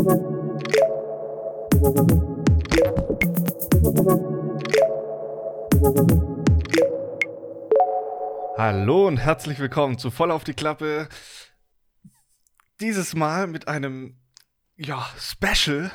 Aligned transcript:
Hallo 0.00 0.16
und 9.06 9.18
herzlich 9.18 9.58
willkommen 9.58 9.98
zu 9.98 10.10
Voll 10.10 10.30
auf 10.30 10.44
die 10.44 10.54
Klappe. 10.54 11.06
Dieses 12.80 13.14
Mal 13.14 13.46
mit 13.46 13.68
einem, 13.68 14.16
ja, 14.76 15.06
Special, 15.18 15.90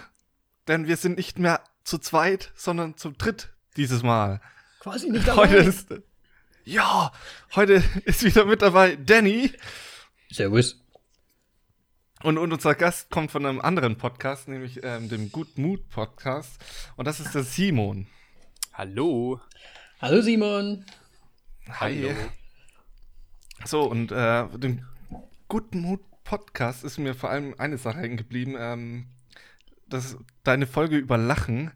denn 0.67 0.85
wir 0.85 0.97
sind 0.97 1.17
nicht 1.17 1.39
mehr 1.39 1.63
zu 1.83 1.97
zweit, 1.97 2.51
sondern 2.53 2.97
zu 2.97 3.09
dritt 3.09 3.55
dieses 3.75 4.03
Mal. 4.03 4.39
Quasi 4.81 5.09
nicht 5.09 5.27
dabei. 5.27 5.47
Heute 5.47 5.55
ist, 5.55 5.87
ja, 6.63 7.11
heute 7.55 7.83
ist 8.05 8.23
wieder 8.23 8.45
mit 8.45 8.61
dabei 8.61 8.97
Danny 8.97 9.51
Servus. 10.29 10.84
Und, 12.25 12.39
und 12.39 12.51
unser 12.51 12.73
Gast 12.73 13.11
kommt 13.11 13.29
von 13.29 13.45
einem 13.45 13.61
anderen 13.61 13.97
Podcast, 13.97 14.47
nämlich 14.47 14.79
ähm, 14.83 15.09
dem 15.09 15.31
Good 15.31 15.59
Mood 15.59 15.87
Podcast 15.89 16.59
und 16.95 17.05
das 17.05 17.19
ist 17.19 17.35
der 17.35 17.43
Simon. 17.43 18.07
Hallo. 18.73 19.39
Hallo 20.01 20.21
Simon. 20.21 20.83
Hi. 21.69 22.15
So, 23.63 23.83
und 23.83 24.11
äh, 24.11 24.47
dem 24.57 24.85
Good 25.47 25.75
Mood 25.75 26.01
Podcast 26.23 26.83
ist 26.83 26.97
mir 26.97 27.13
vor 27.13 27.29
allem 27.29 27.53
eine 27.59 27.77
Sache 27.77 27.99
hängen 27.99 28.17
geblieben. 28.17 28.55
Ähm, 28.57 29.07
das 29.87 30.17
deine 30.43 30.65
Folge 30.65 30.97
über 30.97 31.19
Lachen, 31.19 31.71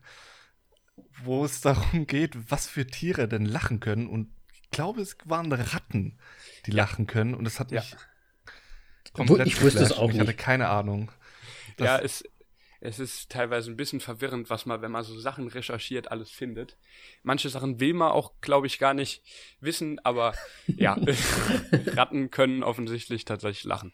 wo 1.23 1.45
es 1.45 1.61
darum 1.61 2.07
geht, 2.07 2.51
was 2.51 2.67
für 2.67 2.87
Tiere 2.87 3.27
denn 3.27 3.45
lachen 3.45 3.79
können. 3.79 4.07
Und 4.07 4.33
ich 4.51 4.71
glaube, 4.71 5.01
es 5.01 5.15
waren 5.25 5.51
Ratten, 5.51 6.17
die 6.65 6.71
lachen 6.71 7.05
können. 7.05 7.35
Und 7.35 7.43
das 7.43 7.59
hat 7.59 7.71
Ja. 7.71 7.81
mich 7.81 7.95
Ich 9.45 9.61
wusste 9.61 9.83
es 9.83 9.91
auch 9.91 10.09
Ich 10.11 10.19
hatte 10.19 10.27
nicht. 10.31 10.39
keine 10.39 10.69
Ahnung. 10.69 11.11
Das- 11.77 11.85
ja, 11.85 11.97
es, 11.99 12.23
es 12.81 12.99
ist 12.99 13.29
teilweise 13.29 13.69
ein 13.71 13.75
bisschen 13.77 13.99
verwirrend, 13.99 14.49
was 14.49 14.65
man, 14.65 14.81
wenn 14.81 14.91
man 14.91 15.03
so 15.03 15.17
Sachen 15.19 15.47
recherchiert, 15.47 16.11
alles 16.11 16.29
findet. 16.29 16.77
Manche 17.23 17.49
Sachen 17.49 17.79
will 17.79 17.93
man 17.93 18.11
auch, 18.11 18.33
glaube 18.41 18.67
ich, 18.67 18.79
gar 18.79 18.93
nicht 18.93 19.21
wissen, 19.59 19.99
aber 20.05 20.33
ja, 20.67 20.97
Ratten 21.95 22.31
können 22.31 22.63
offensichtlich 22.63 23.25
tatsächlich 23.25 23.63
lachen. 23.65 23.93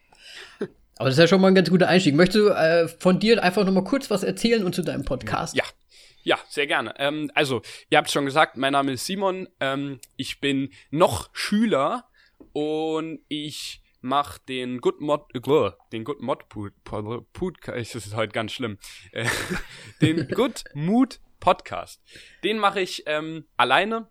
Aber 0.98 1.10
das 1.10 1.16
ist 1.16 1.20
ja 1.20 1.28
schon 1.28 1.42
mal 1.42 1.50
ein 1.50 1.56
ganz 1.56 1.70
guter 1.70 1.88
Einstieg. 1.90 2.16
Möchtest 2.16 2.38
du 2.46 2.50
äh, 2.50 2.88
von 2.88 3.20
dir 3.20 3.44
einfach 3.44 3.66
noch 3.66 3.74
mal 3.74 3.84
kurz 3.84 4.10
was 4.10 4.24
erzählen 4.24 4.64
und 4.64 4.74
zu 4.76 4.82
deinem 4.82 5.04
Podcast? 5.06 5.56
Ja. 5.56 5.64
Ja, 6.24 6.40
sehr 6.50 6.66
gerne. 6.66 6.96
Ähm, 6.98 7.30
also, 7.36 7.62
ihr 7.92 8.00
habt 8.00 8.10
schon 8.10 8.26
gesagt, 8.26 8.58
mein 8.58 8.74
Name 8.74 8.94
ist 8.94 9.06
Simon. 9.06 9.48
Ähm, 9.60 10.00
ich 10.16 10.40
bin 10.40 10.72
noch 10.90 11.30
Schüler 11.34 12.10
und 12.52 13.20
ich 13.28 13.84
mache 14.06 14.40
den 14.48 14.80
Good 14.80 15.02
Mod, 15.02 15.34
äh, 15.34 15.72
den 15.92 16.04
Good 16.04 16.22
Mod 16.22 16.48
Pod, 16.48 16.72
Pod, 16.84 17.34
Podcast, 17.34 17.96
das 17.96 18.06
ist 18.06 18.16
heute 18.16 18.32
ganz 18.32 18.54
schlimm, 18.54 18.78
äh, 19.12 19.28
den 20.02 20.28
Good 20.30 20.64
Mood 20.74 21.20
Podcast. 21.40 22.02
Den 22.44 22.60
mache 22.60 22.82
ich 22.82 23.04
ähm, 23.08 23.46
alleine. 23.58 24.08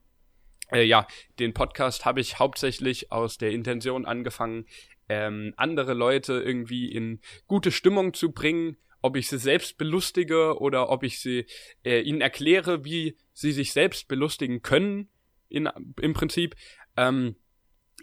Äh, 0.72 0.82
ja, 0.82 1.06
den 1.38 1.54
Podcast 1.54 2.04
habe 2.04 2.20
ich 2.20 2.38
hauptsächlich 2.38 3.12
aus 3.12 3.38
der 3.38 3.52
Intention 3.52 4.04
angefangen, 4.04 4.66
ähm, 5.08 5.54
andere 5.56 5.94
Leute 5.94 6.34
irgendwie 6.34 6.90
in 6.90 7.20
gute 7.46 7.70
Stimmung 7.70 8.14
zu 8.14 8.32
bringen, 8.32 8.76
ob 9.00 9.16
ich 9.16 9.28
sie 9.28 9.38
selbst 9.38 9.78
belustige 9.78 10.58
oder 10.58 10.90
ob 10.90 11.04
ich 11.04 11.20
sie 11.20 11.46
äh, 11.84 12.00
ihnen 12.00 12.20
erkläre, 12.20 12.84
wie 12.84 13.16
sie 13.32 13.52
sich 13.52 13.72
selbst 13.72 14.08
belustigen 14.08 14.62
können, 14.62 15.08
in, 15.48 15.68
im 16.00 16.14
Prinzip. 16.14 16.56
Ähm, 16.96 17.36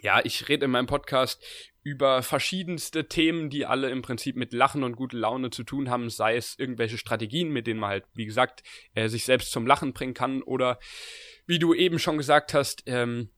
ja, 0.02 0.20
ich 0.24 0.50
rede 0.50 0.66
in 0.66 0.72
meinem 0.72 0.88
Podcast 0.88 1.44
über 1.84 2.22
verschiedenste 2.22 3.08
Themen, 3.08 3.50
die 3.50 3.66
alle 3.66 3.90
im 3.90 4.02
Prinzip 4.02 4.36
mit 4.36 4.54
Lachen 4.54 4.84
und 4.84 4.96
gute 4.96 5.18
Laune 5.18 5.50
zu 5.50 5.64
tun 5.64 5.90
haben, 5.90 6.10
sei 6.10 6.36
es 6.36 6.58
irgendwelche 6.58 6.98
Strategien, 6.98 7.50
mit 7.50 7.68
denen 7.68 7.80
man 7.80 7.92
halt, 7.92 8.06
wie 8.14 8.26
gesagt, 8.26 8.64
äh, 8.94 9.08
sich 9.08 9.26
selbst 9.26 9.52
zum 9.52 9.66
Lachen 9.66 9.94
bringen 9.94 10.14
kann 10.14 10.42
oder 10.44 10.80
wie 11.48 11.60
du 11.60 11.74
eben 11.74 12.00
schon 12.00 12.18
gesagt 12.18 12.54
hast, 12.54 12.84
ähm, 12.86 13.30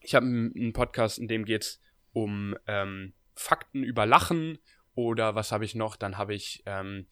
ich 0.00 0.14
habe 0.14 0.26
einen 0.26 0.72
Podcast, 0.72 1.18
in 1.18 1.28
dem 1.28 1.44
geht's 1.44 1.80
um 2.12 2.56
ähm, 2.66 3.12
Fakten 3.34 3.82
über 3.82 4.06
Lachen 4.06 4.58
oder 4.94 5.34
was 5.34 5.52
habe 5.52 5.64
ich 5.64 5.74
noch? 5.74 5.96
Dann 5.96 6.18
habe 6.18 6.34
ich 6.34 6.62
ähm, 6.66 7.06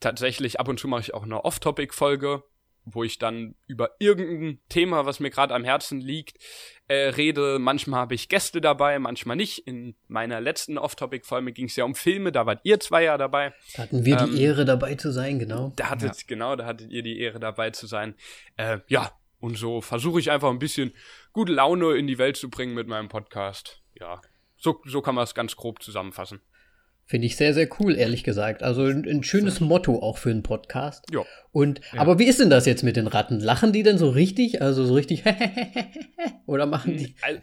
tatsächlich 0.00 0.60
ab 0.60 0.68
und 0.68 0.78
zu 0.78 0.88
mache 0.88 1.00
ich 1.02 1.14
auch 1.14 1.24
eine 1.24 1.44
Off-Topic-Folge, 1.44 2.44
wo 2.84 3.04
ich 3.04 3.18
dann 3.18 3.54
über 3.66 3.90
irgendein 3.98 4.60
Thema, 4.68 5.06
was 5.06 5.20
mir 5.20 5.30
gerade 5.30 5.54
am 5.54 5.64
Herzen 5.64 6.00
liegt, 6.00 6.38
äh, 6.88 7.08
rede. 7.08 7.58
Manchmal 7.58 8.00
habe 8.00 8.14
ich 8.14 8.28
Gäste 8.28 8.60
dabei, 8.60 8.98
manchmal 8.98 9.36
nicht. 9.36 9.66
In 9.66 9.94
meiner 10.08 10.40
letzten 10.40 10.78
Off-Topic-Folge 10.78 11.52
ging 11.52 11.66
es 11.66 11.76
ja 11.76 11.84
um 11.84 11.94
Filme, 11.94 12.32
da 12.32 12.46
wart 12.46 12.60
ihr 12.64 12.80
zwei 12.80 13.04
ja 13.04 13.16
dabei. 13.18 13.54
Da 13.76 13.84
hatten 13.84 14.04
wir 14.04 14.20
Ähm, 14.20 14.32
die 14.32 14.42
Ehre 14.42 14.64
dabei 14.64 14.94
zu 14.96 15.12
sein, 15.12 15.38
genau. 15.38 15.72
Da 15.76 15.90
hattet, 15.90 16.26
genau, 16.26 16.56
da 16.56 16.66
hattet 16.66 16.90
ihr 16.90 17.02
die 17.02 17.20
Ehre 17.20 17.40
dabei 17.40 17.70
zu 17.70 17.86
sein. 17.86 18.14
Äh, 18.56 18.78
ja, 18.88 19.12
und 19.38 19.56
so 19.56 19.80
versuche 19.80 20.20
ich 20.20 20.30
einfach 20.30 20.50
ein 20.50 20.58
bisschen 20.58 20.92
gute 21.32 21.52
Laune 21.52 21.94
in 21.94 22.06
die 22.06 22.18
Welt 22.18 22.36
zu 22.36 22.50
bringen 22.50 22.74
mit 22.74 22.88
meinem 22.88 23.08
Podcast. 23.08 23.82
Ja, 23.98 24.20
so, 24.56 24.80
so 24.84 25.02
kann 25.02 25.14
man 25.14 25.24
es 25.24 25.34
ganz 25.34 25.56
grob 25.56 25.82
zusammenfassen. 25.82 26.40
Finde 27.12 27.26
ich 27.26 27.36
sehr, 27.36 27.52
sehr 27.52 27.68
cool, 27.78 27.94
ehrlich 27.94 28.24
gesagt. 28.24 28.62
Also 28.62 28.86
ein, 28.86 29.06
ein 29.06 29.22
schönes 29.22 29.60
Motto 29.60 29.98
auch 30.02 30.16
für 30.16 30.30
einen 30.30 30.42
Podcast. 30.42 31.04
Ja. 31.12 31.22
Und, 31.50 31.82
aber 31.94 32.18
wie 32.18 32.24
ist 32.24 32.40
denn 32.40 32.48
das 32.48 32.64
jetzt 32.64 32.82
mit 32.82 32.96
den 32.96 33.06
Ratten? 33.06 33.38
Lachen 33.38 33.70
die 33.70 33.82
denn 33.82 33.98
so 33.98 34.08
richtig? 34.08 34.62
Also 34.62 34.86
so 34.86 34.94
richtig 34.94 35.22
oder 36.46 36.64
machen 36.64 36.96
die? 36.96 37.14
Al- 37.20 37.42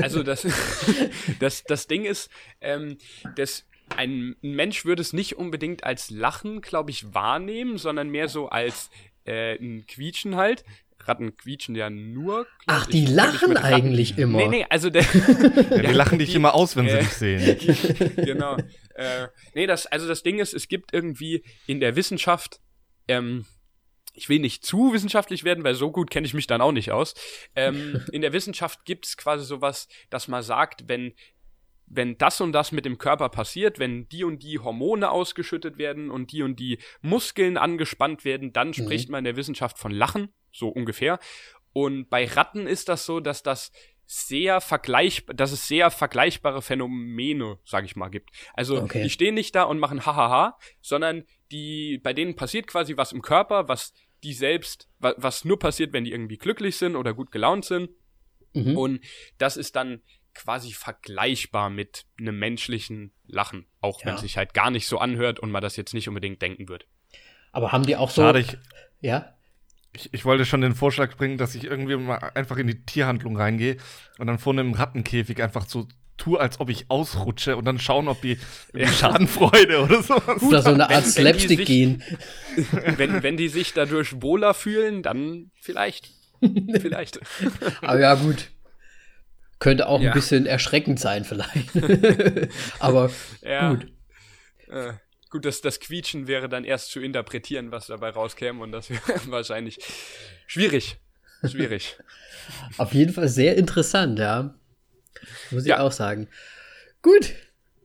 Also 0.00 0.22
das, 0.22 0.46
das, 1.38 1.64
das 1.64 1.86
Ding 1.86 2.06
ist, 2.06 2.30
ähm, 2.62 2.96
das, 3.36 3.66
ein 3.94 4.36
Mensch 4.40 4.86
würde 4.86 5.02
es 5.02 5.12
nicht 5.12 5.36
unbedingt 5.36 5.84
als 5.84 6.08
Lachen, 6.08 6.62
glaube 6.62 6.90
ich, 6.90 7.12
wahrnehmen, 7.12 7.76
sondern 7.76 8.08
mehr 8.08 8.28
so 8.28 8.48
als 8.48 8.88
äh, 9.26 9.56
ein 9.56 9.84
Quietschen 9.86 10.36
halt. 10.36 10.64
Ratten 11.04 11.36
quietschen 11.36 11.74
ja 11.74 11.90
nur. 11.90 12.46
Ach, 12.66 12.86
ich, 12.88 12.92
die 12.92 13.00
mich 13.02 13.10
lachen 13.10 13.48
mit 13.48 13.58
Ratten- 13.58 13.74
eigentlich 13.74 14.18
immer. 14.18 14.38
Nee, 14.38 14.48
nee, 14.48 14.66
also 14.68 14.90
der. 14.90 15.02
Ja, 15.70 15.82
die 15.90 15.92
lachen 15.94 16.18
dich 16.18 16.34
immer 16.34 16.54
aus, 16.54 16.76
wenn 16.76 16.88
sie 16.88 16.96
äh, 16.96 17.00
dich 17.00 17.12
sehen. 17.12 18.12
genau. 18.16 18.56
Äh, 18.94 19.28
nee, 19.54 19.66
das, 19.66 19.86
also 19.86 20.08
das 20.08 20.22
Ding 20.22 20.38
ist, 20.38 20.54
es 20.54 20.68
gibt 20.68 20.92
irgendwie 20.92 21.44
in 21.66 21.80
der 21.80 21.96
Wissenschaft, 21.96 22.60
ähm, 23.06 23.46
ich 24.12 24.28
will 24.28 24.40
nicht 24.40 24.64
zu 24.66 24.92
wissenschaftlich 24.92 25.44
werden, 25.44 25.62
weil 25.64 25.74
so 25.74 25.92
gut 25.92 26.10
kenne 26.10 26.26
ich 26.26 26.34
mich 26.34 26.48
dann 26.48 26.60
auch 26.60 26.72
nicht 26.72 26.90
aus. 26.90 27.14
Ähm, 27.54 28.02
in 28.10 28.20
der 28.20 28.32
Wissenschaft 28.32 28.84
gibt 28.84 29.06
es 29.06 29.16
quasi 29.16 29.44
sowas, 29.44 29.86
dass 30.10 30.26
man 30.26 30.42
sagt, 30.42 30.88
wenn, 30.88 31.12
wenn 31.90 32.18
das 32.18 32.40
und 32.40 32.52
das 32.52 32.72
mit 32.72 32.84
dem 32.84 32.98
Körper 32.98 33.28
passiert, 33.28 33.78
wenn 33.78 34.08
die 34.08 34.24
und 34.24 34.42
die 34.42 34.58
Hormone 34.58 35.10
ausgeschüttet 35.10 35.78
werden 35.78 36.10
und 36.10 36.32
die 36.32 36.42
und 36.42 36.58
die 36.60 36.78
Muskeln 37.00 37.56
angespannt 37.56 38.24
werden, 38.24 38.52
dann 38.52 38.74
spricht 38.74 39.08
man 39.08 39.18
in 39.20 39.24
der 39.24 39.36
Wissenschaft 39.36 39.78
von 39.78 39.90
Lachen, 39.92 40.28
so 40.52 40.68
ungefähr. 40.68 41.18
Und 41.72 42.08
bei 42.10 42.26
Ratten 42.26 42.66
ist 42.66 42.88
das 42.88 43.06
so, 43.06 43.20
dass 43.20 43.42
das 43.42 43.72
sehr 44.10 44.60
vergleichbar, 44.62 45.34
dass 45.36 45.52
es 45.52 45.68
sehr 45.68 45.90
vergleichbare 45.90 46.62
Phänomene, 46.62 47.58
sag 47.64 47.84
ich 47.84 47.94
mal, 47.94 48.08
gibt. 48.08 48.30
Also 48.54 48.80
Okay. 48.82 49.02
die 49.02 49.10
stehen 49.10 49.34
nicht 49.34 49.54
da 49.54 49.64
und 49.64 49.78
machen 49.78 50.06
hahaha, 50.06 50.56
sondern 50.80 51.24
die, 51.52 51.98
bei 52.02 52.12
denen 52.14 52.34
passiert 52.34 52.66
quasi 52.66 52.96
was 52.96 53.12
im 53.12 53.20
Körper, 53.22 53.68
was 53.68 53.92
die 54.22 54.32
selbst, 54.32 54.88
wa- 54.98 55.14
was 55.18 55.44
nur 55.44 55.58
passiert, 55.58 55.92
wenn 55.92 56.04
die 56.04 56.12
irgendwie 56.12 56.38
glücklich 56.38 56.76
sind 56.76 56.96
oder 56.96 57.12
gut 57.14 57.30
gelaunt 57.30 57.64
sind. 57.66 57.90
Mhm. 58.54 58.76
Und 58.78 59.00
das 59.36 59.56
ist 59.58 59.76
dann 59.76 60.00
quasi 60.38 60.72
vergleichbar 60.72 61.68
mit 61.68 62.04
einem 62.18 62.38
menschlichen 62.38 63.12
Lachen, 63.26 63.66
auch 63.80 64.00
wenn 64.04 64.10
Ja. 64.10 64.14
es 64.14 64.20
sich 64.22 64.36
halt 64.36 64.54
gar 64.54 64.70
nicht 64.70 64.86
so 64.86 64.98
anhört 64.98 65.40
und 65.40 65.50
man 65.50 65.62
das 65.62 65.76
jetzt 65.76 65.92
nicht 65.94 66.08
unbedingt 66.08 66.40
denken 66.40 66.68
wird. 66.68 66.86
Aber 67.52 67.72
haben 67.72 67.84
die 67.84 67.96
auch 67.96 68.10
so. 68.10 68.22
Schade, 68.22 68.40
ich, 68.40 68.56
Ja. 69.00 69.34
ich, 69.92 70.12
ich 70.14 70.24
wollte 70.24 70.44
schon 70.46 70.60
den 70.60 70.74
Vorschlag 70.74 71.16
bringen, 71.16 71.38
dass 71.38 71.54
ich 71.54 71.64
irgendwie 71.64 71.96
mal 71.96 72.18
einfach 72.34 72.56
in 72.58 72.66
die 72.68 72.84
Tierhandlung 72.84 73.36
reingehe 73.36 73.76
und 74.18 74.26
dann 74.28 74.38
vor 74.38 74.52
einem 74.52 74.72
Rattenkäfig 74.74 75.42
einfach 75.42 75.66
so 75.68 75.88
tue, 76.16 76.38
als 76.40 76.58
ob 76.60 76.68
ich 76.68 76.90
ausrutsche 76.90 77.56
und 77.56 77.64
dann 77.64 77.78
schauen, 77.78 78.08
ob 78.08 78.20
die, 78.22 78.38
Schadenfreude 78.98 79.82
oder 79.82 80.02
sowas. 80.02 80.42
Oder 80.42 80.62
so 80.62 80.68
eine 80.70 80.78
wenn- 80.78 80.80
Art 80.82 80.90
wenn 80.90 81.04
Slapstick 81.04 81.58
sich- 81.58 81.66
gehen. 81.66 82.02
wenn, 82.96 83.22
wenn 83.22 83.36
die 83.36 83.48
sich 83.48 83.72
dadurch 83.72 84.20
wohler 84.22 84.54
fühlen, 84.54 85.02
dann 85.02 85.50
vielleicht. 85.60 86.10
vielleicht. 86.80 87.20
Aber 87.82 87.98
ja, 88.00 88.14
gut. 88.14 88.50
Könnte 89.58 89.88
auch 89.88 90.00
Ja. 90.00 90.10
ein 90.10 90.14
bisschen 90.14 90.46
erschreckend 90.46 91.00
sein, 91.00 91.24
vielleicht. 91.24 91.70
Aber 92.78 93.10
Ja. 93.42 93.70
gut. 93.74 93.86
Äh, 94.68 94.92
gut, 95.30 95.44
das, 95.44 95.60
das 95.60 95.80
Quietschen 95.80 96.26
wäre 96.28 96.48
dann 96.48 96.64
erst 96.64 96.90
zu 96.90 97.00
interpretieren, 97.00 97.70
was 97.72 97.86
dabei 97.88 98.10
rauskäme 98.10 98.62
und 98.62 98.72
das 98.72 98.90
wäre 98.90 99.02
wahrscheinlich 99.30 99.78
schwierig. 100.46 100.96
Schwierig. 101.44 101.96
Auf 102.78 102.92
jeden 102.94 103.12
Fall 103.12 103.28
sehr 103.28 103.56
interessant, 103.56 104.18
ja. 104.18 104.54
Muss 105.50 105.62
ich 105.62 105.68
Ja. 105.68 105.80
auch 105.80 105.92
sagen. 105.92 106.28
Gut. 107.02 107.34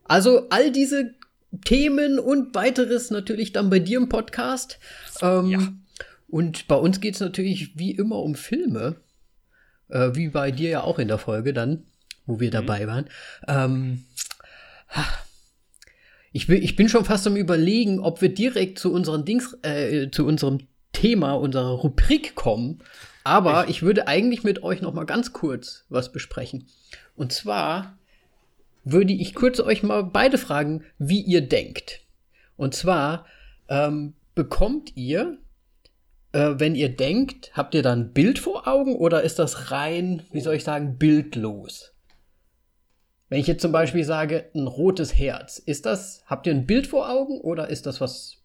Also 0.06 0.50
all 0.50 0.72
diese 0.72 1.14
Themen 1.66 2.19
und 2.19 2.54
weiteres 2.56 3.10
natürlich 3.12 3.52
dann 3.54 3.69
bei 3.69 3.80
dir 3.80 3.98
im 3.98 4.10
Podcast. 4.10 4.80
Ähm, 5.22 5.48
Ja. 5.48 5.74
Und 6.28 6.68
bei 6.68 6.76
uns 6.76 7.00
geht 7.00 7.14
es 7.14 7.19
natürlich 7.19 7.78
wie 7.78 7.92
immer 7.92 8.18
um 8.18 8.34
Filme. 8.34 8.96
Äh, 9.94 10.16
wie 10.16 10.28
bei 10.28 10.51
dir 10.51 10.69
ja 10.69 10.84
auch 10.84 11.00
in 11.00 11.07
der 11.07 11.18
Folge 11.18 11.54
dann, 11.54 11.84
wo 12.25 12.40
wir 12.40 12.51
dabei 12.51 12.88
waren. 12.88 13.06
Ähm, 13.48 14.04
Ich, 16.36 16.50
will, 16.50 16.63
ich 16.63 16.75
bin 16.75 16.90
schon 16.90 17.06
fast 17.06 17.28
am 17.28 17.36
überlegen, 17.36 18.00
ob 18.00 18.22
wir 18.22 18.34
direkt 18.34 18.80
zu 18.80 18.92
unseren 18.92 19.24
Dings, 19.24 19.56
äh, 19.62 20.10
zu 20.10 20.25
unserem 20.25 20.68
Thema, 20.92 21.34
unserer 21.34 21.69
Rubrik 21.69 22.34
kommen. 22.34 22.80
Aber 23.24 23.66
ich, 23.66 23.69
ich 23.69 23.81
würde 23.84 24.07
eigentlich 24.07 24.44
mit 24.44 24.63
euch 24.63 24.81
noch 24.81 24.94
mal 24.94 25.06
ganz 25.06 25.31
kurz 25.31 25.86
was 25.90 26.12
besprechen. 26.12 26.66
Und 27.16 27.31
zwar 27.31 27.98
würde 28.84 29.13
ich 29.13 29.36
kurz 29.36 29.60
euch 29.60 29.84
mal 29.84 30.04
beide 30.04 30.40
fragen, 30.40 30.84
wie 30.98 31.22
ihr 31.22 31.42
denkt. 31.42 32.01
Und 32.57 32.74
zwar 32.74 33.28
ähm, 33.69 34.13
bekommt 34.34 34.98
ihr, 34.98 35.38
äh, 36.33 36.56
wenn 36.57 36.75
ihr 36.75 36.89
denkt, 36.89 37.51
habt 37.53 37.74
ihr 37.75 37.83
dann 37.83 38.00
ein 38.00 38.13
Bild 38.13 38.39
vor 38.39 38.68
Augen 38.68 38.95
oder 38.95 39.24
ist 39.24 39.39
das 39.39 39.71
rein, 39.71 40.24
wie 40.31 40.41
soll 40.41 40.56
ich 40.56 40.63
sagen, 40.63 40.97
bildlos? 40.97 41.94
Wenn 43.30 43.39
ich 43.39 43.47
jetzt 43.47 43.62
zum 43.62 43.71
Beispiel 43.71 44.03
sage, 44.03 44.50
ein 44.53 44.68
rotes 44.68 45.18
Herz, 45.18 45.57
ist 45.57 45.85
das, 45.85 46.24
habt 46.25 46.45
ihr 46.45 46.53
ein 46.53 46.68
Bild 46.68 46.88
vor 46.88 47.09
Augen 47.09 47.39
oder 47.39 47.69
ist 47.69 47.85
das 47.85 48.01
was 48.01 48.44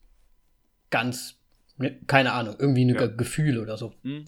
ganz, 0.91 1.39
ne, 1.77 1.99
keine 2.07 2.33
Ahnung, 2.33 2.57
irgendwie 2.59 2.85
ein 2.85 2.95
ja. 2.95 3.07
Gefühl 3.07 3.59
oder 3.59 3.77
so? 3.77 3.95
Hm. 4.03 4.27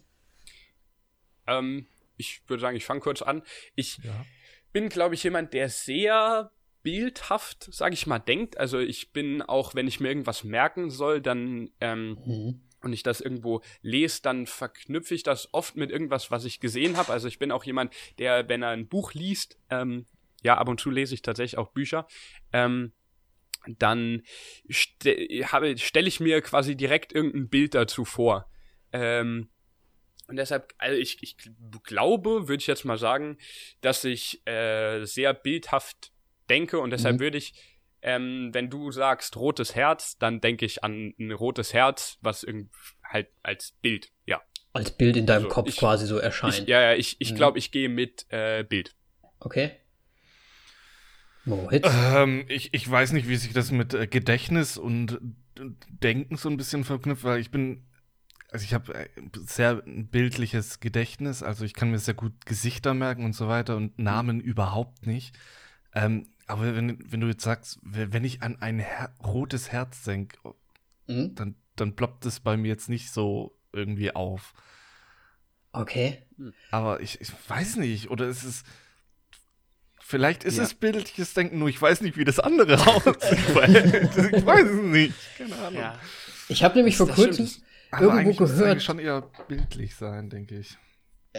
Ähm, 1.47 1.87
ich 2.17 2.43
würde 2.47 2.61
sagen, 2.61 2.77
ich 2.77 2.85
fange 2.85 3.01
kurz 3.01 3.23
an. 3.23 3.43
Ich 3.75 3.99
ja. 3.99 4.25
bin, 4.73 4.89
glaube 4.89 5.15
ich, 5.15 5.23
jemand, 5.23 5.55
der 5.55 5.69
sehr 5.69 6.51
bildhaft, 6.83 7.73
sage 7.73 7.95
ich 7.95 8.07
mal, 8.07 8.19
denkt. 8.19 8.59
Also 8.59 8.79
ich 8.79 9.13
bin 9.13 9.43
auch, 9.43 9.75
wenn 9.75 9.87
ich 9.87 10.01
mir 10.01 10.09
irgendwas 10.09 10.45
merken 10.45 10.91
soll, 10.91 11.21
dann 11.21 11.71
ähm, 11.81 12.19
mhm. 12.25 12.61
Und 12.83 12.93
ich 12.93 13.03
das 13.03 13.21
irgendwo 13.21 13.63
lese, 13.83 14.23
dann 14.23 14.47
verknüpfe 14.47 15.15
ich 15.15 15.23
das 15.23 15.53
oft 15.53 15.77
mit 15.77 15.91
irgendwas, 15.91 16.31
was 16.31 16.45
ich 16.45 16.61
gesehen 16.61 16.97
habe. 16.97 17.13
Also 17.13 17.29
ich 17.29 17.39
bin 17.39 17.53
auch 17.53 17.65
jemand, 17.65 17.93
der, 18.19 18.49
wenn 18.49 18.63
er 18.63 18.71
ein 18.71 18.89
Buch 18.89 19.13
liest, 19.13 19.59
ähm, 19.71 20.07
ja, 20.43 20.57
ab 20.57 20.69
und 20.69 20.81
zu 20.81 20.91
lese 20.91 21.15
ich 21.15 21.23
tatsächlich 21.23 21.59
auch 21.59 21.69
Bücher. 21.69 22.07
Ähm, 22.53 22.93
dann 23.67 24.23
ste 24.71 25.45
stelle 25.77 26.09
ich 26.09 26.21
mir 26.21 26.41
quasi 26.41 26.77
direkt 26.77 27.13
irgendein 27.13 27.49
Bild 27.49 27.75
dazu 27.75 28.05
vor. 28.05 28.51
Ähm, 28.93 29.51
und 30.29 30.37
deshalb, 30.37 30.73
also 30.79 30.97
ich, 30.97 31.23
ich 31.23 31.37
glaube, 31.83 32.49
würde 32.49 32.61
ich 32.61 32.69
jetzt 32.69 32.85
mal 32.85 32.99
sagen, 32.99 33.37
dass 33.81 34.05
ich 34.05 34.47
äh, 34.47 35.05
sehr 35.05 35.35
bildhaft 35.35 36.13
denke 36.49 36.79
und 36.79 36.91
deshalb 36.91 37.17
mhm. 37.17 37.21
würde 37.21 37.39
ich, 37.39 37.53
ähm, 38.03 38.51
wenn 38.53 38.71
du 38.71 38.91
sagst 38.91 39.37
rotes 39.37 39.75
Herz, 39.75 40.19
dann 40.19 40.41
denke 40.41 40.65
ich 40.65 40.85
an 40.85 41.15
ein 41.19 41.33
rotes 41.33 41.75
Herz, 41.75 42.19
was 42.21 42.43
irgendwie 42.43 42.71
halt 43.05 43.29
als 43.43 43.73
Bild, 43.83 44.11
ja. 44.27 44.41
Als 44.73 44.97
Bild 44.97 45.17
in 45.17 45.27
deinem 45.27 45.45
also 45.45 45.55
Kopf 45.55 45.69
ich, 45.69 45.77
quasi 45.77 46.07
so 46.07 46.19
erscheint. 46.19 46.61
Ich, 46.61 46.67
ja, 46.67 46.81
ja, 46.81 46.95
ich, 46.95 47.17
ich 47.21 47.33
mhm. 47.33 47.37
glaube, 47.37 47.59
ich 47.59 47.73
gehe 47.73 47.89
mit 47.89 48.27
äh, 48.31 48.63
Bild. 48.63 48.95
Okay. 49.41 49.73
Ähm, 51.47 52.45
ich, 52.49 52.73
ich 52.75 52.89
weiß 52.89 53.13
nicht, 53.13 53.29
wie 53.29 53.37
sich 53.37 53.53
das 53.53 53.71
mit 53.71 53.95
äh, 53.95 54.07
Gedächtnis 54.07 54.77
und 54.77 55.19
Denken 55.89 56.37
so 56.37 56.49
ein 56.49 56.57
bisschen 56.57 56.85
verknüpft, 56.85 57.25
weil 57.25 57.41
ich 57.41 57.51
bin, 57.51 57.85
also 58.51 58.65
ich 58.65 58.73
habe 58.75 58.95
äh, 58.95 59.09
sehr 59.47 59.83
bildliches 59.85 60.81
Gedächtnis, 60.81 61.43
also 61.43 61.65
ich 61.65 61.75
kann 61.75 61.91
mir 61.91 61.99
sehr 61.99 62.15
gut 62.15 62.47
Gesichter 62.47 62.95
merken 62.95 63.25
und 63.25 63.35
so 63.35 63.49
weiter 63.49 63.77
und 63.77 63.99
Namen 63.99 64.41
überhaupt 64.41 65.07
nicht. 65.07 65.37
Ähm, 65.95 66.29
aber 66.51 66.75
wenn, 66.75 66.99
wenn 67.11 67.21
du 67.21 67.29
jetzt 67.29 67.45
sagst, 67.45 67.79
wenn 67.83 68.25
ich 68.25 68.43
an 68.43 68.61
ein 68.61 68.79
Her 68.79 69.15
rotes 69.25 69.71
Herz 69.71 70.03
denke, 70.03 70.37
mhm. 71.07 71.35
dann, 71.35 71.55
dann 71.77 71.95
ploppt 71.95 72.27
es 72.27 72.41
bei 72.41 72.57
mir 72.57 72.69
jetzt 72.69 72.89
nicht 72.89 73.13
so 73.13 73.57
irgendwie 73.73 74.15
auf. 74.15 74.53
Okay. 75.73 76.27
Aber 76.71 77.01
ich, 77.01 77.21
ich 77.21 77.31
weiß 77.49 77.77
nicht, 77.77 78.11
oder 78.11 78.27
ist 78.27 78.43
es 78.43 78.65
Vielleicht 80.03 80.43
ist 80.43 80.57
ja. 80.57 80.65
es 80.65 80.75
bildliches 80.75 81.35
Denken, 81.35 81.61
nur 81.61 81.69
ich 81.69 81.81
weiß 81.81 82.01
nicht, 82.01 82.17
wie 82.17 82.25
das 82.25 82.41
andere 82.41 82.75
aussieht. 82.85 83.15
ich 83.23 83.55
weiß 83.55 84.67
es 84.67 84.83
nicht. 84.83 85.15
Keine 85.39 85.55
Ahnung. 85.55 85.81
Ja. 85.81 86.01
Ich 86.49 86.65
habe 86.65 86.75
nämlich 86.75 86.97
vor 86.97 87.07
kurzem 87.07 87.49
irgendwo 87.93 88.33
gehört. 88.33 88.79
Das 88.79 88.85
schon 88.85 88.99
eher 88.99 89.31
bildlich 89.47 89.95
sein, 89.95 90.29
denke 90.29 90.59
ich. 90.59 90.77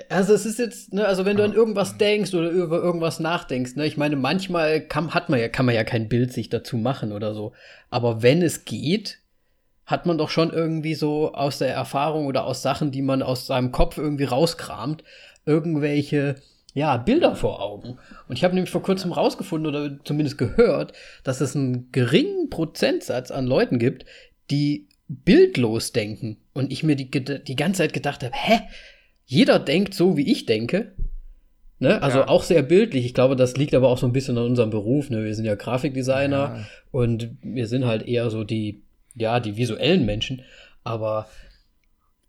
Also 0.07 0.33
es 0.33 0.45
ist 0.45 0.57
jetzt, 0.57 0.93
ne, 0.93 1.05
also 1.05 1.25
wenn 1.25 1.35
du 1.35 1.43
an 1.43 1.53
irgendwas 1.53 1.97
denkst 1.97 2.33
oder 2.33 2.49
über 2.49 2.81
irgendwas 2.81 3.19
nachdenkst, 3.19 3.75
ne, 3.75 3.85
ich 3.85 3.97
meine, 3.97 4.15
manchmal 4.15 4.79
kann, 4.79 5.13
hat 5.13 5.29
man 5.29 5.39
ja, 5.39 5.49
kann 5.49 5.65
man 5.65 5.75
ja 5.75 5.83
kein 5.83 6.07
Bild 6.07 6.31
sich 6.31 6.49
dazu 6.49 6.77
machen 6.77 7.11
oder 7.11 7.33
so. 7.33 7.51
Aber 7.89 8.23
wenn 8.23 8.41
es 8.41 8.63
geht, 8.63 9.19
hat 9.85 10.05
man 10.05 10.17
doch 10.17 10.29
schon 10.29 10.51
irgendwie 10.51 10.95
so 10.95 11.33
aus 11.33 11.57
der 11.57 11.73
Erfahrung 11.73 12.27
oder 12.27 12.45
aus 12.45 12.61
Sachen, 12.61 12.91
die 12.91 13.01
man 13.01 13.21
aus 13.21 13.47
seinem 13.47 13.73
Kopf 13.73 13.97
irgendwie 13.97 14.23
rauskramt, 14.23 15.03
irgendwelche 15.45 16.35
ja, 16.73 16.95
Bilder 16.95 17.35
vor 17.35 17.61
Augen. 17.61 17.97
Und 18.29 18.37
ich 18.37 18.45
habe 18.45 18.55
nämlich 18.55 18.71
vor 18.71 18.83
kurzem 18.83 19.11
rausgefunden 19.11 19.67
oder 19.67 19.99
zumindest 20.05 20.37
gehört, 20.37 20.93
dass 21.23 21.41
es 21.41 21.55
einen 21.55 21.91
geringen 21.91 22.49
Prozentsatz 22.49 23.31
an 23.31 23.45
Leuten 23.45 23.79
gibt, 23.79 24.05
die 24.49 24.87
bildlos 25.09 25.91
denken. 25.91 26.37
Und 26.53 26.71
ich 26.71 26.83
mir 26.83 26.95
die, 26.95 27.09
die 27.09 27.55
ganze 27.55 27.79
Zeit 27.79 27.93
gedacht 27.93 28.23
habe, 28.23 28.33
hä? 28.33 28.61
Jeder 29.31 29.59
denkt 29.59 29.93
so, 29.93 30.17
wie 30.17 30.29
ich 30.29 30.45
denke. 30.45 30.91
Ne? 31.79 32.03
Also 32.03 32.19
ja. 32.19 32.27
auch 32.27 32.43
sehr 32.43 32.63
bildlich. 32.63 33.05
Ich 33.05 33.13
glaube, 33.13 33.37
das 33.37 33.55
liegt 33.55 33.73
aber 33.73 33.87
auch 33.87 33.97
so 33.97 34.05
ein 34.05 34.11
bisschen 34.11 34.37
an 34.37 34.43
unserem 34.43 34.71
Beruf. 34.71 35.09
Ne? 35.09 35.23
Wir 35.23 35.33
sind 35.35 35.45
ja 35.45 35.55
Grafikdesigner 35.55 36.37
ja. 36.37 36.67
und 36.91 37.37
wir 37.41 37.67
sind 37.67 37.85
halt 37.85 38.05
eher 38.05 38.29
so 38.29 38.43
die, 38.43 38.81
ja, 39.15 39.39
die 39.39 39.55
visuellen 39.55 40.05
Menschen. 40.05 40.41
Aber 40.83 41.29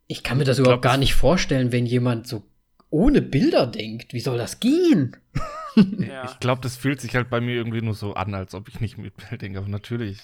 ich 0.06 0.22
kann 0.22 0.38
mir 0.38 0.44
das 0.44 0.58
ich 0.58 0.60
überhaupt 0.60 0.82
glaub, 0.82 0.93
gar 0.93 0.96
nicht 0.96 1.14
vorstellen, 1.14 1.72
wenn 1.72 1.87
jemand 1.87 2.28
so 2.28 2.44
ohne 2.88 3.20
Bilder 3.20 3.66
denkt. 3.66 4.14
Wie 4.14 4.20
soll 4.20 4.38
das 4.38 4.60
gehen? 4.60 5.16
Ja. 5.75 6.26
Ich 6.26 6.38
glaube, 6.38 6.60
das 6.60 6.76
fühlt 6.76 7.00
sich 7.00 7.14
halt 7.14 7.31
bei 7.31 7.40
mir 7.40 7.54
irgendwie 7.54 7.81
nur 7.81 7.94
so 7.94 8.12
an, 8.12 8.34
als 8.34 8.54
ob 8.54 8.69
ich 8.69 8.81
nicht 8.81 8.99
mit 8.99 9.14
Bild 9.16 9.40
denke. 9.40 9.58
Aber 9.58 9.69
natürlich. 9.69 10.19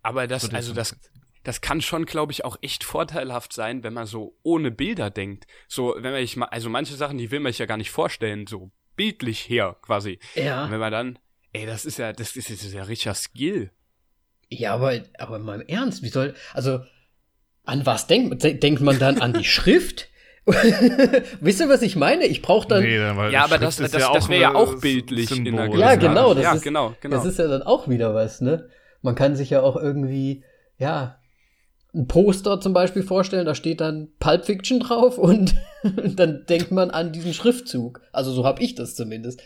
Aber 0.00 0.28
das, 0.28 0.42
so 0.42 0.52
also 0.52 0.72
das, 0.72 0.96
das 1.44 1.60
kann 1.60 1.80
schon, 1.80 2.06
glaube 2.06 2.32
ich, 2.32 2.44
auch 2.44 2.56
echt 2.62 2.84
vorteilhaft 2.84 3.52
sein, 3.52 3.82
wenn 3.82 3.92
man 3.92 4.06
so 4.06 4.36
ohne 4.42 4.70
Bilder 4.70 5.10
denkt. 5.10 5.46
So, 5.68 5.94
wenn 5.98 6.12
man 6.12 6.22
ich 6.22 6.36
mal, 6.36 6.46
also 6.46 6.68
manche 6.68 6.94
Sachen, 6.94 7.18
die 7.18 7.30
will 7.30 7.40
man 7.40 7.52
sich 7.52 7.58
ja 7.58 7.66
gar 7.66 7.76
nicht 7.76 7.90
vorstellen, 7.90 8.46
so 8.46 8.70
bildlich 8.96 9.48
her 9.48 9.76
quasi. 9.82 10.18
Ja. 10.34 10.64
Und 10.64 10.70
wenn 10.70 10.80
man 10.80 10.92
dann, 10.92 11.18
ey, 11.52 11.66
das 11.66 11.84
ist 11.84 11.98
ja, 11.98 12.12
das 12.12 12.36
ist, 12.36 12.50
das 12.50 12.62
ist 12.62 12.74
ja 12.74 12.82
richtiger 12.84 13.14
Skill. 13.14 13.70
Ja, 14.48 14.74
aber, 14.74 15.00
aber 15.18 15.38
mal 15.38 15.60
im 15.60 15.66
Ernst, 15.66 16.02
wie 16.02 16.08
soll, 16.08 16.34
also, 16.52 16.80
an 17.64 17.86
was 17.86 18.06
denkt, 18.06 18.42
denkt 18.42 18.82
man 18.82 18.98
dann 18.98 19.20
an 19.20 19.32
die 19.32 19.44
Schrift? 19.44 20.08
Wisst 21.40 21.60
ihr, 21.60 21.68
was 21.68 21.82
ich 21.82 21.94
meine? 21.94 22.26
Ich 22.26 22.42
brauche 22.42 22.66
dann. 22.66 22.82
Nee, 22.82 22.96
ja, 22.96 23.44
aber 23.44 23.58
das, 23.58 23.76
das, 23.76 23.92
ja 23.92 24.12
das 24.12 24.28
wäre 24.28 24.42
ja 24.42 24.54
auch 24.54 24.80
bildlich 24.80 25.28
Symbol. 25.28 25.46
in 25.46 25.56
der 25.56 25.78
Ja, 25.78 25.94
genau. 25.94 26.34
Das 26.34 26.42
ja, 26.42 26.52
ist, 26.54 26.62
genau, 26.62 26.96
genau. 27.00 27.16
Das 27.16 27.24
ist 27.24 27.38
ja 27.38 27.46
dann 27.46 27.62
auch 27.62 27.88
wieder 27.88 28.12
was, 28.12 28.40
ne? 28.40 28.68
Man 29.02 29.14
kann 29.14 29.36
sich 29.36 29.50
ja 29.50 29.62
auch 29.62 29.76
irgendwie, 29.76 30.42
ja, 30.78 31.21
ein 31.94 32.06
Poster 32.06 32.60
zum 32.60 32.72
Beispiel 32.72 33.02
vorstellen, 33.02 33.44
da 33.44 33.54
steht 33.54 33.80
dann 33.80 34.08
Pulp 34.18 34.46
Fiction 34.46 34.80
drauf 34.80 35.18
und 35.18 35.54
dann 36.16 36.46
denkt 36.46 36.70
man 36.70 36.90
an 36.90 37.12
diesen 37.12 37.34
Schriftzug. 37.34 38.00
Also 38.12 38.32
so 38.32 38.44
habe 38.44 38.62
ich 38.62 38.74
das 38.74 38.94
zumindest. 38.94 39.42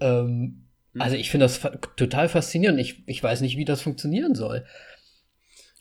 Ähm, 0.00 0.64
hm. 0.92 1.00
Also 1.00 1.16
ich 1.16 1.30
finde 1.30 1.44
das 1.44 1.58
fa 1.58 1.70
total 1.96 2.28
faszinierend. 2.28 2.80
Ich, 2.80 3.02
ich 3.06 3.22
weiß 3.22 3.42
nicht, 3.42 3.56
wie 3.56 3.64
das 3.64 3.82
funktionieren 3.82 4.34
soll. 4.34 4.64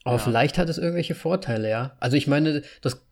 Aber 0.04 0.18
ja. 0.18 0.22
vielleicht 0.22 0.58
hat 0.58 0.68
es 0.68 0.78
irgendwelche 0.78 1.16
Vorteile, 1.16 1.70
ja. 1.70 1.96
Also 2.00 2.18
ich 2.18 2.28
meine, 2.28 2.64
das 2.82 3.06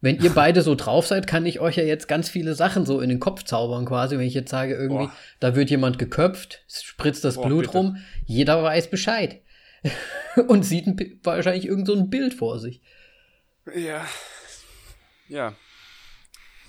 wenn 0.00 0.20
ihr 0.20 0.30
beide 0.30 0.62
so 0.62 0.76
drauf 0.76 1.08
seid, 1.08 1.26
kann 1.26 1.44
ich 1.44 1.58
euch 1.58 1.76
ja 1.76 1.82
jetzt 1.82 2.06
ganz 2.06 2.28
viele 2.28 2.54
Sachen 2.54 2.86
so 2.86 3.00
in 3.00 3.08
den 3.08 3.18
Kopf 3.18 3.42
zaubern 3.42 3.84
quasi. 3.84 4.16
Wenn 4.16 4.26
ich 4.26 4.34
jetzt 4.34 4.50
sage, 4.50 4.74
irgendwie, 4.74 5.06
Boah. 5.06 5.12
da 5.40 5.56
wird 5.56 5.70
jemand 5.70 5.98
geköpft, 5.98 6.62
spritzt 6.68 7.24
das 7.24 7.34
Boah, 7.34 7.46
Blut 7.46 7.62
bitte. 7.62 7.78
rum, 7.78 7.96
jeder 8.24 8.62
weiß 8.62 8.90
Bescheid. 8.90 9.40
Und 10.48 10.64
sieht 10.64 10.86
ein, 10.86 11.20
wahrscheinlich 11.22 11.66
irgend 11.66 11.86
so 11.86 11.94
ein 11.94 12.10
Bild 12.10 12.34
vor 12.34 12.58
sich. 12.58 12.80
Ja. 13.74 14.04
Ja. 15.28 15.54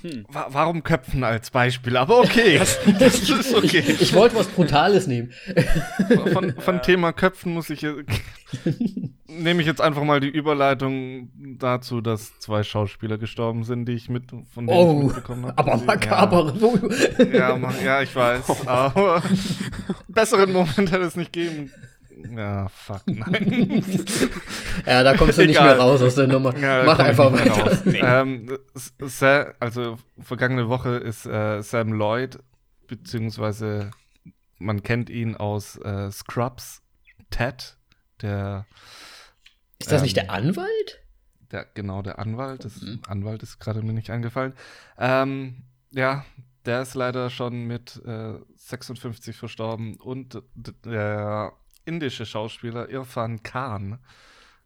Hm. 0.01 0.25
Warum 0.29 0.83
Köpfen 0.83 1.25
als 1.25 1.51
Beispiel? 1.51 1.97
Aber 1.97 2.19
okay, 2.19 2.57
das, 2.57 2.79
das 2.99 3.29
ist 3.29 3.53
okay. 3.53 3.83
Ich, 3.85 4.01
ich 4.01 4.13
wollte 4.13 4.35
was 4.35 4.47
Brutales 4.47 5.07
nehmen. 5.07 5.33
Von, 6.31 6.55
von 6.57 6.75
ja. 6.75 6.81
Thema 6.81 7.11
Köpfen 7.11 7.53
muss 7.53 7.69
ich 7.69 7.85
nehme 9.27 9.61
ich 9.61 9.67
jetzt 9.67 9.81
einfach 9.81 10.03
mal 10.03 10.21
die 10.21 10.29
Überleitung 10.29 11.29
dazu, 11.57 11.99
dass 11.99 12.39
zwei 12.39 12.63
Schauspieler 12.63 13.17
gestorben 13.17 13.65
sind, 13.65 13.85
die 13.85 13.93
ich 13.93 14.09
mit 14.09 14.31
von 14.53 14.67
denen 14.67 14.79
oh, 14.79 14.99
ich 14.99 15.07
mitbekommen 15.07 15.45
habe. 15.47 15.57
Aber 15.57 15.77
makaber. 15.77 16.53
Ja, 17.17 17.57
ja, 17.57 17.73
ja, 17.83 18.01
ich 18.01 18.15
weiß. 18.15 18.67
Aber 18.67 19.21
besseren 20.07 20.53
Moment 20.53 20.91
hätte 20.91 21.03
es 21.03 21.17
nicht 21.17 21.33
geben 21.33 21.71
ja, 22.35 22.67
fuck, 22.69 23.01
nein. 23.07 23.83
ja, 24.85 25.03
da 25.03 25.15
kommst 25.15 25.37
du 25.37 25.45
nicht 25.45 25.61
mehr 25.61 25.77
raus 25.77 26.01
aus 26.01 26.15
der 26.15 26.27
Nummer. 26.27 26.57
Ja, 26.57 26.83
Mach 26.83 26.99
einfach 26.99 27.31
weiter. 27.31 27.81
Nee. 27.85 27.99
Ähm, 28.01 28.57
Sam, 28.73 29.53
also 29.59 29.97
vergangene 30.19 30.69
Woche 30.69 30.97
ist 30.97 31.25
äh, 31.25 31.61
Sam 31.61 31.93
Lloyd, 31.93 32.39
beziehungsweise 32.87 33.91
man 34.57 34.83
kennt 34.83 35.09
ihn 35.09 35.35
aus 35.35 35.77
äh, 35.77 36.11
Scrubs, 36.11 36.81
Ted, 37.29 37.77
der. 38.21 38.65
Ist 39.79 39.91
das 39.91 40.01
ähm, 40.01 40.03
nicht 40.03 40.17
der 40.17 40.31
Anwalt? 40.31 40.99
Der, 41.51 41.65
genau, 41.73 42.01
der 42.01 42.19
Anwalt. 42.19 42.65
Das 42.65 42.81
mhm. 42.81 43.01
Anwalt 43.07 43.43
ist 43.43 43.59
gerade 43.59 43.81
mir 43.81 43.93
nicht 43.93 44.11
eingefallen. 44.11 44.53
Ähm, 44.97 45.63
ja, 45.91 46.25
der 46.65 46.81
ist 46.81 46.93
leider 46.95 47.29
schon 47.29 47.65
mit 47.65 48.01
äh, 48.05 48.33
56 48.55 49.35
verstorben. 49.35 49.95
Und 49.95 50.41
der 50.55 51.53
indische 51.89 52.27
Schauspieler 52.27 52.87
Irfan 52.87 53.41
Khan 53.41 53.97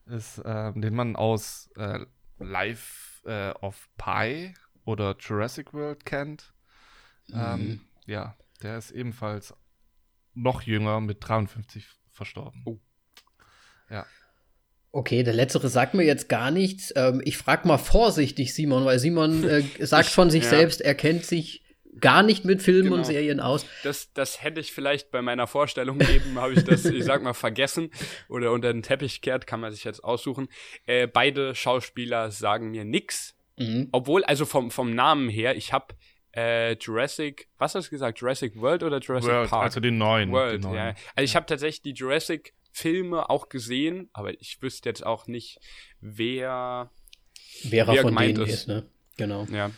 ist, 0.05 0.39
äh, 0.39 0.73
den 0.73 0.93
man 0.93 1.15
aus 1.15 1.69
äh, 1.77 1.99
Life 2.37 3.25
äh, 3.25 3.51
of 3.65 3.89
Pi 3.97 4.53
oder 4.83 5.15
Jurassic 5.17 5.73
World 5.73 6.05
kennt. 6.05 6.53
Mhm. 7.27 7.35
Ähm, 7.35 7.81
ja, 8.05 8.35
der 8.61 8.77
ist 8.77 8.91
ebenfalls 8.91 9.55
noch 10.33 10.63
jünger 10.63 10.99
mit 10.99 11.17
53 11.21 11.87
verstorben. 12.11 12.61
Oh. 12.65 12.79
Ja. 13.89 14.05
Okay, 14.91 15.23
der 15.23 15.33
letztere 15.33 15.69
sagt 15.69 15.93
mir 15.93 16.03
jetzt 16.03 16.27
gar 16.27 16.51
nichts. 16.51 16.91
Ähm, 16.97 17.21
ich 17.23 17.37
frage 17.37 17.67
mal 17.67 17.77
vorsichtig 17.77 18.53
Simon, 18.53 18.83
weil 18.83 18.99
Simon 18.99 19.45
äh, 19.45 19.63
sagt 19.79 20.09
ich, 20.09 20.13
von 20.13 20.29
sich 20.29 20.43
ja. 20.43 20.49
selbst, 20.49 20.81
er 20.81 20.95
kennt 20.95 21.25
sich 21.25 21.62
gar 22.00 22.23
nicht 22.23 22.45
mit 22.45 22.62
Filmen 22.62 22.83
genau. 22.83 22.95
und 22.97 23.05
Serien 23.05 23.39
aus. 23.39 23.65
Das, 23.83 24.13
das 24.13 24.41
hätte 24.41 24.59
ich 24.59 24.71
vielleicht 24.71 25.12
bei 25.12 25.21
meiner 25.21 25.47
Vorstellung 25.47 26.00
eben, 26.01 26.39
habe 26.39 26.53
ich 26.53 26.63
das, 26.63 26.85
ich 26.85 27.03
sag 27.03 27.23
mal, 27.23 27.33
vergessen 27.33 27.91
oder 28.29 28.51
unter 28.51 28.71
den 28.71 28.83
Teppich 28.83 29.21
kehrt, 29.21 29.47
kann 29.47 29.59
man 29.59 29.71
sich 29.71 29.83
jetzt 29.83 30.03
aussuchen. 30.03 30.47
Äh, 30.85 31.07
beide 31.07 31.55
Schauspieler 31.55 32.31
sagen 32.31 32.71
mir 32.71 32.85
nix. 32.85 33.35
Mhm. 33.57 33.89
Obwohl, 33.91 34.23
also 34.23 34.45
vom, 34.45 34.71
vom 34.71 34.93
Namen 34.95 35.29
her, 35.29 35.55
ich 35.55 35.73
habe 35.73 35.93
äh, 36.35 36.73
Jurassic, 36.73 37.47
was 37.57 37.75
hast 37.75 37.88
du 37.88 37.91
gesagt? 37.91 38.19
Jurassic 38.19 38.59
World 38.59 38.83
oder 38.83 39.00
Jurassic 39.00 39.31
World, 39.31 39.50
Park? 39.50 39.63
Also 39.65 39.79
den 39.79 39.97
neuen. 39.97 40.31
World, 40.31 40.63
den 40.63 40.71
neuen. 40.71 40.75
ja. 40.75 40.95
Also 41.15 41.25
ich 41.25 41.35
habe 41.35 41.45
tatsächlich 41.45 41.81
die 41.81 41.93
Jurassic 41.93 42.53
Filme 42.71 43.29
auch 43.29 43.50
gesehen, 43.50 44.09
aber 44.13 44.33
ich 44.41 44.59
wüsste 44.62 44.89
jetzt 44.89 45.05
auch 45.05 45.27
nicht, 45.27 45.59
wer, 46.00 46.91
wer, 47.63 47.88
wer 47.88 48.01
von 48.01 48.15
denen 48.15 48.41
ist. 48.41 48.53
ist. 48.53 48.67
ne? 48.67 48.89
Genau. 49.15 49.45
Ja. 49.51 49.69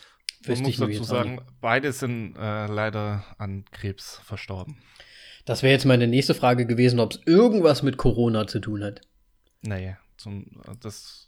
Man 0.48 0.62
muss 0.62 0.76
dazu 0.76 1.04
sagen, 1.04 1.40
beide 1.60 1.92
sind 1.92 2.36
äh, 2.36 2.66
leider 2.66 3.24
an 3.38 3.64
Krebs 3.70 4.20
verstorben. 4.24 4.78
Das 5.44 5.62
wäre 5.62 5.72
jetzt 5.72 5.84
meine 5.84 6.06
nächste 6.06 6.34
Frage 6.34 6.66
gewesen, 6.66 6.98
ob 6.98 7.12
es 7.12 7.20
irgendwas 7.24 7.82
mit 7.82 7.96
Corona 7.96 8.46
zu 8.46 8.58
tun 8.58 8.82
hat. 8.82 9.00
Nee, 9.62 9.96
zum, 10.16 10.46
das 10.80 11.26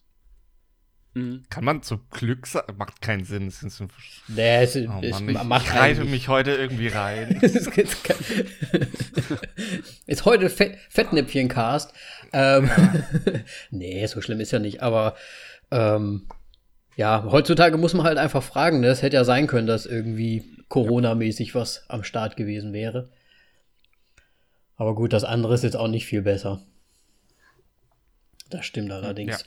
Mhm. 1.18 1.42
Kann 1.50 1.64
man 1.64 1.82
zu 1.82 1.98
Glück 2.10 2.46
sagen? 2.46 2.76
Macht 2.76 3.00
keinen 3.00 3.24
Sinn. 3.24 3.48
Es 3.48 3.62
ist, 3.62 3.82
nee, 4.28 4.62
es, 4.62 4.76
oh 4.76 4.88
Mann, 4.88 5.60
ich, 5.62 5.68
ich 5.68 5.74
reite 5.74 6.04
mich 6.04 6.28
heute 6.28 6.52
irgendwie 6.52 6.88
rein. 6.88 7.40
ist 10.06 10.24
heute 10.24 10.50
Fett, 10.50 10.78
Fettnäpfchen-Cast. 10.90 11.92
Ähm, 12.32 12.66
ja. 12.66 12.94
nee, 13.70 14.06
so 14.06 14.20
schlimm 14.20 14.40
ist 14.40 14.50
ja 14.52 14.58
nicht. 14.58 14.82
Aber 14.82 15.16
ähm, 15.70 16.26
ja, 16.98 17.24
heutzutage 17.30 17.76
muss 17.76 17.94
man 17.94 18.04
halt 18.04 18.18
einfach 18.18 18.42
fragen. 18.42 18.80
Ne? 18.80 18.88
Es 18.88 19.02
hätte 19.02 19.14
ja 19.14 19.22
sein 19.22 19.46
können, 19.46 19.68
dass 19.68 19.86
irgendwie 19.86 20.42
Corona-mäßig 20.68 21.54
was 21.54 21.88
am 21.88 22.02
Start 22.02 22.36
gewesen 22.36 22.72
wäre. 22.72 23.08
Aber 24.74 24.96
gut, 24.96 25.12
das 25.12 25.22
andere 25.22 25.54
ist 25.54 25.62
jetzt 25.62 25.76
auch 25.76 25.86
nicht 25.86 26.06
viel 26.06 26.22
besser. 26.22 26.60
Das 28.50 28.66
stimmt 28.66 28.90
allerdings. 28.90 29.42
Ja. 29.42 29.46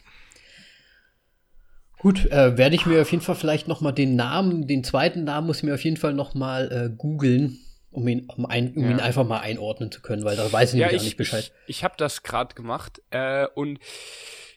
Gut, 2.00 2.26
äh, 2.32 2.58
werde 2.58 2.74
ich 2.74 2.86
mir 2.86 3.02
auf 3.02 3.12
jeden 3.12 3.22
Fall 3.22 3.36
vielleicht 3.36 3.68
noch 3.68 3.82
mal 3.82 3.92
den 3.92 4.16
Namen, 4.16 4.66
den 4.66 4.86
zweiten 4.86 5.26
Namen 5.26 5.48
muss 5.48 5.58
ich 5.58 5.64
mir 5.64 5.74
auf 5.74 5.84
jeden 5.84 5.98
Fall 5.98 6.14
noch 6.14 6.34
mal 6.34 6.72
äh, 6.72 6.96
googeln, 6.98 7.60
um 7.92 8.08
ihn, 8.08 8.30
um, 8.30 8.46
ein, 8.46 8.74
um 8.76 8.86
ja. 8.86 8.92
ihn 8.92 9.00
einfach 9.02 9.28
mal 9.28 9.40
einordnen 9.40 9.92
zu 9.92 10.02
können, 10.02 10.24
weil 10.24 10.38
da 10.38 10.50
weiß 10.50 10.74
ich 10.74 10.80
ja, 10.80 10.88
nämlich 10.88 11.02
ich, 11.02 11.10
nicht 11.10 11.18
Bescheid. 11.18 11.52
Ich, 11.68 11.80
ich 11.80 11.84
habe 11.84 11.96
das 11.98 12.24
gerade 12.24 12.56
gemacht 12.56 13.02
äh, 13.12 13.46
und 13.56 13.80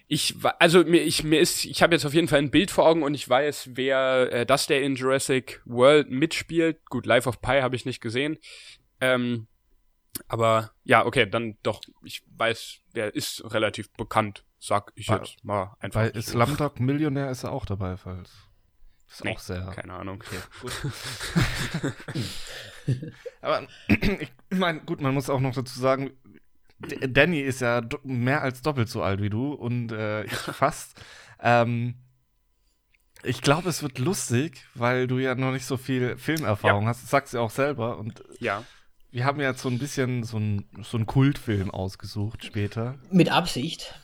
ich 0.06 0.36
also 0.58 0.84
mir 0.84 1.02
ich 1.02 1.24
mir 1.24 1.40
ist 1.40 1.64
ich 1.64 1.82
habe 1.82 1.94
jetzt 1.94 2.04
auf 2.04 2.14
jeden 2.14 2.28
Fall 2.28 2.38
ein 2.38 2.50
Bild 2.50 2.70
vor 2.70 2.86
Augen 2.86 3.02
und 3.02 3.14
ich 3.14 3.28
weiß 3.28 3.70
wer 3.72 4.32
äh, 4.32 4.46
das 4.46 4.66
der 4.66 4.82
in 4.82 4.96
Jurassic 4.96 5.62
World 5.64 6.10
mitspielt 6.10 6.84
gut 6.86 7.06
Life 7.06 7.28
of 7.28 7.40
Pi 7.40 7.60
habe 7.60 7.76
ich 7.76 7.86
nicht 7.86 8.00
gesehen 8.00 8.38
ähm, 9.00 9.46
aber 10.28 10.72
ja 10.84 11.06
okay 11.06 11.26
dann 11.28 11.56
doch 11.62 11.80
ich 12.04 12.22
weiß 12.36 12.80
der 12.94 13.14
ist 13.14 13.42
relativ 13.52 13.90
bekannt 13.92 14.44
Sag 14.66 14.92
ich 14.94 15.08
bei, 15.08 15.16
jetzt 15.16 15.44
mal 15.44 15.76
einfach. 15.78 16.10
Bei 16.10 16.20
so. 16.22 16.30
Slumdog 16.32 16.80
Millionär 16.80 17.30
ist 17.30 17.44
er 17.44 17.52
auch 17.52 17.66
dabei, 17.66 17.98
falls. 17.98 18.48
Das 19.06 19.16
ist 19.16 19.24
nee, 19.24 19.34
auch 19.34 19.38
sehr. 19.38 19.66
Keine 19.76 19.92
Ahnung. 19.92 20.22
Okay, 20.22 20.38
Aber 23.42 23.68
ich 23.88 24.32
meine, 24.48 24.80
gut, 24.80 25.02
man 25.02 25.12
muss 25.12 25.28
auch 25.28 25.40
noch 25.40 25.54
dazu 25.54 25.78
sagen, 25.78 26.12
Danny 27.08 27.40
ist 27.40 27.60
ja 27.60 27.82
mehr 28.02 28.42
als 28.42 28.62
doppelt 28.62 28.88
so 28.88 29.02
alt 29.02 29.20
wie 29.20 29.30
du 29.30 29.52
und 29.52 29.92
äh, 29.92 30.24
ich 30.24 30.32
fast. 30.34 31.00
ähm, 31.40 31.94
ich 33.22 33.40
glaube, 33.40 33.70
es 33.70 33.82
wird 33.82 33.98
lustig, 33.98 34.66
weil 34.74 35.06
du 35.06 35.18
ja 35.18 35.34
noch 35.34 35.52
nicht 35.52 35.64
so 35.64 35.78
viel 35.78 36.18
Filmerfahrung 36.18 36.82
ja. 36.82 36.88
hast. 36.90 37.04
Das 37.04 37.10
sagst 37.10 37.32
du 37.32 37.38
ja 37.38 37.42
auch 37.42 37.50
selber. 37.50 37.96
Und 37.96 38.22
ja. 38.38 38.64
wir 39.12 39.24
haben 39.24 39.40
jetzt 39.40 39.62
so 39.62 39.70
ein 39.70 39.78
bisschen 39.78 40.24
so 40.24 40.36
einen 40.36 40.66
so 40.82 40.98
Kultfilm 40.98 41.70
ausgesucht 41.70 42.44
später. 42.44 42.96
Mit 43.10 43.32
Absicht 43.32 43.94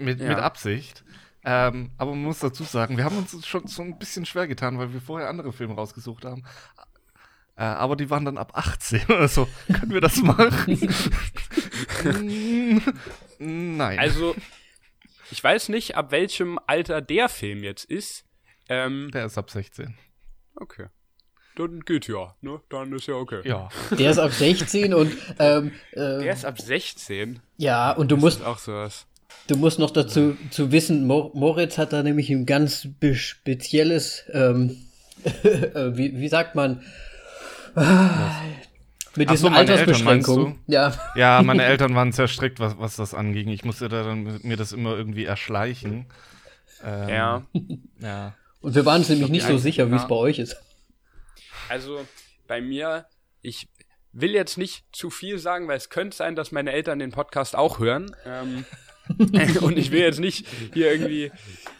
mit, 0.00 0.20
ja. 0.20 0.28
mit 0.28 0.38
Absicht. 0.38 1.04
Ähm, 1.44 1.90
aber 1.96 2.10
man 2.10 2.24
muss 2.24 2.40
dazu 2.40 2.64
sagen, 2.64 2.96
wir 2.96 3.04
haben 3.04 3.16
uns 3.16 3.46
schon 3.46 3.66
so 3.66 3.82
ein 3.82 3.98
bisschen 3.98 4.26
schwer 4.26 4.46
getan, 4.46 4.78
weil 4.78 4.92
wir 4.92 5.00
vorher 5.00 5.28
andere 5.28 5.52
Filme 5.52 5.74
rausgesucht 5.74 6.24
haben. 6.24 6.42
Äh, 7.56 7.62
aber 7.62 7.96
die 7.96 8.10
waren 8.10 8.24
dann 8.24 8.38
ab 8.38 8.52
18 8.54 9.04
oder 9.08 9.28
so. 9.28 9.48
Können 9.66 9.92
wir 9.92 10.00
das 10.00 10.16
machen? 10.22 10.92
Nein. 13.38 13.98
Also, 13.98 14.34
ich 15.30 15.42
weiß 15.42 15.68
nicht, 15.68 15.96
ab 15.96 16.10
welchem 16.10 16.58
Alter 16.66 17.00
der 17.00 17.28
Film 17.28 17.62
jetzt 17.62 17.84
ist. 17.84 18.24
Ähm, 18.68 19.10
der 19.12 19.26
ist 19.26 19.38
ab 19.38 19.50
16. 19.50 19.96
Okay. 20.56 20.86
Dann 21.56 21.80
geht 21.80 22.08
ja, 22.08 22.34
ne? 22.40 22.60
Dann 22.68 22.92
ist 22.92 23.06
ja 23.06 23.14
okay. 23.14 23.40
Ja. 23.44 23.68
Der 23.98 24.10
ist 24.10 24.18
ab 24.18 24.32
16 24.32 24.94
und 24.94 25.16
ähm, 25.38 25.72
äh, 25.92 25.96
Der 25.96 26.32
ist 26.32 26.44
ab 26.44 26.60
16? 26.60 27.40
Ja, 27.56 27.92
und 27.92 28.10
du 28.10 28.16
das 28.16 28.22
musst. 28.22 28.40
Ist 28.40 28.46
auch 28.46 28.58
sowas. 28.58 29.06
Du 29.46 29.56
musst 29.56 29.78
noch 29.78 29.90
dazu 29.90 30.36
zu 30.50 30.70
wissen, 30.70 31.06
Moritz 31.06 31.78
hat 31.78 31.92
da 31.92 32.02
nämlich 32.02 32.30
ein 32.30 32.46
ganz 32.46 32.86
spezielles, 33.14 34.24
ähm, 34.32 34.76
äh, 35.24 35.96
wie, 35.96 36.16
wie 36.18 36.28
sagt 36.28 36.54
man, 36.54 36.82
mit 39.16 39.30
diesen 39.30 39.50
so, 39.50 39.56
Altersbeschränkungen. 39.56 40.58
Ja. 40.66 40.92
ja, 41.14 41.42
meine 41.42 41.64
Eltern 41.66 41.94
waren 41.94 42.12
sehr 42.12 42.28
strikt, 42.28 42.60
was, 42.60 42.78
was 42.78 42.96
das 42.96 43.14
anging. 43.14 43.48
Ich 43.48 43.64
musste 43.64 43.88
da 43.88 44.04
dann 44.04 44.40
mir 44.42 44.56
das 44.56 44.72
immer 44.72 44.96
irgendwie 44.96 45.24
erschleichen. 45.24 46.06
Ähm, 46.84 47.08
ja. 47.08 47.42
ja. 48.00 48.34
Und 48.60 48.74
wir 48.74 48.84
waren 48.86 49.00
uns 49.00 49.08
nämlich 49.08 49.30
nicht 49.30 49.46
so 49.46 49.58
sicher, 49.58 49.90
wie 49.90 49.96
es 49.96 50.06
bei 50.06 50.14
euch 50.14 50.38
ist. 50.38 50.56
Also 51.68 52.04
bei 52.46 52.60
mir, 52.60 53.06
ich 53.42 53.68
will 54.12 54.32
jetzt 54.32 54.58
nicht 54.58 54.84
zu 54.92 55.10
viel 55.10 55.38
sagen, 55.38 55.68
weil 55.68 55.76
es 55.76 55.88
könnte 55.88 56.16
sein, 56.16 56.34
dass 56.34 56.52
meine 56.52 56.72
Eltern 56.72 56.98
den 56.98 57.12
Podcast 57.12 57.56
auch 57.56 57.78
hören. 57.78 58.14
Ähm, 58.26 58.64
und 59.60 59.78
ich 59.78 59.90
will 59.90 60.00
jetzt 60.00 60.20
nicht 60.20 60.46
hier 60.72 60.92
irgendwie, 60.92 61.30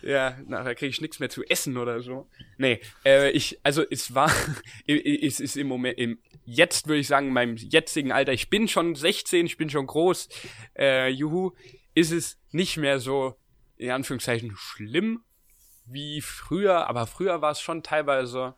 ja, 0.02 0.36
nachher 0.46 0.74
kriege 0.74 0.90
ich 0.90 1.00
nichts 1.00 1.20
mehr 1.20 1.30
zu 1.30 1.42
essen 1.44 1.76
oder 1.76 2.00
so. 2.00 2.28
Nee, 2.58 2.80
äh, 3.04 3.30
ich, 3.30 3.58
also 3.62 3.82
es 3.88 4.14
war, 4.14 4.30
es 4.86 5.40
ist 5.40 5.56
im 5.56 5.68
Moment, 5.68 5.98
im, 5.98 6.18
jetzt 6.44 6.88
würde 6.88 7.00
ich 7.00 7.06
sagen, 7.06 7.28
in 7.28 7.32
meinem 7.32 7.56
jetzigen 7.56 8.12
Alter, 8.12 8.32
ich 8.32 8.50
bin 8.50 8.68
schon 8.68 8.94
16, 8.94 9.46
ich 9.46 9.56
bin 9.56 9.70
schon 9.70 9.86
groß, 9.86 10.28
äh, 10.78 11.08
juhu, 11.08 11.52
ist 11.94 12.12
es 12.12 12.38
nicht 12.50 12.76
mehr 12.76 13.00
so, 13.00 13.36
in 13.76 13.90
Anführungszeichen, 13.90 14.52
schlimm 14.56 15.22
wie 15.86 16.20
früher, 16.20 16.88
aber 16.88 17.06
früher 17.06 17.42
war 17.42 17.52
es 17.52 17.60
schon 17.60 17.82
teilweise, 17.82 18.54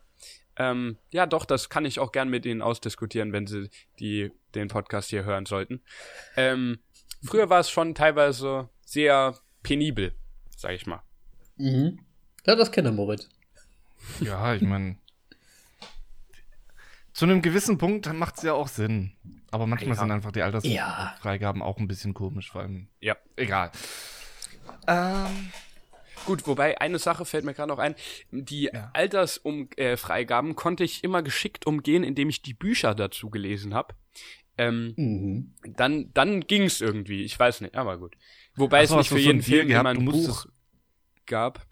ähm, 0.57 0.97
ja 1.11 1.25
doch, 1.25 1.45
das 1.45 1.69
kann 1.69 1.85
ich 1.85 1.99
auch 1.99 2.11
gern 2.11 2.29
mit 2.29 2.45
Ihnen 2.45 2.61
ausdiskutieren, 2.61 3.33
wenn 3.33 3.47
Sie 3.47 3.69
die, 3.99 4.31
den 4.53 4.67
Podcast 4.67 5.09
hier 5.09 5.25
hören 5.25 5.45
sollten. 5.45 5.81
Ähm, 6.35 6.79
früher 7.23 7.49
war 7.49 7.59
es 7.59 7.69
schon 7.69 7.95
teilweise 7.95 8.69
sehr 8.85 9.37
penibel, 9.63 10.13
sag 10.55 10.73
ich 10.73 10.85
mal. 10.85 11.01
Mhm. 11.57 11.99
Ja, 12.45 12.55
das 12.55 12.71
kennt 12.71 12.87
er, 12.87 12.91
Moritz. 12.91 13.29
Ja, 14.19 14.53
ich 14.53 14.61
meine, 14.61 14.97
zu 17.13 17.25
einem 17.25 17.41
gewissen 17.41 17.77
Punkt 17.77 18.11
macht 18.11 18.37
es 18.37 18.43
ja 18.43 18.53
auch 18.53 18.67
Sinn. 18.67 19.13
Aber 19.51 19.67
manchmal 19.67 19.95
ja. 19.95 20.01
sind 20.01 20.11
einfach 20.11 20.31
die 20.31 20.41
Altersfreigaben 20.41 21.61
ja. 21.61 21.67
auch 21.67 21.77
ein 21.77 21.87
bisschen 21.87 22.13
komisch, 22.13 22.51
vor 22.51 22.61
allem. 22.61 22.87
Ja. 22.99 23.15
Egal. 23.35 23.71
Ähm. 24.87 25.51
Gut, 26.25 26.47
wobei 26.47 26.79
eine 26.79 26.99
Sache 26.99 27.25
fällt 27.25 27.43
mir 27.43 27.53
gerade 27.53 27.67
noch 27.67 27.79
ein. 27.79 27.95
Die 28.31 28.69
ja. 28.73 28.89
Altersfreigaben 28.93 30.51
äh, 30.51 30.53
konnte 30.53 30.83
ich 30.83 31.03
immer 31.03 31.21
geschickt 31.21 31.67
umgehen, 31.67 32.03
indem 32.03 32.29
ich 32.29 32.41
die 32.41 32.53
Bücher 32.53 32.95
dazu 32.95 33.29
gelesen 33.29 33.73
habe. 33.73 33.93
Ähm, 34.57 34.93
mhm. 34.95 35.53
Dann, 35.75 36.11
dann 36.13 36.41
ging 36.41 36.63
es 36.63 36.81
irgendwie. 36.81 37.23
Ich 37.23 37.37
weiß 37.37 37.61
nicht, 37.61 37.75
aber 37.75 37.97
gut. 37.97 38.15
Wobei 38.55 38.85
so, 38.85 38.95
es 38.95 38.99
nicht 38.99 39.09
für 39.09 39.19
jeden 39.19 39.41
so 39.41 39.51
Film 39.51 39.69
immer 39.69 39.89
ein 39.89 40.05
Buch 40.05 40.45
gab. 41.25 41.65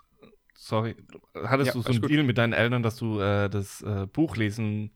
Sorry, 0.56 0.96
hattest 1.36 1.68
ja, 1.68 1.74
du 1.74 1.82
so 1.82 1.90
einen 1.90 2.02
Deal 2.02 2.24
mit 2.24 2.38
deinen 2.38 2.54
Eltern, 2.54 2.84
dass 2.84 2.96
du 2.96 3.20
äh, 3.20 3.50
das 3.50 3.82
äh, 3.82 4.06
Buch 4.06 4.36
lesen 4.36 4.92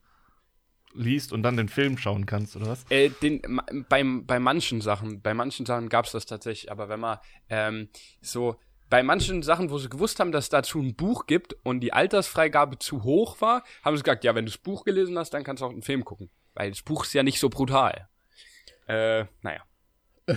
liest 0.94 1.34
und 1.34 1.44
dann 1.44 1.58
den 1.58 1.70
Film 1.70 1.98
schauen 1.98 2.26
kannst, 2.26 2.56
oder 2.56 2.68
was? 2.68 2.86
Äh, 2.90 3.10
den, 3.22 3.42
beim, 3.90 4.26
bei 4.26 4.40
manchen 4.40 4.82
Sachen, 4.82 5.22
bei 5.22 5.34
manchen 5.34 5.66
Sachen 5.66 5.90
gab 5.90 6.06
es 6.06 6.12
das 6.12 6.26
tatsächlich, 6.26 6.72
aber 6.72 6.88
wenn 6.88 7.00
man 7.00 7.18
ähm, 7.50 7.90
so 8.22 8.58
bei 8.90 9.04
manchen 9.04 9.42
Sachen, 9.42 9.72
wo 9.72 9.78
sie 9.78 9.90
gewusst 9.90 10.20
haben, 10.20 10.32
dass 10.32 10.46
es 10.46 10.50
dazu 10.50 10.80
ein 10.80 10.96
Buch 10.96 11.26
gibt 11.26 11.56
und 11.64 11.80
die 11.80 11.94
Altersfreigabe 11.94 12.78
zu 12.80 13.04
hoch 13.04 13.42
war, 13.42 13.64
haben 13.84 13.98
sie 13.98 14.04
gesagt, 14.04 14.24
ja, 14.24 14.36
wenn 14.36 14.46
du 14.46 14.52
das 14.52 14.60
Buch 14.60 14.86
gelesen 14.86 15.18
hast, 15.18 15.32
dann 15.34 15.44
kannst 15.44 15.62
du 15.62 15.66
auch 15.66 15.72
einen 15.72 15.82
Film 15.82 16.06
gucken. 16.06 16.30
Weil 16.56 16.72
das 16.72 16.82
Buch 16.82 17.04
ist 17.06 17.14
ja 17.14 17.22
nicht 17.24 17.40
so 17.40 17.50
brutal. 17.50 18.08
Äh, 18.88 19.26
naja. 19.42 19.62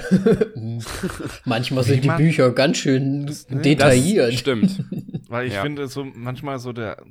Manchmal 1.45 1.85
sind 1.85 2.05
die 2.05 2.09
Bücher 2.11 2.53
ganz 2.53 2.79
schön 2.79 3.27
Das- 3.27 3.49
ne, 3.49 3.63
detailliert. 3.63 4.33
Das 4.33 4.39
stimmt. 4.41 4.85
Weil 5.29 5.47
ich 5.47 5.55
Ja. 5.55 5.63
finde, 5.63 5.89
so 5.89 6.05
manchmal 6.05 6.59
so 6.59 6.73
der, 6.73 7.03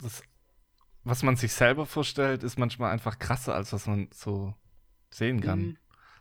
das, 0.00 0.22
was 1.04 1.22
man 1.22 1.36
sich 1.36 1.52
selber 1.52 1.86
vorstellt, 1.86 2.42
ist 2.42 2.58
manchmal 2.58 2.92
einfach 2.92 3.18
krasser, 3.18 3.54
als 3.54 3.72
was 3.72 3.86
man 3.86 4.08
so 4.12 4.54
sehen 5.10 5.40
kann. 5.40 5.58
Mhm. 5.60 5.76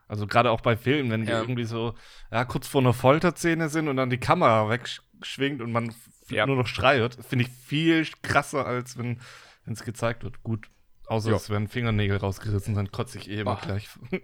Also 0.08 0.28
gerade 0.28 0.52
auch 0.52 0.62
bei 0.62 0.76
Filmen, 0.76 1.10
wenn 1.12 1.22
die 1.26 1.30
Ja. 1.32 1.40
irgendwie 1.42 1.64
so, 1.66 1.94
ja, 2.32 2.44
kurz 2.46 2.68
vor 2.68 2.82
einer 2.82 2.94
Folterszene 2.94 3.70
sind 3.70 3.88
und 3.88 3.96
dann 3.98 4.10
die 4.10 4.18
Kamera 4.18 4.70
wegschwingt 4.70 5.62
und 5.62 5.72
man 5.72 5.94
Ja. 6.30 6.46
nur 6.46 6.56
noch 6.58 6.68
schreit, 6.68 7.18
finde 7.28 7.46
ich 7.46 7.52
viel 7.52 8.06
krasser, 8.22 8.66
als 8.66 8.98
wenn 8.98 9.20
es 9.66 9.84
gezeigt 9.84 10.24
wird. 10.24 10.44
Gut, 10.44 10.68
außer 11.12 11.30
Ja. 11.32 11.36
es 11.36 11.50
werden 11.50 11.68
Fingernägel 11.68 12.18
rausgerissen, 12.18 12.74
dann 12.76 12.92
kotze 12.92 13.18
ich 13.20 13.30
eh 13.30 13.42
immer 13.42 13.60
Oh. 13.62 13.66
gleich. 13.66 13.88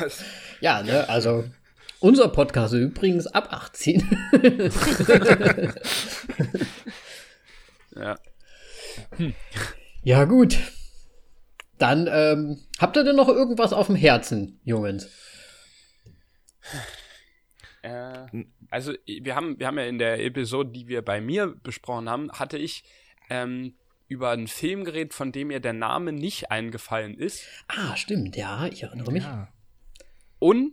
Das, 0.00 0.24
Ja, 0.60 0.82
ne, 0.82 1.08
also 1.08 1.44
unser 2.00 2.28
Podcast 2.28 2.74
ist 2.74 2.80
übrigens 2.80 3.26
ab 3.28 3.48
18. 3.52 4.02
ja. 7.96 8.16
ja, 10.02 10.24
gut. 10.24 10.58
Dann 11.78 12.08
ähm, 12.10 12.58
habt 12.78 12.96
ihr 12.96 13.04
denn 13.04 13.16
noch 13.16 13.28
irgendwas 13.28 13.72
auf 13.72 13.86
dem 13.86 13.96
Herzen, 13.96 14.60
Jungens? 14.64 15.08
Äh, 17.82 18.26
also 18.70 18.92
wir 19.06 19.34
haben, 19.34 19.58
wir 19.58 19.66
haben 19.66 19.78
ja 19.78 19.84
in 19.84 19.98
der 19.98 20.22
Episode, 20.24 20.70
die 20.72 20.88
wir 20.88 21.02
bei 21.02 21.20
mir 21.20 21.46
besprochen 21.62 22.08
haben, 22.10 22.30
hatte 22.32 22.58
ich 22.58 22.84
ähm, 23.30 23.74
über 24.10 24.30
einen 24.30 24.48
Film 24.48 24.84
geredet, 24.84 25.14
von 25.14 25.32
dem 25.32 25.48
mir 25.48 25.60
der 25.60 25.72
Name 25.72 26.12
nicht 26.12 26.50
eingefallen 26.50 27.16
ist. 27.16 27.44
Ah, 27.68 27.96
stimmt, 27.96 28.36
ja, 28.36 28.66
ich 28.66 28.82
erinnere 28.82 29.12
mich. 29.12 29.22
Ja. 29.24 29.48
Und 30.40 30.72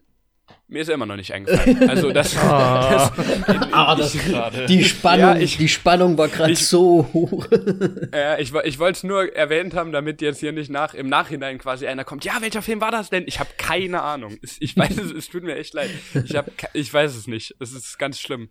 mir 0.69 0.81
ist 0.81 0.87
er 0.87 0.95
immer 0.95 1.05
noch 1.05 1.17
nicht 1.17 1.33
eingefallen. 1.33 1.89
Also 1.89 2.11
das, 2.11 2.33
das 2.33 2.41
Ah, 2.41 3.95
das, 3.95 4.13
gerade. 4.13 4.65
die, 4.65 4.83
Spannung, 4.83 5.19
Ja, 5.19 5.37
ich- 5.37 5.57
die 5.57 5.67
Spannung 5.67 6.17
war 6.17 6.29
gerade 6.29 6.55
so 6.55 7.07
hoch. 7.13 7.45
äh, 8.13 8.41
ich, 8.41 8.53
ich 8.53 8.79
wollte 8.79 8.97
es 8.97 9.03
nur 9.03 9.35
erwähnt 9.35 9.73
haben, 9.75 9.91
damit 9.91 10.21
jetzt 10.21 10.39
hier 10.39 10.51
nicht 10.53 10.71
nach 10.71 10.93
im 10.93 11.07
Nachhinein 11.09 11.57
quasi 11.59 11.85
einer 11.85 12.05
kommt. 12.05 12.25
Ja, 12.25 12.41
welcher 12.41 12.61
Film 12.61 12.81
war 12.81 12.91
das 12.91 13.09
denn? 13.09 13.25
Ich 13.27 13.39
habe 13.39 13.49
keine 13.57 14.01
Ahnung. 14.01 14.37
Es- 14.41 14.57
Ich 14.59 14.75
weiß 14.75 14.97
es, 14.97 15.11
es 15.11 15.29
tut 15.29 15.43
mir 15.43 15.55
echt 15.57 15.73
leid. 15.73 15.89
Ich 16.25 16.35
hab, 16.35 16.57
ke- 16.57 16.69
ich 16.73 16.91
weiß 16.93 17.15
es 17.15 17.27
nicht. 17.27 17.53
Es 17.59 17.73
ist 17.73 17.99
ganz 17.99 18.19
schlimm. 18.19 18.49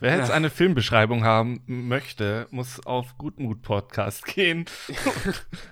Wer 0.00 0.16
jetzt 0.16 0.28
Ja. 0.28 0.34
eine 0.34 0.48
Filmbeschreibung 0.48 1.24
haben 1.24 1.60
möchte, 1.66 2.46
muss 2.50 2.78
auf 2.86 3.18
Gutmut 3.18 3.62
Podcast 3.62 4.24
gehen, 4.26 4.66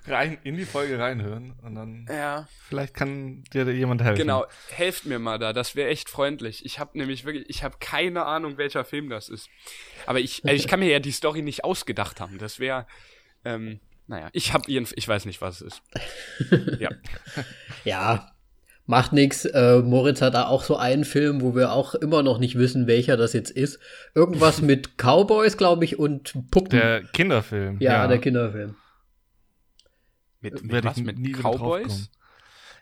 rein 0.08 0.38
in 0.42 0.56
die 0.56 0.64
Folge 0.64 0.98
reinhören 0.98 1.52
und 1.62 1.76
dann 1.76 2.06
Ja. 2.10 2.48
vielleicht 2.68 2.94
kann 2.94 3.44
dir 3.52 3.64
da 3.64 3.70
jemand 3.70 4.02
helfen. 4.02 4.18
Genau, 4.18 4.44
helft 4.70 5.06
mir 5.06 5.20
mal 5.20 5.38
da, 5.38 5.52
das 5.52 5.76
wäre 5.76 5.90
echt 5.90 6.08
freundlich. 6.10 6.64
Ich 6.64 6.80
habe 6.80 6.98
nämlich 6.98 7.24
wirklich, 7.24 7.48
ich 7.48 7.62
habe 7.62 7.76
keine 7.78 8.24
Ahnung, 8.26 8.58
welcher 8.58 8.84
Film 8.84 9.10
das 9.10 9.28
ist. 9.28 9.48
Aber 10.06 10.18
ich, 10.18 10.42
also 10.44 10.56
ich 10.56 10.66
kann 10.66 10.80
mir 10.80 10.88
ja 10.90 10.98
die 10.98 11.12
Story 11.12 11.42
nicht 11.42 11.62
ausgedacht 11.62 12.20
haben. 12.20 12.38
Das 12.38 12.58
wäre, 12.58 12.86
ähm, 13.44 13.78
naja, 14.08 14.28
ich 14.32 14.52
habe 14.52 14.64
jeden, 14.70 14.88
ich 14.96 15.06
weiß 15.06 15.24
nicht, 15.26 15.40
was 15.40 15.60
es 15.60 15.80
ist. 16.40 16.50
Ja, 16.80 16.90
Ja, 17.84 18.32
macht 18.86 19.12
nix. 19.12 19.44
Äh, 19.44 19.82
Moritz 19.82 20.22
hat 20.22 20.34
da 20.34 20.46
auch 20.46 20.62
so 20.62 20.76
einen 20.76 21.04
Film, 21.04 21.42
wo 21.42 21.54
wir 21.54 21.72
auch 21.72 21.94
immer 21.94 22.22
noch 22.22 22.38
nicht 22.38 22.56
wissen, 22.56 22.86
welcher 22.86 23.16
das 23.16 23.32
jetzt 23.32 23.50
ist. 23.50 23.80
Irgendwas 24.14 24.62
mit 24.62 24.96
Cowboys, 24.98 25.56
glaube 25.56 25.84
ich, 25.84 25.98
und 25.98 26.34
Puppen. 26.50 26.70
Der 26.70 27.02
Kinderfilm. 27.02 27.78
ja, 27.80 28.06
der 28.06 28.18
Kinderfilm. 28.18 28.76
mit, 30.40 30.62
mit 30.62 30.72
Werde 30.72 30.88
was? 30.88 30.98
Mit. 30.98 31.16
Cowboys? 31.36 32.10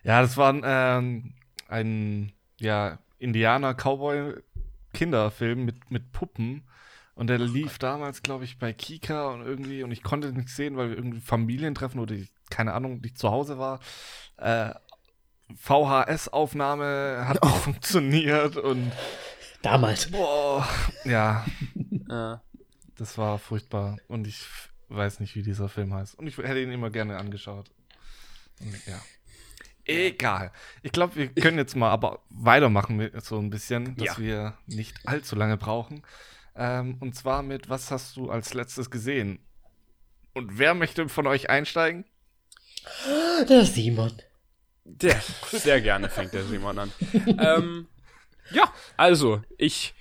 Ja, 0.03 0.21
das 0.21 0.37
war 0.37 0.53
ein, 0.53 0.61
ähm, 0.63 1.33
ein 1.67 2.31
ja, 2.59 2.99
Indianer-Cowboy-Kinderfilm 3.17 5.65
mit, 5.65 5.89
mit 5.89 6.11
Puppen. 6.11 6.61
Und 7.15 7.27
der 7.27 7.39
lief 7.39 7.79
damals, 7.79 8.23
glaube 8.23 8.43
ich, 8.43 8.59
bei 8.59 8.73
Kika 8.73 9.29
und 9.29 9.41
irgendwie, 9.41 9.83
und 9.83 9.91
ich 9.91 10.03
konnte 10.03 10.33
nicht 10.33 10.49
sehen, 10.49 10.75
weil 10.75 10.89
wir 10.89 10.97
irgendwie 10.97 11.21
Familientreffen 11.21 12.01
oder 12.01 12.13
ich, 12.13 12.29
keine 12.49 12.73
Ahnung, 12.73 12.99
nicht 12.99 13.17
zu 13.17 13.31
Hause 13.31 13.57
war. 13.57 13.79
Äh, 14.37 14.71
VHS-Aufnahme 15.55 17.25
hat 17.27 17.43
nicht 17.43 17.55
funktioniert 17.57 18.57
und 18.57 18.91
Damals. 19.61 20.09
boah, 20.11 20.67
ja, 21.05 21.45
das 22.97 23.17
war 23.17 23.39
furchtbar. 23.39 23.97
Und 24.07 24.27
ich 24.27 24.45
weiß 24.89 25.19
nicht, 25.19 25.35
wie 25.35 25.43
dieser 25.43 25.69
Film 25.69 25.93
heißt. 25.93 26.17
Und 26.17 26.27
ich 26.27 26.37
hätte 26.37 26.61
ihn 26.61 26.71
immer 26.71 26.89
gerne 26.89 27.17
angeschaut. 27.17 27.69
Und 28.59 28.85
ja. 28.87 28.99
Egal. 29.87 30.51
Ich 30.81 30.91
glaube, 30.91 31.15
wir 31.15 31.27
können 31.29 31.57
jetzt 31.57 31.75
mal 31.75 31.91
aber 31.91 32.21
weitermachen 32.29 32.95
mit 32.95 33.23
so 33.23 33.37
ein 33.37 33.49
bisschen, 33.51 33.95
dass 33.97 34.07
Ja. 34.07 34.17
wir 34.17 34.57
nicht 34.65 34.95
allzu 35.07 35.35
lange 35.35 35.57
brauchen. 35.57 36.03
Ähm, 36.55 36.97
und 37.01 37.15
zwar 37.15 37.43
mit, 37.43 37.69
was 37.69 37.91
hast 37.91 38.15
du 38.17 38.31
als 38.31 38.53
letztes 38.53 38.89
gesehen? 38.89 39.39
Und 40.33 40.57
wer 40.57 40.73
möchte 40.73 41.07
von 41.09 41.27
euch 41.27 41.49
einsteigen? 41.49 42.05
Der 43.49 43.65
Simon. 43.65 44.13
Der, 44.85 45.19
sehr 45.51 45.81
gerne 45.81 46.09
fängt 46.09 46.33
der 46.33 46.43
Simon 46.43 46.77
an. 46.77 46.91
ähm, 47.39 47.87
ja, 48.51 48.71
also, 48.97 49.41
ich. 49.57 49.93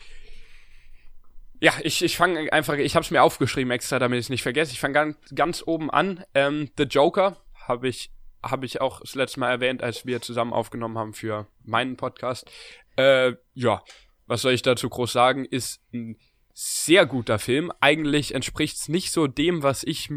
Ja, 1.60 1.72
ich, 1.82 2.04
ich 2.04 2.16
fange 2.18 2.52
einfach, 2.52 2.74
ich 2.74 2.94
habe 2.94 3.04
es 3.04 3.10
mir 3.10 3.22
aufgeschrieben 3.22 3.70
extra, 3.70 3.98
damit 3.98 4.18
ich 4.18 4.26
es 4.26 4.30
nicht 4.30 4.42
vergesse. 4.42 4.72
Ich 4.72 4.80
fange 4.80 4.92
ganz, 4.92 5.16
ganz 5.34 5.62
oben 5.64 5.90
an. 5.90 6.22
Ähm, 6.34 6.70
The 6.76 6.84
Joker 6.84 7.38
habe 7.54 7.88
ich, 7.88 8.10
hab 8.42 8.62
ich 8.64 8.82
auch 8.82 9.00
das 9.00 9.14
letzte 9.14 9.40
Mal 9.40 9.50
erwähnt, 9.50 9.82
als 9.82 10.04
wir 10.04 10.20
zusammen 10.20 10.52
aufgenommen 10.52 10.98
haben 10.98 11.14
für 11.14 11.46
meinen 11.62 11.96
Podcast. 11.96 12.50
Äh, 12.96 13.32
ja, 13.54 13.82
was 14.26 14.42
soll 14.42 14.52
ich 14.52 14.60
dazu 14.60 14.90
groß 14.90 15.12
sagen? 15.12 15.46
Ist 15.46 15.80
ein 15.94 16.18
sehr 16.52 17.06
guter 17.06 17.38
Film. 17.38 17.72
Eigentlich 17.80 18.34
entspricht 18.34 18.76
es 18.76 18.88
nicht 18.88 19.10
so 19.10 19.26
dem, 19.26 19.62
was 19.62 19.84
ich 19.84 20.10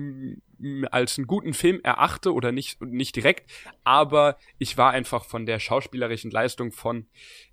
als 0.92 1.18
einen 1.18 1.28
guten 1.28 1.54
Film 1.54 1.80
erachte 1.84 2.34
oder 2.34 2.52
nicht, 2.52 2.82
nicht 2.82 3.16
direkt, 3.16 3.50
aber 3.84 4.38
ich 4.58 4.78
war 4.78 4.92
einfach 4.92 5.26
von 5.26 5.46
der 5.46 5.60
schauspielerischen 5.60 6.32
Leistung 6.32 6.72
von 6.72 7.08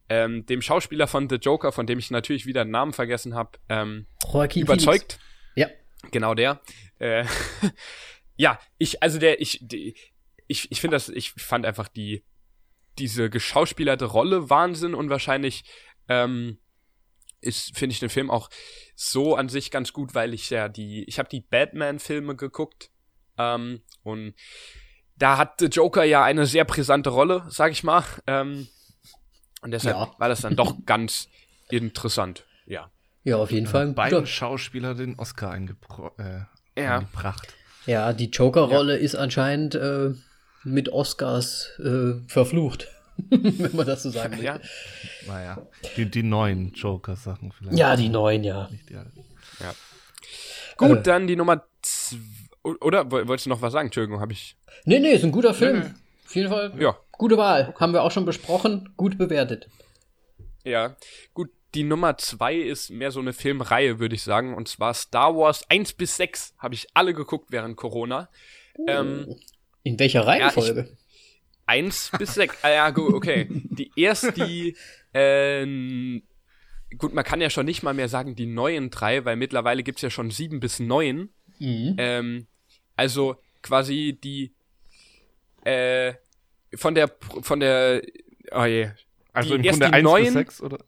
ähm, 0.08 0.44
dem 0.46 0.62
Schauspieler 0.62 1.06
von 1.06 1.28
The 1.28 1.36
Joker, 1.36 1.72
von 1.72 1.86
dem 1.86 1.98
ich 1.98 2.10
natürlich 2.10 2.46
wieder 2.46 2.64
den 2.64 2.70
Namen 2.70 2.92
vergessen 2.92 3.34
habe, 3.34 3.58
ähm, 3.68 4.06
überzeugt. 4.54 5.14
Phoenix. 5.14 5.18
Ja. 5.56 5.68
Genau 6.10 6.34
der. 6.34 6.60
Äh, 6.98 7.24
ja, 8.36 8.58
ich, 8.78 9.02
also 9.02 9.18
der, 9.18 9.40
ich, 9.40 9.60
die, 9.62 9.94
ich, 10.46 10.70
ich 10.70 10.80
finde 10.80 10.96
das, 10.96 11.08
ich 11.08 11.32
fand 11.32 11.64
einfach 11.64 11.88
die, 11.88 12.24
diese 12.98 13.30
geschauspielerte 13.30 14.04
Rolle 14.04 14.50
Wahnsinn 14.50 14.94
und 14.94 15.10
wahrscheinlich 15.10 15.64
ähm, 16.08 16.58
ist, 17.40 17.76
finde 17.76 17.92
ich 17.92 18.00
den 18.00 18.10
Film 18.10 18.30
auch 18.30 18.50
so 18.94 19.36
an 19.36 19.48
sich 19.48 19.70
ganz 19.70 19.92
gut, 19.92 20.14
weil 20.14 20.34
ich 20.34 20.50
ja 20.50 20.68
die, 20.68 21.04
ich 21.04 21.18
habe 21.18 21.28
die 21.28 21.40
Batman-Filme 21.40 22.36
geguckt 22.36 22.90
ähm, 23.38 23.80
und 24.02 24.34
da 25.16 25.38
hat 25.38 25.60
The 25.60 25.66
Joker 25.66 26.04
ja 26.04 26.24
eine 26.24 26.46
sehr 26.46 26.64
brisante 26.64 27.10
Rolle, 27.10 27.44
sag 27.48 27.72
ich 27.72 27.84
mal. 27.84 28.02
Ähm, 28.26 28.66
und 29.62 29.70
deshalb 29.70 29.96
Ja. 29.96 30.12
war 30.18 30.28
das 30.28 30.40
dann 30.42 30.56
doch 30.56 30.74
ganz 30.86 31.28
interessant. 31.70 32.44
Ja. 32.66 32.90
Ja, 33.22 33.36
auf 33.36 33.50
jeden 33.50 33.66
Fall. 33.66 33.86
ein 33.86 33.94
Beiden 33.94 34.26
Schauspieler 34.26 34.94
den 34.94 35.18
Oscar 35.18 35.50
eingepro 35.52 36.10
äh, 36.18 36.40
Ja. 36.80 36.96
eingebracht. 36.98 37.48
Ja, 37.86 38.12
die 38.12 38.26
Joker-Rolle 38.30 38.96
ist 38.96 39.14
anscheinend 39.14 39.74
äh, 39.74 40.10
mit 40.64 40.88
Oscars 40.90 41.70
äh, 41.78 42.14
verflucht. 42.28 42.88
Wenn 43.30 43.76
man 43.76 43.86
das 43.86 44.02
so 44.02 44.10
sagen 44.10 44.36
will. 44.38 44.44
Ja. 44.44 44.58
Naja, 45.26 45.66
die, 45.96 46.10
die 46.10 46.22
neuen 46.24 46.72
Joker-Sachen 46.72 47.52
vielleicht. 47.52 47.78
ja, 47.78 47.94
die 47.96 48.08
neuen, 48.08 48.42
ja. 48.42 48.68
Nicht 48.70 48.88
die 48.90 48.96
alten. 48.96 49.24
Gut, 50.76 50.98
Äh. 50.98 51.02
dann 51.02 51.26
die 51.26 51.36
Nummer 51.36 51.64
zw- 51.84 52.18
Oder 52.64 53.10
woll- 53.10 53.28
wolltest 53.28 53.46
du 53.46 53.50
noch 53.50 53.62
was 53.62 53.72
sagen? 53.72 53.86
Entschuldigung, 53.88 54.20
habe 54.20 54.32
ich. 54.32 54.56
Nee, 54.84 54.98
nee, 54.98 55.12
ist 55.12 55.24
ein 55.24 55.32
guter 55.32 55.54
Film. 55.54 55.78
Nee, 55.80 55.84
nee. 55.84 55.94
Auf 56.26 56.34
jeden 56.34 56.48
Fall. 56.48 56.72
Ja. 56.78 56.96
Gute 57.12 57.36
Wahl. 57.36 57.74
Haben 57.78 57.92
wir 57.92 58.02
auch 58.02 58.10
schon 58.10 58.24
besprochen. 58.24 58.88
Gut 58.96 59.18
bewertet. 59.18 59.68
Ja. 60.64 60.96
Gut, 61.34 61.50
die 61.74 61.82
Nummer 61.84 62.16
zwei 62.18 62.54
ist 62.56 62.90
mehr 62.90 63.10
so 63.10 63.20
eine 63.20 63.32
Filmreihe, 63.32 63.98
würde 63.98 64.14
ich 64.14 64.22
sagen. 64.22 64.54
Und 64.54 64.66
zwar 64.68 64.94
Star 64.94 65.36
Wars 65.36 65.68
1 65.70 65.92
bis 65.92 66.16
6 66.16 66.54
habe 66.58 66.74
ich 66.74 66.86
alle 66.94 67.12
geguckt 67.14 67.46
während 67.50 67.76
Corona. 67.76 68.28
Ähm, 68.88 69.36
In 69.82 69.98
welcher 69.98 70.26
Reihenfolge? 70.26 70.96
1 71.66 72.12
bis 72.18 72.34
6. 72.34 72.56
Ah 72.62 72.70
ja, 72.70 72.90
gut, 72.90 73.12
okay. 73.14 73.46
Die 73.50 73.90
erste, 73.96 74.32
die, 74.32 74.76
ähm, 75.12 76.22
gut, 76.98 77.14
man 77.14 77.24
kann 77.24 77.40
ja 77.40 77.50
schon 77.50 77.66
nicht 77.66 77.82
mal 77.82 77.94
mehr 77.94 78.08
sagen, 78.08 78.34
die 78.36 78.46
neuen 78.46 78.90
drei, 78.90 79.24
weil 79.24 79.36
mittlerweile 79.36 79.82
gibt's 79.82 80.02
ja 80.02 80.10
schon 80.10 80.30
7 80.30 80.60
bis 80.60 80.80
9. 80.80 81.28
Mhm. 81.58 81.94
Ähm, 81.98 82.46
also 82.96 83.36
quasi 83.62 84.18
die, 84.22 84.52
äh, 85.64 86.14
von 86.74 86.94
der, 86.94 87.10
von 87.42 87.60
der, 87.60 88.02
oh 88.52 88.64
je. 88.64 88.90
Also 89.32 89.50
Die- 89.50 89.56
im 89.56 89.64
erst 89.64 89.80
Grunde 89.80 89.86
die 89.86 89.94
1 89.94 90.02
bis 90.04 90.12
neuen- 90.12 90.32
6, 90.32 90.60
oder? 90.62 90.78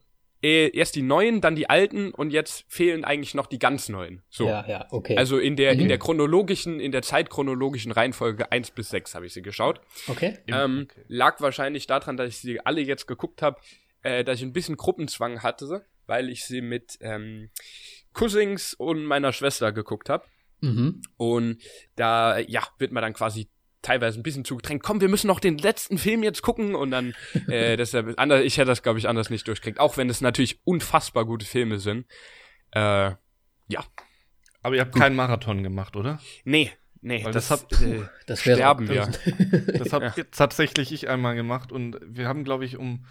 äh, 0.42 0.69
erst 0.77 0.95
die 0.95 1.03
neuen, 1.03 1.40
dann 1.40 1.57
die 1.57 1.69
alten 1.71 2.12
und 2.12 2.31
jetzt 2.31 2.64
fehlen 2.69 3.05
eigentlich 3.05 3.35
noch 3.35 3.47
die 3.47 3.59
ganz 3.59 3.88
neuen. 3.88 4.23
So. 4.29 4.47
Ja, 4.47 4.64
ja, 4.69 4.87
okay. 4.90 5.16
Also 5.16 5.38
in 5.38 5.57
der, 5.57 5.73
in 5.73 5.85
Mhm. 5.85 5.88
der 5.88 5.99
chronologischen, 5.99 6.79
in 6.79 6.92
der 6.92 7.03
zeitchronologischen 7.03 7.90
Reihenfolge 7.90 8.53
1 8.53 8.71
bis 8.73 8.90
6 8.90 9.14
habe 9.14 9.27
ich 9.27 9.33
sie 9.33 9.42
geschaut. 9.42 9.81
okay. 10.09 10.38
Ähm, 10.47 10.87
okay. 10.90 11.05
Lag 11.09 11.40
wahrscheinlich 11.40 11.87
daran, 11.87 12.16
dass 12.16 12.29
ich 12.29 12.38
sie 12.38 12.61
alle 12.61 12.81
jetzt 12.83 13.07
geguckt 13.09 13.42
habe, 13.42 13.59
äh, 14.03 14.23
dass 14.23 14.37
ich 14.38 14.42
ein 14.45 14.53
bisschen 14.53 14.77
Gruppenzwang 14.77 15.42
hatte, 15.42 15.85
weil 16.07 16.29
ich 16.29 16.45
sie 16.45 16.61
mit 16.61 16.99
ähm, 17.01 17.51
Cousins 18.12 18.75
und 18.75 19.05
meiner 19.05 19.33
Schwester 19.33 19.73
geguckt 19.73 20.09
habe. 20.09 20.25
Mhm. 20.66 21.02
Und 21.16 21.62
da, 21.94 22.38
ja, 22.38 22.62
wird 22.79 22.92
man 22.92 23.02
dann 23.02 23.12
quasi 23.12 23.48
teilweise 23.83 24.18
ein 24.18 24.22
bisschen 24.22 24.44
zugedrängt. 24.44 24.83
Komm, 24.83 25.00
wir 25.00 25.09
müssen 25.09 25.29
noch 25.29 25.40
den 25.40 25.59
letzten 25.59 25.98
Film 25.98 26.22
jetzt 26.22 26.42
gucken 26.42 26.74
und 26.74 26.90
dann, 26.90 27.14
äh, 27.48 27.76
deshalb, 27.76 28.18
anders, 28.18 28.42
ich 28.42 28.59
hätte 28.59 28.68
das, 28.68 28.83
glaube 28.83 28.98
ich, 28.98 29.09
anders 29.09 29.31
nicht 29.31 29.46
durchkriegt. 29.46 29.79
Auch 29.79 29.96
wenn 29.96 30.11
es 30.11 30.20
natürlich 30.20 30.61
unfassbar 30.64 31.24
gute 31.24 31.46
Filme 31.46 31.79
sind. 31.79 32.07
Äh, 32.72 33.12
ja. 33.68 33.85
Aber 34.62 34.74
ihr 34.74 34.81
habt 34.81 34.96
keinen 34.96 35.14
Marathon 35.14 35.62
gemacht, 35.62 35.94
oder? 35.94 36.20
Nee, 36.44 36.72
nee, 37.00 37.24
Weil 37.24 37.33
das, 37.33 37.48
das 37.48 37.68
das 37.68 37.83
äh, 37.83 38.02
Das 38.26 38.40
sterben 38.40 38.88
wir. 38.88 39.09
Das 39.79 39.92
habe 39.92 40.12
tatsächlich 40.33 40.90
ich 40.92 41.09
einmal 41.09 41.37
gemacht 41.37 41.70
und 41.70 41.98
wir 42.02 42.26
haben, 42.26 42.42
glaube 42.42 42.64
ich, 42.64 42.76
um 42.76 43.07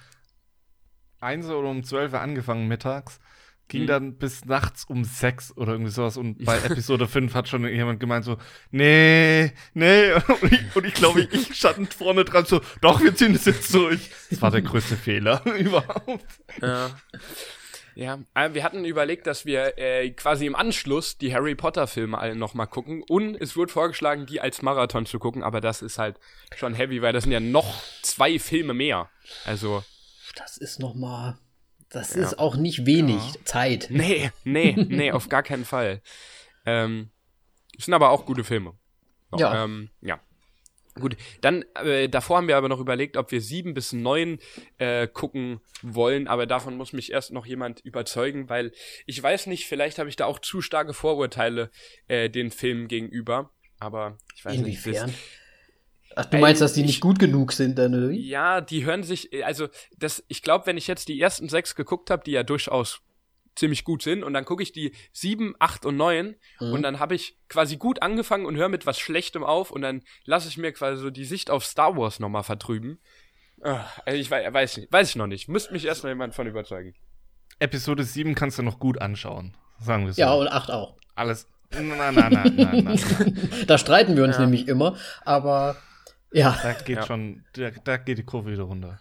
1 1.22 1.48
oder 1.48 1.70
um 1.70 1.84
12 1.84 2.12
Uhr 2.12 2.20
angefangen 2.20 2.68
mittags. 2.68 3.22
Ging 3.68 3.84
Mhm. 3.84 3.88
dann 3.88 4.18
bis 4.18 4.46
nachts 4.46 4.86
um 4.86 5.04
6 5.04 5.58
oder 5.58 5.72
irgendwie 5.74 5.92
sowas. 5.92 6.18
Und 6.18 6.46
bei 6.46 6.58
Episode 6.64 7.08
5 7.08 7.34
hat 7.34 7.48
schon 7.50 7.68
jemand 7.68 8.00
gemeint 8.00 8.24
so, 8.26 8.38
nee, 8.72 9.52
nee. 9.74 10.12
Und 10.42 10.52
ich, 10.52 10.76
und 10.76 10.86
ich 10.86 10.94
glaube, 10.94 11.22
ich 11.32 11.56
stand 11.56 11.94
vorne 11.94 12.26
dran 12.26 12.46
so, 12.46 12.62
doch, 12.82 13.02
wir 13.02 13.16
ziehen 13.16 13.34
das 13.34 13.46
jetzt 13.46 13.74
durch. 13.74 14.12
Das 14.30 14.42
war 14.42 14.52
der 14.52 14.62
größte 14.62 14.96
Fehler 14.96 15.44
überhaupt. 15.58 16.26
Ja. 16.62 16.92
Ja, 17.98 18.20
äh, 18.34 18.54
wir 18.54 18.64
hatten 18.66 18.84
überlegt, 18.84 19.26
dass 19.26 19.46
wir 19.46 19.78
äh, 19.78 20.10
quasi 20.12 20.46
im 20.46 20.56
Anschluss 20.56 21.18
die 21.18 21.34
Harry 21.34 21.56
Potter 21.56 21.88
Filme 21.88 22.18
alle 22.18 22.36
nochmal 22.36 22.68
gucken 22.68 23.02
und 23.08 23.36
es 23.40 23.56
wurde 23.56 23.72
vorgeschlagen, 23.72 24.26
die 24.26 24.42
als 24.42 24.62
Marathon 24.62 25.06
zu 25.06 25.18
gucken, 25.18 25.44
aber 25.44 25.62
das 25.62 25.82
ist 25.82 25.98
halt 25.98 26.20
schon 26.58 26.74
heavy, 26.74 27.02
weil 27.02 27.14
das 27.14 27.24
sind 27.24 27.32
ja 27.32 27.40
noch 27.40 27.82
zwei 28.02 28.38
Filme 28.38 28.74
mehr. 28.74 29.10
Also, 29.46 29.82
Das 30.36 30.58
ist 30.58 30.80
noch 30.82 30.94
mal. 30.94 31.38
Das 31.90 32.16
Ja. 32.16 32.24
ist 32.24 32.40
auch 32.40 32.56
nicht 32.56 32.86
wenig 32.86 33.22
Zeit. 33.46 33.88
nee, 33.92 34.32
nee, 34.44 34.74
nee, 34.78 35.12
auf 35.12 35.30
gar 35.30 35.44
keinen 35.44 35.66
Fall. 35.66 36.02
Ähm, 36.66 37.10
sind 37.78 37.94
aber 37.94 38.10
auch 38.10 38.26
gute 38.26 38.44
Filme. 38.44 38.74
Ja. 39.38 39.64
Ähm, 39.64 39.90
ja. 40.02 40.20
Gut, 40.98 41.18
dann 41.42 41.66
äh, 41.84 42.08
davor 42.08 42.38
haben 42.38 42.48
wir 42.48 42.56
aber 42.56 42.70
noch 42.70 42.80
überlegt, 42.80 43.18
ob 43.18 43.30
wir 43.32 43.42
sieben 43.42 43.74
bis 43.74 43.92
neun 43.92 44.40
äh, 44.78 45.08
gucken 45.10 45.60
wollen, 45.82 46.30
aber 46.30 46.46
davon 46.46 46.78
muss 46.78 46.94
mich 46.94 47.12
erst 47.12 47.34
noch 47.34 47.46
jemand 47.46 47.82
überzeugen, 47.82 48.48
weil 48.48 48.72
ich 49.06 49.22
weiß 49.22 49.48
nicht, 49.48 49.66
vielleicht 49.66 50.00
habe 50.00 50.08
ich 50.08 50.16
da 50.16 50.26
auch 50.26 50.40
zu 50.40 50.62
starke 50.62 50.94
Vorurteile 50.94 51.70
äh, 52.08 52.30
den 52.30 52.50
Filmen 52.50 52.88
gegenüber, 52.88 53.52
aber 53.78 54.18
ich 54.36 54.46
weiß 54.46 54.54
nicht. 54.54 54.62
Inwiefern? 54.86 55.08
Das, 55.10 55.16
Ach, 56.16 56.26
du 56.26 56.38
meinst, 56.38 56.62
dass 56.62 56.74
die 56.74 56.82
ich- 56.82 56.88
nicht 56.88 57.02
gut 57.02 57.20
genug 57.20 57.52
sind, 57.52 57.78
dann, 57.78 57.94
oder 57.94 58.10
wie? 58.10 58.28
ja, 58.28 58.62
die 58.62 58.86
hören 58.86 59.04
sich, 59.04 59.30
also 59.46 59.68
das, 59.98 60.24
ich 60.28 60.42
glaube, 60.42 60.66
wenn 60.66 60.78
ich 60.78 60.88
jetzt 60.88 61.08
die 61.10 61.20
ersten 61.20 61.50
sechs 61.50 61.76
geguckt 61.76 62.10
habe, 62.10 62.24
die 62.24 62.32
ja 62.32 62.44
durchaus 62.44 63.02
ziemlich 63.56 63.84
gut 63.86 64.02
sind, 64.02 64.24
und 64.24 64.34
dann 64.34 64.44
gucke 64.46 64.64
ich 64.64 64.72
die 64.74 64.94
sieben, 65.14 65.56
acht 65.60 65.86
und 65.86 65.96
neun 65.98 66.36
Mhm. 66.60 66.74
und 66.74 66.84
dann 66.84 67.00
habe 67.00 67.16
ich 67.16 67.38
quasi 67.48 67.78
gut 67.78 68.02
angefangen 68.02 68.46
und 68.46 68.56
höre 68.58 68.68
mit 68.70 68.86
was 68.86 69.00
Schlechtem 69.00 69.44
auf 69.44 69.72
und 69.72 69.82
dann 69.82 70.04
lasse 70.26 70.48
ich 70.50 70.58
mir 70.58 70.72
quasi 70.74 71.02
so 71.02 71.10
die 71.10 71.24
Sicht 71.26 71.50
auf 71.50 71.66
Star 71.66 71.96
Wars 71.98 72.20
nochmal 72.20 72.44
vertrüben. 72.44 73.00
Ah, 73.62 73.86
Also 74.06 74.20
ich 74.20 74.30
weiß, 74.30 74.54
weiß 74.54 74.78
nicht, 74.78 74.92
weiß 74.92 75.10
ich 75.12 75.16
noch 75.16 75.28
nicht. 75.28 75.48
Müsste 75.48 75.72
mich 75.74 75.86
erst 75.86 76.04
noch 76.04 76.10
jemand 76.10 76.36
von 76.36 76.46
überzeugen. 76.48 76.94
Episode 77.60 78.04
7 78.04 78.36
kannst 78.36 78.58
du 78.60 78.64
noch 78.64 78.80
gut 78.80 79.00
anschauen, 79.02 79.56
sagen 79.80 80.06
wir 80.06 80.14
so. 80.14 80.20
Ja, 80.22 80.34
und 80.34 80.50
acht 80.50 80.70
auch. 80.70 80.98
Alles. 81.16 81.48
Nein, 81.72 81.88
nein, 81.98 82.14
nein, 82.16 82.34
nein, 82.34 82.56
nein, 82.58 82.84
nein. 82.84 83.66
Da 83.68 83.78
streiten 83.78 84.18
wir 84.18 84.24
uns 84.26 84.36
Ja. 84.36 84.42
nämlich 84.42 84.68
immer, 84.68 84.98
aber 85.24 85.78
ja. 86.32 86.58
Da 86.62 86.74
geht 86.74 86.98
Ja. 86.98 87.06
schon, 87.06 87.44
da, 87.54 87.72
da 87.72 87.98
geht 87.98 88.18
die 88.18 88.24
Kurve 88.24 88.52
wieder 88.52 88.64
runter. 88.64 89.00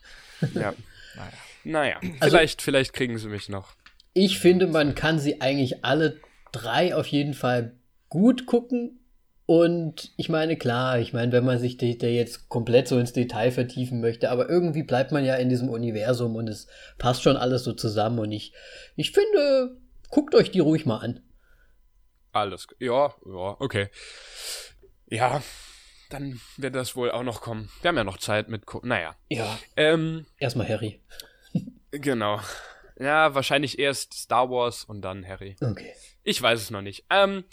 Ja. 0.54 0.74
Naja. 1.16 1.32
Naja, 1.64 1.96
Also- 2.20 2.36
vielleicht, 2.36 2.62
vielleicht 2.62 2.92
kriegen 2.92 3.16
sie 3.18 3.28
mich 3.28 3.48
noch. 3.48 3.72
Ich 4.12 4.38
finde, 4.38 4.66
man 4.66 4.94
kann 4.94 5.18
sie 5.18 5.40
eigentlich 5.40 5.84
alle 5.84 6.20
drei 6.52 6.94
auf 6.94 7.06
jeden 7.06 7.34
Fall 7.34 7.76
gut 8.08 8.46
gucken. 8.46 9.00
Und 9.46 10.12
ich 10.16 10.28
meine, 10.28 10.56
klar, 10.56 10.98
ich 11.00 11.12
meine, 11.12 11.30
wenn 11.32 11.44
man 11.44 11.58
sich 11.58 11.76
da 11.76 11.86
jetzt 12.06 12.48
komplett 12.48 12.88
so 12.88 12.98
ins 12.98 13.12
Detail 13.12 13.50
vertiefen 13.50 14.00
möchte, 14.00 14.30
aber 14.30 14.48
irgendwie 14.48 14.82
bleibt 14.84 15.12
man 15.12 15.24
ja 15.24 15.34
in 15.34 15.48
diesem 15.50 15.68
Universum 15.68 16.34
und 16.36 16.48
es 16.48 16.66
passt 16.96 17.22
schon 17.22 17.36
alles 17.36 17.64
so 17.64 17.72
zusammen. 17.74 18.18
Und 18.20 18.32
ich, 18.32 18.54
ich 18.96 19.10
finde, 19.12 19.76
guckt 20.10 20.34
euch 20.34 20.50
die 20.50 20.60
ruhig 20.60 20.86
mal 20.86 20.98
an. 20.98 21.20
Alles. 22.32 22.66
Ja, 22.78 23.14
ja, 23.26 23.56
okay. 23.60 23.88
Ja, 25.10 25.42
dann 26.10 26.40
wird 26.56 26.74
das 26.74 26.96
wohl 26.96 27.10
auch 27.10 27.22
noch 27.22 27.40
kommen. 27.40 27.70
Wir 27.82 27.88
haben 27.88 27.96
ja 27.96 28.04
noch 28.04 28.18
Zeit 28.18 28.48
mit. 28.48 28.66
Ko 28.66 28.80
naja. 28.84 29.16
Ja, 29.28 29.58
Ähm, 29.76 30.26
erstmal 30.38 30.68
Harry. 30.68 31.00
genau. 31.90 32.40
Ja, 32.98 33.34
wahrscheinlich 33.34 33.78
erst 33.78 34.14
Star 34.14 34.50
Wars 34.50 34.84
und 34.84 35.02
dann 35.02 35.26
Harry. 35.26 35.56
Okay. 35.60 35.92
Ich 36.22 36.40
weiß 36.40 36.60
es 36.60 36.70
noch 36.70 36.82
nicht. 36.82 37.04
Ähm, 37.10 37.44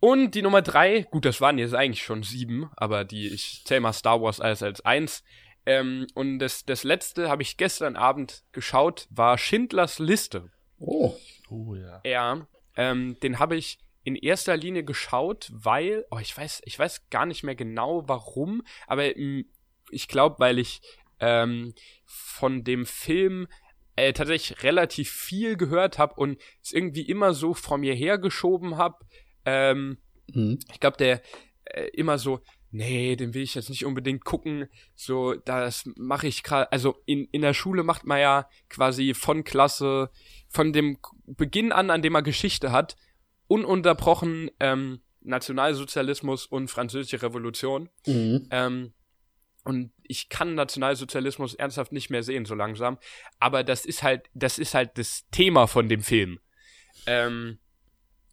und 0.00 0.32
die 0.34 0.42
Nummer 0.42 0.60
drei, 0.62 1.02
gut, 1.02 1.24
das 1.24 1.40
waren 1.40 1.58
jetzt 1.58 1.74
eigentlich 1.74 2.02
schon 2.04 2.22
sieben, 2.22 2.70
aber 2.76 3.04
die, 3.04 3.28
ich 3.28 3.62
zähle 3.64 3.80
mal 3.80 3.92
Star 3.92 4.20
Wars 4.20 4.40
als, 4.40 4.62
als 4.62 4.80
eins. 4.84 5.22
Ähm, 5.64 6.06
und 6.14 6.38
das, 6.40 6.64
das 6.64 6.84
letzte 6.84 7.28
habe 7.28 7.42
ich 7.42 7.56
gestern 7.56 7.96
Abend 7.96 8.42
geschaut, 8.52 9.06
war 9.10 9.38
Schindlers 9.38 9.98
Liste. 9.98 10.50
Oh, 10.78 11.14
Oh 11.48 11.74
ja. 11.76 12.00
Ja, 12.04 12.46
ähm, 12.76 13.18
den 13.20 13.38
habe 13.38 13.56
ich 13.56 13.78
in 14.06 14.14
erster 14.14 14.56
Linie 14.56 14.84
geschaut, 14.84 15.50
weil, 15.52 16.06
oh, 16.12 16.18
ich 16.18 16.36
weiß, 16.36 16.62
ich 16.64 16.78
weiß 16.78 17.10
gar 17.10 17.26
nicht 17.26 17.42
mehr 17.42 17.56
genau 17.56 18.08
warum, 18.08 18.62
aber 18.86 19.16
ähm, 19.16 19.50
ich 19.90 20.06
glaube, 20.06 20.36
weil 20.38 20.60
ich 20.60 20.80
ähm, 21.18 21.74
von 22.04 22.62
dem 22.62 22.86
Film 22.86 23.48
äh, 23.96 24.12
tatsächlich 24.12 24.62
relativ 24.62 25.10
viel 25.10 25.56
gehört 25.56 25.98
habe 25.98 26.14
und 26.14 26.40
es 26.62 26.72
irgendwie 26.72 27.02
immer 27.02 27.34
so 27.34 27.52
vor 27.52 27.78
mir 27.78 27.94
hergeschoben 27.94 28.76
habe. 28.76 29.04
Ähm, 29.44 29.98
hm. 30.32 30.60
ich 30.72 30.78
glaube, 30.78 30.98
der 30.98 31.20
äh, 31.64 31.88
immer 31.88 32.18
so, 32.18 32.40
nee, 32.70 33.16
den 33.16 33.34
will 33.34 33.42
ich 33.42 33.56
jetzt 33.56 33.70
nicht 33.70 33.84
unbedingt 33.84 34.24
gucken. 34.24 34.68
So, 34.94 35.34
das 35.34 35.82
mache 35.96 36.28
ich 36.28 36.44
gerade, 36.44 36.70
also 36.70 37.02
in, 37.06 37.24
in 37.32 37.42
der 37.42 37.54
Schule 37.54 37.82
macht 37.82 38.04
man 38.04 38.20
ja 38.20 38.48
quasi 38.68 39.14
von 39.14 39.42
Klasse, 39.42 40.10
von 40.48 40.72
dem 40.72 40.98
Beginn 41.26 41.72
an, 41.72 41.90
an 41.90 42.02
dem 42.02 42.12
man 42.12 42.22
Geschichte 42.22 42.70
hat, 42.70 42.96
ununterbrochen 43.48 44.50
ähm, 44.60 45.00
Nationalsozialismus 45.20 46.46
und 46.46 46.68
Französische 46.68 47.22
Revolution. 47.22 47.88
Mhm. 48.06 48.48
Ähm, 48.50 48.92
und 49.64 49.92
ich 50.04 50.28
kann 50.28 50.54
Nationalsozialismus 50.54 51.54
ernsthaft 51.54 51.90
nicht 51.92 52.08
mehr 52.08 52.22
sehen, 52.22 52.44
so 52.44 52.54
langsam. 52.54 52.98
Aber 53.40 53.64
das 53.64 53.84
ist 53.84 54.04
halt, 54.04 54.30
das 54.32 54.58
ist 54.58 54.74
halt 54.74 54.96
das 54.96 55.26
Thema 55.32 55.66
von 55.66 55.88
dem 55.88 56.02
Film. 56.02 56.38
Ähm, 57.06 57.58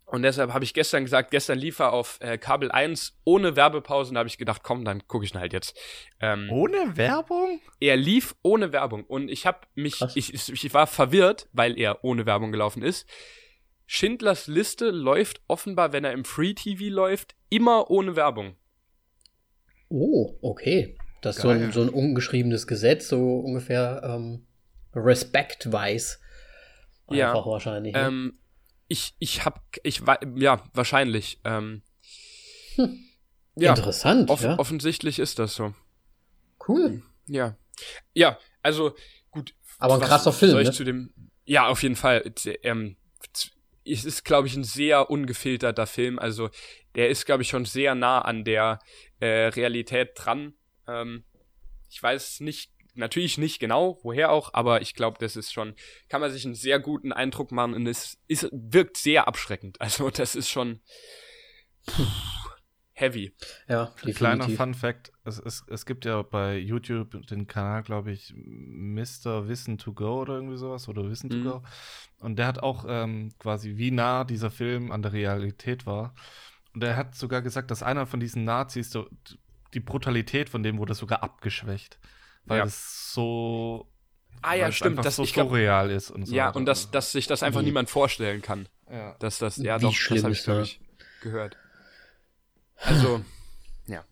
und 0.05 0.21
deshalb 0.21 0.53
habe 0.53 0.63
ich 0.63 0.75
gestern 0.75 1.05
gesagt, 1.05 1.31
gestern 1.31 1.57
lief 1.57 1.79
er 1.79 1.91
auf 1.91 2.19
äh, 2.21 2.37
Kabel 2.37 2.71
1 2.71 3.19
ohne 3.23 3.55
Werbepausen. 3.55 4.13
Da 4.13 4.19
habe 4.19 4.29
ich 4.29 4.37
gedacht, 4.37 4.61
komm, 4.61 4.85
dann 4.85 5.07
gucke 5.07 5.25
ich 5.25 5.33
ihn 5.33 5.39
halt 5.39 5.53
jetzt. 5.53 5.75
Ähm, 6.19 6.51
Ohne 6.51 6.95
Werbung? 6.95 7.59
Er 7.79 7.97
lief 7.97 8.35
ohne 8.43 8.71
Werbung. 8.71 9.03
Und 9.05 9.29
ich 9.29 9.47
habe 9.47 9.61
mich, 9.73 10.03
ich, 10.13 10.51
ich 10.51 10.73
war 10.73 10.85
verwirrt, 10.85 11.49
weil 11.51 11.79
er 11.79 12.03
ohne 12.03 12.27
Werbung 12.27 12.51
gelaufen 12.51 12.83
ist. 12.83 13.09
Schindlers 13.85 14.47
Liste 14.47 14.89
läuft 14.89 15.41
offenbar, 15.47 15.93
wenn 15.93 16.03
er 16.03 16.13
im 16.13 16.25
Free 16.25 16.53
TV 16.53 16.93
läuft, 16.93 17.35
immer 17.49 17.89
ohne 17.89 18.15
Werbung. 18.15 18.55
Oh, 19.89 20.37
okay. 20.41 20.97
Das 21.21 21.37
ist 21.37 21.41
so 21.43 21.49
ein, 21.49 21.71
so 21.71 21.81
ein 21.81 21.89
ungeschriebenes 21.89 22.67
Gesetz, 22.67 23.07
so 23.07 23.39
ungefähr 23.39 24.01
ähm, 24.03 24.45
respektweis. 24.93 26.19
Ja, 27.09 27.29
Einfach 27.29 27.45
wahrscheinlich. 27.45 27.93
ne? 27.93 27.99
Ähm, 27.99 28.39
ich, 28.87 29.15
ich 29.19 29.45
hab, 29.45 29.61
ich 29.83 30.05
war, 30.05 30.19
ja, 30.35 30.63
wahrscheinlich. 30.73 31.39
Ähm, 31.43 31.81
ja, 33.55 33.69
Interessant, 33.71 34.29
off 34.29 34.43
ja. 34.43 34.57
offensichtlich 34.57 35.19
ist 35.19 35.39
das 35.39 35.55
so. 35.55 35.73
Cool. 36.67 37.03
Ja. 37.27 37.55
Ja, 38.13 38.37
also, 38.61 38.95
gut. 39.31 39.53
Aber 39.79 39.95
ein 39.95 40.01
krasser 40.01 40.33
Film, 40.33 40.51
Soll 40.51 40.61
ich 40.61 40.69
ne? 40.69 40.73
zu 40.73 40.83
dem, 40.83 41.13
ja, 41.45 41.67
auf 41.67 41.83
jeden 41.83 41.95
Fall. 41.95 42.33
Ähm, 42.63 42.97
es 43.85 44.05
ist, 44.05 44.23
glaube 44.23 44.47
ich, 44.47 44.55
ein 44.55 44.63
sehr 44.63 45.09
ungefilterter 45.09 45.87
Film. 45.87 46.19
Also, 46.19 46.49
der 46.95 47.09
ist, 47.09 47.25
glaube 47.25 47.43
ich, 47.43 47.49
schon 47.49 47.65
sehr 47.65 47.95
nah 47.95 48.19
an 48.19 48.43
der 48.43 48.79
äh, 49.19 49.47
Realität 49.47 50.11
dran. 50.15 50.53
Ähm, 50.87 51.23
ich 51.89 52.01
weiß 52.01 52.39
nicht, 52.41 52.71
natürlich 52.95 53.37
nicht 53.37 53.59
genau, 53.59 53.99
woher 54.03 54.31
auch, 54.31 54.53
aber 54.53 54.81
ich 54.81 54.95
glaube, 54.95 55.17
das 55.19 55.35
ist 55.35 55.51
schon, 55.51 55.75
kann 56.09 56.21
man 56.21 56.31
sich 56.31 56.45
einen 56.45 56.55
sehr 56.55 56.79
guten 56.79 57.11
Eindruck 57.11 57.51
machen 57.51 57.73
und 57.73 57.87
es 57.87 58.17
ist, 58.27 58.49
wirkt 58.51 58.97
sehr 58.97 59.27
abschreckend. 59.27 59.77
Also, 59.81 60.09
das 60.09 60.35
ist 60.35 60.49
schon 60.49 60.81
pff, 61.89 62.42
heavy. 63.03 63.33
Ja, 63.67 63.91
Kleiner 64.15 64.47
Fun 64.49 64.73
Fact: 64.73 65.11
es, 65.23 65.39
es, 65.39 65.63
es 65.69 65.85
gibt 65.85 66.05
ja 66.05 66.21
bei 66.21 66.57
YouTube 66.57 67.27
den 67.27 67.47
Kanal, 67.47 67.83
glaube 67.83 68.11
ich, 68.11 68.33
Mr. 68.35 69.47
Wissen 69.47 69.77
to 69.77 69.93
Go 69.93 70.21
oder 70.21 70.35
irgendwie 70.35 70.57
sowas 70.57 70.87
oder 70.87 71.09
Wissen 71.09 71.29
to 71.29 71.37
Mhm. 71.37 71.43
Go. 71.43 71.63
Und 72.19 72.37
der 72.37 72.47
hat 72.47 72.59
auch 72.63 72.85
ähm, 72.87 73.31
quasi, 73.39 73.77
wie 73.77 73.91
nah 73.91 74.23
dieser 74.23 74.49
Film 74.51 74.91
an 74.91 75.01
der 75.01 75.13
Realität 75.13 75.85
war. 75.85 76.13
Und 76.73 76.83
er 76.83 76.95
hat 76.95 77.15
sogar 77.15 77.41
gesagt, 77.41 77.69
dass 77.69 77.83
einer 77.83 78.05
von 78.07 78.19
diesen 78.19 78.43
Nazis, 78.45 78.89
so, 78.89 79.07
die 79.73 79.79
Brutalität 79.79 80.49
von 80.49 80.63
dem 80.63 80.77
wurde 80.77 80.93
sogar 80.95 81.21
abgeschwächt. 81.23 81.99
Weil 82.45 82.59
Ja. 82.59 82.65
es 82.65 83.13
so. 83.13 83.89
Ah 84.41 84.55
ja, 84.55 84.71
stimmt. 84.71 84.91
einfach 84.91 85.03
Das, 85.03 85.15
so 85.17 85.23
ich 85.23 85.33
glaub, 85.33 85.49
surreal 85.49 85.89
ist 85.91 86.09
und 86.11 86.25
so. 86.25 86.35
ja, 86.35 86.49
und 86.49 86.65
dass, 86.65 86.91
dass 86.91 87.11
sich 87.11 87.27
das 87.27 87.43
einfach 87.43 87.61
Wie? 87.61 87.65
niemand 87.65 87.89
vorstellen 87.89 88.41
kann. 88.41 88.67
Ja. 88.91 89.15
Dass 89.19 89.37
das, 89.37 89.57
ja 89.57 89.79
Wie 89.79 89.85
doch, 89.85 89.93
schlimm 89.93 90.17
das 90.17 90.23
habe 90.23 90.33
ich, 90.33 90.39
ist 90.39 90.45
glaube 90.45 90.61
ich, 90.63 90.81
gehört. 91.21 91.57
Also, 92.77 93.21
ja. 93.87 94.03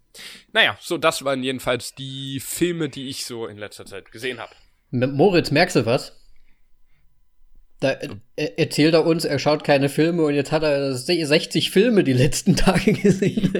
Naja, 0.53 0.77
so, 0.81 0.97
das 0.97 1.23
waren 1.23 1.43
jedenfalls 1.43 1.93
die 1.95 2.39
Filme, 2.39 2.89
die 2.89 3.09
ich 3.09 3.25
so 3.25 3.47
in 3.47 3.57
letzter 3.57 3.85
Zeit 3.85 4.11
gesehen 4.11 4.39
habe. 4.39 4.53
Moritz, 4.91 5.51
merkst 5.51 5.75
du 5.77 5.85
was? 5.85 6.17
Da 7.79 7.91
er, 8.35 8.59
erzählt 8.59 8.93
er 8.93 9.05
uns, 9.07 9.25
er 9.25 9.39
schaut 9.39 9.63
keine 9.63 9.89
Filme 9.89 10.23
und 10.23 10.35
jetzt 10.35 10.51
hat 10.51 10.61
er 10.61 10.93
se- 10.93 11.25
60 11.25 11.71
Filme 11.71 12.03
die 12.03 12.13
letzten 12.13 12.55
Tage 12.57 12.93
gesehen. 12.93 13.51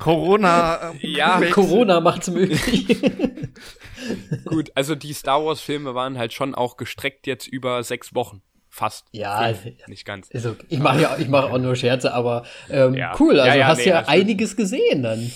Corona. 0.00 0.90
äh, 1.00 1.06
Ja. 1.06 1.40
Corona 1.50 2.00
macht's 2.00 2.28
möglich. 2.28 2.86
Gut, 4.46 4.72
also 4.74 4.94
die 4.96 5.12
Star 5.12 5.44
Wars-Filme 5.44 5.94
waren 5.94 6.18
halt 6.18 6.32
schon 6.32 6.54
auch 6.56 6.76
gestreckt 6.76 7.26
jetzt 7.28 7.46
über 7.46 7.82
sechs 7.84 8.14
Wochen. 8.14 8.42
Fast. 8.80 9.08
Ja, 9.12 9.52
Fünf, 9.52 9.86
nicht 9.88 10.06
ganz. 10.06 10.30
Ist 10.30 10.46
okay. 10.46 10.64
Ich 10.70 10.78
mache 10.78 11.02
ja 11.02 11.16
ich 11.18 11.28
mache 11.28 11.52
auch 11.52 11.58
nur 11.58 11.76
Scherze, 11.76 12.14
aber 12.14 12.46
ähm, 12.70 12.94
Ja. 12.94 13.14
cool, 13.20 13.36
Ja, 13.36 13.42
also 13.42 13.58
ja, 13.58 13.66
hast 13.66 13.78
nee, 13.78 13.88
ja 13.90 14.04
einiges 14.08 14.56
gesehen 14.56 15.02
dann. 15.02 15.30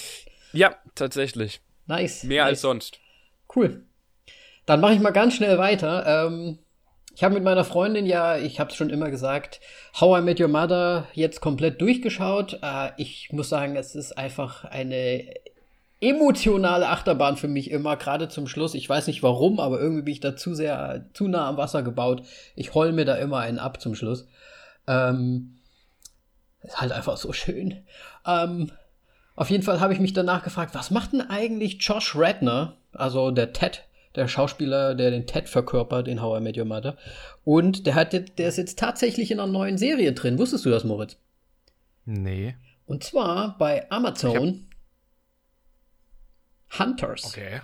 Ja, 0.55 0.77
tatsächlich. 0.95 1.61
Nice. 1.87 2.25
Mehr 2.25 2.45
nice. 2.45 2.53
als 2.53 2.61
sonst. 2.63 3.01
Cool. 3.55 3.85
Dann 4.65 4.81
mache 4.81 4.95
ich 4.95 5.01
mal 5.01 5.11
ganz 5.11 5.35
schnell 5.35 5.59
weiter. 5.59 6.27
Ähm, 6.27 6.59
ich 7.15 7.23
habe 7.23 7.35
mit 7.35 7.45
meiner 7.45 7.65
Freundin 7.65 8.07
ja, 8.07 8.39
ich 8.39 8.61
habe 8.61 8.71
es 8.71 8.77
schon 8.77 8.89
immer 8.89 9.11
gesagt, 9.11 9.61
How 10.01 10.19
I 10.19 10.23
Met 10.23 10.41
Your 10.41 10.49
Mother 10.49 11.07
jetzt 11.13 11.43
komplett 11.43 11.83
durchgeschaut. 11.83 12.59
Äh, 12.63 12.93
ich 12.97 13.29
muss 13.31 13.51
sagen, 13.51 13.77
es 13.77 13.95
ist 13.95 14.17
einfach 14.17 14.65
eine 14.65 15.23
emotionale 16.01 16.89
Achterbahn 16.89 17.37
für 17.37 17.49
mich 17.49 17.71
immer, 17.71 17.97
gerade 17.97 18.29
zum 18.29 18.47
Schluss. 18.47 18.75
Ich 18.75 18.89
weiß 18.89 19.07
nicht 19.07 19.23
warum, 19.23 19.61
aber 19.61 19.81
irgendwie 19.81 20.03
bin 20.03 20.13
ich 20.13 20.21
da 20.21 20.37
zu 20.37 20.55
sehr, 20.55 21.07
zu 21.15 21.29
nah 21.29 21.49
am 21.49 21.57
Wasser 21.57 21.83
gebaut. 21.83 22.23
Ich 22.57 22.75
heul 22.75 22.93
mir 22.93 23.05
da 23.05 23.17
immer 23.17 23.39
einen 23.39 23.59
ab 23.59 23.81
zum 23.81 23.95
Schluss. 23.95 24.27
Ähm, 24.87 25.59
ist 26.63 26.81
halt 26.81 26.93
einfach 26.93 27.17
so 27.17 27.33
schön. 27.33 27.85
Ähm, 28.27 28.71
auf 29.37 29.51
jeden 29.51 29.63
Fall 29.63 29.81
habe 29.81 29.93
ich 29.93 30.01
mich 30.01 30.13
danach 30.13 30.43
gefragt, 30.43 30.75
was 30.75 30.91
macht 30.91 31.13
denn 31.13 31.23
eigentlich 31.23 31.79
Josh 31.81 32.15
Radner, 32.15 32.77
also 32.93 33.31
der 33.31 33.53
Ted, 33.53 33.85
der 34.15 34.29
Schauspieler, 34.29 34.95
der 34.95 35.11
den 35.11 35.27
Ted 35.27 35.49
verkörpert 35.49 36.07
in 36.07 36.23
How 36.23 36.39
I 36.39 36.43
Met 36.43 36.57
Your 36.57 36.65
Mother. 36.65 36.97
Und 37.45 37.87
der, 37.87 37.95
hat 37.95 38.13
der 38.13 38.49
ist 38.49 38.59
jetzt 38.59 38.79
tatsächlich 38.79 39.31
in 39.31 39.41
einer 39.41 39.51
neuen 39.51 39.77
Serie 39.77 40.13
drin. 40.13 40.39
Wusstest 40.39 40.65
du 40.65 40.71
das, 40.71 40.85
Moritz? 40.85 41.17
Nee. 42.05 42.55
Und 42.87 43.03
zwar 43.03 43.57
bei 43.59 43.91
Amazon 43.91 44.67
Hunters. 46.79 47.27
Okay. 47.27 47.61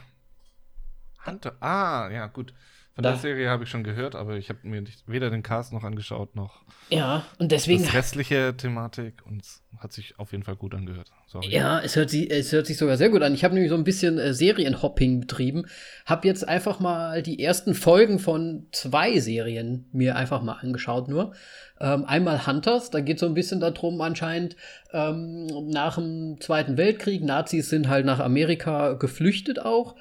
Hunter. 1.27 1.57
Ah, 1.61 2.09
ja, 2.11 2.27
gut. 2.27 2.55
Von 2.95 3.05
Da- 3.05 3.11
der 3.11 3.19
Serie 3.21 3.49
habe 3.49 3.63
ich 3.65 3.71
schon 3.71 3.85
gehört, 3.85 4.17
aber 4.17 4.37
ich 4.37 4.49
habe 4.49 4.59
mir 4.65 4.81
nicht, 4.81 5.05
weder 5.07 5.31
den 5.31 5.43
Cast 5.45 5.73
noch 5.73 5.85
angeschaut, 5.85 6.35
noch 6.35 6.63
Ja, 6.91 7.25
und 7.39 7.53
deswegen. 7.53 7.85
das 7.85 7.95
restliche 7.95 8.55
Thematik 8.57 9.25
und 9.27 9.43
es 9.43 9.63
hat 9.79 9.93
sich 9.93 10.19
auf 10.19 10.33
jeden 10.33 10.43
Fall 10.43 10.57
gut 10.57 10.75
angehört. 10.75 11.11
Sorry. 11.29 11.49
Ja, 11.49 11.79
es 11.81 11.95
hört, 11.95 12.11
sich, 12.11 12.29
es 12.31 12.51
hört 12.51 12.67
sich 12.67 12.77
sogar 12.77 12.97
sehr 12.97 13.09
gut 13.09 13.23
an. 13.23 13.33
Ich 13.33 13.45
habe 13.45 13.55
nämlich 13.55 13.71
so 13.71 13.77
ein 13.77 13.85
bisschen 13.85 14.19
äh, 14.19 14.35
Serienhopping 14.35 15.21
betrieben. 15.21 15.67
Hab 16.05 16.25
jetzt 16.25 16.47
einfach 16.49 16.81
mal 16.81 17.23
die 17.23 17.41
ersten 17.43 17.75
Folgen 17.75 18.19
von 18.19 18.67
zwei 18.73 19.21
Serien 19.21 19.89
mir 19.93 20.17
einfach 20.17 20.43
mal 20.43 20.55
angeschaut 20.55 21.07
nur. 21.09 21.33
Ähm, 21.81 22.05
einmal 22.05 22.45
Hunters, 22.47 22.91
da 22.91 23.01
geht 23.01 23.21
so 23.21 23.27
ein 23.27 23.35
bisschen 23.35 23.61
darum 23.61 24.01
anscheinend, 24.01 24.57
ähm, 24.93 25.47
nach 25.69 25.95
dem 25.95 26.39
Zweiten 26.41 26.77
Weltkrieg, 26.77 27.23
Nazis 27.23 27.71
sind 27.71 27.89
halt 27.89 28.05
nach 28.05 28.19
Amerika 28.19 28.95
geflüchtet 28.95 29.61
auch 29.65 29.95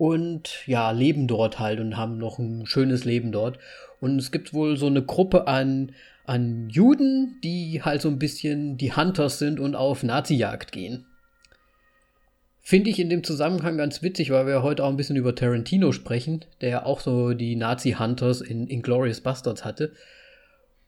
und 0.00 0.66
ja, 0.66 0.92
leben 0.92 1.26
dort 1.26 1.58
halt 1.58 1.78
und 1.78 1.98
haben 1.98 2.16
noch 2.16 2.38
ein 2.38 2.64
schönes 2.64 3.04
Leben 3.04 3.32
dort. 3.32 3.58
Und 4.00 4.18
es 4.18 4.32
gibt 4.32 4.54
wohl 4.54 4.78
so 4.78 4.86
eine 4.86 5.02
Gruppe 5.02 5.46
an, 5.46 5.92
an 6.24 6.70
Juden, 6.70 7.38
die 7.44 7.82
halt 7.82 8.00
so 8.00 8.08
ein 8.08 8.18
bisschen 8.18 8.78
die 8.78 8.96
Hunters 8.96 9.38
sind 9.38 9.60
und 9.60 9.74
auf 9.76 10.02
Nazi-Jagd 10.02 10.72
gehen. 10.72 11.04
Finde 12.62 12.88
ich 12.88 12.98
in 12.98 13.10
dem 13.10 13.24
Zusammenhang 13.24 13.76
ganz 13.76 14.02
witzig, 14.02 14.30
weil 14.30 14.46
wir 14.46 14.62
heute 14.62 14.84
auch 14.84 14.88
ein 14.88 14.96
bisschen 14.96 15.16
über 15.16 15.34
Tarantino 15.34 15.92
sprechen, 15.92 16.46
der 16.62 16.70
ja 16.70 16.86
auch 16.86 17.00
so 17.00 17.34
die 17.34 17.54
Nazi-Hunters 17.54 18.40
in 18.40 18.68
Inglourious 18.68 19.20
Bastards 19.20 19.66
hatte. 19.66 19.92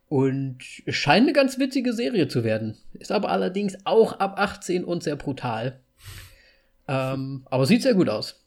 Und 0.08 0.56
es 0.86 0.94
scheint 0.94 1.24
eine 1.24 1.34
ganz 1.34 1.58
witzige 1.58 1.92
Serie 1.92 2.28
zu 2.28 2.44
werden. 2.44 2.78
Ist 2.94 3.12
aber 3.12 3.28
allerdings 3.28 3.76
auch 3.84 4.20
ab 4.20 4.38
18 4.38 4.84
und 4.84 5.02
sehr 5.02 5.16
brutal. 5.16 5.80
Ähm, 6.88 7.42
aber 7.50 7.66
sieht 7.66 7.82
sehr 7.82 7.94
gut 7.94 8.08
aus. 8.08 8.41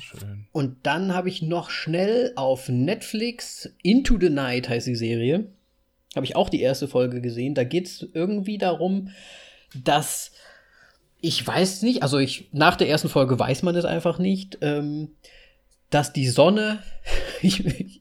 Schön. 0.00 0.46
Und 0.52 0.76
dann 0.84 1.14
habe 1.14 1.28
ich 1.28 1.42
noch 1.42 1.70
schnell 1.70 2.32
auf 2.36 2.68
Netflix 2.68 3.70
Into 3.82 4.18
the 4.20 4.30
Night 4.30 4.68
heißt 4.68 4.86
die 4.86 4.96
Serie. 4.96 5.46
Habe 6.14 6.26
ich 6.26 6.36
auch 6.36 6.48
die 6.48 6.60
erste 6.60 6.88
Folge 6.88 7.20
gesehen. 7.20 7.54
Da 7.54 7.64
geht 7.64 7.86
es 7.86 8.08
irgendwie 8.12 8.58
darum, 8.58 9.10
dass 9.74 10.32
ich 11.20 11.46
weiß 11.46 11.82
nicht, 11.82 12.02
also 12.02 12.18
ich 12.18 12.48
nach 12.52 12.76
der 12.76 12.88
ersten 12.88 13.08
Folge 13.08 13.38
weiß 13.38 13.62
man 13.62 13.76
es 13.76 13.84
einfach 13.84 14.18
nicht, 14.18 14.58
ähm, 14.62 15.10
dass 15.90 16.12
die 16.12 16.28
Sonne, 16.28 16.82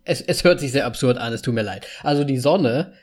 es, 0.05 0.21
es 0.21 0.43
hört 0.43 0.59
sich 0.59 0.71
sehr 0.71 0.85
absurd 0.85 1.17
an, 1.17 1.33
es 1.33 1.41
tut 1.41 1.53
mir 1.53 1.63
leid. 1.63 1.85
Also 2.03 2.23
die 2.23 2.37
Sonne, 2.37 2.93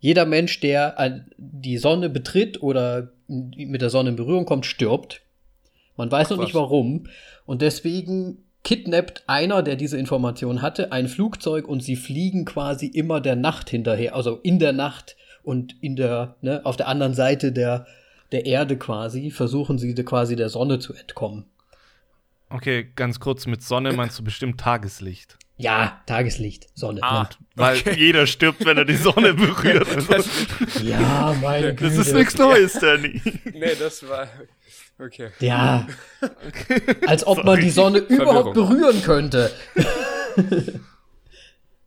jeder 0.00 0.24
Mensch, 0.24 0.58
der 0.60 1.24
die 1.36 1.78
Sonne 1.78 2.08
betritt 2.08 2.62
oder 2.62 3.12
mit 3.28 3.82
der 3.82 3.90
Sonne 3.90 4.10
in 4.10 4.16
Berührung 4.16 4.46
kommt, 4.46 4.66
stirbt. 4.66 5.22
Man 5.96 6.10
weiß 6.10 6.30
noch 6.30 6.38
nicht 6.38 6.54
warum. 6.54 7.04
Und 7.44 7.62
deswegen 7.62 8.38
kidnappt 8.64 9.24
einer, 9.26 9.62
der 9.62 9.76
diese 9.76 9.98
Information 9.98 10.62
hatte, 10.62 10.92
ein 10.92 11.08
Flugzeug 11.08 11.66
und 11.66 11.82
sie 11.82 11.96
fliegen 11.96 12.44
quasi 12.44 12.86
immer 12.86 13.20
der 13.20 13.36
Nacht 13.36 13.70
hinterher, 13.70 14.14
also 14.14 14.38
in 14.42 14.58
der 14.58 14.72
Nacht 14.72 15.16
und 15.42 15.74
in 15.82 15.96
der, 15.96 16.36
ne, 16.40 16.60
auf 16.64 16.76
der 16.76 16.88
anderen 16.88 17.14
Seite 17.14 17.52
der, 17.52 17.86
der 18.30 18.46
Erde 18.46 18.76
quasi, 18.76 19.30
versuchen 19.30 19.78
sie 19.78 19.94
quasi 19.94 20.36
der 20.36 20.48
Sonne 20.48 20.78
zu 20.78 20.94
entkommen. 20.94 21.46
Okay, 22.48 22.88
ganz 22.94 23.18
kurz, 23.18 23.46
mit 23.46 23.62
Sonne 23.62 23.92
meinst 23.94 24.18
du 24.18 24.24
bestimmt 24.24 24.60
Tageslicht. 24.60 25.38
Ja, 25.56 26.02
Tageslicht, 26.06 26.68
Sonne. 26.74 27.00
Ah. 27.02 27.28
Weil 27.54 27.78
jeder 27.96 28.26
stirbt, 28.26 28.64
wenn 28.64 28.76
er 28.76 28.84
die 28.84 28.96
Sonne 28.96 29.34
berührt. 29.34 29.86
Ja, 30.82 31.34
meine 31.40 31.74
Güte. 31.74 31.96
das 31.96 32.06
ist 32.06 32.14
nichts 32.14 32.36
Neues, 32.36 32.72
Danny. 32.74 33.20
Nee, 33.44 33.74
das 33.78 34.06
war. 34.08 34.28
Okay. 35.04 35.30
Ja. 35.40 35.86
Als 37.06 37.26
ob 37.26 37.44
man 37.44 37.60
die 37.60 37.70
Sonne 37.70 37.98
überhaupt 37.98 38.54
berühren 38.54 39.02
könnte. 39.02 39.50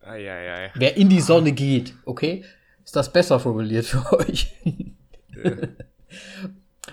Eieiei. 0.01 0.71
Wer 0.75 0.97
in 0.97 1.09
die 1.09 1.21
Sonne 1.21 1.51
geht, 1.53 1.93
okay? 2.05 2.43
Ist 2.83 2.95
das 2.95 3.11
besser 3.11 3.39
formuliert 3.39 3.85
für 3.85 4.11
euch? 4.19 4.53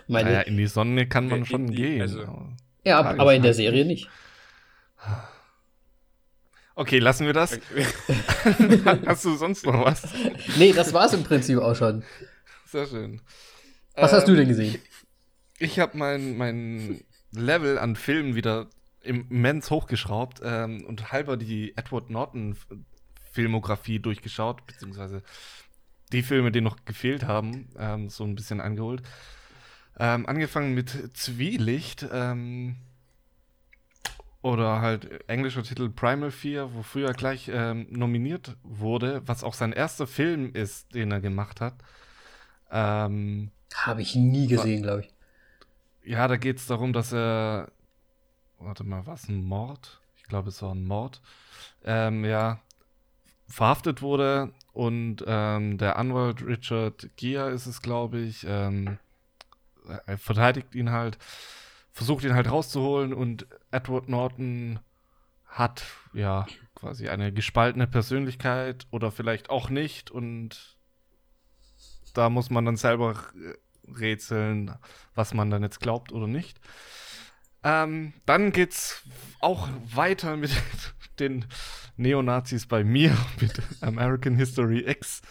Meine, 0.08 0.30
Naja, 0.30 0.40
in 0.42 0.56
die 0.56 0.66
Sonne 0.66 1.06
kann 1.08 1.28
man 1.28 1.44
schon 1.44 1.66
die- 1.66 1.74
gehen. 1.74 2.00
also- 2.02 2.22
aber- 2.22 2.56
ja, 2.84 2.98
aber 2.98 3.20
aber 3.20 3.34
in 3.34 3.42
der 3.42 3.54
Serie 3.54 3.84
nicht. 3.84 4.08
Okay, 6.74 6.98
lassen 7.00 7.26
wir 7.26 7.32
das. 7.34 7.58
Hast 9.06 9.24
du 9.24 9.36
sonst 9.36 9.66
noch 9.66 9.84
was? 9.84 10.02
Nee, 10.56 10.72
das 10.72 10.92
war's 10.94 11.12
im 11.12 11.22
Prinzip 11.22 11.58
auch 11.58 11.76
schon. 11.76 12.02
Sehr 12.66 12.86
schön. 12.86 13.20
Was 13.94 14.12
hast 14.14 14.26
du 14.26 14.32
Ähm, 14.32 14.38
denn 14.38 14.48
gesehen? 14.48 14.80
Ich 15.62 15.78
habe 15.78 15.96
mein, 15.96 16.36
mein 16.36 17.04
Level 17.30 17.78
an 17.78 17.94
Filmen 17.94 18.34
wieder 18.34 18.66
immens 19.04 19.70
hochgeschraubt 19.70 20.40
ähm, 20.42 20.84
und 20.84 21.12
halber 21.12 21.36
die 21.36 21.76
Edward 21.76 22.10
Norton 22.10 22.56
Filmografie 23.30 24.00
durchgeschaut, 24.00 24.66
beziehungsweise 24.66 25.22
die 26.10 26.24
Filme, 26.24 26.50
die 26.50 26.60
noch 26.60 26.84
gefehlt 26.84 27.22
haben, 27.22 27.68
ähm, 27.78 28.08
so 28.08 28.24
ein 28.24 28.34
bisschen 28.34 28.60
angeholt. 28.60 29.02
Ähm, 30.00 30.26
angefangen 30.26 30.74
mit 30.74 31.16
Zwielicht 31.16 32.08
ähm, 32.12 32.74
oder 34.42 34.80
halt 34.80 35.28
englischer 35.28 35.62
Titel 35.62 35.90
Primal 35.90 36.32
Fear, 36.32 36.74
wofür 36.74 37.06
er 37.06 37.14
gleich 37.14 37.48
ähm, 37.54 37.86
nominiert 37.88 38.56
wurde, 38.64 39.22
was 39.26 39.44
auch 39.44 39.54
sein 39.54 39.72
erster 39.72 40.08
Film 40.08 40.54
ist, 40.54 40.92
den 40.92 41.12
er 41.12 41.20
gemacht 41.20 41.60
hat. 41.60 41.74
Ähm, 42.72 43.52
Habe 43.76 44.02
ich 44.02 44.16
nie 44.16 44.48
gesehen, 44.48 44.82
glaube 44.82 45.02
ich. 45.02 45.21
Ja, 46.04 46.28
da 46.28 46.36
geht 46.36 46.58
es 46.58 46.66
darum, 46.66 46.92
dass 46.92 47.12
er. 47.12 47.70
Warte 48.58 48.84
mal, 48.84 49.06
was? 49.06 49.28
Ein 49.28 49.44
Mord? 49.44 50.00
Ich 50.16 50.24
glaube, 50.24 50.50
es 50.50 50.62
war 50.62 50.74
ein 50.74 50.84
Mord. 50.84 51.20
Ähm, 51.84 52.24
ja, 52.24 52.60
verhaftet 53.52 54.00
wurde 54.00 54.52
und 54.72 55.22
ähm, 55.26 55.76
der 55.76 55.96
Anwalt 55.96 56.44
Richard 56.44 57.10
Gere 57.16 57.50
ist 57.50 57.66
es, 57.66 57.82
glaube 57.82 58.18
ich, 58.18 58.46
ähm, 58.48 58.98
er 60.06 60.16
verteidigt 60.16 60.74
ihn 60.74 60.90
halt, 60.90 61.18
versucht 61.92 62.24
ihn 62.24 62.34
halt 62.34 62.50
rauszuholen 62.50 63.12
und 63.12 63.46
Edward 63.70 64.08
Norton 64.08 64.80
hat 65.44 65.84
ja 66.14 66.46
quasi 66.74 67.08
eine 67.08 67.30
gespaltene 67.30 67.86
Persönlichkeit 67.86 68.86
oder 68.90 69.10
vielleicht 69.10 69.50
auch 69.50 69.68
nicht 69.68 70.10
und 70.10 70.78
da 72.14 72.30
muss 72.30 72.48
man 72.48 72.64
dann 72.64 72.76
selber 72.76 73.16
rätseln, 73.88 74.74
was 75.14 75.34
man 75.34 75.50
dann 75.50 75.62
jetzt 75.62 75.80
glaubt 75.80 76.12
oder 76.12 76.26
nicht. 76.26 76.60
Ähm, 77.64 78.12
dann 78.26 78.52
geht's 78.52 79.02
auch 79.40 79.68
weiter 79.94 80.36
mit 80.36 80.50
den 81.20 81.44
Neonazis 81.96 82.66
bei 82.66 82.84
mir, 82.84 83.16
mit 83.40 83.62
American 83.80 84.36
History 84.36 84.84
X. 84.88 85.22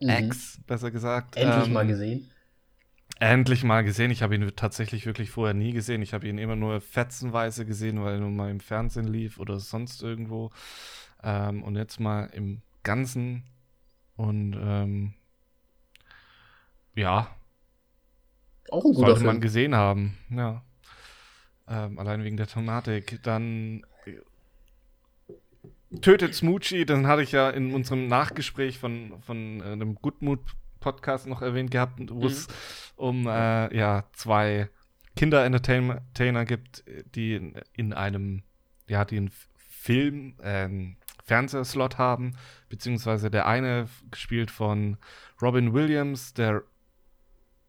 Mhm. 0.00 0.10
X, 0.10 0.60
besser 0.66 0.90
gesagt. 0.90 1.36
Endlich 1.36 1.66
ähm, 1.66 1.72
mal 1.72 1.86
gesehen. 1.86 2.30
Endlich 3.18 3.64
mal 3.64 3.82
gesehen. 3.82 4.10
Ich 4.10 4.22
habe 4.22 4.34
ihn 4.34 4.52
tatsächlich 4.56 5.06
wirklich 5.06 5.30
vorher 5.30 5.54
nie 5.54 5.72
gesehen. 5.72 6.02
Ich 6.02 6.12
habe 6.12 6.28
ihn 6.28 6.36
immer 6.36 6.56
nur 6.56 6.80
fetzenweise 6.82 7.64
gesehen, 7.64 8.02
weil 8.02 8.14
er 8.14 8.20
nur 8.20 8.30
mal 8.30 8.50
im 8.50 8.60
Fernsehen 8.60 9.06
lief 9.06 9.38
oder 9.38 9.58
sonst 9.58 10.02
irgendwo. 10.02 10.50
Ähm, 11.22 11.62
und 11.62 11.76
jetzt 11.76 11.98
mal 11.98 12.26
im 12.26 12.60
Ganzen. 12.82 13.44
Und 14.16 14.54
ähm, 14.60 15.14
ja. 16.94 17.35
Auch 18.70 18.84
ein 18.84 18.92
guter 18.92 19.06
Sollte 19.06 19.20
Film. 19.20 19.26
man 19.26 19.40
gesehen 19.40 19.74
haben, 19.74 20.18
ja. 20.30 20.62
Ähm, 21.68 21.98
allein 21.98 22.22
wegen 22.24 22.36
der 22.36 22.46
Thematik. 22.46 23.20
Dann 23.22 23.84
äh, 24.06 25.98
tötet 26.00 26.34
Smoochie, 26.34 26.84
den 26.84 27.06
hatte 27.06 27.22
ich 27.22 27.32
ja 27.32 27.50
in 27.50 27.74
unserem 27.74 28.06
Nachgespräch 28.06 28.78
von, 28.78 29.14
von 29.20 29.60
äh, 29.60 29.64
einem 29.64 29.96
Goodmood-Podcast 29.96 31.26
noch 31.26 31.42
erwähnt 31.42 31.70
gehabt, 31.70 32.00
wo 32.10 32.26
es 32.26 32.46
mhm. 32.48 32.52
um 32.96 33.26
äh, 33.26 33.76
ja, 33.76 34.04
zwei 34.12 34.68
Kinder-Entertainer 35.16 36.44
gibt, 36.44 36.84
die 37.14 37.34
in, 37.34 37.54
in, 37.72 37.92
einem, 37.92 38.42
ja, 38.86 39.04
die 39.04 39.16
einen 39.16 39.30
Film, 39.56 40.34
äh, 40.40 40.68
Fernsehslot 41.26 41.98
haben, 41.98 42.36
beziehungsweise 42.68 43.30
der 43.30 43.46
eine 43.46 43.88
gespielt 44.10 44.50
von 44.50 44.96
Robin 45.42 45.74
Williams, 45.74 46.34
der 46.34 46.62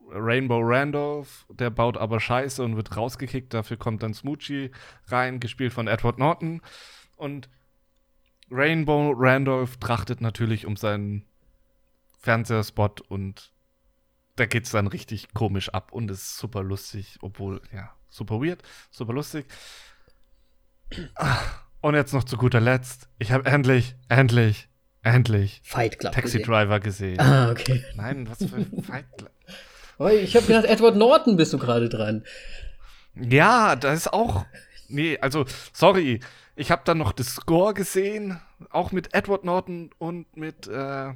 Rainbow 0.09 0.59
Randolph, 0.61 1.45
der 1.49 1.69
baut 1.69 1.97
aber 1.97 2.19
Scheiße 2.19 2.63
und 2.63 2.75
wird 2.75 2.95
rausgekickt. 2.95 3.53
Dafür 3.53 3.77
kommt 3.77 4.03
dann 4.03 4.13
Smoochie 4.13 4.71
rein, 5.07 5.39
gespielt 5.39 5.73
von 5.73 5.87
Edward 5.87 6.17
Norton. 6.17 6.61
Und 7.15 7.49
Rainbow 8.49 9.13
Randolph 9.15 9.77
trachtet 9.77 10.21
natürlich 10.21 10.65
um 10.65 10.75
seinen 10.77 11.25
Fernsehspot 12.19 13.01
und 13.01 13.51
da 14.35 14.45
geht's 14.45 14.71
dann 14.71 14.87
richtig 14.87 15.33
komisch 15.33 15.69
ab 15.69 15.91
und 15.91 16.11
ist 16.11 16.37
super 16.37 16.63
lustig, 16.63 17.17
obwohl, 17.21 17.61
ja, 17.73 17.91
super 18.09 18.39
weird, 18.41 18.61
super 18.91 19.13
lustig. 19.13 19.47
Und 21.81 21.95
jetzt 21.95 22.13
noch 22.13 22.23
zu 22.23 22.37
guter 22.37 22.61
Letzt, 22.61 23.09
ich 23.17 23.31
habe 23.31 23.49
endlich, 23.49 23.95
endlich, 24.09 24.69
endlich 25.01 25.61
Fight 25.63 25.99
Club 25.99 26.13
Taxi 26.13 26.37
gesehen. 26.37 26.51
Driver 26.51 26.79
gesehen. 26.79 27.19
Ah, 27.19 27.51
okay. 27.51 27.83
Nein, 27.95 28.29
was 28.29 28.39
für 28.39 28.65
Fight 28.81 29.05
Club? 29.17 29.31
Ich 29.99 30.36
habe 30.36 30.45
gedacht, 30.45 30.65
Edward 30.65 30.95
Norton 30.95 31.38
bist 31.38 31.53
du 31.53 31.57
gerade 31.57 31.89
dran. 31.89 32.23
Ja, 33.15 33.75
das 33.75 34.01
ist 34.01 34.13
auch. 34.13 34.45
Nee, 34.89 35.17
also, 35.19 35.45
sorry. 35.73 36.19
Ich 36.55 36.71
habe 36.71 36.81
dann 36.86 36.97
noch 36.97 37.12
das 37.12 37.36
Score 37.36 37.73
gesehen, 37.73 38.39
auch 38.71 38.91
mit 38.91 39.13
Edward 39.13 39.43
Norton 39.43 39.91
und 39.99 40.36
mit 40.36 40.67
äh, 40.67 41.10
äh, 41.10 41.13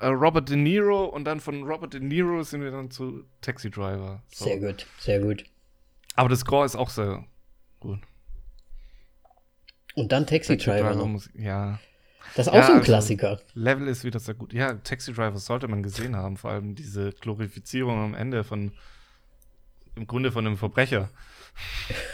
Robert 0.00 0.48
De 0.48 0.56
Niro. 0.56 1.04
Und 1.04 1.24
dann 1.24 1.40
von 1.40 1.62
Robert 1.62 1.94
De 1.94 2.00
Niro 2.00 2.42
sind 2.42 2.62
wir 2.62 2.70
dann 2.70 2.90
zu 2.90 3.24
Taxi 3.40 3.70
Driver. 3.70 4.22
So. 4.28 4.44
Sehr 4.44 4.58
gut, 4.58 4.86
sehr 4.98 5.20
gut. 5.20 5.44
Aber 6.16 6.28
das 6.28 6.40
Score 6.40 6.66
ist 6.66 6.76
auch 6.76 6.90
sehr 6.90 7.24
gut. 7.80 8.00
Und 9.94 10.12
dann 10.12 10.26
Taxi, 10.26 10.56
Taxi 10.56 10.70
Driver. 10.70 10.90
Driver 10.90 11.06
muss, 11.06 11.30
ja. 11.34 11.78
Das 12.34 12.46
ist 12.46 12.52
auch 12.52 12.56
ja, 12.56 12.62
so 12.62 12.72
ein 12.72 12.78
also 12.78 12.84
Klassiker. 12.84 13.40
Level 13.54 13.88
ist 13.88 14.04
wieder 14.04 14.18
sehr 14.18 14.34
gut. 14.34 14.52
Ja, 14.52 14.74
Taxi 14.74 15.12
Driver 15.12 15.38
sollte 15.38 15.68
man 15.68 15.82
gesehen 15.82 16.16
haben, 16.16 16.36
vor 16.36 16.50
allem 16.50 16.74
diese 16.74 17.12
Glorifizierung 17.12 18.02
am 18.02 18.14
Ende 18.14 18.44
von 18.44 18.72
im 19.94 20.06
Grunde 20.06 20.32
von 20.32 20.46
einem 20.46 20.56
Verbrecher. 20.56 21.10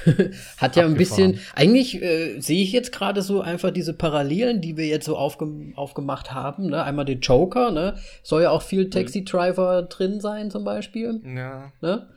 Hat 0.56 0.74
ja 0.74 0.84
ein 0.84 0.96
bisschen, 0.96 1.38
eigentlich 1.54 2.02
äh, 2.02 2.40
sehe 2.40 2.62
ich 2.62 2.72
jetzt 2.72 2.90
gerade 2.90 3.22
so 3.22 3.40
einfach 3.40 3.70
diese 3.70 3.94
Parallelen, 3.94 4.60
die 4.60 4.76
wir 4.76 4.86
jetzt 4.86 5.06
so 5.06 5.16
aufge 5.16 5.46
aufgemacht 5.76 6.32
haben. 6.32 6.70
Ne? 6.70 6.82
Einmal 6.82 7.04
den 7.04 7.20
Joker, 7.20 7.70
ne? 7.70 7.96
Soll 8.24 8.42
ja 8.42 8.50
auch 8.50 8.62
viel 8.62 8.86
mhm. 8.86 8.90
Taxi 8.90 9.24
Driver 9.24 9.82
mhm. 9.82 9.88
drin 9.90 10.20
sein, 10.20 10.50
zum 10.50 10.64
Beispiel. 10.64 11.20
Ja. 11.24 11.72
Ne? 11.80 12.08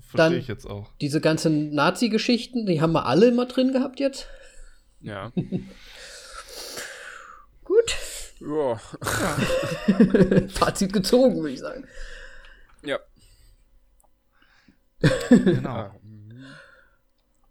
Verstehe 0.00 0.38
ich 0.38 0.48
jetzt 0.48 0.66
auch. 0.66 0.90
Diese 1.00 1.22
ganzen 1.22 1.74
Nazi-Geschichten, 1.74 2.66
die 2.66 2.82
haben 2.82 2.92
wir 2.92 3.06
alle 3.06 3.28
immer 3.28 3.46
drin 3.46 3.72
gehabt 3.72 3.98
jetzt. 4.00 4.28
Ja. 5.00 5.32
Gut. 7.66 7.96
Ja. 8.40 8.76
Fazit 10.48 10.92
gezogen, 10.92 11.36
würde 11.36 11.52
ich 11.52 11.60
sagen. 11.60 11.84
Ja. 12.82 12.98
genau. 15.28 15.90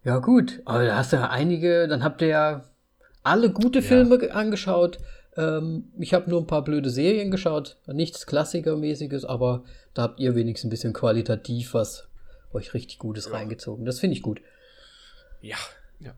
Ja, 0.02 0.18
gut. 0.18 0.62
Aber 0.66 0.86
da 0.86 0.96
hast 0.96 1.12
du 1.12 1.16
ja 1.16 1.30
einige, 1.30 1.88
dann 1.88 2.04
habt 2.04 2.22
ihr 2.22 2.28
ja 2.28 2.64
alle 3.24 3.50
gute 3.50 3.82
Filme 3.82 4.24
ja. 4.24 4.34
angeschaut. 4.34 4.98
Ähm, 5.36 5.92
ich 5.98 6.14
habe 6.14 6.30
nur 6.30 6.40
ein 6.40 6.46
paar 6.46 6.62
blöde 6.62 6.90
Serien 6.90 7.32
geschaut. 7.32 7.76
Nichts 7.88 8.24
Klassikermäßiges, 8.24 9.24
aber 9.24 9.64
da 9.94 10.02
habt 10.02 10.20
ihr 10.20 10.36
wenigstens 10.36 10.68
ein 10.68 10.70
bisschen 10.70 10.92
qualitativ 10.92 11.74
was 11.74 12.08
euch 12.52 12.72
richtig 12.72 13.00
Gutes 13.00 13.26
ja. 13.26 13.32
reingezogen. 13.32 13.84
Das 13.84 13.98
finde 13.98 14.16
ich 14.16 14.22
gut. 14.22 14.40
Ja. 15.40 15.56
Ja. 15.98 16.14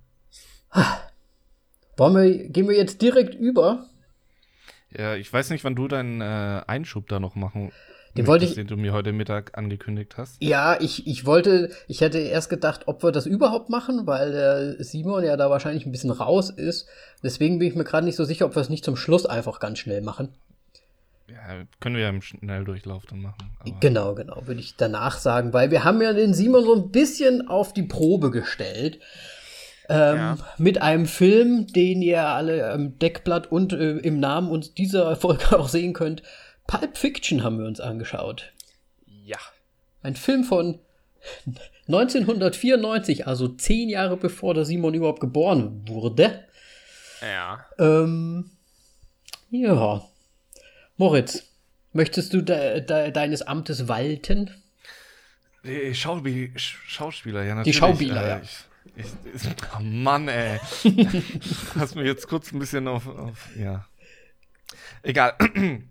Wollen 1.98 2.14
wir, 2.14 2.48
gehen 2.48 2.68
wir 2.68 2.76
jetzt 2.76 3.02
direkt 3.02 3.34
über? 3.34 3.86
Ja, 4.96 5.16
ich 5.16 5.30
weiß 5.30 5.50
nicht, 5.50 5.64
wann 5.64 5.74
du 5.74 5.86
deinen 5.86 6.20
äh, 6.20 6.62
Einschub 6.66 7.08
da 7.08 7.20
noch 7.20 7.34
machen 7.34 7.72
den 8.18 8.26
wollte 8.26 8.44
ich, 8.44 8.54
den 8.54 8.66
du 8.66 8.76
mir 8.76 8.92
heute 8.92 9.12
Mittag 9.12 9.56
angekündigt 9.56 10.16
hast. 10.16 10.42
Ja, 10.42 10.80
ich, 10.80 11.06
ich 11.06 11.24
wollte, 11.24 11.70
ich 11.86 12.00
hätte 12.00 12.18
erst 12.18 12.50
gedacht, 12.50 12.82
ob 12.86 13.02
wir 13.02 13.12
das 13.12 13.26
überhaupt 13.26 13.70
machen, 13.70 14.06
weil 14.06 14.32
der 14.32 14.82
Simon 14.82 15.24
ja 15.24 15.36
da 15.36 15.50
wahrscheinlich 15.50 15.86
ein 15.86 15.92
bisschen 15.92 16.10
raus 16.10 16.50
ist. 16.50 16.88
Deswegen 17.22 17.58
bin 17.58 17.68
ich 17.68 17.74
mir 17.74 17.84
gerade 17.84 18.04
nicht 18.04 18.16
so 18.16 18.24
sicher, 18.24 18.46
ob 18.46 18.56
wir 18.56 18.62
es 18.62 18.70
nicht 18.70 18.84
zum 18.84 18.96
Schluss 18.96 19.26
einfach 19.26 19.60
ganz 19.60 19.78
schnell 19.78 20.02
machen. 20.02 20.30
Ja, 21.28 21.64
können 21.80 21.94
wir 21.94 22.02
ja 22.02 22.08
im 22.08 22.22
Schnelldurchlauf 22.22 23.04
dann 23.06 23.20
machen. 23.20 23.50
genau, 23.80 24.14
genau, 24.14 24.46
würde 24.46 24.60
ich 24.60 24.76
danach 24.76 25.18
sagen, 25.18 25.52
weil 25.52 25.70
wir 25.70 25.84
haben 25.84 26.00
ja 26.00 26.12
den 26.12 26.32
Simon 26.34 26.64
so 26.64 26.74
ein 26.74 26.90
bisschen 26.90 27.46
auf 27.46 27.72
die 27.72 27.82
Probe 27.82 28.30
gestellt. 28.30 28.98
Ähm, 29.88 30.16
ja. 30.16 30.38
Mit 30.58 30.82
einem 30.82 31.06
Film, 31.06 31.66
den 31.66 32.02
ihr 32.02 32.26
alle 32.26 32.70
am 32.70 32.98
Deckblatt 32.98 33.50
und 33.50 33.72
äh, 33.72 33.92
im 33.98 34.20
Namen 34.20 34.50
uns 34.50 34.74
dieser 34.74 35.16
Folge 35.16 35.58
auch 35.58 35.68
sehen 35.68 35.94
könnt. 35.94 36.22
Pulp 36.66 36.98
Fiction 36.98 37.42
haben 37.42 37.58
wir 37.58 37.66
uns 37.66 37.80
angeschaut. 37.80 38.52
Ja. 39.06 39.38
Ein 40.02 40.16
Film 40.16 40.44
von 40.44 40.78
1994, 41.88 43.26
also 43.26 43.48
zehn 43.48 43.88
Jahre 43.88 44.18
bevor 44.18 44.52
der 44.52 44.66
Simon 44.66 44.94
überhaupt 44.94 45.20
geboren 45.20 45.82
wurde. 45.88 46.44
Ja. 47.22 47.66
Ähm, 47.78 48.50
ja. 49.50 50.06
Moritz, 50.98 51.44
möchtest 51.92 52.34
du 52.34 52.42
de 52.42 52.82
de 52.82 53.10
deines 53.10 53.42
Amtes 53.42 53.88
walten? 53.88 54.50
Die 55.64 55.94
Schauspiel 55.94 56.52
Schauspieler, 56.56 57.42
ja, 57.42 57.54
natürlich. 57.54 57.76
Die 57.76 57.80
Schauspieler, 57.80 58.24
äh, 58.24 58.28
ja. 58.28 58.40
Ich, 58.42 58.67
ich, 58.98 59.06
ich, 59.34 59.56
oh 59.76 59.82
Mann, 59.82 60.28
ey. 60.28 60.58
Hast 61.78 61.94
mir 61.94 62.04
jetzt 62.04 62.26
kurz 62.26 62.52
ein 62.52 62.58
bisschen 62.58 62.88
auf, 62.88 63.06
auf 63.06 63.48
ja. 63.56 63.86
Egal. 65.02 65.36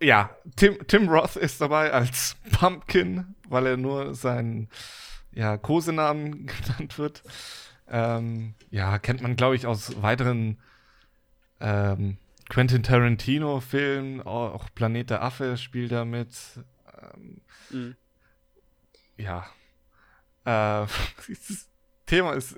ja, 0.00 0.36
Tim, 0.56 0.78
Tim 0.86 1.08
Roth 1.08 1.36
ist 1.36 1.60
dabei 1.60 1.92
als 1.92 2.36
Pumpkin, 2.52 3.34
weil 3.48 3.66
er 3.66 3.76
nur 3.78 4.14
seinen 4.14 4.68
ja, 5.32 5.56
Kosenamen 5.56 6.46
genannt 6.46 6.98
wird. 6.98 7.22
Ähm, 7.88 8.54
ja, 8.70 8.98
kennt 8.98 9.22
man, 9.22 9.36
glaube 9.36 9.56
ich, 9.56 9.66
aus 9.66 10.02
weiteren 10.02 10.60
ähm, 11.60 12.18
Quentin 12.50 12.82
Tarantino-Filmen. 12.82 14.20
Auch 14.20 14.68
Planet 14.74 15.08
der 15.08 15.22
Affe 15.22 15.56
spielt 15.56 15.92
er 15.92 16.04
mit. 16.04 16.36
Ähm, 17.00 17.40
mhm. 17.70 17.96
Ja, 19.16 19.46
äh, 20.44 20.86
dieses 21.28 21.68
Thema 22.06 22.32
ist. 22.32 22.56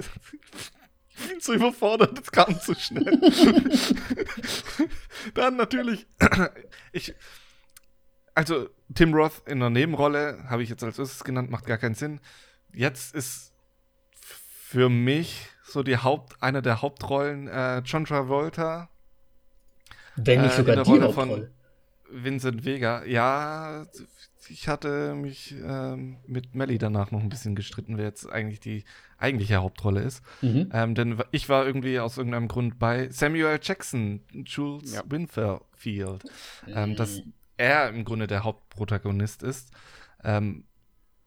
Ich 1.17 1.29
bin 1.29 1.41
so 1.41 1.53
überfordert, 1.53 2.19
es 2.19 2.33
kam 2.33 2.59
zu 2.61 2.75
schnell. 2.75 3.21
Dann 5.35 5.57
natürlich. 5.57 6.07
ich. 6.93 7.15
Also, 8.35 8.69
Tim 8.93 9.15
Roth 9.15 9.47
in 9.47 9.61
der 9.61 9.71
Nebenrolle, 9.71 10.45
habe 10.49 10.65
ich 10.65 10.69
jetzt 10.69 10.83
als 10.83 10.99
erstes 10.99 11.23
genannt, 11.23 11.51
macht 11.51 11.67
gar 11.67 11.79
keinen 11.79 11.95
Sinn. 11.95 12.21
Jetzt 12.73 13.15
ist 13.15 13.53
für 14.17 14.89
mich 14.89 15.47
so 15.63 15.85
die 15.85 15.99
Haupt, 15.99 16.43
einer 16.43 16.61
der 16.61 16.83
Hauptrollen 16.83 17.47
äh, 17.47 17.79
John 17.85 18.05
Travolta. 18.05 18.89
Wenn 20.17 20.43
nicht 20.43 20.55
äh, 20.55 20.57
sogar 20.57 20.77
die 20.77 20.91
Rolle 20.91 21.05
Hauptrolle. 21.05 21.37
Von, 21.37 21.55
Vincent 22.23 22.65
Vega, 22.65 23.05
ja, 23.05 23.87
ich 24.51 24.69
hatte 24.69 25.15
mich 25.15 25.55
ähm, 25.65 26.19
mit 26.27 26.55
Melly 26.55 26.79
danach 26.79 27.11
noch 27.11 27.21
ein 27.21 27.29
bisschen 27.29 27.55
gestritten, 27.55 27.97
wer 27.99 28.05
jetzt 28.05 28.29
eigentlich 28.31 28.61
die 28.61 28.85
eigentliche 29.19 29.57
Hauptrolle 29.57 30.01
ist. 30.03 30.23
Mhm. 30.43 30.71
Ähm, 30.73 30.95
denn 30.95 31.23
ich 31.31 31.49
war 31.49 31.67
irgendwie 31.67 31.99
aus 32.01 32.19
irgendeinem 32.19 32.49
Grund 32.49 32.79
bei 32.79 33.09
Samuel. 33.11 33.59
Jackson, 33.63 34.21
Jules 34.45 34.95
Ja. 34.95 35.03
Winterfield, 35.07 36.25
ähm, 36.67 36.97
dass 36.97 37.23
er 37.57 37.89
im 37.89 38.05
Grunde 38.05 38.27
der 38.27 38.45
Hauptprotagonist 38.45 39.43
ist, 39.43 39.71
ähm, 40.23 40.65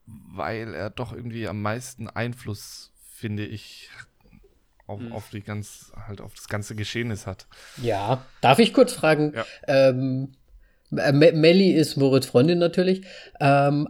weil 0.05 0.73
er 0.73 0.89
doch 0.89 1.13
irgendwie 1.13 1.47
am 1.47 1.61
meisten 1.61 2.09
Einfluss, 2.09 2.91
finde 3.13 3.45
ich, 3.45 3.89
auf, 4.85 5.01
Mhm. 5.01 5.11
auf 5.11 5.29
die 5.29 5.41
ganz, 5.41 5.91
halt 6.07 6.21
auf 6.21 6.33
das 6.33 6.47
ganze 6.47 6.73
Geschehnis 6.75 7.27
hat. 7.27 7.45
Ja, 7.75 8.25
darf 8.39 8.59
ich 8.59 8.73
kurz 8.73 8.93
fragen? 8.93 9.33
Ja. 9.35 9.45
Ähm, 9.67 10.31
äh, 10.95 11.11
Me- 11.11 11.33
Melly 11.33 11.71
ist 11.71 11.97
Moritz 11.97 12.25
Freundin 12.27 12.59
natürlich. 12.59 13.05
Ähm, 13.39 13.87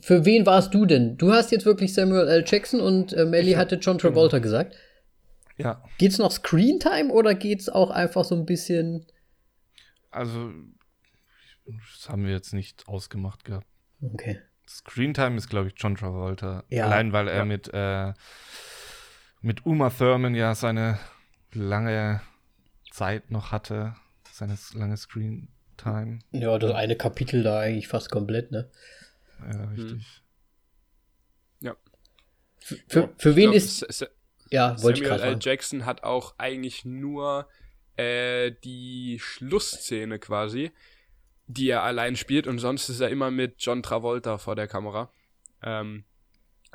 für 0.00 0.24
wen 0.24 0.46
warst 0.46 0.74
du 0.74 0.84
denn? 0.84 1.16
Du 1.16 1.32
hast 1.32 1.52
jetzt 1.52 1.64
wirklich 1.64 1.94
Samuel 1.94 2.26
L. 2.28 2.44
Jackson 2.46 2.80
und 2.80 3.12
äh, 3.12 3.24
Melly 3.24 3.52
hatte 3.52 3.76
John 3.76 3.98
Travolta 3.98 4.40
gesagt. 4.40 4.74
Ja, 5.58 5.84
Geht's 5.98 6.18
noch 6.18 6.32
Screentime 6.32 7.12
oder 7.12 7.34
geht's 7.34 7.68
auch 7.68 7.90
einfach 7.90 8.24
so 8.24 8.34
ein 8.34 8.46
bisschen. 8.46 9.06
also 10.10 10.50
das 11.66 12.08
haben 12.08 12.24
wir 12.24 12.32
jetzt 12.32 12.52
nicht 12.52 12.88
ausgemacht 12.88 13.44
gehabt. 13.44 13.66
Okay. 14.02 14.40
Screentime 14.68 15.36
ist, 15.36 15.48
glaube 15.48 15.68
ich, 15.68 15.74
John 15.76 15.94
Travolta. 15.94 16.64
Ja. 16.68 16.86
Allein, 16.86 17.12
weil 17.12 17.28
er 17.28 17.36
Ja. 17.38 17.44
mit, 17.44 17.70
äh, 17.72 18.12
mit 19.40 19.64
Uma 19.66 19.90
Thurman 19.90 20.34
ja 20.34 20.54
seine 20.56 20.98
lange 21.52 22.20
Zeit 22.90 23.30
noch 23.30 23.52
hatte. 23.52 23.94
Seine 24.42 24.58
lange 24.74 24.96
Screentime. 24.96 26.18
Ja, 26.32 26.58
das 26.58 26.72
eine 26.72 26.96
Kapitel 26.96 27.42
da 27.42 27.60
eigentlich 27.60 27.86
fast 27.88 28.10
komplett, 28.10 28.50
ne? 28.50 28.70
Ja, 29.40 29.64
richtig. 29.66 30.22
Für, 32.64 32.76
für, 32.86 33.10
für 33.18 33.30
Ich 33.30 33.36
wen 33.36 33.42
glaub, 33.50 33.54
ist. 33.56 33.82
S- 33.82 34.02
S- 34.02 34.10
Ja, 34.50 34.70
wollte 34.82 35.00
ich 35.00 35.04
Samuel 35.04 35.08
gerade 35.08 35.22
L. 35.22 35.28
fragen. 35.30 35.40
Jackson 35.40 35.84
hat 35.84 36.04
auch 36.04 36.34
eigentlich 36.38 36.84
nur 36.84 37.48
äh, 37.96 38.52
die 38.64 39.18
Schlussszene 39.20 40.18
quasi, 40.20 40.70
die 41.48 41.68
er 41.68 41.82
allein 41.82 42.14
spielt 42.16 42.46
und 42.46 42.58
sonst 42.60 42.88
ist 42.88 43.00
er 43.00 43.10
immer 43.10 43.30
mit 43.32 43.56
John 43.58 43.82
Travolta 43.82 44.38
vor 44.38 44.54
der 44.54 44.68
Kamera. 44.68 45.12
Ähm, 45.62 46.04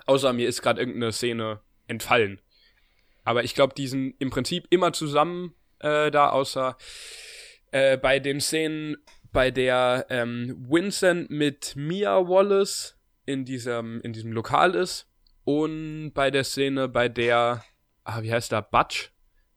außer 0.06 0.34
mir 0.34 0.48
ist 0.50 0.62
gerade 0.62 0.82
irgendeine 0.82 1.12
Szene 1.14 1.62
entfallen. 1.88 2.42
Aber 3.24 3.44
ich 3.44 3.56
glaube, 3.56 3.74
die 3.74 3.88
sind 3.88 4.16
im 4.20 4.30
Prinzip 4.30 4.68
immer 4.70 4.92
zusammen 4.92 5.54
äh, 5.80 6.12
da, 6.12 6.30
außer 6.32 6.78
äh, 7.72 7.98
bei 7.98 8.20
den 8.20 8.42
Szenen, 8.42 8.98
bei 9.32 9.52
der 9.52 10.06
ähm, 10.10 10.56
Vincent 10.70 11.30
mit 11.30 11.76
Mia 11.76 12.28
Wallace 12.28 12.98
in 13.26 13.46
diesem, 13.46 14.02
in 14.02 14.14
diesem 14.14 14.32
Lokal 14.32 14.76
ist 14.76 15.10
und 15.44 16.12
bei 16.14 16.32
der 16.32 16.44
Szene, 16.44 16.88
bei 16.88 17.10
der, 17.10 17.64
ah, 18.04 18.22
wie 18.22 18.32
heißt 18.32 18.52
der, 18.52 18.62
Butch, 18.62 19.12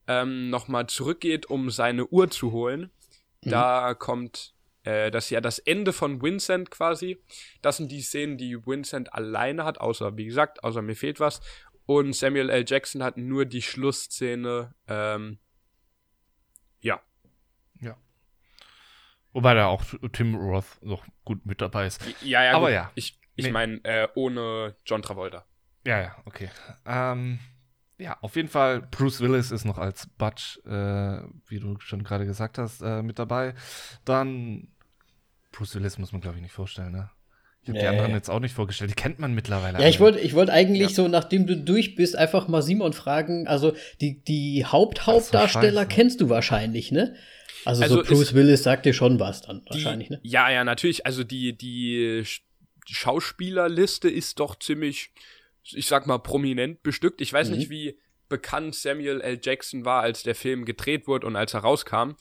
ähm, 0.06 0.50
nochmal 0.50 0.86
zurückgeht, 0.86 1.46
um 1.46 1.70
seine 1.70 2.06
Uhr 2.06 2.30
zu 2.30 2.52
holen. 2.52 2.90
Da 3.42 3.94
kommt 3.94 4.54
äh, 4.82 5.10
das 5.10 5.30
ja 5.30 5.40
das 5.40 5.58
Ende 5.58 5.92
von 5.92 6.22
Vincent 6.22 6.70
quasi. 6.70 7.22
Das 7.62 7.76
sind 7.76 7.90
die 7.90 8.02
Szenen, 8.02 8.38
die 8.38 8.66
Vincent 8.66 9.12
alleine 9.12 9.64
hat, 9.64 9.80
außer, 9.80 10.16
wie 10.16 10.26
gesagt, 10.26 10.64
außer 10.64 10.82
mir 10.82 10.96
fehlt 10.96 11.20
was. 11.20 11.40
Und 11.86 12.14
Samuel 12.14 12.50
L. 12.50 12.64
Jackson 12.66 13.02
hat 13.02 13.16
nur 13.16 13.44
die 13.46 13.62
Schlussszene, 13.62 14.74
ähm, 14.86 15.38
ja. 16.80 17.00
Wobei 19.32 19.54
da 19.54 19.66
auch 19.66 19.84
Tim 20.12 20.34
Roth 20.34 20.78
noch 20.82 21.04
gut 21.24 21.46
mit 21.46 21.60
dabei 21.60 21.86
ist. 21.86 22.00
Ja, 22.22 22.42
ja, 22.44 22.52
Aber 22.52 22.66
gut. 22.66 22.74
ja. 22.74 22.90
Ich, 22.94 23.18
ich 23.36 23.46
Nee. 23.46 23.52
meine, 23.52 23.80
äh, 23.84 24.08
ohne 24.14 24.74
John 24.84 25.02
Travolta. 25.02 25.44
Ja, 25.86 26.00
ja, 26.00 26.16
okay. 26.24 26.50
Ähm, 26.84 27.38
ja, 27.98 28.16
auf 28.22 28.34
jeden 28.36 28.48
Fall, 28.48 28.80
Bruce 28.90 29.20
Willis 29.20 29.50
ist 29.50 29.64
noch 29.64 29.78
als 29.78 30.06
Butch, 30.18 30.58
äh, 30.66 31.20
wie 31.46 31.60
du 31.60 31.78
schon 31.80 32.02
gerade 32.02 32.26
gesagt 32.26 32.58
hast, 32.58 32.80
äh, 32.82 33.02
mit 33.02 33.18
dabei. 33.18 33.54
Dann, 34.04 34.68
Bruce 35.52 35.74
Willis 35.76 35.96
muss 35.98 36.12
man, 36.12 36.20
glaube 36.20 36.36
ich, 36.36 36.42
nicht 36.42 36.52
vorstellen, 36.54 36.92
ne? 36.92 37.10
Ich 37.62 37.68
habe 37.68 37.78
die 37.78 37.84
Nee. 37.84 37.90
anderen 37.90 38.12
jetzt 38.12 38.30
auch 38.30 38.40
nicht 38.40 38.54
vorgestellt. 38.54 38.90
Die 38.90 38.94
kennt 38.94 39.18
man 39.18 39.34
mittlerweile. 39.34 39.78
Ja, 39.80 39.86
ich 39.86 39.96
alle. 39.96 40.06
wollte 40.14 40.20
ich 40.20 40.34
wollte 40.34 40.50
eigentlich 40.52 40.94
so, 40.94 41.08
nachdem 41.08 41.46
du 41.46 41.56
durch 41.58 41.94
bist, 41.94 42.16
einfach 42.16 42.48
mal 42.48 42.62
Simon 42.62 42.94
fragen. 42.94 43.46
Also, 43.46 43.74
die, 44.00 44.22
die 44.24 44.64
Haupt-Hauptdarsteller 44.64 45.84
kennst 45.84 46.20
du 46.22 46.30
wahrscheinlich, 46.30 46.90
ne? 46.90 47.14
Also, 47.64 47.82
Also 47.82 47.96
so 47.96 48.02
Bruce 48.02 48.34
Willis 48.34 48.62
sagt 48.62 48.86
dir 48.86 48.92
schon 48.94 49.18
was 49.20 49.42
dann, 49.42 49.62
Die, 49.64 49.70
wahrscheinlich, 49.70 50.10
ne? 50.10 50.20
Ja, 50.22 50.50
ja, 50.50 50.64
natürlich. 50.64 51.06
Also 51.06 51.24
die, 51.24 51.56
die 51.56 52.22
Sch- 52.24 52.40
Schauspielerliste 52.86 54.08
ist 54.08 54.40
doch 54.40 54.58
ziemlich, 54.58 55.10
ich 55.64 55.86
sag 55.86 56.06
mal, 56.06 56.18
prominent 56.18 56.82
bestückt. 56.82 57.20
Ich 57.20 57.32
weiß 57.32 57.50
Mhm. 57.50 57.56
nicht, 57.56 57.70
wie 57.70 57.98
bekannt 58.28 58.74
Samuel 58.74 59.20
L. 59.20 59.40
Jackson 59.42 59.84
war, 59.84 60.02
als 60.02 60.22
der 60.22 60.34
Film 60.34 60.64
gedreht 60.64 61.06
wurde 61.06 61.26
und 61.26 61.36
als 61.36 61.54
er 61.54 61.60
rauskam. 61.60 62.12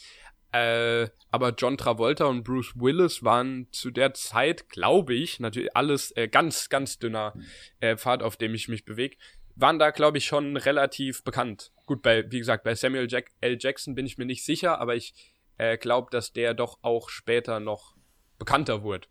Äh, 0.51 1.07
aber 1.29 1.53
John 1.55 1.77
Travolta 1.77 2.25
und 2.25 2.43
Bruce 2.43 2.73
Willis 2.75 3.23
waren 3.23 3.67
zu 3.71 3.91
der 3.91 4.15
Zeit, 4.15 4.67
glaube 4.69 5.13
ich, 5.13 5.39
natürlich 5.39 5.75
alles 5.75 6.11
äh, 6.17 6.27
ganz, 6.27 6.69
ganz 6.69 6.97
dünner 6.97 7.33
äh, 7.81 7.95
Pfad, 7.95 8.23
auf 8.23 8.35
dem 8.35 8.55
ich 8.55 8.67
mich 8.67 8.83
bewege, 8.83 9.15
waren 9.55 9.77
da, 9.77 9.91
glaube 9.91 10.17
ich, 10.17 10.25
schon 10.25 10.57
relativ 10.57 11.23
bekannt. 11.23 11.71
Gut, 11.89 12.03
bei, 12.03 12.31
wie 12.31 12.37
gesagt, 12.37 12.63
bei 12.63 12.75
Samuel 12.75 13.07
Jack 13.09 13.31
L. 13.41 13.57
Jackson 13.59 13.95
bin 13.95 14.05
ich 14.05 14.19
mir 14.19 14.25
nicht 14.25 14.45
sicher, 14.45 14.79
aber 14.79 14.95
ich 14.95 15.15
äh, 15.57 15.75
glaube, 15.75 16.09
dass 16.11 16.31
der 16.31 16.53
doch 16.53 16.77
auch 16.83 17.09
später 17.09 17.59
noch 17.59 17.95
bekannter 18.37 18.83
wurde. 18.83 19.07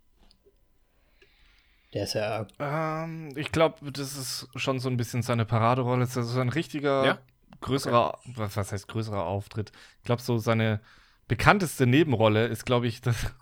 Der 1.92 2.04
ist 2.04 2.14
ja. 2.14 2.46
Ähm, 2.60 3.32
ich 3.34 3.50
glaube, 3.50 3.90
das 3.90 4.16
ist 4.16 4.48
schon 4.54 4.78
so 4.78 4.88
ein 4.88 4.96
bisschen 4.96 5.22
seine 5.22 5.44
Paraderolle. 5.44 6.04
Das 6.04 6.14
ist 6.14 6.28
so 6.28 6.38
ein 6.38 6.50
richtiger, 6.50 7.04
Ja? 7.04 7.18
größerer, 7.60 8.16
was, 8.36 8.56
was 8.56 8.70
heißt 8.70 8.86
größerer 8.86 9.26
Auftritt? 9.26 9.72
Ich 9.98 10.04
glaube, 10.04 10.22
so 10.22 10.38
seine 10.38 10.80
bekannteste 11.26 11.84
Nebenrolle 11.84 12.46
ist, 12.46 12.64
glaube 12.64 12.86
ich, 12.86 13.00
das 13.00 13.34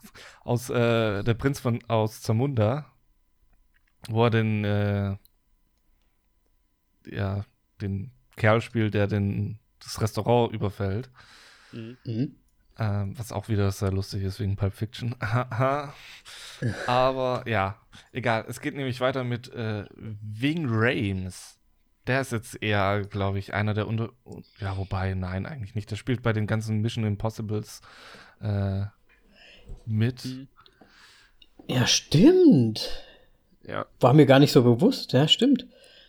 aus 0.45 0.71
äh, 0.71 1.23
der 1.23 1.35
Prinz 1.35 1.61
von 1.61 1.85
aus 1.89 2.23
Zamunda, 2.23 2.91
wo 4.09 4.25
er 4.25 4.31
den, 4.31 4.65
äh, 4.65 5.19
ja, 7.05 7.45
den 7.83 8.16
Kerl 8.37 8.61
spielt, 8.61 8.95
der 8.95 9.07
den, 9.07 9.59
das 9.81 10.01
Restaurant 10.01 10.53
überfällt. 10.53 11.11
Mhm. 11.73 12.37
Ähm, 12.79 13.19
was 13.19 13.33
auch 13.33 13.49
wieder 13.49 13.71
sehr 13.73 13.91
lustig 13.91 14.23
ist 14.23 14.39
wegen 14.39 14.57
Pulp 14.57 14.75
Fiction. 14.75 15.15
Aber 16.87 17.45
ja, 17.47 17.81
egal. 18.13 18.45
Es 18.49 18.61
geht 18.61 18.75
nämlich 18.75 19.01
weiter 19.01 19.25
mit 19.25 19.53
äh, 19.53 19.87
Ving 19.97 20.67
Rames. 20.69 21.59
Der 22.07 22.21
ist 22.21 22.33
jetzt 22.33 22.63
eher, 22.63 23.03
glaube 23.03 23.39
ich, 23.39 23.55
einer 23.55 23.73
der 23.73 23.89
unter. 23.89 24.11
Ja, 24.61 24.77
wobei, 24.77 25.15
nein, 25.15 25.47
eigentlich 25.47 25.75
nicht. 25.75 25.91
Der 25.91 25.97
spielt 25.97 26.23
bei 26.23 26.33
den 26.33 26.47
ganzen 26.47 26.81
Mission 26.81 27.05
Impossibles 27.05 27.81
äh, 28.41 28.85
mit. 29.87 30.25
Mhm. 30.27 30.49
Ja, 31.69 31.87
stimmt. 31.87 33.03
Ja. 33.67 33.87
War 34.01 34.13
mir 34.13 34.27
gar 34.27 34.39
nicht 34.39 34.53
so 34.53 34.63
bewusst. 34.63 35.13
Ja, 35.15 35.27
stimmt. 35.27 35.67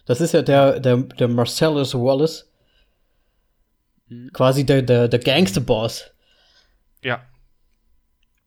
Das 0.07 0.21
ist 0.21 0.33
ja 0.33 0.41
der, 0.41 0.79
der, 0.79 0.97
der 0.97 1.27
Marcellus 1.27 1.93
Wallace. 1.93 2.49
Mhm. 4.07 4.31
Quasi 4.31 4.65
der, 4.65 4.81
der, 4.81 5.09
der 5.09 5.19
Gangster-Boss. 5.19 6.11
Ja. 7.03 7.21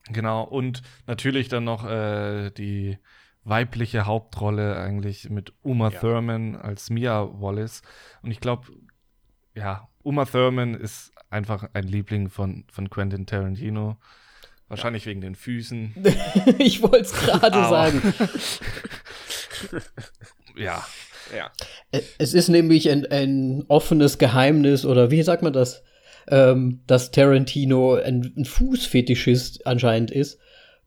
Genau. 0.09 0.43
Und 0.43 0.83
natürlich 1.07 1.49
dann 1.49 1.65
noch 1.65 1.87
äh, 1.87 2.51
die 2.51 2.99
weibliche 3.45 4.07
Hauptrolle 4.07 4.77
eigentlich 4.77 5.29
mit 5.29 5.53
Uma 5.63 5.91
Ja. 5.91 6.01
Thurman 6.01 6.57
als 6.57 6.89
Mia 6.89 7.29
Wallace. 7.41 7.83
Und 8.23 8.31
ich 8.31 8.41
glaube, 8.41 8.69
ja, 9.55 9.87
Uma 10.03 10.25
Thurman 10.25 10.75
ist 10.75 11.13
einfach 11.29 11.69
ein 11.75 11.85
Liebling 11.85 12.31
von, 12.31 12.65
von 12.73 12.89
Quentin 12.89 13.27
Tarantino. 13.27 13.99
Wahrscheinlich 14.69 15.05
wegen 15.05 15.21
den 15.21 15.35
Füßen. 15.35 15.95
ich 16.59 16.81
wollte 16.81 17.01
es 17.01 17.13
gerade 17.13 17.65
sagen. 17.69 18.15
Ja. 20.57 20.85
Ja. 21.35 21.51
Es 22.19 22.35
ist 22.35 22.49
nämlich 22.49 22.91
ein, 22.91 23.07
ein 23.07 23.65
offenes 23.69 24.19
Geheimnis, 24.19 24.85
oder 24.85 25.11
wie 25.11 25.23
sagt 25.23 25.43
man 25.43 25.53
das? 25.53 25.83
Ähm, 26.29 26.81
dass 26.87 27.11
Tarantino 27.11 27.95
ein, 27.95 28.33
ein 28.37 28.45
Fußfetischist 28.45 29.67
anscheinend 29.67 30.11
ist. 30.11 30.39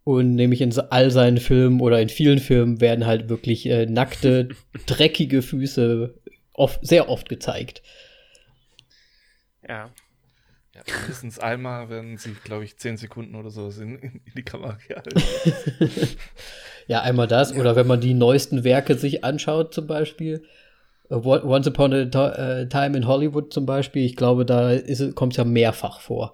Und 0.05 0.36
nämlich 0.36 0.59
in 0.61 0.77
all 0.89 1.11
seinen 1.11 1.38
Filmen 1.38 1.79
oder 1.79 2.01
in 2.01 2.09
vielen 2.09 2.39
Filmen 2.39 2.81
werden 2.81 3.05
halt 3.05 3.29
wirklich 3.29 3.65
äh, 3.67 3.86
nackte, 3.86 4.49
dreckige 4.86 5.41
Füße 5.41 6.13
oft, 6.53 6.86
sehr 6.86 7.09
oft 7.09 7.29
gezeigt. 7.29 7.81
Ja. 9.67 9.89
Ja 10.88 10.97
mindestens 10.99 11.39
einmal 11.39 11.89
werden 11.89 12.17
sie, 12.17 12.34
glaube 12.34 12.63
ich, 12.63 12.77
zehn 12.77 12.97
Sekunden 12.97 13.36
oder 13.36 13.49
so 13.49 13.69
in, 13.69 13.97
in 13.99 14.21
die 14.36 14.43
Kamera 14.43 14.77
gehalten. 14.88 15.21
Ja, 16.88 17.01
einmal 17.01 17.27
das. 17.27 17.53
Oder 17.55 17.77
wenn 17.77 17.88
man 17.88 18.01
die 18.01 18.13
neuesten 18.13 18.65
Werke 18.65 18.95
sich 18.95 19.23
anschaut, 19.23 19.73
zum 19.73 19.88
Beispiel. 19.88 20.45
äh, 21.09 21.15
Once 21.15 21.67
Upon 21.67 21.93
a 21.93 22.05
To- 22.05 22.27
äh, 22.31 22.67
Time 22.67 22.97
in 22.97 23.07
Hollywood 23.07 23.53
zum 23.53 23.65
Beispiel. 23.65 24.03
Ich 24.03 24.17
glaube, 24.17 24.45
da 24.45 24.77
kommt 25.15 25.34
es 25.34 25.38
ja 25.38 25.45
mehrfach 25.45 26.01
vor. 26.01 26.34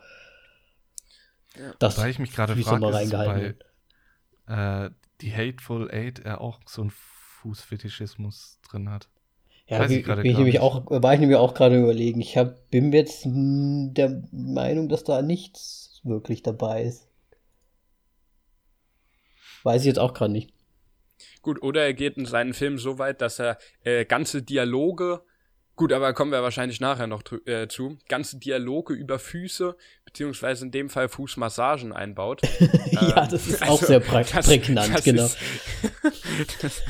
Das 1.77 1.97
Weil 1.99 2.09
ich 2.09 2.19
mich 2.19 2.31
gerade 2.31 2.55
frage, 2.55 2.87
ist 2.87 2.95
reingehalten 2.95 3.59
bei 4.47 4.85
äh, 4.85 4.89
die 5.21 5.33
Hateful 5.35 5.91
Eight 5.91 6.19
er 6.19 6.41
auch 6.41 6.59
so 6.65 6.81
einen 6.81 6.91
Fußfetischismus 7.41 8.59
drin 8.67 8.89
hat. 8.89 9.07
Ja, 9.69 9.79
weiß 9.79 9.91
wie, 9.91 9.99
ich 9.99 10.05
bin 10.05 10.47
ich 10.47 10.59
auch, 10.59 10.85
war 10.89 11.13
ich 11.13 11.19
nämlich 11.19 11.37
auch 11.37 11.53
gerade 11.53 11.77
überlegen. 11.79 12.19
Ich 12.21 12.35
hab, 12.37 12.69
bin 12.71 12.91
jetzt 12.91 13.21
der 13.25 14.23
Meinung, 14.31 14.89
dass 14.89 15.03
da 15.03 15.21
nichts 15.21 16.01
wirklich 16.03 16.41
dabei 16.41 16.83
ist. 16.83 17.07
Weiß 19.63 19.81
ich 19.81 19.87
jetzt 19.87 19.99
auch 19.99 20.13
gerade 20.13 20.31
nicht. 20.31 20.51
Gut, 21.41 21.61
oder 21.61 21.83
er 21.83 21.93
geht 21.93 22.17
in 22.17 22.25
seinen 22.25 22.53
Filmen 22.53 22.77
so 22.77 22.97
weit, 22.97 23.21
dass 23.21 23.39
er 23.39 23.57
äh, 23.83 24.05
ganze 24.05 24.41
Dialoge, 24.41 25.21
gut, 25.75 25.93
aber 25.93 26.13
kommen 26.13 26.31
wir 26.31 26.41
wahrscheinlich 26.41 26.79
nachher 26.81 27.07
noch 27.07 27.21
äh, 27.45 27.67
zu, 27.67 27.97
ganze 28.07 28.37
Dialoge 28.39 28.93
über 28.93 29.19
Füße, 29.19 29.75
beziehungsweise 30.05 30.65
in 30.65 30.71
dem 30.71 30.89
Fall 30.89 31.09
Fußmassagen 31.09 31.93
einbaut. 31.93 32.41
ja, 32.91 33.23
Ähm, 33.23 33.29
das 33.29 33.47
ist 33.47 33.61
auch 33.63 33.71
also, 33.81 33.85
sehr 33.85 33.99
prä 33.99 34.23
das- 34.33 34.45
prägnant, 34.47 34.93
das 34.95 35.03
genau. 35.03 35.25
ist- 35.25 35.37
das, 36.61 36.81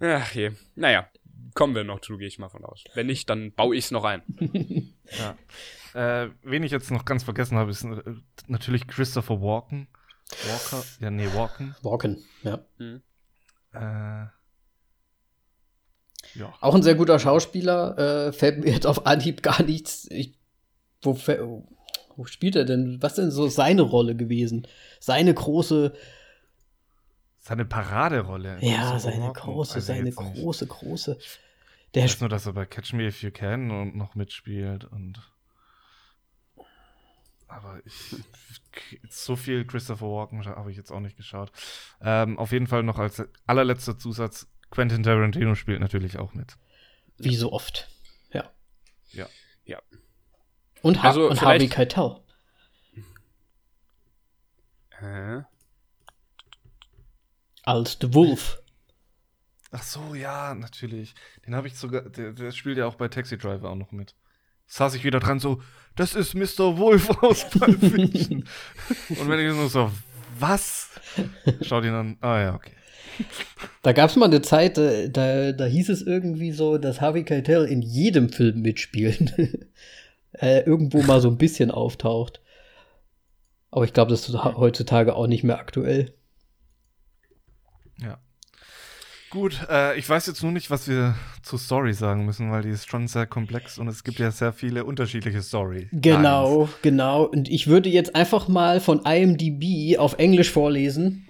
ach 0.00 0.32
je. 0.34 0.50
Naja, 0.76 1.08
kommen 1.54 1.74
wir 1.74 1.84
noch 1.84 2.00
zu, 2.00 2.16
gehe 2.18 2.26
ich 2.28 2.38
mal 2.38 2.48
von 2.48 2.64
aus. 2.64 2.84
Wenn 2.94 3.06
nicht, 3.06 3.30
dann 3.30 3.52
baue 3.52 3.76
ich 3.76 3.86
es 3.86 3.90
noch 3.90 4.04
ein. 4.04 4.22
Ja. 5.18 5.36
Äh, 6.24 6.30
wen 6.42 6.62
ich 6.64 6.72
jetzt 6.72 6.90
noch 6.90 7.04
ganz 7.04 7.22
vergessen 7.24 7.56
habe, 7.58 7.70
ist 7.70 7.84
äh, 7.84 8.02
natürlich 8.48 8.86
Christopher 8.88 9.40
Walken. 9.40 9.86
Walker? 10.48 10.82
Ja, 10.98 11.10
nee, 11.10 11.28
Walken. 11.34 11.76
Walken, 11.82 12.24
ja. 12.42 12.64
Äh, 13.72 14.26
ja. 16.38 16.52
Auch 16.60 16.74
ein 16.74 16.82
sehr 16.82 16.94
guter 16.94 17.18
Schauspieler. 17.18 17.98
Äh, 18.28 18.32
fällt 18.32 18.64
mir 18.64 18.72
jetzt 18.72 18.86
auf 18.86 19.06
Anhieb 19.06 19.42
gar 19.42 19.62
nichts. 19.62 20.08
Ich, 20.10 20.38
wo, 21.02 21.16
wo 22.16 22.24
spielt 22.24 22.56
er 22.56 22.64
denn? 22.64 23.00
Was 23.02 23.14
denn 23.14 23.30
so 23.30 23.48
seine 23.48 23.82
Rolle 23.82 24.16
gewesen? 24.16 24.66
Seine 25.00 25.34
große, 25.34 25.92
Seine 27.40 27.66
Paraderolle. 27.66 28.56
ja, 28.62 28.98
seine 28.98 29.32
große, 29.32 29.74
Also 29.74 29.86
seine 29.86 30.04
nicht. 30.04 30.16
große, 30.16 30.66
große. 31.94 32.04
Ich 32.06 32.12
Der 32.12 32.14
weiß 32.14 32.20
nur, 32.20 32.28
dass 32.28 32.46
er 32.46 32.52
bei 32.52 32.66
Catch 32.66 32.92
Me 32.92 33.06
If 33.06 33.22
You 33.22 33.30
Can 33.30 33.70
und 33.70 33.96
noch 33.96 34.14
mitspielt 34.14 34.84
und. 34.84 35.20
Aber 37.48 37.80
ich. 37.84 38.16
So 39.08 39.36
viel 39.36 39.64
Christopher 39.64 40.06
Walken 40.06 40.44
habe 40.44 40.70
ich 40.70 40.76
jetzt 40.76 40.90
auch 40.90 40.98
nicht 41.00 41.16
geschaut. 41.16 41.52
Ähm, 42.00 42.38
auf 42.38 42.50
jeden 42.50 42.66
Fall 42.66 42.82
noch 42.82 42.98
als 42.98 43.22
allerletzter 43.46 43.96
Zusatz: 43.98 44.48
Quentin 44.70 45.02
Tarantino 45.04 45.54
spielt 45.54 45.80
natürlich 45.80 46.18
auch 46.18 46.34
mit. 46.34 46.56
wie 47.18 47.36
so 47.36 47.52
oft. 47.52 47.88
Ja. 48.32 48.50
Ja. 49.12 49.28
Ja. 49.64 49.80
Und, 50.82 51.02
ha 51.02 51.08
Also 51.08 51.28
und 51.28 51.40
Harvey 51.40 51.68
Keitel. 51.68 52.16
Äh, 55.00 55.42
Als 57.62 57.96
The 58.00 58.12
Wolf. 58.12 58.58
Ach 59.74 59.82
so, 59.82 60.14
ja, 60.14 60.54
natürlich. 60.54 61.16
Den 61.44 61.56
habe 61.56 61.66
ich 61.66 61.74
sogar. 61.74 62.02
Der, 62.02 62.32
der 62.32 62.52
spielt 62.52 62.78
ja 62.78 62.86
auch 62.86 62.94
bei 62.94 63.08
Taxi 63.08 63.36
Driver 63.36 63.70
auch 63.70 63.74
noch 63.74 63.90
mit. 63.90 64.14
Saß 64.66 64.94
ich 64.94 65.02
wieder 65.02 65.18
dran, 65.18 65.40
so, 65.40 65.60
das 65.96 66.14
ist 66.14 66.34
Mr. 66.34 66.78
Wolf 66.78 67.10
aus 67.22 67.50
Pulp 67.50 67.80
Fiction. 67.80 68.48
Und 69.08 69.28
wenn 69.28 69.40
ich 69.40 69.52
nur 69.52 69.68
so, 69.68 69.90
was? 70.38 70.90
Schau 71.62 71.80
den 71.80 71.92
an. 71.92 72.16
Ah 72.20 72.40
ja, 72.40 72.54
okay. 72.54 72.70
Da 73.82 73.92
gab 73.92 74.10
es 74.10 74.16
mal 74.16 74.26
eine 74.26 74.42
Zeit, 74.42 74.78
äh, 74.78 75.10
da, 75.10 75.50
da 75.50 75.64
hieß 75.64 75.88
es 75.88 76.02
irgendwie 76.02 76.52
so, 76.52 76.78
dass 76.78 77.00
Harvey 77.00 77.24
Keitel 77.24 77.64
in 77.64 77.82
jedem 77.82 78.28
Film 78.28 78.62
mitspielt. 78.62 79.34
äh, 80.34 80.60
irgendwo 80.60 81.02
mal 81.02 81.20
so 81.20 81.28
ein 81.28 81.38
bisschen 81.38 81.72
auftaucht. 81.72 82.40
Aber 83.72 83.84
ich 83.84 83.92
glaube, 83.92 84.12
das 84.12 84.28
ist 84.28 84.36
heutzutage 84.36 85.16
auch 85.16 85.26
nicht 85.26 85.42
mehr 85.42 85.58
aktuell. 85.58 86.14
Ja. 88.00 88.20
Gut, 89.34 89.66
äh, 89.68 89.98
ich 89.98 90.08
weiß 90.08 90.28
jetzt 90.28 90.44
nur 90.44 90.52
nicht, 90.52 90.70
was 90.70 90.86
wir 90.86 91.16
zur 91.42 91.58
Story 91.58 91.92
sagen 91.92 92.24
müssen, 92.24 92.52
weil 92.52 92.62
die 92.62 92.68
ist 92.68 92.88
schon 92.88 93.08
sehr 93.08 93.26
komplex 93.26 93.78
und 93.80 93.88
es 93.88 94.04
gibt 94.04 94.20
ja 94.20 94.30
sehr 94.30 94.52
viele 94.52 94.84
unterschiedliche 94.84 95.42
Story. 95.42 95.88
Genau, 95.90 96.68
genau. 96.82 97.24
Und 97.24 97.48
ich 97.48 97.66
würde 97.66 97.88
jetzt 97.88 98.14
einfach 98.14 98.46
mal 98.46 98.78
von 98.80 99.04
IMDb 99.04 99.98
auf 99.98 100.20
Englisch 100.20 100.52
vorlesen. 100.52 101.28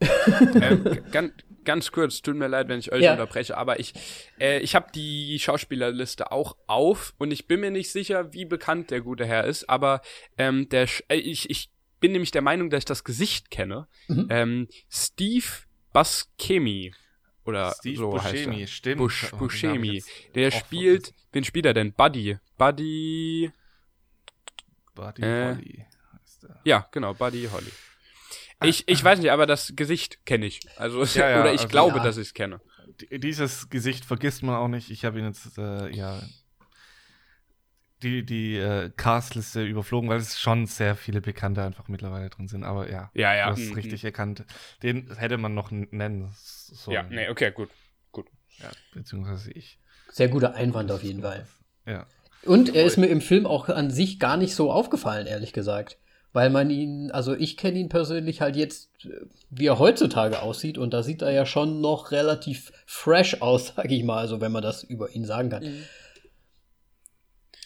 äh, 0.00 0.76
ganz, 1.12 1.32
ganz 1.64 1.92
kurz, 1.92 2.22
tut 2.22 2.34
mir 2.34 2.48
leid, 2.48 2.66
wenn 2.66 2.80
ich 2.80 2.90
euch 2.90 3.02
Ja. 3.04 3.12
unterbreche, 3.12 3.56
aber 3.56 3.78
ich, 3.78 3.94
äh, 4.40 4.58
ich 4.58 4.74
habe 4.74 4.90
die 4.92 5.38
Schauspielerliste 5.38 6.32
auch 6.32 6.56
auf 6.66 7.14
und 7.18 7.30
ich 7.30 7.46
bin 7.46 7.60
mir 7.60 7.70
nicht 7.70 7.92
sicher, 7.92 8.32
wie 8.32 8.46
bekannt 8.46 8.90
der 8.90 9.00
gute 9.00 9.24
Herr 9.26 9.44
ist, 9.44 9.70
aber 9.70 10.00
ähm, 10.38 10.68
der, 10.70 10.88
äh, 11.06 11.14
ich, 11.14 11.48
ich 11.48 11.70
bin 12.00 12.10
nämlich 12.10 12.32
der 12.32 12.42
Meinung, 12.42 12.68
dass 12.68 12.78
ich 12.78 12.84
das 12.86 13.04
Gesicht 13.04 13.52
kenne. 13.52 13.86
Mhm. 14.08 14.26
Ähm, 14.28 14.68
Steve 14.90 15.46
Buscemi 15.92 16.90
oder 17.44 17.72
Steve 17.78 17.96
so 17.98 18.22
heißt 18.22 18.32
Buscemi, 18.34 18.60
er. 18.62 18.66
stimmt. 18.66 18.98
Bush, 18.98 19.32
Oh, 19.32 19.36
Buscemi. 19.36 20.02
Der 20.34 20.50
spielt, 20.50 21.06
vergessen. 21.08 21.26
wen 21.32 21.44
spielt 21.44 21.66
er 21.66 21.74
denn? 21.74 21.92
Buddy. 21.92 22.38
Buddy, 22.58 23.50
Buddy 24.94 25.22
Äh, 25.22 25.54
Holly 25.54 25.86
heißt 26.12 26.42
der. 26.44 26.60
ja, 26.64 26.86
genau, 26.92 27.14
Buddy 27.14 27.48
Holly. 27.52 27.72
Ich, 28.64 28.86
ich 28.86 29.02
weiß 29.02 29.18
nicht, 29.18 29.32
aber 29.32 29.46
das 29.46 29.72
Gesicht 29.74 30.24
kenne 30.24 30.46
ich. 30.46 30.60
Also, 30.76 31.02
Ja, 31.18 31.30
ja, 31.30 31.40
oder 31.40 31.52
ich 31.52 31.60
also- 31.62 31.68
glaube, 31.68 31.96
Ja. 31.98 32.04
dass 32.04 32.16
ich 32.16 32.28
es 32.28 32.34
kenne. 32.34 32.60
Dieses 33.10 33.68
Gesicht 33.70 34.04
vergisst 34.04 34.42
man 34.42 34.54
auch 34.54 34.68
nicht. 34.68 34.90
Ich 34.90 35.04
habe 35.04 35.18
ihn 35.18 35.24
jetzt, 35.24 35.56
äh, 35.58 35.90
ja, 35.90 36.22
die, 38.02 38.24
die 38.24 38.56
äh, 38.56 38.90
Castliste 38.96 39.64
überflogen, 39.64 40.08
weil 40.08 40.18
es 40.18 40.40
schon 40.40 40.66
sehr 40.66 40.96
viele 40.96 41.20
Bekannte 41.20 41.62
einfach 41.62 41.88
mittlerweile 41.88 42.30
drin 42.30 42.48
sind. 42.48 42.64
Aber 42.64 42.90
ja, 42.90 43.10
Ja, 43.14 43.34
ja. 43.34 43.46
du 43.46 43.52
hast 43.52 43.68
mhm. 43.68 43.74
richtig 43.74 44.04
erkannt. 44.04 44.44
Den 44.82 45.14
hätte 45.16 45.38
man 45.38 45.54
noch 45.54 45.70
nennen 45.70 46.30
sollen. 46.34 46.94
Ja, 46.94 47.02
nee, 47.04 47.28
okay, 47.28 47.52
gut. 47.52 47.70
Ja, 48.58 48.70
beziehungsweise 48.94 49.50
ich. 49.52 49.78
Sehr 50.10 50.28
guter 50.28 50.54
Einwand 50.54 50.90
auf 50.90 51.02
jeden 51.02 51.22
Fall. 51.22 51.46
Ja. 51.86 52.06
Und 52.44 52.74
er 52.74 52.84
ist 52.84 52.96
mir 52.96 53.06
im 53.06 53.20
Film 53.20 53.46
auch 53.46 53.68
an 53.68 53.90
sich 53.90 54.18
gar 54.18 54.36
nicht 54.36 54.54
so 54.54 54.70
aufgefallen, 54.70 55.26
ehrlich 55.26 55.52
gesagt. 55.52 55.98
Weil 56.34 56.48
man 56.48 56.70
ihn, 56.70 57.10
also 57.10 57.34
ich 57.34 57.58
kenne 57.58 57.78
ihn 57.78 57.90
persönlich 57.90 58.40
halt 58.40 58.56
jetzt, 58.56 58.90
äh, 59.04 59.10
wie 59.50 59.66
er 59.66 59.78
heutzutage 59.78 60.40
aussieht. 60.40 60.78
Und 60.78 60.94
da 60.94 61.02
sieht 61.02 61.22
er 61.22 61.30
ja 61.30 61.44
schon 61.44 61.80
noch 61.80 62.10
relativ 62.10 62.72
fresh 62.86 63.42
aus, 63.42 63.72
sag 63.76 63.90
ich 63.90 64.02
mal, 64.02 64.18
also 64.18 64.40
wenn 64.40 64.52
man 64.52 64.62
das 64.62 64.82
über 64.82 65.10
ihn 65.10 65.24
sagen 65.24 65.50
kann. 65.50 65.62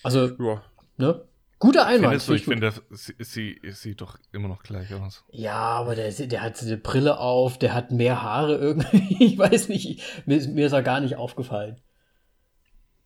Also, 0.06 0.26
Ja. 0.42 0.62
ne? 0.96 1.22
Guter 1.58 1.86
Einwand. 1.86 2.04
Findest 2.22 2.28
du, 2.28 2.34
ich 2.34 2.44
gut. 2.44 2.52
finde, 2.54 2.72
sie, 2.90 3.14
sie, 3.18 3.60
sie 3.62 3.72
sieht 3.72 4.00
doch 4.02 4.18
immer 4.32 4.46
noch 4.48 4.62
gleich 4.62 4.92
aus. 4.94 5.24
Ja, 5.30 5.54
aber 5.54 5.94
der, 5.94 6.10
der 6.10 6.42
hat 6.42 6.60
eine 6.62 6.76
Brille 6.76 7.18
auf, 7.18 7.58
der 7.58 7.72
hat 7.72 7.90
mehr 7.92 8.22
Haare 8.22 8.56
irgendwie. 8.56 9.16
Ich 9.24 9.38
weiß 9.38 9.68
nicht, 9.70 10.02
mir, 10.26 10.36
ist- 10.36 10.48
mir 10.50 10.66
ist 10.66 10.72
er 10.72 10.82
gar 10.82 11.00
nicht 11.00 11.16
aufgefallen, 11.16 11.80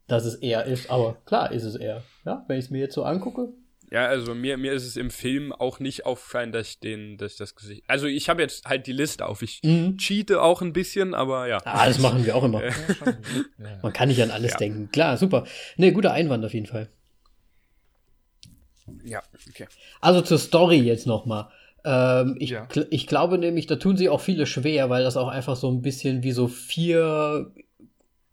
dass 0.09 0.25
es 0.25 0.35
er 0.35 0.65
ist. 0.65 0.91
Aber 0.91 1.15
klar 1.27 1.53
ist 1.53 1.63
es 1.63 1.77
er. 1.77 2.03
Ja, 2.25 2.45
wenn 2.49 2.59
ich 2.59 2.65
es 2.65 2.71
mir 2.73 2.79
jetzt 2.81 2.95
so 2.95 3.05
angucke. 3.05 3.53
Ja, 3.93 4.07
also 4.07 4.37
mir, 4.37 4.57
mir 4.57 4.73
ist 4.73 4.87
es 4.87 4.97
im 4.97 5.11
Film 5.11 5.53
auch 5.53 5.81
nicht 5.81 6.07
aufgefallen, 6.07 6.53
dass 6.53 6.69
ich 6.69 6.79
den, 6.79 7.17
dass 7.19 7.33
ich 7.33 7.39
das 7.39 7.57
Gesicht. 7.57 7.83
Also 7.89 8.07
ich 8.07 8.29
habe 8.29 8.41
jetzt 8.41 8.65
halt 8.67 8.87
die 8.87 8.93
Liste 8.93 9.27
auf. 9.27 9.43
Ich 9.43 9.61
Mhm. 9.65 9.99
cheate 9.99 10.41
auch 10.43 10.63
ein 10.63 10.73
bisschen, 10.73 11.13
aber 11.13 11.49
ja. 11.49 11.59
Ah, 11.65 11.87
das 11.87 11.99
machen 11.99 12.25
wir 12.25 12.37
auch 12.37 12.45
immer. 12.45 12.63
Ja. 13.59 13.79
Man 13.83 13.93
kann 13.93 14.09
nicht 14.09 14.23
an 14.23 14.31
alles 14.31 14.53
Ja. 14.53 14.59
denken. 14.59 14.91
Klar, 14.93 15.17
super. 15.17 15.45
Ne, 15.77 15.93
guter 15.93 16.13
Einwand 16.13 16.45
auf 16.45 16.55
jeden 16.55 16.67
Fall. 16.67 16.89
Ja, 19.05 19.23
okay. 19.49 19.67
Also 20.01 20.21
zur 20.23 20.39
Story 20.39 20.79
jetzt 20.79 21.07
nochmal. 21.07 21.49
Ähm, 21.85 22.37
ich, 22.39 22.51
Ja. 22.51 22.65
gl- 22.67 22.87
ich 22.91 23.07
glaube 23.07 23.39
nämlich, 23.39 23.67
da 23.67 23.77
tun 23.77 23.97
sie 23.97 24.09
auch 24.09 24.21
viele 24.21 24.47
schwer, 24.47 24.91
weil 24.91 25.03
das 25.03 25.17
auch 25.17 25.29
einfach 25.29 25.57
so 25.57 25.71
ein 25.71 25.83
bisschen 25.83 26.23
wie 26.23 26.33
so 26.33 26.49
vier. 26.49 27.53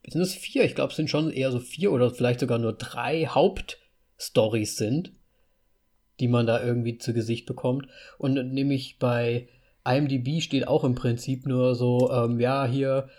Sind 0.08 0.22
es 0.22 0.34
vier? 0.34 0.64
Ich 0.66 0.76
glaube, 0.76 0.92
es 0.92 0.98
sind 0.98 1.10
schon 1.10 1.32
eher 1.32 1.52
so 1.52 1.60
vier 1.60 1.92
oder 1.92 2.10
vielleicht 2.12 2.40
sogar 2.40 2.58
nur 2.60 2.74
drei 2.74 3.26
Hauptstories 3.26 4.78
sind, 4.78 5.12
die 6.20 6.28
man 6.28 6.48
da 6.48 6.64
irgendwie 6.64 6.98
zu 6.98 7.14
Gesicht 7.14 7.46
bekommt. 7.46 7.88
Und 8.18 8.34
nämlich 8.54 8.98
bei 9.00 9.48
IMDb 9.86 10.42
steht 10.42 10.68
auch 10.68 10.84
im 10.84 10.96
Prinzip 10.96 11.46
nur 11.46 11.76
so, 11.76 12.12
ähm, 12.12 12.40
ja, 12.40 12.66
hier 12.66 13.10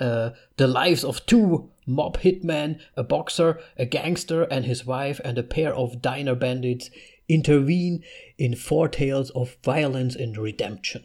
uh, 0.00 0.30
the 0.58 0.64
lives 0.64 1.04
of 1.04 1.20
two 1.20 1.70
mob 1.86 2.18
hitmen, 2.18 2.80
a 2.96 3.02
boxer, 3.02 3.58
a 3.78 3.84
gangster 3.84 4.50
and 4.50 4.66
his 4.66 4.86
wife, 4.86 5.20
and 5.24 5.38
a 5.38 5.42
pair 5.42 5.76
of 5.76 6.00
diner 6.00 6.34
bandits 6.34 6.90
intervene 7.28 8.02
in 8.36 8.56
four 8.56 8.88
tales 8.88 9.30
of 9.34 9.56
violence 9.62 10.16
and 10.16 10.36
redemption. 10.36 11.04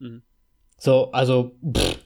Mhm. 0.00 0.22
So, 0.78 1.10
also, 1.12 1.52
pff, 1.74 1.98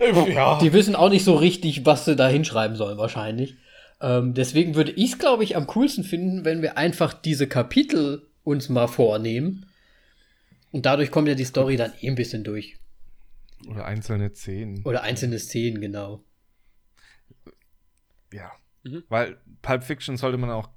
ja. 0.28 0.58
die 0.60 0.72
wissen 0.72 0.94
auch 0.94 1.08
nicht 1.08 1.24
so 1.24 1.34
richtig, 1.34 1.84
was 1.84 2.04
sie 2.04 2.16
da 2.16 2.28
hinschreiben 2.28 2.76
sollen, 2.76 2.98
wahrscheinlich. 2.98 3.56
Ähm, 4.02 4.34
deswegen 4.34 4.74
würde 4.74 4.90
ich 4.90 5.12
es, 5.12 5.18
glaube 5.18 5.44
ich, 5.44 5.56
am 5.56 5.68
coolsten 5.68 6.02
finden, 6.02 6.44
wenn 6.44 6.60
wir 6.60 6.76
einfach 6.76 7.14
diese 7.14 7.46
Kapitel 7.46 8.28
uns 8.42 8.68
mal 8.68 8.88
vornehmen. 8.88 9.66
Und 10.72 10.86
dadurch 10.86 11.12
kommt 11.12 11.28
ja 11.28 11.34
die 11.34 11.44
Story 11.44 11.76
dann 11.76 11.92
eh 12.00 12.08
ein 12.08 12.16
bisschen 12.16 12.42
durch. 12.42 12.76
Oder 13.68 13.84
einzelne 13.84 14.34
Szenen. 14.34 14.84
Oder 14.84 15.04
einzelne 15.04 15.38
Szenen, 15.38 15.80
genau. 15.80 16.24
Ja. 18.32 18.50
Mhm. 18.82 19.04
Weil 19.08 19.38
Pulp 19.62 19.84
Fiction 19.84 20.16
sollte 20.16 20.36
man 20.38 20.50
auch 20.50 20.68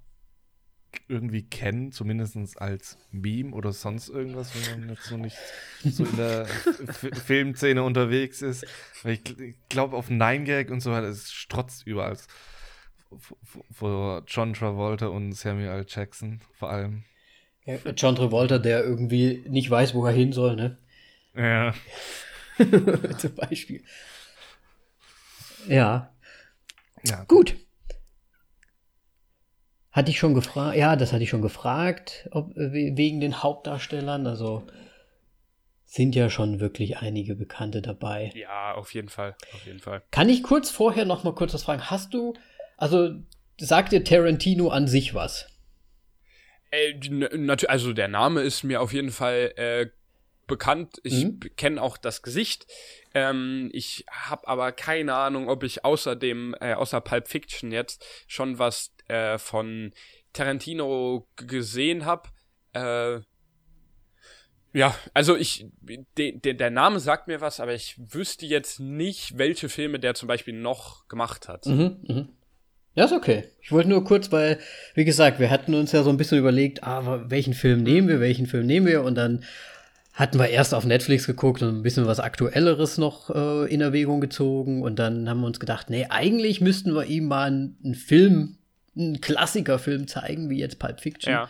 irgendwie 1.08 1.44
kennen, 1.44 1.92
zumindest 1.92 2.62
als 2.62 2.98
Meme 3.10 3.54
oder 3.54 3.74
sonst 3.74 4.08
irgendwas, 4.10 4.52
wenn 4.56 4.82
man 4.82 4.90
jetzt 4.90 5.06
so 5.06 5.18
nicht 5.18 5.38
so 5.84 6.06
in 6.06 6.16
der 6.16 6.46
Filmszene 6.46 7.82
unterwegs 7.82 8.44
ist. 8.44 8.68
Weil 9.02 9.14
ich, 9.14 9.40
ich 9.40 9.56
glaube, 9.68 9.98
auf 9.98 10.12
Nine 10.12 10.44
Gag 10.44 10.70
und 10.70 10.82
so 10.82 10.92
weiter, 10.92 11.08
es 11.08 11.32
strotzt 11.32 11.88
überall 11.88 12.18
vor 13.72 14.24
John 14.28 14.54
Travolta 14.54 15.08
und 15.08 15.34
Samuel 15.34 15.70
L. 15.70 15.86
Jackson 15.88 16.42
vor 16.54 16.70
allem. 16.70 17.04
Ja, 17.66 17.78
John 17.96 18.16
Travolta, 18.16 18.58
der 18.58 18.84
irgendwie 18.84 19.44
nicht 19.48 19.70
weiß, 19.70 19.94
wo 19.96 20.06
er 20.06 20.12
hin 20.12 20.34
soll, 20.34 20.56
ne? 20.56 20.78
Ja. 21.36 21.74
Zum 23.18 23.36
Beispiel. 23.36 23.84
Ja. 25.68 26.14
Ja. 27.04 27.24
Gut. 27.26 27.56
Hatte 29.92 30.12
ich 30.12 30.20
schon 30.20 30.34
gefragt, 30.34 30.78
ja, 30.78 30.96
das 30.96 31.14
hatte 31.14 31.24
ich 31.24 31.30
schon 31.30 31.42
gefragt, 31.42 32.28
ob, 32.32 32.52
wegen 32.56 33.22
den 33.22 33.42
Hauptdarstellern. 33.42 34.28
Also 34.28 34.68
sind 35.86 36.16
ja 36.16 36.30
schon 36.30 36.60
wirklich 36.60 36.98
einige 36.98 37.36
Bekannte 37.36 37.82
dabei. 37.82 38.32
Ja, 38.36 38.74
auf 38.74 38.94
jeden 38.94 39.08
Fall, 39.08 39.36
auf 39.54 39.66
jeden 39.66 39.80
Fall. 39.80 40.04
Kann 40.12 40.28
ich 40.28 40.44
kurz 40.44 40.70
vorher 40.70 41.06
noch 41.06 41.24
mal 41.24 41.34
kurz 41.34 41.54
was 41.54 41.64
fragen? 41.64 41.90
Hast 41.90 42.14
du, 42.14 42.34
also 42.78 43.16
sagt 43.58 43.92
dir 43.92 44.04
Tarantino 44.04 44.70
an 44.70 44.88
sich 44.88 45.14
was? 45.14 45.48
Äh, 46.72 47.00
also 47.68 47.94
der 47.94 48.08
Name 48.08 48.42
ist 48.42 48.64
mir 48.64 48.82
auf 48.82 48.94
jeden 48.94 49.12
Fall 49.12 49.54
äh, 49.56 49.88
bekannt. 50.48 51.00
Ich 51.04 51.26
mhm. 51.26 51.40
kenne 51.56 51.82
auch 51.82 51.98
das 51.98 52.22
Gesicht. 52.22 52.68
Ähm, 53.14 53.70
ich 53.74 54.06
habe 54.10 54.48
aber 54.48 54.72
keine 54.72 55.16
Ahnung, 55.16 55.50
ob 55.50 55.64
ich 55.64 55.86
außer 55.86 56.16
dem, 56.16 56.56
äh, 56.60 56.74
außer 56.74 57.02
Pulp 57.02 57.28
Fiction 57.28 57.72
jetzt 57.72 58.06
schon 58.28 58.60
was 58.60 58.94
äh, 59.08 59.38
von 59.38 59.94
Tarantino 60.34 61.28
gesehen 61.36 62.06
habe. 62.06 62.30
Äh, 62.74 63.22
ja, 64.74 64.94
also 65.14 65.38
ich, 65.38 65.68
de, 66.18 66.38
de, 66.38 66.54
der 66.54 66.70
Name 66.70 67.00
sagt 67.00 67.28
mir 67.28 67.40
was, 67.40 67.62
aber 67.62 67.74
ich 67.74 67.96
wüsste 67.98 68.46
jetzt 68.46 68.82
nicht, 68.82 69.38
welche 69.38 69.70
Filme 69.70 70.00
der 70.00 70.16
zum 70.16 70.28
Beispiel 70.28 70.54
noch 70.54 71.08
gemacht 71.08 71.48
hat. 71.48 71.66
Mhm, 71.66 71.98
mh. 72.06 72.28
Ja, 72.96 73.06
ist 73.06 73.14
okay. 73.14 73.44
Ich 73.62 73.72
wollte 73.72 73.90
nur 73.90 74.04
kurz, 74.04 74.32
weil, 74.32 74.58
wie 74.94 75.06
gesagt, 75.06 75.40
wir 75.40 75.50
hatten 75.50 75.76
uns 75.76 75.92
ja 75.92 76.04
so 76.04 76.10
ein 76.10 76.18
bisschen 76.18 76.38
überlegt, 76.38 76.84
ah, 76.84 77.26
welchen 77.28 77.54
Film 77.54 77.84
nehmen 77.84 78.08
wir, 78.08 78.20
welchen 78.20 78.48
Film 78.48 78.66
nehmen 78.66 78.88
wir 78.88 79.04
und 79.04 79.16
dann 79.16 79.44
hatten 80.14 80.40
wir 80.40 80.48
erst 80.48 80.74
auf 80.74 80.86
Netflix 80.86 81.28
geguckt 81.28 81.62
und 81.62 81.78
ein 81.78 81.84
bisschen 81.84 82.08
was 82.08 82.22
Aktuelleres 82.22 82.98
noch 82.98 83.30
äh, 83.30 83.72
in 83.72 83.82
Erwägung 83.82 84.22
gezogen 84.22 84.82
und 84.82 84.98
dann 84.98 85.30
haben 85.30 85.42
wir 85.42 85.48
uns 85.48 85.60
gedacht, 85.60 85.90
nee, 85.90 86.08
eigentlich 86.10 86.62
müssten 86.62 86.96
wir 86.96 87.06
ihm 87.06 87.28
mal 87.28 87.48
einen, 87.48 87.78
einen 87.84 87.96
Film 87.96 88.58
einen 88.96 89.20
Klassikerfilm 89.20 90.08
zeigen, 90.08 90.50
wie 90.50 90.60
jetzt 90.60 90.80
Pulp 90.80 91.02
Fiction. 91.02 91.34
Ja. 91.34 91.50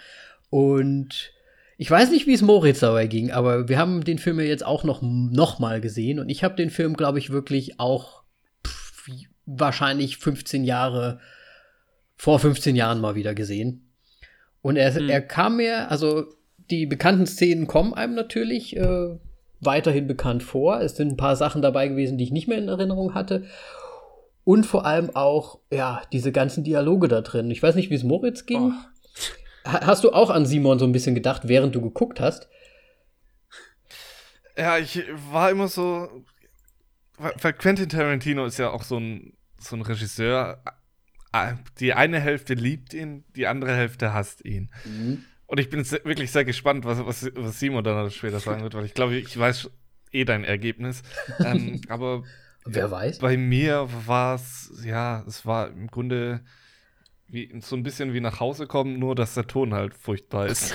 Und 0.49 1.31
ich 1.77 1.91
weiß 1.91 2.09
nicht, 2.09 2.25
wie 2.25 2.33
es 2.33 2.41
Moritz 2.41 2.79
dabei 2.79 3.05
ging, 3.05 3.31
aber 3.31 3.69
wir 3.69 3.77
haben 3.77 4.03
den 4.03 4.17
Film 4.17 4.39
ja 4.39 4.45
jetzt 4.45 4.65
auch 4.65 4.83
noch, 4.83 5.03
noch 5.03 5.59
mal 5.59 5.79
gesehen 5.79 6.19
und 6.19 6.29
ich 6.29 6.43
habe 6.43 6.55
den 6.55 6.71
Film, 6.71 6.95
glaube 6.95 7.19
ich, 7.19 7.29
wirklich 7.29 7.79
auch 7.79 8.23
pff, 8.65 9.09
wahrscheinlich 9.45 10.17
15 10.17 10.63
Jahre, 10.63 11.19
vor 12.15 12.39
15 12.39 12.75
Jahren 12.75 13.01
mal 13.01 13.15
wieder 13.15 13.33
gesehen. 13.33 13.91
Und 14.61 14.77
er, 14.77 14.99
mhm. 14.99 15.09
er 15.09 15.21
kam 15.21 15.57
mir, 15.57 15.91
also 15.91 16.25
die 16.69 16.85
bekannten 16.85 17.27
Szenen 17.27 17.67
kommen 17.67 17.93
einem 17.93 18.15
natürlich 18.15 18.75
äh, 18.75 19.17
weiterhin 19.59 20.07
bekannt 20.07 20.43
vor. 20.43 20.81
Es 20.81 20.95
sind 20.95 21.13
ein 21.13 21.17
paar 21.17 21.35
Sachen 21.35 21.61
dabei 21.61 21.87
gewesen, 21.87 22.17
die 22.17 22.23
ich 22.23 22.31
nicht 22.31 22.47
mehr 22.47 22.57
in 22.57 22.67
Erinnerung 22.67 23.13
hatte. 23.13 23.45
Und 24.43 24.65
vor 24.65 24.85
allem 24.85 25.15
auch, 25.15 25.59
ja, 25.71 26.01
diese 26.11 26.31
ganzen 26.31 26.63
Dialoge 26.63 27.07
da 27.07 27.21
drin. 27.21 27.49
Ich 27.51 27.61
weiß 27.61 27.75
nicht, 27.75 27.89
wie 27.89 27.95
es 27.95 28.03
Moritz 28.03 28.45
ging. 28.45 28.73
Oh. 28.73 28.95
Hast 29.65 30.03
du 30.03 30.11
auch 30.11 30.29
an 30.29 30.45
Simon 30.45 30.77
so 30.77 30.85
ein 30.85 30.91
bisschen 30.91 31.15
gedacht, 31.15 31.47
während 31.47 31.73
du 31.73 31.81
geguckt 31.81 32.19
hast? 32.19 32.47
Ja, 34.55 34.77
ich 34.77 35.03
war 35.31 35.49
immer 35.49 35.67
so. 35.67 36.07
Weil 37.17 37.53
Quentin 37.53 37.89
Tarantino 37.89 38.45
ist 38.45 38.59
ja 38.59 38.69
auch 38.69 38.83
so 38.83 38.97
ein, 38.97 39.33
so 39.59 39.75
ein 39.75 39.81
Regisseur. 39.81 40.61
Die 41.79 41.93
eine 41.93 42.19
Hälfte 42.19 42.53
liebt 42.53 42.93
ihn, 42.93 43.23
die 43.35 43.47
andere 43.47 43.75
Hälfte 43.75 44.13
hasst 44.13 44.43
ihn. 44.45 44.69
Mhm. 44.85 45.23
Und 45.47 45.59
ich 45.59 45.69
bin 45.69 45.85
wirklich 45.89 46.31
sehr 46.31 46.45
gespannt, 46.45 46.85
was, 46.85 47.05
was, 47.05 47.29
was 47.35 47.59
Simon 47.59 47.83
dann 47.83 48.09
später 48.09 48.39
sagen 48.39 48.63
wird, 48.63 48.73
weil 48.73 48.85
ich 48.85 48.93
glaube, 48.93 49.15
ich 49.15 49.37
weiß 49.37 49.69
eh 50.11 50.25
dein 50.25 50.43
Ergebnis. 50.43 51.03
ähm, 51.39 51.81
aber 51.89 52.23
Wer 52.65 52.89
weiß? 52.89 53.19
Bei 53.19 53.37
mir 53.37 53.87
war 54.07 54.35
es, 54.35 54.71
ja, 54.83 55.23
es 55.27 55.45
war 55.45 55.69
im 55.69 55.87
Grunde 55.87 56.41
wie, 57.27 57.51
so 57.61 57.75
ein 57.75 57.83
bisschen 57.83 58.13
wie 58.13 58.21
nach 58.21 58.39
Hause 58.39 58.67
kommen, 58.67 58.99
nur 58.99 59.15
dass 59.15 59.33
der 59.33 59.47
Ton 59.47 59.73
halt 59.73 59.95
furchtbar 59.95 60.47
ist. 60.47 60.73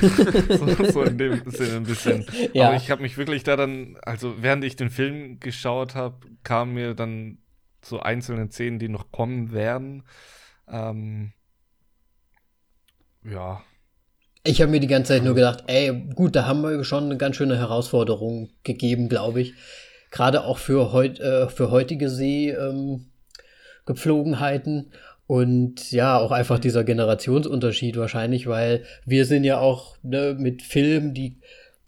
so, 0.00 0.84
so, 0.84 1.02
in 1.02 1.18
dem 1.18 1.42
Sinne 1.50 1.76
ein 1.76 1.84
bisschen. 1.84 2.26
Ja. 2.52 2.68
Aber 2.68 2.76
ich 2.76 2.90
habe 2.90 3.02
mich 3.02 3.16
wirklich 3.16 3.44
da 3.44 3.56
dann, 3.56 3.96
also 4.02 4.42
während 4.42 4.64
ich 4.64 4.76
den 4.76 4.90
Film 4.90 5.40
geschaut 5.40 5.94
habe, 5.94 6.26
kamen 6.42 6.74
mir 6.74 6.94
dann 6.94 7.38
so 7.82 8.00
einzelne 8.00 8.50
Szenen, 8.50 8.78
die 8.78 8.88
noch 8.88 9.12
kommen 9.12 9.52
werden. 9.52 10.04
Ähm, 10.68 11.32
ja. 13.24 13.62
Ich 14.44 14.62
habe 14.62 14.70
mir 14.70 14.80
die 14.80 14.86
ganze 14.86 15.14
Zeit 15.14 15.24
nur 15.24 15.34
gedacht, 15.34 15.64
ey, 15.66 16.08
gut, 16.14 16.34
da 16.34 16.46
haben 16.46 16.62
wir 16.62 16.82
schon 16.84 17.04
eine 17.04 17.18
ganz 17.18 17.36
schöne 17.36 17.58
Herausforderung 17.58 18.50
gegeben, 18.62 19.08
glaube 19.08 19.42
ich 19.42 19.54
gerade 20.10 20.44
auch 20.44 20.58
für, 20.58 20.92
heut, 20.92 21.20
äh, 21.20 21.48
für 21.48 21.70
heutige 21.70 22.10
Seegepflogenheiten. 22.10 24.76
Ähm, 24.76 24.90
und 25.26 25.92
ja, 25.92 26.18
auch 26.18 26.32
einfach 26.32 26.58
dieser 26.58 26.82
Generationsunterschied 26.82 27.96
wahrscheinlich, 27.96 28.48
weil 28.48 28.84
wir 29.06 29.24
sind 29.24 29.44
ja 29.44 29.60
auch 29.60 29.96
ne, 30.02 30.34
mit 30.36 30.62
Filmen, 30.62 31.14
die, 31.14 31.38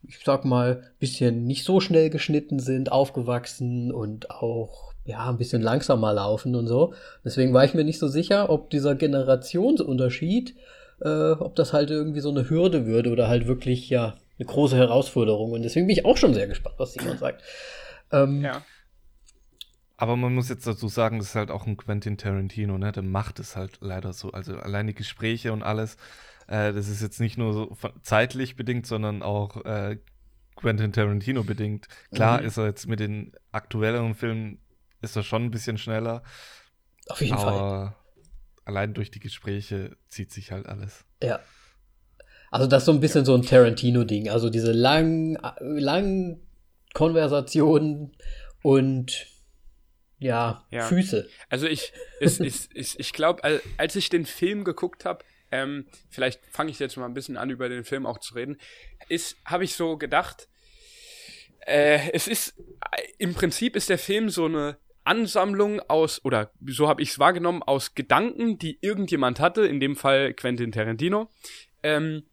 ich 0.06 0.20
sag 0.24 0.44
mal, 0.44 0.92
bisschen 1.00 1.44
nicht 1.44 1.64
so 1.64 1.80
schnell 1.80 2.08
geschnitten 2.08 2.60
sind, 2.60 2.92
aufgewachsen 2.92 3.90
und 3.90 4.30
auch 4.30 4.91
ja, 5.04 5.28
ein 5.28 5.38
bisschen 5.38 5.62
langsamer 5.62 6.12
laufen 6.12 6.54
und 6.54 6.66
so. 6.66 6.94
Deswegen 7.24 7.52
war 7.52 7.64
ich 7.64 7.74
mir 7.74 7.84
nicht 7.84 7.98
so 7.98 8.08
sicher, 8.08 8.50
ob 8.50 8.70
dieser 8.70 8.94
Generationsunterschied, 8.94 10.54
äh, 11.00 11.32
ob 11.32 11.56
das 11.56 11.72
halt 11.72 11.90
irgendwie 11.90 12.20
so 12.20 12.30
eine 12.30 12.48
Hürde 12.48 12.86
würde 12.86 13.10
oder 13.10 13.28
halt 13.28 13.46
wirklich, 13.46 13.90
ja, 13.90 14.14
eine 14.38 14.46
große 14.46 14.76
Herausforderung. 14.76 15.52
Und 15.52 15.62
deswegen 15.62 15.86
bin 15.86 15.96
ich 15.96 16.04
auch 16.04 16.16
schon 16.16 16.34
sehr 16.34 16.46
gespannt, 16.46 16.76
was 16.78 16.92
Simon 16.92 17.18
sagt. 17.18 17.42
Ähm, 18.10 18.42
ja. 18.42 18.62
Aber 19.96 20.16
man 20.16 20.34
muss 20.34 20.48
jetzt 20.48 20.66
dazu 20.66 20.88
sagen, 20.88 21.18
das 21.18 21.28
ist 21.28 21.34
halt 21.34 21.50
auch 21.50 21.66
ein 21.66 21.76
Quentin 21.76 22.18
Tarantino, 22.18 22.76
ne? 22.76 22.90
Der 22.90 23.04
macht 23.04 23.38
es 23.38 23.56
halt 23.56 23.78
leider 23.80 24.12
so. 24.12 24.32
Also 24.32 24.56
allein 24.56 24.88
die 24.88 24.94
Gespräche 24.94 25.52
und 25.52 25.62
alles, 25.62 25.96
äh, 26.48 26.72
das 26.72 26.88
ist 26.88 27.02
jetzt 27.02 27.20
nicht 27.20 27.38
nur 27.38 27.52
so 27.52 27.76
zeitlich 28.02 28.56
bedingt, 28.56 28.86
sondern 28.86 29.22
auch 29.22 29.64
äh, 29.64 29.98
Quentin 30.56 30.92
Tarantino 30.92 31.44
bedingt. 31.44 31.86
Klar 32.12 32.40
mhm. 32.40 32.46
ist 32.46 32.56
er 32.56 32.66
jetzt 32.66 32.86
mit 32.88 33.00
den 33.00 33.32
aktuelleren 33.52 34.14
Filmen, 34.14 34.58
ist 35.02 35.16
er 35.16 35.22
schon 35.22 35.44
ein 35.44 35.50
bisschen 35.50 35.78
schneller. 35.78 36.22
Auf 37.08 37.20
jeden 37.20 37.34
aber 37.34 37.42
Fall. 37.42 37.96
Allein 38.64 38.94
durch 38.94 39.10
die 39.10 39.20
Gespräche 39.20 39.96
zieht 40.08 40.32
sich 40.32 40.52
halt 40.52 40.66
alles. 40.66 41.04
Ja. 41.22 41.40
Also 42.50 42.66
das 42.66 42.82
ist 42.82 42.86
so 42.86 42.92
ein 42.92 43.00
bisschen 43.00 43.24
so 43.24 43.34
ein 43.34 43.42
Tarantino-Ding. 43.42 44.28
Also 44.28 44.50
diese 44.50 44.72
langen, 44.72 45.38
langen 45.60 46.46
Konversation 46.94 48.12
und 48.62 49.26
ja, 50.18 50.64
ja. 50.70 50.86
Füße. 50.86 51.28
Also 51.48 51.66
ich, 51.66 51.92
ich, 52.20 52.38
ich, 52.40 52.68
ich, 52.74 53.00
ich 53.00 53.12
glaube, 53.12 53.60
als 53.76 53.96
ich 53.96 54.08
den 54.08 54.24
Film 54.24 54.62
geguckt 54.62 55.04
habe, 55.04 55.24
ähm, 55.50 55.86
vielleicht 56.10 56.40
fange 56.46 56.70
ich 56.70 56.78
jetzt 56.78 56.96
mal 56.96 57.06
ein 57.06 57.14
bisschen 57.14 57.36
an, 57.36 57.50
über 57.50 57.68
den 57.68 57.84
Film 57.84 58.06
auch 58.06 58.18
zu 58.18 58.34
reden, 58.34 58.58
ist, 59.08 59.36
habe 59.44 59.64
ich 59.64 59.74
so 59.74 59.96
gedacht, 59.96 60.48
äh, 61.66 62.10
es 62.12 62.28
ist, 62.28 62.54
im 63.18 63.34
Prinzip 63.34 63.76
ist 63.76 63.88
der 63.88 63.98
Film 63.98 64.30
so 64.30 64.44
eine 64.44 64.76
Ansammlung 65.04 65.80
aus, 65.80 66.24
oder 66.24 66.52
so 66.66 66.88
habe 66.88 67.02
ich 67.02 67.10
es 67.10 67.18
wahrgenommen, 67.18 67.62
aus 67.62 67.94
Gedanken, 67.94 68.58
die 68.58 68.78
irgendjemand 68.80 69.40
hatte, 69.40 69.66
in 69.66 69.80
dem 69.80 69.96
Fall 69.96 70.34
Quentin 70.34 70.72
Tarantino, 70.72 71.30
ähm, 71.82 72.24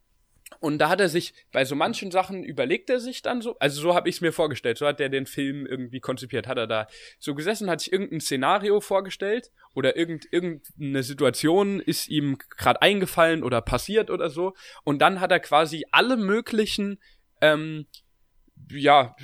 und 0.59 0.79
da 0.79 0.89
hat 0.89 0.99
er 0.99 1.09
sich, 1.09 1.33
bei 1.51 1.63
so 1.63 1.75
manchen 1.75 2.11
Sachen 2.11 2.43
überlegt 2.43 2.89
er 2.89 2.99
sich 2.99 3.21
dann 3.21 3.41
so, 3.41 3.57
also 3.59 3.81
so 3.81 3.95
habe 3.95 4.09
ich 4.09 4.15
es 4.15 4.21
mir 4.21 4.33
vorgestellt, 4.33 4.77
so 4.77 4.87
hat 4.87 4.99
er 4.99 5.09
den 5.09 5.25
Film 5.25 5.65
irgendwie 5.65 5.99
konzipiert, 5.99 6.47
hat 6.47 6.57
er 6.57 6.67
da 6.67 6.87
so 7.19 7.35
gesessen, 7.35 7.69
hat 7.69 7.81
sich 7.81 7.93
irgendein 7.93 8.19
Szenario 8.19 8.81
vorgestellt 8.81 9.51
oder 9.73 9.95
irgend, 9.95 10.25
irgendeine 10.31 11.03
Situation 11.03 11.79
ist 11.79 12.09
ihm 12.09 12.37
gerade 12.57 12.81
eingefallen 12.81 13.43
oder 13.43 13.61
passiert 13.61 14.09
oder 14.09 14.29
so. 14.29 14.53
Und 14.83 15.01
dann 15.01 15.21
hat 15.21 15.31
er 15.31 15.39
quasi 15.39 15.85
alle 15.91 16.17
möglichen 16.17 16.99
ähm, 17.41 17.85
ja, 18.69 19.15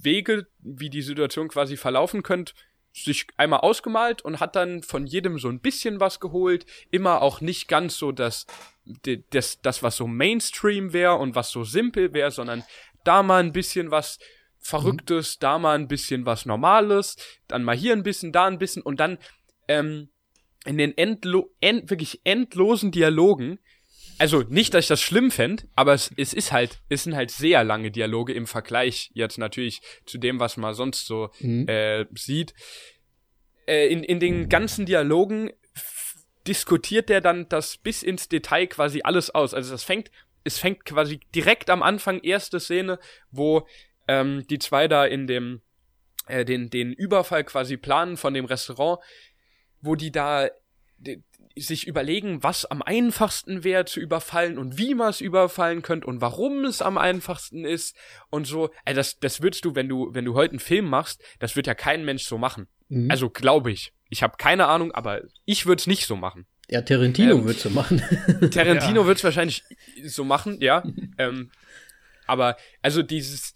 Wege, 0.00 0.46
wie 0.60 0.88
die 0.88 1.02
Situation 1.02 1.48
quasi 1.48 1.76
verlaufen 1.76 2.22
könnte, 2.22 2.54
sich 2.92 3.26
einmal 3.36 3.60
ausgemalt 3.60 4.22
und 4.22 4.40
hat 4.40 4.56
dann 4.56 4.82
von 4.82 5.06
jedem 5.06 5.38
so 5.38 5.48
ein 5.48 5.60
bisschen 5.60 6.00
was 6.00 6.20
geholt. 6.20 6.66
Immer 6.90 7.22
auch 7.22 7.40
nicht 7.40 7.68
ganz 7.68 7.96
so 7.96 8.12
das, 8.12 8.46
das, 9.30 9.60
das 9.60 9.82
was 9.82 9.96
so 9.96 10.06
Mainstream 10.06 10.92
wäre 10.92 11.14
und 11.14 11.34
was 11.34 11.50
so 11.50 11.64
simpel 11.64 12.12
wäre, 12.12 12.30
sondern 12.30 12.64
da 13.04 13.22
mal 13.22 13.42
ein 13.42 13.52
bisschen 13.52 13.90
was 13.90 14.18
Verrücktes, 14.62 15.36
mhm. 15.36 15.40
da 15.40 15.58
mal 15.58 15.78
ein 15.78 15.88
bisschen 15.88 16.26
was 16.26 16.44
Normales, 16.44 17.16
dann 17.48 17.64
mal 17.64 17.76
hier 17.76 17.94
ein 17.94 18.02
bisschen, 18.02 18.30
da 18.30 18.46
ein 18.46 18.58
bisschen 18.58 18.82
und 18.82 19.00
dann 19.00 19.18
ähm, 19.68 20.10
in 20.66 20.76
den 20.76 20.96
endlo 20.98 21.54
end, 21.60 21.88
wirklich 21.88 22.20
endlosen 22.24 22.90
Dialogen 22.90 23.58
also 24.20 24.42
nicht, 24.42 24.74
dass 24.74 24.84
ich 24.84 24.88
das 24.88 25.00
schlimm 25.00 25.30
fände, 25.30 25.64
aber 25.74 25.94
es, 25.94 26.12
es 26.16 26.34
ist 26.34 26.52
halt, 26.52 26.78
es 26.90 27.04
sind 27.04 27.16
halt 27.16 27.30
sehr 27.30 27.64
lange 27.64 27.90
Dialoge 27.90 28.34
im 28.34 28.46
Vergleich 28.46 29.10
jetzt 29.14 29.38
natürlich 29.38 29.80
zu 30.04 30.18
dem, 30.18 30.38
was 30.38 30.58
man 30.58 30.74
sonst 30.74 31.06
so 31.06 31.30
Mhm. 31.40 31.66
äh, 31.66 32.04
sieht. 32.14 32.52
Äh, 33.66 33.88
in, 33.88 34.02
in 34.04 34.20
den 34.20 34.50
ganzen 34.50 34.84
Dialogen 34.84 35.50
diskutiert 36.46 37.08
der 37.08 37.22
dann 37.22 37.48
das 37.48 37.78
bis 37.78 38.02
ins 38.02 38.28
Detail 38.28 38.66
quasi 38.66 39.00
alles 39.02 39.30
aus. 39.30 39.54
Also 39.54 39.70
das 39.70 39.84
fängt, 39.84 40.10
es 40.44 40.58
fängt 40.58 40.84
quasi 40.84 41.20
direkt 41.34 41.70
am 41.70 41.82
Anfang, 41.82 42.20
erste 42.20 42.60
Szene, 42.60 42.98
wo 43.30 43.66
ähm, 44.06 44.46
die 44.50 44.58
zwei 44.58 44.86
da 44.86 45.06
in 45.06 45.26
dem, 45.26 45.62
äh, 46.26 46.44
den, 46.44 46.68
den 46.68 46.92
Überfall 46.92 47.44
quasi 47.44 47.78
planen 47.78 48.18
von 48.18 48.34
dem 48.34 48.44
Restaurant, 48.44 48.98
wo 49.80 49.94
die 49.94 50.12
da 50.12 50.50
sich 51.56 51.86
überlegen, 51.86 52.42
was 52.42 52.64
am 52.64 52.82
einfachsten 52.82 53.64
wäre 53.64 53.84
zu 53.84 54.00
überfallen 54.00 54.58
und 54.58 54.78
wie 54.78 54.94
man 54.94 55.10
es 55.10 55.20
überfallen 55.20 55.82
könnte 55.82 56.06
und 56.06 56.20
warum 56.20 56.64
es 56.64 56.82
am 56.82 56.96
einfachsten 56.96 57.64
ist 57.64 57.96
und 58.30 58.46
so. 58.46 58.70
Also 58.84 58.98
das, 58.98 59.18
das 59.18 59.42
würdest 59.42 59.64
du, 59.64 59.74
wenn 59.74 59.88
du, 59.88 60.14
wenn 60.14 60.24
du 60.24 60.34
heute 60.34 60.52
einen 60.52 60.60
Film 60.60 60.86
machst, 60.86 61.22
das 61.38 61.56
wird 61.56 61.66
ja 61.66 61.74
kein 61.74 62.04
Mensch 62.04 62.24
so 62.24 62.38
machen. 62.38 62.68
Mhm. 62.88 63.10
Also 63.10 63.30
glaube 63.30 63.72
ich. 63.72 63.92
Ich 64.08 64.22
habe 64.22 64.36
keine 64.38 64.66
Ahnung, 64.66 64.92
aber 64.92 65.22
ich 65.44 65.66
würde 65.66 65.80
es 65.80 65.86
nicht 65.86 66.06
so 66.06 66.16
machen. 66.16 66.46
ja, 66.68 66.82
Tarantino 66.82 67.36
ähm, 67.36 67.46
wird 67.46 67.58
so 67.58 67.70
machen. 67.70 68.02
Tarantino 68.50 69.06
wird 69.06 69.18
es 69.18 69.24
wahrscheinlich 69.24 69.64
so 70.04 70.24
machen, 70.24 70.60
ja. 70.60 70.82
ähm, 71.18 71.50
aber 72.26 72.56
also 72.82 73.02
dieses, 73.02 73.54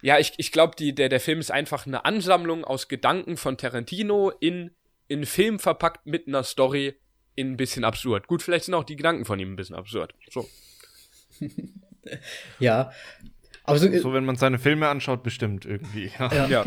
ja, 0.00 0.18
ich, 0.18 0.32
ich 0.36 0.52
glaube, 0.52 0.76
der, 0.76 1.08
der 1.08 1.20
Film 1.20 1.40
ist 1.40 1.50
einfach 1.50 1.86
eine 1.86 2.04
Ansammlung 2.04 2.64
aus 2.64 2.88
Gedanken 2.88 3.36
von 3.36 3.56
Tarantino 3.58 4.30
in, 4.30 4.70
in 5.08 5.26
Film 5.26 5.58
verpackt 5.58 6.06
mit 6.06 6.28
einer 6.28 6.44
Story 6.44 6.94
ein 7.38 7.56
bisschen 7.56 7.84
absurd. 7.84 8.26
Gut, 8.26 8.42
vielleicht 8.42 8.64
sind 8.64 8.74
auch 8.74 8.84
die 8.84 8.96
Gedanken 8.96 9.24
von 9.24 9.38
ihm 9.38 9.52
ein 9.52 9.56
bisschen 9.56 9.76
absurd. 9.76 10.14
So. 10.30 10.48
ja. 12.58 12.90
Aber 13.64 13.78
so, 13.78 13.90
So, 13.98 14.12
wenn 14.12 14.24
man 14.24 14.36
seine 14.36 14.58
Filme 14.58 14.86
anschaut, 14.86 15.22
bestimmt 15.24 15.66
irgendwie. 15.66 16.10
Ja. 16.18 16.32
Ja. 16.32 16.46
Ja. 16.48 16.64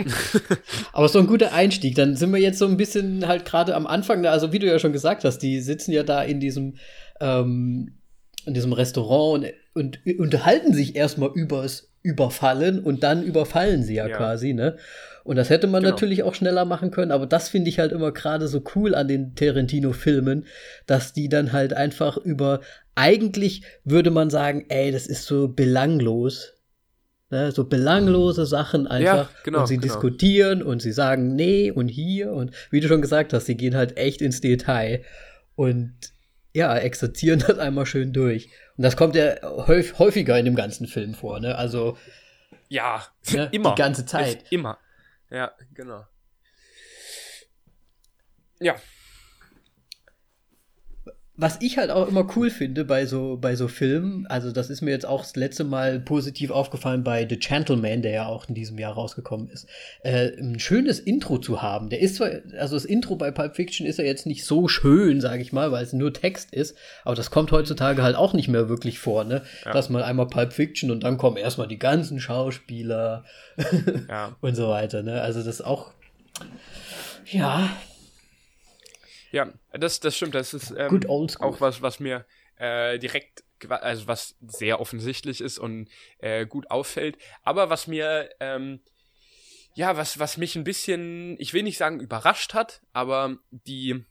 Aber 0.94 1.08
so 1.08 1.20
ein 1.20 1.28
guter 1.28 1.54
Einstieg. 1.54 1.96
Dann 1.96 2.16
sind 2.16 2.32
wir 2.32 2.40
jetzt 2.40 2.60
so 2.60 2.68
ein 2.68 2.76
bisschen 2.78 3.26
halt 3.26 3.46
gerade 3.46 3.74
am 3.76 3.88
Anfang, 3.88 4.26
also 4.26 4.52
wie 4.52 4.60
du 4.60 4.68
ja 4.68 4.80
schon 4.80 4.92
gesagt 4.92 5.24
hast, 5.24 5.40
die 5.40 5.62
sitzen 5.62 5.94
ja 5.94 6.04
da 6.04 6.22
in 6.22 6.42
diesem, 6.42 6.76
ähm, 7.22 8.00
in 8.46 8.54
diesem 8.54 8.74
Restaurant 8.74 9.46
und, 9.74 10.00
und 10.06 10.20
unterhalten 10.20 10.74
sich 10.74 10.96
erstmal 10.96 11.32
übers 11.34 11.89
Überfallen 12.02 12.80
und 12.80 13.04
dann 13.04 13.24
überfallen 13.24 13.84
sie 13.84 13.96
ja, 13.96 14.08
Ja. 14.08 14.16
quasi, 14.18 14.54
ne? 14.54 14.78
Und 15.26 15.36
das 15.36 15.50
hätte 15.50 15.68
man 15.68 15.84
Genau. 15.84 15.92
natürlich 15.94 16.24
auch 16.24 16.34
schneller 16.34 16.66
machen 16.66 16.92
können, 16.92 17.12
aber 17.12 17.26
das 17.28 17.50
finde 17.50 17.70
ich 17.70 17.78
halt 17.78 17.92
immer 17.92 18.12
gerade 18.12 18.48
so 18.48 18.64
cool 18.76 18.96
an 18.96 19.08
den 19.08 19.36
Tarantino-Filmen, 19.36 20.46
dass 20.88 21.14
die 21.14 21.30
dann 21.30 21.52
halt 21.52 21.74
einfach 21.74 22.18
über, 22.18 22.62
eigentlich 22.96 23.64
würde 23.84 24.12
man 24.12 24.30
sagen, 24.30 24.66
ey, 24.70 24.92
das 24.92 25.08
ist 25.08 25.26
so 25.26 25.48
belanglos. 25.50 26.54
Ne, 27.32 27.52
so 27.52 27.66
belanglose 27.66 28.48
Sachen 28.48 28.88
einfach. 28.88 29.30
genau, 29.44 29.60
und 29.60 29.68
sie 29.68 29.76
genau. 29.78 29.84
diskutieren 29.94 30.64
und 30.64 30.82
sie 30.82 30.92
sagen 30.92 31.36
nee 31.36 31.70
und 31.70 31.88
hier 31.88 32.32
und 32.32 32.50
wie 32.72 32.80
du 32.80 32.88
schon 32.88 33.04
gesagt 33.04 33.34
hast, 33.34 33.46
sie 33.46 33.56
gehen 33.56 33.76
halt 33.76 33.98
echt 33.98 34.24
ins 34.24 34.42
Detail 34.42 35.04
und 35.54 35.94
ja, 36.54 36.78
exerzieren 36.78 37.40
das 37.48 37.60
einmal 37.60 37.86
schön 37.86 38.14
durch. 38.14 38.50
Und 38.78 38.84
das 38.84 38.96
kommt 38.98 39.16
ja 39.16 39.36
häuf, 39.44 40.00
häufiger 40.00 40.38
in 40.40 40.46
dem 40.46 40.56
ganzen 40.56 40.88
Film 40.88 41.14
vor, 41.14 41.40
ne? 41.40 41.56
Also 41.56 41.98
Ja, 42.70 43.06
Ne, 43.32 43.50
immer. 43.52 43.76
die 43.76 43.82
ganze 43.82 44.06
Zeit. 44.06 44.44
Ist 44.44 44.52
immer. 44.52 44.78
Ja, 45.30 45.52
genau. 45.74 46.06
Ja, 48.60 48.76
was 51.42 51.58
ich 51.62 51.78
halt 51.78 51.90
auch 51.90 52.10
immer 52.10 52.28
cool 52.36 52.50
finde 52.50 52.84
bei 52.84 53.06
so, 53.06 53.38
bei 53.40 53.56
so 53.56 53.70
Filmen, 53.70 54.28
also 54.28 54.52
das 54.52 54.70
ist 54.70 54.82
mir 54.82 54.92
jetzt 54.92 55.06
auch 55.06 55.22
das 55.22 55.38
letzte 55.38 55.64
Mal 55.64 56.02
positiv 56.02 56.52
aufgefallen 56.52 57.06
bei 57.06 57.26
The 57.30 57.38
Gentleman, 57.38 58.02
der 58.02 58.12
ja 58.12 58.26
auch 58.26 58.50
in 58.50 58.56
diesem 58.56 58.78
Jahr 58.78 58.94
rausgekommen 58.94 59.50
ist, 59.50 59.66
äh, 60.04 60.32
ein 60.38 60.60
schönes 60.60 61.00
Intro 61.00 61.38
zu 61.38 61.62
haben. 61.62 61.90
Der 61.90 62.02
ist 62.02 62.16
zwar, 62.16 62.30
also 62.58 62.76
das 62.76 62.84
Intro 62.84 63.16
bei 63.16 63.32
Pulp 63.32 63.56
Fiction 63.56 63.88
ist 63.88 64.00
ja 64.00 64.04
jetzt 64.04 64.26
nicht 64.26 64.44
so 64.44 64.68
schön, 64.68 65.22
sage 65.22 65.42
ich 65.42 65.54
mal, 65.54 65.72
weil 65.72 65.84
es 65.84 65.94
nur 65.94 66.14
Text 66.14 66.54
ist, 66.54 66.76
aber 67.06 67.16
das 67.16 67.32
kommt 67.32 67.54
heutzutage 67.54 68.04
halt 68.04 68.18
auch 68.18 68.34
nicht 68.34 68.50
mehr 68.50 68.68
wirklich 68.68 69.00
vor, 69.00 69.24
ne? 69.24 69.44
Ja. 69.64 69.72
Dass 69.72 69.90
man 69.90 70.04
einmal 70.04 70.28
Pulp 70.28 70.52
Fiction 70.52 70.92
und 70.92 71.04
dann 71.04 71.18
kommen 71.18 71.38
erstmal 71.38 71.70
die 71.70 71.80
ganzen 71.80 72.20
Schauspieler 72.20 73.24
ja. 74.10 74.36
und 74.42 74.56
so 74.56 74.68
weiter, 74.68 75.04
ne? 75.04 75.22
Also 75.22 75.40
das 75.40 75.48
ist 75.48 75.62
auch, 75.62 75.92
ja, 77.26 77.70
Ja, 79.32 79.54
das, 79.72 80.00
das 80.00 80.16
stimmt. 80.16 80.36
Das 80.36 80.54
ist 80.54 80.72
ähm, 80.72 81.02
auch 81.08 81.62
was, 81.62 81.82
was 81.82 82.00
mir 82.00 82.26
äh, 82.58 83.00
direkt, 83.00 83.44
also 83.70 84.08
was 84.08 84.36
sehr 84.42 84.80
offensichtlich 84.80 85.42
ist 85.42 85.60
und 85.60 85.90
äh, 86.20 86.46
gut 86.46 86.70
auffällt. 86.72 87.18
Aber 87.44 87.70
was 87.70 87.88
mir, 87.88 88.30
ähm, 88.40 88.82
ja, 89.76 89.98
was, 89.98 90.20
was 90.20 90.38
mich 90.38 90.56
ein 90.56 90.64
bisschen, 90.64 91.36
ich 91.40 91.54
will 91.54 91.64
nicht 91.64 91.78
sagen 91.78 92.00
überrascht 92.00 92.54
hat, 92.54 92.82
aber 92.92 93.38
die, 93.52 94.04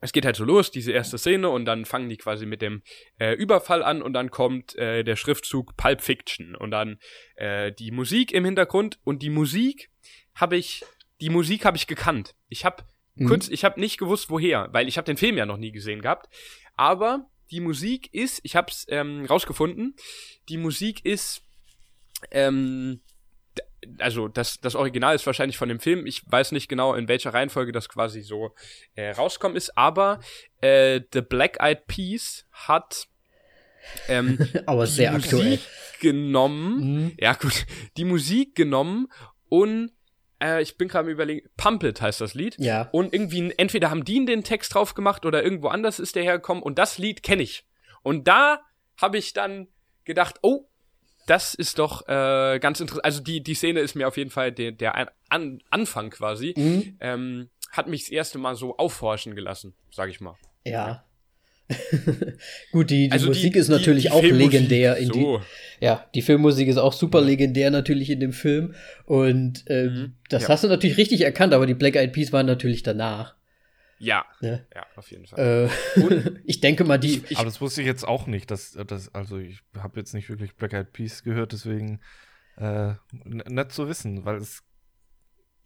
es 0.00 0.12
geht 0.12 0.24
halt 0.24 0.36
so 0.36 0.44
los, 0.44 0.70
diese 0.70 0.92
erste 0.92 1.18
Szene, 1.18 1.48
und 1.50 1.66
dann 1.66 1.84
fangen 1.84 2.08
die 2.08 2.16
quasi 2.16 2.46
mit 2.46 2.62
dem 2.62 2.82
äh, 3.18 3.32
Überfall 3.34 3.82
an 3.82 4.02
und 4.02 4.12
dann 4.12 4.30
kommt 4.30 4.74
äh, 4.76 5.02
der 5.02 5.16
Schriftzug 5.16 5.76
Pulp 5.76 6.00
Fiction 6.00 6.54
und 6.56 6.70
dann 6.70 6.98
äh, 7.36 7.70
die 7.72 7.90
Musik 7.90 8.32
im 8.32 8.44
Hintergrund 8.44 8.98
und 9.04 9.22
die 9.22 9.30
Musik 9.30 9.90
habe 10.34 10.56
ich, 10.56 10.84
die 11.20 11.30
Musik 11.30 11.64
habe 11.64 11.76
ich 11.76 11.86
gekannt. 11.86 12.34
Ich 12.48 12.64
habe 12.64 12.82
Mhm. 13.14 13.28
kurz, 13.28 13.48
ich 13.48 13.64
habe 13.64 13.80
nicht 13.80 13.98
gewusst, 13.98 14.30
woher, 14.30 14.68
weil 14.72 14.88
ich 14.88 14.96
habe 14.96 15.06
den 15.06 15.16
Film 15.16 15.36
ja 15.36 15.46
noch 15.46 15.56
nie 15.56 15.72
gesehen 15.72 16.02
gehabt. 16.02 16.28
Aber 16.76 17.26
die 17.50 17.60
Musik 17.60 18.12
ist, 18.12 18.40
ich 18.42 18.56
habe 18.56 18.70
es 18.70 18.86
ähm, 18.88 19.26
rausgefunden, 19.26 19.94
die 20.48 20.56
Musik 20.56 21.04
ist, 21.04 21.42
ähm, 22.30 23.00
also 23.98 24.28
das, 24.28 24.60
das 24.60 24.74
Original 24.74 25.14
ist 25.14 25.26
wahrscheinlich 25.26 25.58
von 25.58 25.68
dem 25.68 25.78
Film. 25.78 26.06
Ich 26.06 26.22
weiß 26.26 26.52
nicht 26.52 26.68
genau, 26.68 26.94
in 26.94 27.06
welcher 27.06 27.34
Reihenfolge 27.34 27.72
das 27.72 27.88
quasi 27.88 28.22
so 28.22 28.54
äh, 28.94 29.10
rauskommen 29.10 29.56
ist, 29.56 29.76
aber 29.76 30.20
äh, 30.60 31.00
The 31.12 31.20
Black 31.20 31.58
Eyed 31.60 31.86
Peas 31.86 32.46
hat 32.50 33.06
ähm, 34.08 34.38
aber 34.66 34.86
die 34.86 34.92
sehr 34.92 35.14
aktuell. 35.14 35.44
Musik 35.44 35.60
genommen. 36.00 37.04
Mhm. 37.04 37.12
Ja, 37.18 37.34
gut. 37.34 37.66
Die 37.96 38.04
Musik 38.04 38.54
genommen 38.54 39.08
und 39.48 39.92
äh, 40.42 40.62
ich 40.62 40.76
bin 40.76 40.88
gerade 40.88 41.06
am 41.06 41.12
überlegen, 41.12 41.48
Pumped 41.56 42.00
heißt 42.00 42.20
das 42.20 42.34
Lied. 42.34 42.56
Ja. 42.58 42.88
Und 42.92 43.12
irgendwie, 43.12 43.52
entweder 43.56 43.90
haben 43.90 44.04
die 44.04 44.24
den 44.24 44.44
Text 44.44 44.74
drauf 44.74 44.94
gemacht 44.94 45.26
oder 45.26 45.42
irgendwo 45.42 45.68
anders 45.68 45.98
ist 45.98 46.16
der 46.16 46.22
hergekommen 46.22 46.62
und 46.62 46.78
das 46.78 46.98
Lied 46.98 47.22
kenne 47.22 47.42
ich. 47.42 47.66
Und 48.02 48.28
da 48.28 48.60
habe 49.00 49.18
ich 49.18 49.32
dann 49.32 49.68
gedacht, 50.04 50.36
oh, 50.42 50.68
das 51.26 51.54
ist 51.54 51.78
doch 51.78 52.06
äh, 52.06 52.58
ganz 52.58 52.80
interessant. 52.80 53.04
Also 53.04 53.22
die, 53.22 53.42
die 53.42 53.54
Szene 53.54 53.80
ist 53.80 53.94
mir 53.94 54.06
auf 54.06 54.16
jeden 54.16 54.30
Fall 54.30 54.52
der, 54.52 54.72
der 54.72 54.94
An 54.94 55.08
An 55.30 55.62
Anfang 55.70 56.10
quasi. 56.10 56.54
Mhm. 56.56 56.98
Ähm, 57.00 57.50
hat 57.72 57.88
mich 57.88 58.02
das 58.02 58.10
erste 58.10 58.38
Mal 58.38 58.54
so 58.54 58.76
aufhorchen 58.76 59.34
gelassen, 59.34 59.74
sag 59.90 60.10
ich 60.10 60.20
mal. 60.20 60.36
Ja. 60.64 61.04
Gut, 62.72 62.90
die, 62.90 63.06
die 63.08 63.12
Also 63.12 63.26
die- 63.26 63.28
Musik 63.30 63.56
ist 63.56 63.68
die- 63.68 63.72
natürlich 63.72 64.04
die 64.04 64.10
auch 64.10 64.22
legendär. 64.22 64.96
In 64.96 65.06
so. 65.08 65.38
die, 65.80 65.84
ja, 65.84 66.04
die 66.14 66.22
Filmmusik 66.22 66.68
ist 66.68 66.76
auch 66.76 66.92
super 66.92 67.20
legendär 67.20 67.70
natürlich 67.70 68.10
in 68.10 68.20
dem 68.20 68.32
Film. 68.32 68.74
Und 69.06 69.64
äh, 69.68 69.84
Mhm, 69.88 70.12
das 70.28 70.42
ja. 70.44 70.48
hast 70.50 70.64
du 70.64 70.68
natürlich 70.68 70.96
richtig 70.98 71.22
erkannt, 71.22 71.54
aber 71.54 71.66
die 71.66 71.74
Black 71.74 71.96
Eyed 71.96 72.12
Peas 72.12 72.32
waren 72.32 72.46
natürlich 72.46 72.82
danach. 72.82 73.34
Ja, 73.98 74.24
Ne? 74.40 74.66
ja, 74.74 74.84
auf 74.96 75.10
jeden 75.10 75.26
Fall. 75.26 75.70
Äh, 75.96 76.00
ich 76.44 76.60
denke 76.60 76.84
mal, 76.84 76.98
die. 76.98 77.22
ich- 77.28 77.36
Aber 77.36 77.46
das 77.46 77.60
wusste 77.60 77.80
ich 77.80 77.86
jetzt 77.86 78.06
auch 78.06 78.26
nicht. 78.26 78.50
Dass, 78.50 78.72
dass, 78.86 79.14
also 79.14 79.38
ich 79.38 79.60
habe 79.78 79.98
jetzt 79.98 80.12
nicht 80.14 80.28
wirklich 80.28 80.54
Black 80.56 80.74
Eyed 80.74 80.92
Peas 80.92 81.22
gehört, 81.22 81.52
deswegen 81.52 82.00
äh, 82.58 82.88
n- 83.24 83.42
nicht 83.48 83.72
zu 83.72 83.88
wissen, 83.88 84.24
weil 84.24 84.36
es 84.36 84.62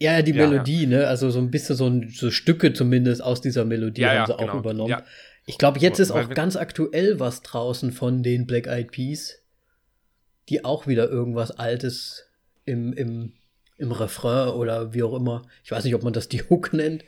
ja, 0.00 0.22
die 0.22 0.30
Ja. 0.32 0.46
Melodie, 0.46 0.86
ne? 0.86 1.08
Also 1.08 1.28
so 1.30 1.40
ein 1.40 1.50
bisschen 1.50 1.74
so, 1.74 1.88
ein, 1.88 2.08
so 2.10 2.30
Stücke 2.30 2.72
zumindest 2.72 3.20
aus 3.20 3.40
dieser 3.40 3.64
Melodie 3.64 4.02
Ja, 4.02 4.10
haben 4.10 4.16
ja, 4.16 4.26
sie 4.26 4.34
auch 4.34 4.38
genau. 4.38 4.58
übernommen. 4.58 5.02
Ja. 5.48 5.52
Ich 5.52 5.58
glaube, 5.58 5.80
jetzt 5.80 5.98
ist 5.98 6.10
auch 6.10 6.28
ganz 6.30 6.56
aktuell 6.56 7.18
was 7.18 7.40
draußen 7.42 7.90
von 7.90 8.22
den 8.22 8.46
Black 8.46 8.66
Eyed 8.66 8.92
Peas, 8.92 9.42
die 10.50 10.64
auch 10.64 10.86
wieder 10.86 11.08
irgendwas 11.08 11.52
Altes 11.52 12.28
im, 12.66 12.92
im, 12.92 13.32
im 13.78 13.92
Refrain 13.92 14.50
oder 14.50 14.92
wie 14.92 15.02
auch 15.02 15.14
immer, 15.14 15.46
ich 15.64 15.70
weiß 15.70 15.84
nicht, 15.84 15.94
ob 15.94 16.02
man 16.02 16.12
das 16.12 16.28
die 16.28 16.42
Hook 16.42 16.72
nennt, 16.74 17.04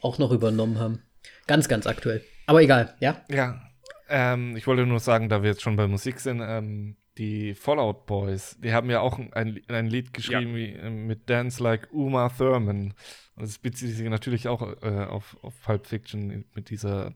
auch 0.00 0.18
noch 0.18 0.32
übernommen 0.32 0.78
haben. 0.78 1.02
Ganz, 1.46 1.68
ganz 1.68 1.86
aktuell. 1.86 2.22
Aber 2.46 2.62
egal, 2.62 2.94
ja? 3.00 3.22
Ja, 3.30 3.62
ähm, 4.08 4.56
ich 4.56 4.66
wollte 4.66 4.84
nur 4.86 5.00
sagen, 5.00 5.28
da 5.28 5.42
wir 5.42 5.50
jetzt 5.50 5.62
schon 5.62 5.76
bei 5.76 5.86
Musik 5.86 6.18
sind, 6.18 6.42
ähm, 6.44 6.96
die 7.16 7.54
Fallout 7.54 8.06
Boys, 8.06 8.58
die 8.60 8.72
haben 8.72 8.90
ja 8.90 9.00
auch 9.00 9.18
ein, 9.18 9.60
ein 9.68 9.86
Lied 9.86 10.12
geschrieben 10.12 10.56
wie, 10.56 10.72
äh, 10.72 10.90
mit 10.90 11.30
Dance 11.30 11.62
Like 11.62 11.92
Uma 11.92 12.28
Thurman. 12.28 12.92
Und 13.36 13.42
das 13.42 13.58
bezieht 13.58 13.94
sich 13.94 14.08
natürlich 14.08 14.48
auch 14.48 14.82
äh, 14.82 15.04
auf, 15.04 15.36
auf 15.42 15.54
Pulp 15.62 15.86
Fiction 15.86 16.44
mit 16.54 16.70
dieser 16.70 17.14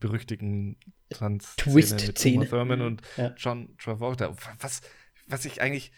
berüchtigten 0.00 0.76
Tanzszene 1.10 2.38
mit 2.38 2.50
Thurman 2.50 2.82
und 2.82 3.02
Ja. 3.16 3.32
John 3.36 3.76
Travolta. 3.78 4.34
Was, 4.60 4.80
was 5.26 5.44
ich 5.44 5.60
eigentlich 5.62 5.92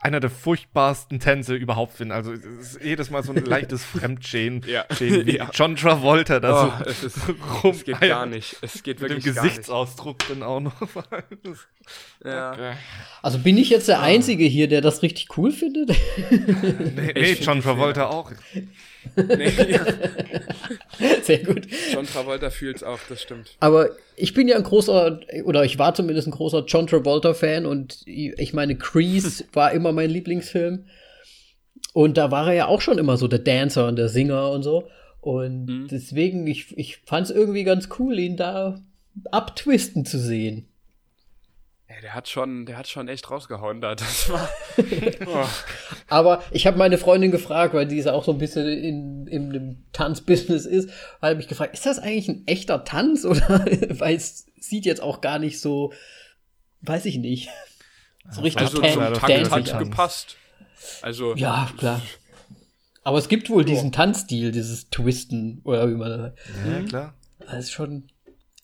einer 0.00 0.20
der 0.20 0.30
furchtbarsten 0.30 1.20
Tänze 1.20 1.54
überhaupt 1.54 1.92
finde. 1.92 2.14
Also 2.14 2.32
es 2.32 2.44
ist 2.76 2.82
jedes 2.82 3.10
Mal 3.10 3.22
so 3.22 3.32
ein 3.32 3.44
leichtes 3.44 3.84
Fremdschämen, 3.84 4.62
Ja. 4.66 4.86
Wie 4.98 5.32
Ja. 5.36 5.50
John 5.52 5.76
Travolta 5.76 6.40
da 6.40 6.78
Oh, 6.80 6.84
so 6.84 6.90
es, 6.90 7.04
ist, 7.04 7.18
rum 7.62 7.72
es 7.72 7.84
geht 7.84 8.00
gar 8.00 8.24
nicht. 8.24 8.56
Es 8.62 8.82
geht 8.82 9.00
mit 9.02 9.10
dem 9.10 9.16
wirklich 9.18 9.34
gar 9.34 9.42
nicht. 9.44 9.52
Gesichtsausdruck 9.52 10.26
dann 10.28 10.42
auch 10.42 10.60
noch. 10.60 10.80
Ja. 12.24 12.52
Okay. 12.52 12.74
Also 13.22 13.38
bin 13.38 13.58
ich 13.58 13.68
jetzt 13.70 13.88
der 13.88 14.00
Einzige 14.00 14.44
hier, 14.44 14.68
der 14.68 14.80
das 14.80 15.02
richtig 15.02 15.36
cool 15.36 15.50
findet? 15.50 15.90
Nee, 16.30 17.12
nee 17.14 17.32
John 17.32 17.60
Travolta 17.62 18.06
auch. 18.06 18.30
Nee, 19.16 19.50
ja. 19.68 19.84
Sehr 21.22 21.38
gut. 21.38 21.66
John 21.92 22.06
Travolta 22.06 22.50
fühlt's 22.50 22.82
auch, 22.82 22.98
das 23.08 23.22
stimmt. 23.22 23.56
Aber 23.60 23.90
ich 24.16 24.34
bin 24.34 24.48
ja 24.48 24.56
ein 24.56 24.62
großer, 24.62 25.20
oder 25.44 25.64
ich 25.64 25.78
war 25.78 25.94
zumindest 25.94 26.28
ein 26.28 26.32
großer 26.32 26.64
John 26.66 26.86
Travolta-Fan 26.86 27.66
und 27.66 28.02
ich 28.06 28.52
meine, 28.52 28.76
Crease 28.76 29.44
war 29.52 29.72
immer 29.72 29.92
mein 29.92 30.10
Lieblingsfilm. 30.10 30.84
Und 31.92 32.16
da 32.16 32.30
war 32.30 32.48
er 32.48 32.54
ja 32.54 32.66
auch 32.66 32.80
schon 32.80 32.98
immer 32.98 33.16
so 33.16 33.26
der 33.26 33.40
Dancer 33.40 33.88
und 33.88 33.96
der 33.96 34.08
Singer 34.08 34.50
und 34.50 34.62
so. 34.62 34.88
Und 35.20 35.66
Mhm. 35.66 35.88
deswegen, 35.90 36.46
ich, 36.46 36.76
ich 36.78 36.98
fand 36.98 37.26
es 37.28 37.34
irgendwie 37.34 37.64
ganz 37.64 37.88
cool, 37.98 38.18
ihn 38.18 38.36
da 38.36 38.80
abtwisten 39.30 40.04
zu 40.06 40.18
sehen. 40.18 40.66
Ja, 41.92 42.00
der 42.02 42.14
hat 42.14 42.28
schon, 42.28 42.66
der 42.66 42.78
hat 42.78 42.86
schon 42.86 43.08
echt 43.08 43.28
rausgehauen 43.30 43.80
da. 43.80 43.94
Das 43.96 44.30
war. 44.30 44.48
Oh. 45.26 45.44
Aber 46.08 46.42
ich 46.52 46.66
habe 46.68 46.78
meine 46.78 46.98
Freundin 46.98 47.32
gefragt, 47.32 47.74
weil 47.74 47.86
die 47.86 47.96
ist 47.98 48.06
auch 48.06 48.24
so 48.24 48.30
ein 48.32 48.38
bisschen 48.38 48.66
in, 48.68 49.26
in 49.26 49.50
dem 49.52 49.84
Tanzbusiness 49.92 50.66
ist, 50.66 50.90
habe 51.20 51.34
mich 51.34 51.48
gefragt, 51.48 51.74
ist 51.74 51.86
das 51.86 51.98
eigentlich 51.98 52.28
ein 52.28 52.46
echter 52.46 52.84
Tanz 52.84 53.24
oder 53.24 53.40
weil 53.98 54.14
es 54.14 54.46
sieht 54.60 54.86
jetzt 54.86 55.02
auch 55.02 55.20
gar 55.20 55.38
nicht 55.40 55.60
so, 55.60 55.92
weiß 56.82 57.06
ich 57.06 57.18
nicht, 57.18 57.48
so 58.30 58.42
richtig 58.42 58.62
Also 58.62 58.80
tan- 58.80 59.14
Takt 59.14 59.28
dancing 59.28 59.74
hat 59.74 59.78
gepasst. 59.80 60.36
Also. 61.02 61.34
Ja, 61.34 61.70
klar. 61.76 62.00
Aber 63.02 63.18
es 63.18 63.28
gibt 63.28 63.50
wohl 63.50 63.64
diesen 63.64 63.92
Tanzstil, 63.92 64.52
dieses 64.52 64.90
Twisten 64.90 65.60
oder 65.64 65.88
wie 65.88 65.94
man 65.94 66.08
das 66.10 66.20
sagt. 66.20 66.38
Ja, 66.70 66.82
klar. 66.82 67.14
Das 67.40 67.64
ist 67.64 67.72
schon. 67.72 68.04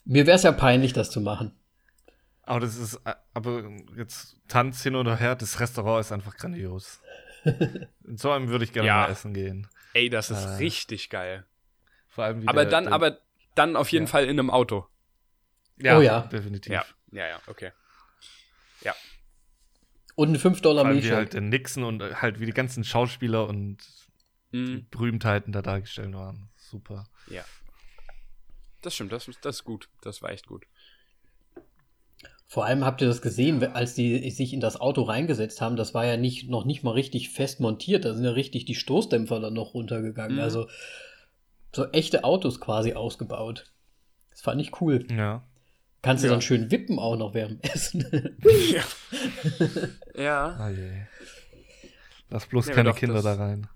Mir 0.04 0.26
wäre 0.26 0.36
es 0.36 0.42
ja 0.44 0.52
peinlich, 0.52 0.92
das 0.92 1.10
zu 1.10 1.20
machen. 1.20 1.52
Aber 2.46 2.60
das 2.60 2.76
ist, 2.76 2.94
äh, 3.04 3.14
aber 3.34 3.68
jetzt 3.96 4.38
Tanz 4.48 4.82
hin 4.82 4.94
oder 4.94 5.16
her, 5.16 5.34
das 5.36 5.60
Restaurant 5.60 6.00
ist 6.04 6.12
einfach 6.12 6.36
grandios. 6.36 7.00
In 8.04 8.16
so 8.16 8.30
einem 8.30 8.48
würde 8.48 8.64
ich 8.64 8.72
gerne 8.72 8.86
Ja. 8.88 8.96
mal 9.02 9.10
essen 9.10 9.34
gehen. 9.34 9.68
Ey, 9.92 10.08
das 10.08 10.30
ist 10.30 10.44
Äh, 10.44 10.48
richtig 10.56 11.10
geil. 11.10 11.44
Vor 12.08 12.24
allem 12.24 12.42
wie 12.42 12.48
Aber 12.48 12.62
der- 12.62 12.70
dann, 12.70 12.84
der- 12.84 12.92
aber 12.92 13.18
dann 13.54 13.76
auf 13.76 13.90
jeden 13.92 14.06
Ja. 14.06 14.10
Fall 14.10 14.24
in 14.24 14.30
einem 14.30 14.50
Auto. 14.50 14.86
ja, 15.76 15.98
Oh 15.98 16.00
ja. 16.00 16.20
definitiv. 16.22 16.72
Ja, 16.72 16.84
ja, 17.12 17.26
ja, 17.28 17.40
okay. 17.46 17.72
Und 20.18 20.30
ein 20.32 20.38
5 20.38 20.56
Vor 20.58 20.62
Dollar 20.62 20.84
allem 20.86 20.92
wie 20.96 21.00
Milchshake. 21.00 21.16
halt 21.16 21.32
der 21.34 21.40
Nixon 21.42 21.84
und 21.84 22.00
äh, 22.00 22.14
halt 22.14 22.40
wie 22.40 22.46
die 22.46 22.52
ganzen 22.52 22.84
Schauspieler 22.84 23.46
und 23.46 23.76
Mhm. 24.52 24.86
Berühmtheiten 24.90 25.52
da 25.52 25.60
dargestellt 25.60 26.14
waren. 26.14 26.48
Super. 26.56 27.04
Ja. 27.26 27.44
Das 28.80 28.94
stimmt, 28.94 29.12
das, 29.12 29.28
das 29.42 29.56
ist 29.56 29.64
gut. 29.64 29.90
Das 30.00 30.22
war 30.22 30.30
echt 30.30 30.46
gut. 30.46 30.64
Vor 32.48 32.64
allem 32.64 32.84
habt 32.84 33.00
ihr 33.00 33.08
das 33.08 33.22
gesehen, 33.22 33.62
als 33.74 33.94
die 33.94 34.30
sich 34.30 34.52
in 34.52 34.60
das 34.60 34.80
Auto 34.80 35.02
reingesetzt 35.02 35.60
haben, 35.60 35.74
das 35.76 35.94
war 35.94 36.06
ja 36.06 36.16
nicht, 36.16 36.48
noch 36.48 36.64
nicht 36.64 36.84
mal 36.84 36.92
richtig 36.92 37.30
fest 37.30 37.58
montiert, 37.60 38.04
da 38.04 38.14
sind 38.14 38.24
ja 38.24 38.30
richtig 38.30 38.64
die 38.66 38.76
Stoßdämpfer 38.76 39.40
dann 39.40 39.54
noch 39.54 39.74
runtergegangen. 39.74 40.36
Mhm. 40.36 40.42
Also 40.42 40.68
so 41.74 41.86
echte 41.90 42.22
Autos 42.24 42.60
quasi 42.60 42.92
ausgebaut. 42.92 43.72
Das 44.30 44.42
fand 44.42 44.60
ich 44.60 44.80
cool. 44.80 45.04
Ja. 45.10 45.42
Kannst 46.02 46.22
du 46.22 46.28
Ja. 46.28 46.34
dann 46.34 46.42
schön 46.42 46.70
wippen 46.70 47.00
auch 47.00 47.16
noch 47.16 47.34
während 47.34 47.64
dem 47.64 47.70
Essen. 47.72 48.36
Ja. 48.72 48.84
ja. 50.22 50.56
Ah 50.58 50.70
je. 50.70 50.88
Lass 52.30 52.46
bloß 52.46 52.66
Nee, 52.68 52.72
keine 52.74 52.90
doch, 52.90 52.96
Kinder 52.96 53.14
das- 53.16 53.24
da 53.24 53.34
rein. 53.34 53.66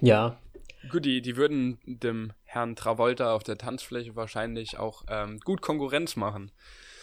ja. 0.00 0.36
Gut, 0.90 1.04
die, 1.04 1.22
die 1.22 1.36
würden 1.36 1.78
dem 1.86 2.32
Herrn 2.52 2.74
Travolta 2.74 3.32
auf 3.32 3.44
der 3.44 3.58
Tanzfläche 3.58 4.16
wahrscheinlich 4.16 4.76
auch 4.76 5.04
ähm, 5.08 5.38
gut 5.38 5.62
Konkurrenz 5.62 6.16
machen. 6.16 6.50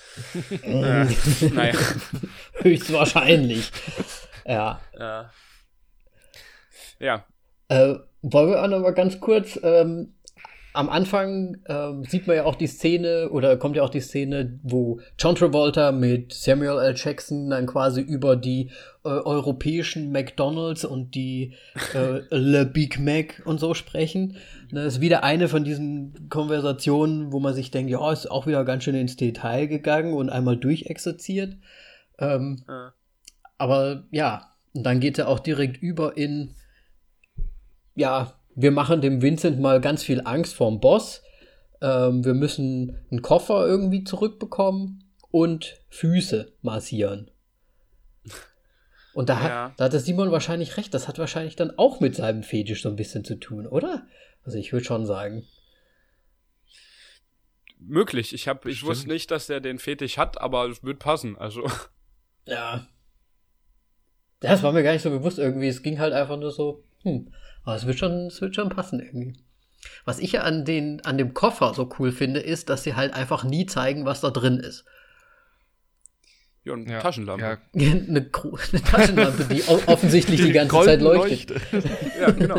äh, 0.62 1.06
naja. 1.54 1.74
Höchstwahrscheinlich. 2.62 3.72
ja. 4.46 4.82
Äh, 4.92 5.24
ja. 7.00 7.26
Äh, 7.70 7.96
wollen 8.22 8.50
wir 8.50 8.62
auch 8.62 8.68
noch 8.68 8.82
mal 8.82 8.94
ganz 8.94 9.22
kurz, 9.22 9.58
ähm, 9.64 10.16
am 10.74 10.90
Anfang 10.90 11.58
ähm, 11.70 12.04
sieht 12.04 12.28
man 12.28 12.36
ja 12.36 12.44
auch 12.44 12.56
die 12.56 12.68
Szene, 12.68 13.30
oder 13.30 13.56
kommt 13.56 13.78
ja 13.78 13.84
auch 13.84 13.90
die 13.90 14.02
Szene, 14.02 14.60
wo 14.64 15.00
John 15.18 15.36
Travolta 15.36 15.94
mit 15.94 16.34
Samuel 16.34 16.80
L. 16.80 16.94
Jackson 16.96 17.50
dann 17.50 17.68
quasi 17.68 18.02
über 18.02 18.36
die 18.36 18.70
äh, 19.08 19.22
europäischen 19.26 20.12
McDonalds 20.12 20.84
und 20.84 21.16
die 21.16 21.54
äh, 21.94 22.22
Le 22.36 22.66
Big 22.66 23.00
Mac 23.00 23.42
und 23.46 23.60
so 23.60 23.74
sprechen. 23.74 24.36
Das 24.70 24.96
ist 24.96 25.02
wieder 25.02 25.24
eine 25.24 25.48
von 25.48 25.64
diesen 25.64 26.28
Konversationen, 26.30 27.32
wo 27.32 27.40
man 27.40 27.54
sich 27.54 27.72
denkt, 27.72 27.90
ja, 27.90 28.12
ist 28.12 28.30
auch 28.30 28.48
wieder 28.48 28.66
ganz 28.66 28.84
schön 28.84 28.96
ins 28.96 29.16
Detail 29.16 29.68
gegangen 29.68 30.14
und 30.14 30.30
einmal 30.30 30.58
durchexerziert. 30.58 31.56
Ähm, 32.20 32.64
Äh, 32.68 32.92
aber 33.58 34.04
ja, 34.12 34.54
und 34.74 34.84
dann 34.84 35.00
geht 35.00 35.18
er 35.18 35.30
auch 35.30 35.40
direkt 35.40 35.78
über 35.82 36.18
in, 36.18 36.54
ja, 37.96 38.34
wir 38.56 38.72
machen 38.72 39.02
dem 39.02 39.22
Vincent 39.22 39.60
mal 39.60 39.80
ganz 39.80 40.04
viel 40.04 40.22
Angst 40.26 40.54
vorm 40.54 40.80
Boss. 40.80 41.24
Ähm, 41.82 42.26
wir 42.26 42.34
müssen 42.34 42.98
einen 43.10 43.22
Koffer 43.22 43.66
irgendwie 43.66 44.04
zurückbekommen 44.04 45.04
und 45.32 45.82
Füße 45.90 46.54
massieren. 46.62 47.32
Und 49.18 49.30
da 49.30 49.40
hat, 49.42 49.50
Ja. 49.50 49.74
da 49.78 49.86
hat 49.86 49.94
der 49.94 50.00
Simon 50.00 50.32
wahrscheinlich 50.32 50.78
recht. 50.78 50.94
Das 50.94 51.08
hat 51.08 51.18
wahrscheinlich 51.18 51.56
dann 51.56 51.76
auch 51.80 52.00
mit 52.02 52.16
seinem 52.16 52.44
Fetisch 52.44 52.84
so 52.84 52.90
ein 52.90 52.96
bisschen 52.96 53.26
zu 53.26 53.40
tun, 53.40 53.66
oder? 53.66 54.06
Also 54.44 54.60
ich 54.60 54.72
würde 54.74 54.86
schon 54.86 55.08
sagen. 55.08 55.44
möglich. 57.80 58.34
Ich, 58.34 58.48
hab, 58.48 58.66
ich 58.66 58.78
Stimmt. 58.78 58.90
wusste 58.92 59.08
nicht, 59.10 59.32
dass 59.32 59.48
der 59.48 59.60
den 59.60 59.80
Fetisch 59.80 60.18
hat, 60.18 60.40
aber 60.42 60.68
es 60.70 60.84
wird 60.84 61.00
passen. 61.00 61.36
Also, 61.38 61.68
Ja. 62.46 62.88
Das 64.40 64.62
war 64.64 64.72
mir 64.72 64.84
gar 64.84 64.94
nicht 64.94 65.02
so 65.02 65.10
bewusst 65.10 65.40
irgendwie. 65.40 65.68
Es 65.68 65.82
ging 65.82 65.98
halt 66.00 66.14
einfach 66.14 66.38
nur 66.38 66.52
so, 66.52 66.84
hm, 67.04 67.34
aber 67.64 67.76
es 67.76 67.86
wird 67.88 67.98
schon, 67.98 68.28
es 68.28 68.40
wird 68.40 68.56
schon 68.56 68.70
passen 68.70 69.00
irgendwie. 69.00 69.34
Was 70.06 70.20
ich 70.20 70.34
ja 70.34 70.42
an, 70.42 70.64
den, 70.64 71.04
an 71.06 71.18
dem 71.18 71.34
Koffer 71.34 71.74
so 71.74 71.90
cool 71.98 72.12
finde, 72.12 72.40
ist, 72.40 72.70
dass 72.70 72.84
sie 72.84 72.96
halt 72.96 73.14
einfach 73.14 73.44
nie 73.44 73.66
zeigen, 73.66 74.06
was 74.06 74.22
da 74.22 74.30
drin 74.30 74.58
ist. 74.60 74.86
Ja, 76.68 76.74
und 76.74 76.90
Ja. 76.90 77.00
Taschenlampe. 77.00 77.44
Ja, 77.44 77.58
Eine, 77.74 78.02
eine 78.10 78.32
Taschenlampe, 78.32 79.46
die 79.46 79.64
offensichtlich 79.88 80.42
die, 80.42 80.52
ganze 80.52 80.76
Zeit 80.76 81.00
goldene 81.00 81.14
leuchtet. 81.14 81.62
Ja, 82.20 82.32
genau. 82.32 82.58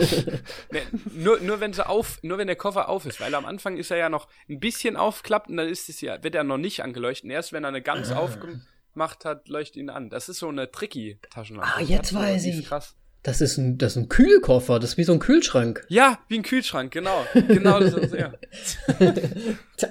nee, 0.70 0.82
nur, 1.14 1.40
nur 1.40 1.60
wenn 1.60 1.72
sie 1.72 1.86
auf, 1.86 2.18
nur 2.22 2.38
wenn 2.38 2.46
der 2.46 2.56
Koffer 2.56 2.88
auf 2.88 3.06
ist, 3.06 3.20
weil 3.20 3.34
am 3.34 3.44
Anfang 3.44 3.76
ist 3.76 3.90
er 3.90 3.96
ja 3.96 4.08
noch 4.08 4.28
ein 4.48 4.60
bisschen 4.60 4.96
aufklappt 4.96 5.48
und 5.48 5.56
dann 5.56 5.68
ist 5.68 5.88
es 5.88 6.00
ja, 6.00 6.22
wird 6.22 6.34
er 6.34 6.44
noch 6.44 6.58
nicht 6.58 6.82
angeleuchtet. 6.82 7.24
Und 7.24 7.30
erst 7.30 7.52
wenn 7.52 7.64
er 7.64 7.68
eine 7.68 7.82
ganz 7.82 8.10
aufgemacht 8.12 9.24
hat, 9.24 9.48
leuchtet 9.48 9.76
ihn 9.76 9.90
an. 9.90 10.10
Das 10.10 10.28
ist 10.28 10.38
so 10.38 10.48
eine 10.48 10.70
tricky 10.70 11.18
Taschenlampe. 11.30 11.72
Ah, 11.76 11.80
jetzt 11.80 12.14
weiß 12.14 12.42
die 12.42 12.50
ist 12.50 12.58
ich. 12.60 12.66
Krass. 12.66 12.97
Das 13.22 13.40
ist, 13.40 13.58
ein, 13.58 13.78
das 13.78 13.92
ist 13.92 13.96
ein 13.96 14.08
Kühlkoffer, 14.08 14.78
das 14.78 14.90
ist 14.90 14.96
wie 14.96 15.04
so 15.04 15.12
ein 15.12 15.18
Kühlschrank. 15.18 15.84
Ja, 15.88 16.20
wie 16.28 16.38
ein 16.38 16.44
Kühlschrank, 16.44 16.92
genau. 16.92 17.26
Genau 17.34 17.80
das 17.80 17.94
ist 17.94 18.14
ja. 18.14 18.32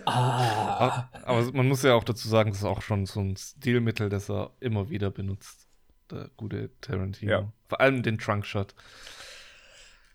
Ah. 0.06 0.70
aber, 0.80 1.10
aber 1.24 1.52
man 1.52 1.68
muss 1.68 1.84
ja 1.84 1.94
auch 1.94 2.06
dazu 2.06 2.28
sagen, 2.30 2.52
das 2.52 2.60
ist 2.60 2.66
auch 2.66 2.82
schon 2.82 3.06
so 3.06 3.20
ein 3.20 3.36
Stilmittel, 3.36 4.10
das 4.10 4.30
er 4.30 4.52
immer 4.60 4.90
wieder 4.90 5.12
benutzt. 5.12 5.68
Der 6.10 6.30
gute 6.38 6.70
Tarantino. 6.80 7.32
Ja. 7.32 7.52
Vor 7.68 7.82
allem 7.82 8.02
den 8.02 8.18
Trunkshot. 8.18 8.74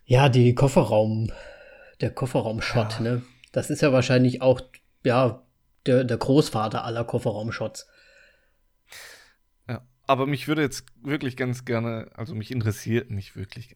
Ja, 0.05 0.27
die 0.27 0.55
Kofferraum, 0.55 1.31
der 2.01 2.11
Kofferraum-Shot, 2.11 2.99
ne? 2.99 3.21
Das 3.51 3.69
ist 3.69 3.81
ja 3.81 3.93
wahrscheinlich 3.93 4.41
auch, 4.41 4.61
ja, 5.05 5.43
der, 5.85 6.03
der 6.03 6.17
Großvater 6.17 6.83
aller 6.83 7.03
Kofferraum-Shots. 7.03 7.87
Aber 10.05 10.27
mich 10.27 10.47
würde 10.47 10.61
jetzt 10.61 10.85
wirklich 11.01 11.37
ganz 11.37 11.63
gerne, 11.65 12.11
also 12.13 12.35
mich 12.35 12.51
interessiert, 12.51 13.09
nicht 13.09 13.35
wirklich. 13.35 13.75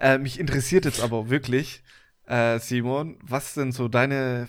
Äh, 0.00 0.18
mich 0.18 0.40
interessiert 0.40 0.84
jetzt 0.84 1.00
aber 1.00 1.30
wirklich, 1.30 1.82
äh, 2.26 2.58
Simon, 2.58 3.18
was 3.22 3.54
denn 3.54 3.70
so 3.70 3.86
deine 3.88 4.48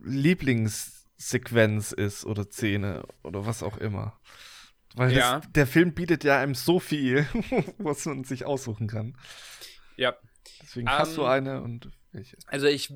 Lieblingssequenz 0.00 1.92
ist 1.92 2.24
oder 2.24 2.44
Szene 2.44 3.02
oder 3.22 3.46
was 3.46 3.62
auch 3.62 3.78
immer. 3.78 4.18
Weil 4.94 5.12
Ja. 5.12 5.40
das, 5.40 5.52
der 5.52 5.66
Film 5.66 5.92
bietet 5.92 6.24
ja 6.24 6.40
einem 6.40 6.54
so 6.54 6.78
viel, 6.80 7.26
was 7.78 8.06
man 8.06 8.24
sich 8.24 8.44
aussuchen 8.44 8.86
kann. 8.86 9.16
Ja. 9.96 10.16
Deswegen 10.62 10.88
hast 10.88 11.16
du 11.16 11.22
Ähm, 11.22 11.28
eine 11.28 11.62
und 11.62 11.90
welche? 12.12 12.36
Also 12.46 12.66
ich 12.66 12.92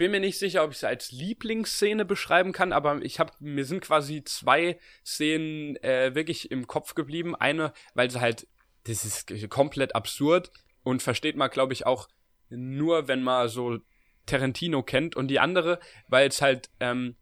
bin 0.00 0.12
mir 0.12 0.20
nicht 0.20 0.38
sicher, 0.38 0.64
ob 0.64 0.70
ich 0.70 0.78
es 0.78 0.84
als 0.84 1.12
Lieblingsszene 1.12 2.06
beschreiben 2.06 2.52
kann, 2.52 2.72
aber 2.72 3.02
ich 3.02 3.20
habe 3.20 3.34
mir 3.38 3.66
sind 3.66 3.82
quasi 3.82 4.24
zwei 4.24 4.80
Szenen 5.04 5.76
äh, 5.82 6.14
wirklich 6.14 6.50
im 6.50 6.66
Kopf 6.66 6.94
geblieben. 6.94 7.36
Eine, 7.36 7.74
weil 7.92 8.10
sie 8.10 8.18
halt, 8.18 8.48
das 8.84 9.04
ist 9.04 9.50
komplett 9.50 9.94
absurd 9.94 10.52
und 10.84 11.02
versteht 11.02 11.36
man, 11.36 11.50
glaube 11.50 11.74
ich, 11.74 11.84
auch 11.84 12.08
nur, 12.48 13.08
wenn 13.08 13.22
man 13.22 13.50
so 13.50 13.76
Tarantino 14.24 14.82
kennt. 14.82 15.16
Und 15.16 15.28
die 15.28 15.38
andere, 15.38 15.78
weil 16.08 16.28
es 16.28 16.40
halt, 16.40 16.70
ähm, 16.80 17.16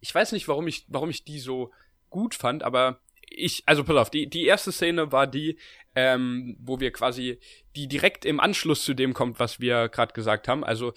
ich 0.00 0.14
weiß 0.14 0.32
nicht, 0.32 0.48
warum 0.48 0.68
ich, 0.68 0.86
warum 0.88 1.10
ich 1.10 1.26
die 1.26 1.38
so 1.38 1.70
gut 2.08 2.34
fand, 2.34 2.62
aber 2.62 3.02
ich, 3.28 3.62
also 3.66 3.84
pass 3.84 3.96
auf, 3.96 4.08
die, 4.08 4.30
die 4.30 4.46
erste 4.46 4.72
Szene 4.72 5.12
war 5.12 5.26
die, 5.26 5.58
ähm, 5.94 6.56
wo 6.60 6.80
wir 6.80 6.92
quasi, 6.92 7.38
die 7.76 7.88
direkt 7.88 8.24
im 8.24 8.40
Anschluss 8.40 8.86
zu 8.86 8.94
dem 8.94 9.12
kommt, 9.12 9.38
was 9.38 9.60
wir 9.60 9.90
gerade 9.90 10.14
gesagt 10.14 10.48
haben. 10.48 10.64
Also, 10.64 10.94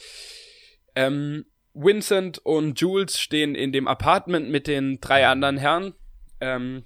ähm, 0.96 1.46
Vincent 1.74 2.40
und 2.40 2.80
Jules 2.80 3.20
stehen 3.20 3.56
in 3.56 3.72
dem 3.72 3.88
Apartment 3.88 4.50
mit 4.50 4.68
den 4.68 5.00
drei 5.00 5.28
anderen 5.28 5.58
Herren. 5.58 5.94
Ähm, 6.40 6.86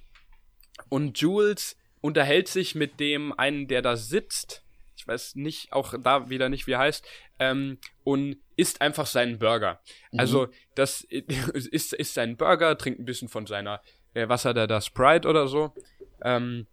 und 0.88 1.18
Jules 1.18 1.76
unterhält 2.00 2.48
sich 2.48 2.74
mit 2.74 3.00
dem 3.00 3.32
einen, 3.32 3.66
der 3.66 3.82
da 3.82 3.96
sitzt. 3.96 4.62
Ich 4.96 5.06
weiß 5.06 5.34
nicht, 5.34 5.72
auch 5.72 5.94
da 6.00 6.30
wieder 6.30 6.48
nicht, 6.48 6.66
wie 6.66 6.72
er 6.72 6.78
heißt. 6.78 7.06
Ähm, 7.38 7.78
und 8.04 8.36
isst 8.56 8.80
einfach 8.80 9.06
seinen 9.06 9.38
Burger. 9.38 9.80
Mhm. 10.12 10.20
Also, 10.20 10.48
das 10.74 11.00
ist, 11.10 11.92
ist 11.92 12.14
sein 12.14 12.36
Burger, 12.36 12.78
trinkt 12.78 13.00
ein 13.00 13.04
bisschen 13.04 13.28
von 13.28 13.46
seiner, 13.46 13.82
äh, 14.14 14.28
was 14.28 14.44
hat 14.44 14.56
er 14.56 14.66
da, 14.66 14.80
Sprite 14.80 15.28
oder 15.28 15.48
so. 15.48 15.74
Ähm, 16.22 16.66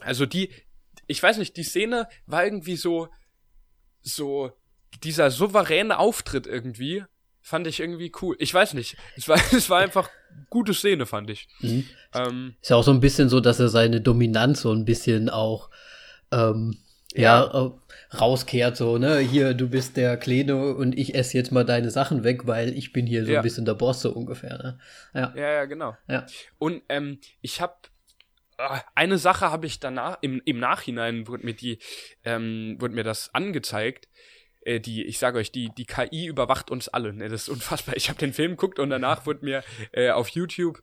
also 0.00 0.26
die, 0.26 0.52
ich 1.06 1.22
weiß 1.22 1.38
nicht, 1.38 1.56
die 1.56 1.64
Szene 1.64 2.08
war 2.26 2.44
irgendwie 2.44 2.76
so, 2.76 3.08
so, 4.02 4.52
dieser 5.02 5.30
souveräne 5.30 5.98
Auftritt 5.98 6.46
irgendwie, 6.46 7.04
fand 7.40 7.66
ich 7.66 7.80
irgendwie 7.80 8.12
cool. 8.20 8.36
Ich 8.38 8.52
weiß 8.52 8.74
nicht. 8.74 8.96
Es 9.16 9.28
war, 9.28 9.38
es 9.52 9.70
war 9.70 9.80
einfach 9.80 10.10
gute 10.50 10.74
Szene, 10.74 11.06
fand 11.06 11.30
ich. 11.30 11.48
Mhm. 11.60 11.84
Ähm, 12.14 12.54
ist 12.60 12.70
ja 12.70 12.76
auch 12.76 12.84
so 12.84 12.92
ein 12.92 13.00
bisschen 13.00 13.28
so, 13.28 13.40
dass 13.40 13.60
er 13.60 13.68
seine 13.68 14.00
Dominanz 14.00 14.62
so 14.62 14.72
ein 14.72 14.84
bisschen 14.84 15.30
auch 15.30 15.70
ähm, 16.30 16.76
ja, 17.14 17.44
ja 17.44 17.66
äh, 17.66 18.16
rauskehrt, 18.16 18.76
so, 18.76 18.98
ne? 18.98 19.18
Hier, 19.18 19.54
du 19.54 19.68
bist 19.68 19.96
der 19.96 20.16
Kleine 20.16 20.74
und 20.74 20.96
ich 20.96 21.14
esse 21.14 21.36
jetzt 21.36 21.52
mal 21.52 21.64
deine 21.64 21.90
Sachen 21.90 22.22
weg, 22.22 22.46
weil 22.46 22.76
ich 22.76 22.92
bin 22.92 23.06
hier 23.06 23.24
so 23.24 23.32
ja. 23.32 23.40
ein 23.40 23.42
bisschen 23.42 23.64
der 23.64 23.74
Boss, 23.74 24.02
so 24.02 24.12
ungefähr, 24.12 24.58
ne? 24.58 24.78
Ja, 25.14 25.32
ja, 25.34 25.52
ja 25.52 25.64
genau. 25.64 25.96
Ja. 26.06 26.26
Und 26.58 26.82
ähm, 26.88 27.18
ich 27.40 27.60
habe 27.60 27.74
ah, 28.58 28.82
eine 28.94 29.18
Sache 29.18 29.50
habe 29.50 29.66
ich 29.66 29.80
danach, 29.80 30.18
im, 30.20 30.42
im 30.44 30.58
Nachhinein 30.58 31.26
wurde 31.26 31.46
mir 31.46 31.54
die, 31.54 31.78
ähm, 32.24 32.76
wurde 32.78 32.94
mir 32.94 33.04
das 33.04 33.34
angezeigt 33.34 34.08
äh, 34.62 34.80
die, 34.80 35.04
ich 35.04 35.18
sage 35.18 35.38
euch, 35.38 35.52
die, 35.52 35.70
die 35.76 35.84
KI 35.84 36.26
überwacht 36.26 36.70
uns 36.70 36.88
alle. 36.88 37.12
Ne? 37.12 37.28
Das 37.28 37.42
ist 37.42 37.48
unfassbar. 37.48 37.96
Ich 37.96 38.08
habe 38.08 38.18
den 38.18 38.32
Film 38.32 38.52
geguckt 38.52 38.78
und 38.78 38.90
danach 38.90 39.26
wurde 39.26 39.44
mir 39.44 39.64
äh, 39.92 40.10
auf 40.10 40.28
YouTube 40.28 40.82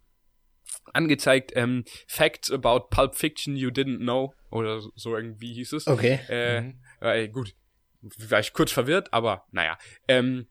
angezeigt, 0.94 1.52
ähm, 1.56 1.84
Facts 2.08 2.52
about 2.52 2.88
Pulp 2.90 3.16
Fiction 3.16 3.56
you 3.56 3.70
didn't 3.70 4.00
know. 4.00 4.34
Oder 4.52 4.82
so 4.96 5.16
irgendwie 5.16 5.54
hieß 5.54 5.74
es. 5.74 5.88
Okay. 5.88 6.20
Äh, 6.30 6.62
mhm. 6.62 6.80
äh, 7.02 7.28
gut. 7.28 7.56
War 8.02 8.40
ich 8.40 8.54
kurz 8.54 8.72
verwirrt, 8.72 9.12
aber 9.14 9.46
naja. 9.52 9.78
Ähm, 10.08 10.48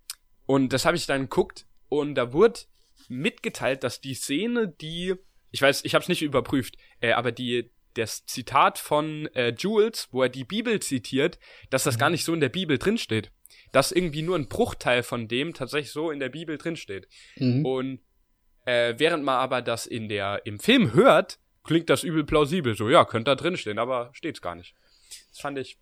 und 0.47 0.73
das 0.73 0.85
habe 0.85 0.97
ich 0.97 1.07
dann 1.07 1.23
geguckt 1.23 1.67
und 1.89 2.17
da 2.17 2.33
wurde 2.33 2.61
mitgeteilt, 3.09 3.85
dass 3.85 4.01
die 4.01 4.15
Szene, 4.15 4.69
die 4.69 5.15
ich 5.55 5.63
weiß, 5.63 5.85
ich 5.85 5.95
habe 5.95 6.03
es 6.03 6.09
nicht 6.09 6.23
überprüft, 6.23 6.77
äh, 7.01 7.13
aber 7.13 7.31
die 7.31 7.71
das 7.95 8.27
Zitat 8.27 8.79
von 8.79 9.27
äh, 9.35 9.55
Jules, 9.57 10.09
wo 10.11 10.23
er 10.23 10.29
die 10.29 10.45
Bibel 10.45 10.81
zitiert, 10.81 11.39
dass 11.71 11.85
das 11.85 11.99
gar 11.99 12.09
mhm. 12.09 12.15
nicht 12.15 12.25
so 12.25 12.35
in 12.35 12.41
der 12.41 12.49
Bibel 12.49 12.79
drinsteht. 12.79 13.31
Dass 13.73 13.93
irgendwie 13.93 14.23
nur 14.23 14.37
ein 14.37 14.49
Bruchteil 14.49 15.03
von 15.03 15.27
dem 15.29 15.55
tatsächlich 15.55 15.93
so 15.93 16.11
in 16.11 16.21
der 16.21 16.29
Bibel 16.29 16.59
drinsteht. 16.59 17.09
Mhm. 17.37 17.65
Und 17.65 18.01
äh, 18.67 18.95
während 18.99 19.25
man 19.25 19.37
aber 19.37 19.63
das 19.63 19.87
in 19.87 20.09
der, 20.09 20.43
im 20.45 20.59
Film 20.59 20.95
hört, 20.95 21.39
klingt 21.65 21.91
das 21.91 22.05
übel 22.05 22.25
plausibel. 22.25 22.77
So, 22.77 22.89
ja, 22.89 23.05
könnte 23.05 23.31
da 23.31 23.35
drinstehen, 23.35 23.79
aber 23.79 24.11
steht's 24.13 24.41
gar 24.41 24.55
nicht. 24.55 24.75
Das 25.31 25.41
fand 25.41 25.59
ich 25.59 25.79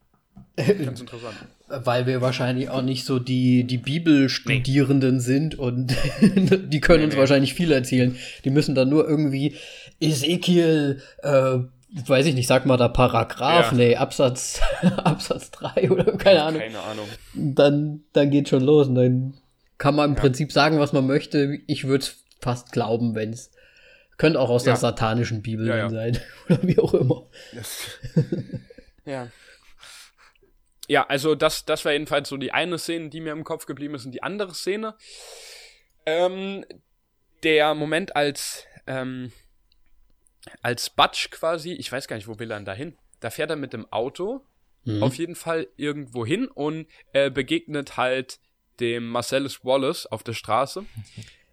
ganz 0.56 1.00
interessant. 1.00 1.36
Weil 1.68 2.06
wir 2.06 2.20
wahrscheinlich 2.20 2.68
auch 2.68 2.82
nicht 2.82 3.04
so 3.04 3.18
die, 3.18 3.64
die 3.64 3.78
Bibelstudierenden 3.78 5.16
nee. 5.16 5.20
sind 5.20 5.54
und 5.58 5.94
die 6.20 6.80
können 6.80 7.00
nee, 7.00 7.04
uns 7.04 7.14
nee. 7.14 7.20
wahrscheinlich 7.20 7.54
viel 7.54 7.72
erzählen. 7.72 8.16
Die 8.44 8.50
müssen 8.50 8.74
dann 8.74 8.88
nur 8.88 9.08
irgendwie 9.08 9.56
Ezekiel 10.00 11.02
äh, 11.22 11.58
weiß 11.95 12.26
ich 12.26 12.34
nicht, 12.34 12.47
sag 12.47 12.66
mal 12.66 12.76
da 12.76 12.88
Paragraph, 12.88 13.72
ja. 13.72 13.76
nee, 13.76 13.97
Absatz, 13.97 14.61
Absatz 14.82 15.51
3 15.51 15.90
oder 15.90 16.16
keine 16.16 16.43
Ahnung. 16.43 16.61
Keine 16.61 16.80
Ahnung. 16.80 17.09
Dann, 17.34 18.05
dann 18.12 18.30
geht 18.30 18.49
schon 18.49 18.62
los 18.62 18.88
und 18.88 18.95
dann 18.95 19.34
kann 19.78 19.95
man 19.95 20.11
im 20.11 20.16
ja. 20.16 20.20
Prinzip 20.20 20.53
sagen, 20.53 20.78
was 20.78 20.93
man 20.93 21.07
möchte. 21.07 21.59
Ich 21.66 21.84
würde 21.84 22.05
es 22.05 22.24
fast 22.40 22.72
glauben, 22.72 23.14
wenn 23.14 23.32
es 23.32 23.51
könnte 24.16 24.38
auch 24.38 24.51
aus 24.51 24.64
ja. 24.64 24.72
der 24.72 24.76
satanischen 24.76 25.43
Bibel 25.43 25.66
ja, 25.66 25.88
sein 25.90 26.18
oder 26.49 26.62
wie 26.62 26.78
auch 26.78 26.95
immer. 26.95 27.26
ja. 29.05 29.28
Ja, 30.88 31.07
also 31.09 31.34
das, 31.34 31.64
das 31.64 31.84
war 31.84 31.93
jedenfalls 31.93 32.28
so 32.28 32.36
die 32.36 32.53
eine 32.53 32.78
Szene, 32.78 33.09
die 33.09 33.20
mir 33.20 33.32
im 33.32 33.45
Kopf 33.45 33.66
geblieben 33.66 33.95
ist. 33.95 34.05
Und 34.05 34.12
die 34.12 34.22
andere 34.22 34.55
Szene, 34.55 34.95
ähm, 36.07 36.64
der 37.43 37.74
Moment, 37.74 38.14
als 38.14 38.64
ähm, 38.86 39.32
als 40.62 40.90
Batsch 40.90 41.30
quasi, 41.30 41.72
ich 41.72 41.90
weiß 41.90 42.09
gar 42.09 42.16
nicht, 42.16 42.28
wo 42.28 42.38
will 42.38 42.51
er 42.51 42.59
denn 42.59 42.64
da 42.64 42.74
hin? 42.74 42.97
Da 43.20 43.30
fährt 43.30 43.51
er 43.51 43.57
mit 43.57 43.72
dem 43.72 43.90
Auto 43.93 44.45
mhm. 44.84 45.03
auf 45.03 45.14
jeden 45.14 45.34
Fall 45.34 45.68
irgendwo 45.76 46.26
hin 46.26 46.49
und 46.49 46.86
äh, 47.12 47.30
begegnet 47.30 47.97
halt 47.97 48.40
dem 48.80 49.09
Marcellus 49.09 49.64
Wallace 49.64 50.07
auf 50.07 50.22
der 50.22 50.32
Straße. 50.32 50.84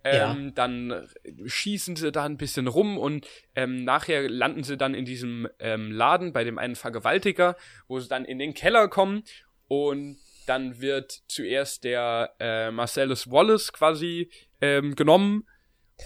Ja. 0.06 0.32
Ähm, 0.32 0.56
dann 0.56 1.10
schießen 1.46 1.98
sie 1.98 2.14
da 2.14 2.24
ein 2.24 2.38
bisschen 2.38 2.68
rum 2.68 2.98
und 2.98 3.28
ähm, 3.54 3.84
nachher 3.84 4.30
landen 4.30 4.64
sie 4.64 4.78
dann 4.78 4.94
in 4.94 5.04
diesem 5.04 5.48
ähm, 5.60 5.92
Laden 5.92 6.32
bei 6.32 6.46
dem 6.46 6.58
einen 6.58 6.78
Vergewaltiger, 6.78 7.58
wo 7.90 8.00
sie 8.00 8.08
dann 8.08 8.24
in 8.24 8.40
den 8.40 8.54
Keller 8.54 8.88
kommen 8.88 9.24
und 9.68 10.18
dann 10.48 10.80
wird 10.80 11.22
zuerst 11.28 11.84
der 11.84 12.34
äh, 12.40 12.72
Marcellus 12.72 13.30
Wallace 13.30 13.74
quasi 13.74 14.32
ähm, 14.62 14.96
genommen 14.96 15.46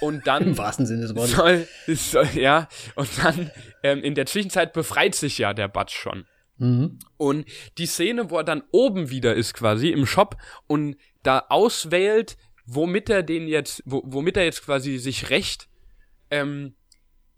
und 0.01 0.27
dann. 0.27 0.43
Im 0.47 0.57
wahrsten 0.57 0.85
Sinne 0.85 1.03
des 1.03 1.15
Wortes. 1.15 1.35
Soll, 1.35 1.67
soll, 1.87 2.29
ja, 2.35 2.67
und 2.95 3.09
dann 3.23 3.51
ähm, 3.83 4.03
in 4.03 4.15
der 4.15 4.25
Zwischenzeit 4.25 4.73
befreit 4.73 5.15
sich 5.15 5.37
ja 5.37 5.53
der 5.53 5.67
Batsch 5.67 5.95
schon. 5.95 6.25
Mhm. 6.57 6.99
Und 7.17 7.45
die 7.77 7.85
Szene, 7.85 8.29
wo 8.29 8.37
er 8.37 8.43
dann 8.43 8.63
oben 8.71 9.09
wieder 9.09 9.35
ist, 9.35 9.53
quasi 9.53 9.89
im 9.89 10.05
Shop 10.05 10.37
und 10.67 10.97
da 11.23 11.45
auswählt, 11.49 12.37
womit 12.65 13.09
er 13.09 13.23
den 13.23 13.47
jetzt, 13.47 13.83
wo, 13.85 14.01
womit 14.05 14.37
er 14.37 14.45
jetzt 14.45 14.63
quasi 14.63 14.97
sich 14.97 15.29
rächt, 15.29 15.67
ähm, 16.29 16.75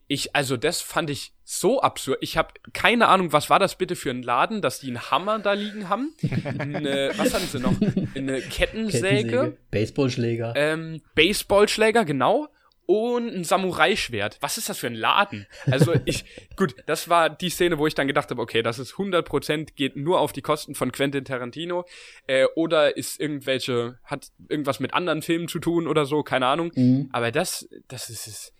ich, 0.08 0.36
also 0.36 0.56
das 0.58 0.82
fand 0.82 1.10
ich 1.10 1.34
so 1.44 1.82
absurd. 1.82 2.20
Ich 2.22 2.38
habe 2.38 2.54
keine 2.74 3.08
Ahnung, 3.08 3.34
was 3.34 3.50
war 3.50 3.60
das 3.60 3.78
bitte 3.78 3.96
für 3.96 4.12
ein 4.12 4.24
Laden, 4.24 4.62
dass 4.62 4.80
die 4.80 4.88
einen 4.88 5.12
Hammer 5.12 5.40
da 5.40 5.54
liegen 5.54 5.90
haben? 5.90 6.14
Eine, 6.60 7.12
was 7.18 7.34
hatten 7.34 7.48
sie 7.48 7.60
noch? 7.60 7.74
Eine 8.16 8.42
Kettensäge. 8.42 9.30
Kettensäge. 9.30 9.58
Baseballschläger. 9.72 10.54
Ähm, 10.56 11.02
Baseballschläger, 11.16 12.06
genau. 12.06 12.48
Und 12.88 13.34
ein 13.34 13.44
Samurai-Schwert. 13.44 14.38
Was 14.42 14.60
ist 14.60 14.70
das 14.70 14.78
für 14.78 14.86
ein 14.86 14.94
Laden? 14.94 15.48
Also 15.66 15.96
ich, 16.06 16.24
gut, 16.56 16.76
das 16.86 17.10
war 17.10 17.32
die 17.32 17.50
Szene, 17.50 17.80
wo 17.80 17.88
ich 17.88 17.96
dann 17.96 18.06
gedacht 18.06 18.30
habe, 18.30 18.40
okay, 18.40 18.62
das 18.62 18.78
ist 18.78 18.94
100% 18.94 19.70
geht 19.76 19.96
nur 19.96 20.20
auf 20.20 20.34
die 20.34 20.44
Kosten 20.44 20.76
von 20.76 20.92
Quentin 20.92 21.26
Tarantino. 21.26 21.86
Äh, 22.28 22.46
oder 22.56 22.96
ist 22.96 23.20
irgendwelche, 23.20 23.98
hat 24.04 24.28
irgendwas 24.50 24.80
mit 24.80 24.94
anderen 24.94 25.24
Filmen 25.24 25.48
zu 25.48 25.58
tun 25.58 25.88
oder 25.88 26.06
so, 26.06 26.22
keine 26.22 26.46
Ahnung. 26.46 26.72
Mhm. 26.76 27.10
Aber 27.12 27.32
das, 27.32 27.68
das 27.88 28.12
ist, 28.12 28.54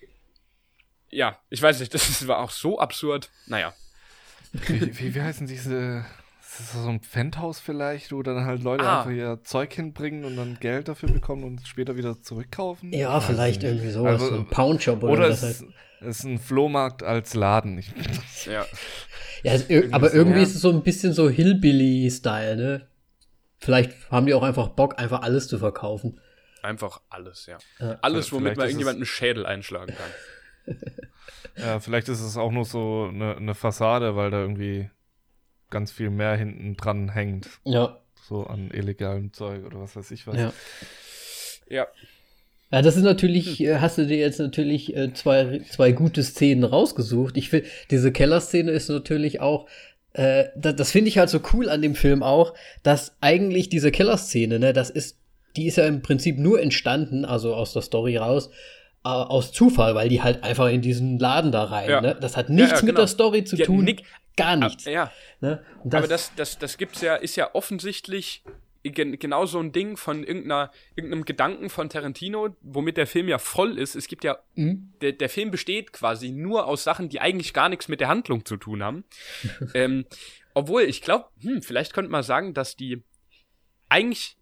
ja, 1.16 1.40
ich 1.50 1.62
weiß 1.62 1.80
nicht, 1.80 1.94
das 1.94 2.28
war 2.28 2.40
auch 2.40 2.52
so 2.52 2.80
absurd. 2.80 3.30
Naja. 3.48 3.74
Wie, 4.52 5.00
wie, 5.00 5.16
wie 5.16 5.22
heißen 5.22 5.48
diese. 5.48 6.06
Ist 6.42 6.74
das 6.74 6.84
so 6.84 6.90
ein 6.90 7.02
Pfandhaus 7.02 7.60
vielleicht, 7.60 8.14
wo 8.14 8.24
dann 8.24 8.46
halt 8.46 8.64
Leute 8.64 8.86
ah. 8.86 9.00
einfach 9.00 9.12
ihr 9.12 9.42
Zeug 9.44 9.74
hinbringen 9.74 10.24
und 10.24 10.38
dann 10.38 10.58
Geld 10.62 10.88
dafür 10.88 11.10
bekommen 11.10 11.44
und 11.44 11.68
später 11.68 11.98
wieder 11.98 12.22
zurückkaufen? 12.22 12.94
Ja, 12.94 13.20
vielleicht 13.20 13.62
nicht. 13.62 13.72
irgendwie 13.72 13.92
sowas. 13.92 14.22
Also, 14.22 14.28
so 14.28 14.36
ein 14.36 14.48
Poundshop 14.48 15.04
oder, 15.04 15.14
oder 15.14 15.28
es 15.28 15.42
halt. 15.42 15.64
ist 16.00 16.24
ein 16.24 16.40
Flohmarkt 16.40 17.04
als 17.04 17.34
Laden. 17.34 17.84
ja. 18.46 18.66
ja 19.44 19.52
also, 19.52 19.66
aber 19.92 20.10
so, 20.10 20.16
irgendwie 20.16 20.38
ja. 20.38 20.44
ist 20.44 20.56
es 20.56 20.62
so 20.62 20.70
ein 20.70 20.82
bisschen 20.84 21.12
so 21.12 21.30
Hillbilly-Style, 21.30 22.56
ne? 22.56 22.88
Vielleicht 23.58 23.92
haben 24.10 24.26
die 24.26 24.34
auch 24.34 24.44
einfach 24.44 24.70
Bock, 24.70 24.98
einfach 24.98 25.24
alles 25.24 25.50
zu 25.50 25.58
verkaufen. 25.58 26.22
Einfach 26.62 27.02
alles, 27.10 27.48
ja. 27.48 27.58
ja. 27.80 27.98
Alles, 28.02 28.32
womit 28.32 28.56
man 28.56 28.68
irgendjemand 28.68 28.96
einen 28.96 29.06
Schädel 29.06 29.46
einschlagen 29.46 29.94
kann. 29.94 30.12
Ja, 31.58 31.80
vielleicht 31.80 32.10
ist 32.10 32.22
es 32.22 32.38
auch 32.38 32.52
nur 32.52 32.66
so 32.66 33.10
eine, 33.12 33.38
eine 33.38 33.56
Fassade, 33.56 34.16
weil 34.16 34.32
da 34.32 34.42
irgendwie 34.42 34.90
ganz 35.70 35.92
viel 35.92 36.10
mehr 36.10 36.36
hinten 36.36 36.76
dran 36.76 37.10
hängt. 37.10 37.48
Ja. 37.64 38.00
So 38.28 38.46
an 38.46 38.72
illegalem 38.72 39.34
Zeug 39.34 39.66
oder 39.66 39.80
was 39.80 39.96
weiß 39.96 40.12
ich 40.12 40.26
was. 40.28 40.38
Ja. 40.38 40.54
Ja. 41.68 41.88
Ja, 42.72 42.82
das 42.82 42.98
ist 42.98 43.04
natürlich, 43.04 43.60
hm. 43.60 43.80
hast 43.80 43.98
du 43.98 44.06
dir 44.06 44.18
jetzt 44.18 44.40
natürlich 44.40 44.96
äh, 44.96 45.14
zwei, 45.14 45.62
zwei 45.70 45.92
gute 45.92 46.24
Szenen 46.24 46.64
rausgesucht. 46.64 47.38
Ich 47.38 47.50
finde, 47.50 47.68
diese 47.92 48.12
Kellerszene 48.12 48.72
ist 48.72 48.90
natürlich 48.90 49.40
auch, 49.40 49.68
äh, 50.14 50.46
das, 50.56 50.76
das 50.76 50.92
finde 50.92 51.10
ich 51.10 51.18
halt 51.18 51.30
so 51.30 51.40
cool 51.54 51.70
an 51.70 51.82
dem 51.82 51.96
Film 51.96 52.24
auch, 52.24 52.54
dass 52.84 53.16
eigentlich 53.22 53.70
diese 53.70 53.92
Kellerszene, 53.92 54.60
ne, 54.60 54.74
das 54.74 54.90
ist, 54.90 55.20
die 55.56 55.68
ist 55.68 55.78
ja 55.78 55.86
im 55.86 56.02
Prinzip 56.02 56.38
nur 56.38 56.60
entstanden, 56.62 57.24
also 57.24 57.54
aus 57.54 57.74
der 57.74 57.82
Story 57.82 58.18
raus, 58.18 58.48
äh, 58.48 58.52
aus 59.06 59.52
Zufall, 59.52 59.96
weil 59.96 60.10
die 60.10 60.22
halt 60.22 60.44
einfach 60.44 60.68
in 60.70 60.82
diesen 60.82 61.20
Laden 61.20 61.52
da 61.52 61.66
rein. 61.66 61.90
Ja. 61.90 62.02
Ne? 62.02 62.18
Das 62.20 62.36
hat 62.36 62.50
nichts 62.50 62.72
ja, 62.72 62.76
ja, 62.76 62.80
genau. 62.82 62.92
mit 62.92 62.98
der 62.98 63.08
Story 63.08 63.44
zu 63.44 63.58
tun. 63.58 63.84
Nick, 63.84 64.04
gar 64.36 64.56
nichts. 64.56 64.86
Ja. 64.86 65.12
Ne? 65.42 65.64
Das, 65.84 65.98
Aber 66.00 66.08
das, 66.08 66.32
das, 66.36 66.58
das 66.58 66.78
gibt's 66.78 67.02
ja, 67.02 67.16
ist 67.16 67.36
ja 67.36 67.54
offensichtlich 67.54 68.44
gen 68.84 69.18
genau 69.18 69.46
so 69.46 69.60
ein 69.60 69.72
Ding 69.72 69.98
von 69.98 70.24
irgendeiner, 70.24 70.72
irgendeinem 70.96 71.26
Gedanken 71.26 71.70
von 71.70 71.90
Tarantino, 71.90 72.56
womit 72.62 72.98
der 72.98 73.08
Film 73.08 73.28
ja 73.28 73.40
voll 73.40 73.78
ist. 73.78 73.96
Es 73.96 74.08
gibt 74.08 74.24
ja, 74.24 74.38
mhm. 74.56 74.94
der, 75.02 75.14
der 75.14 75.30
Film 75.30 75.52
besteht 75.52 75.92
quasi 75.94 76.32
nur 76.32 76.68
aus 76.68 76.84
Sachen, 76.84 77.10
die 77.10 77.20
eigentlich 77.20 77.54
gar 77.54 77.70
nichts 77.70 77.88
mit 77.88 78.00
der 78.00 78.08
Handlung 78.08 78.46
zu 78.46 78.58
tun 78.58 78.84
haben. 78.84 79.04
ähm, 79.74 80.06
obwohl, 80.54 80.84
ich 80.84 81.02
glaube, 81.02 81.26
hm, 81.42 81.62
vielleicht 81.62 81.94
könnte 81.94 82.12
man 82.12 82.24
sagen, 82.24 82.54
dass 82.54 82.76
die, 82.76 83.04
eigentlich 83.90 84.38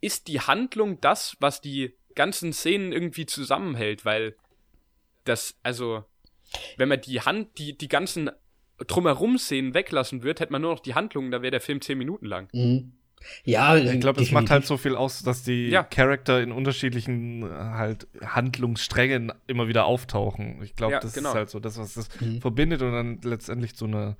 ist 0.00 0.28
die 0.28 0.40
Handlung 0.40 1.00
das, 1.00 1.36
was 1.40 1.60
die 1.60 1.96
ganzen 2.16 2.52
Szenen 2.52 2.92
irgendwie 2.92 3.26
zusammenhält, 3.26 4.04
weil 4.04 4.34
das, 5.24 5.56
also, 5.62 6.04
wenn 6.76 6.88
man 6.88 7.00
die 7.00 7.20
Hand, 7.20 7.58
die, 7.58 7.78
die 7.78 7.88
ganzen 7.88 8.30
drumherum 8.86 9.38
Szenen 9.38 9.74
weglassen 9.74 10.22
würde, 10.22 10.40
hätte 10.40 10.52
man 10.52 10.62
nur 10.62 10.72
noch 10.72 10.80
die 10.80 10.94
Handlung, 10.94 11.30
da 11.30 11.42
wäre 11.42 11.52
der 11.52 11.60
Film 11.60 11.80
zehn 11.80 11.98
Minuten 11.98 12.26
lang. 12.26 12.48
Mhm. 12.52 12.92
Ja, 13.44 13.76
ich 13.76 13.98
glaube, 14.00 14.22
es 14.22 14.30
macht 14.30 14.50
halt 14.50 14.66
so 14.66 14.76
viel 14.76 14.94
aus, 14.94 15.22
dass 15.22 15.42
die 15.42 15.68
ja. 15.68 15.82
Charakter 15.82 16.40
in 16.40 16.52
unterschiedlichen 16.52 17.42
äh, 17.42 17.48
halt 17.48 18.06
Handlungssträngen 18.20 19.32
immer 19.46 19.68
wieder 19.68 19.86
auftauchen. 19.86 20.62
Ich 20.62 20.76
glaube, 20.76 20.94
ja, 20.94 21.00
das 21.00 21.14
genau. 21.14 21.30
ist 21.30 21.34
halt 21.34 21.50
so 21.50 21.58
das, 21.58 21.78
was 21.78 21.94
das 21.94 22.08
mhm. 22.20 22.40
verbindet 22.40 22.82
und 22.82 22.92
dann 22.92 23.20
letztendlich 23.22 23.74
so 23.74 23.86
eine 23.86 24.16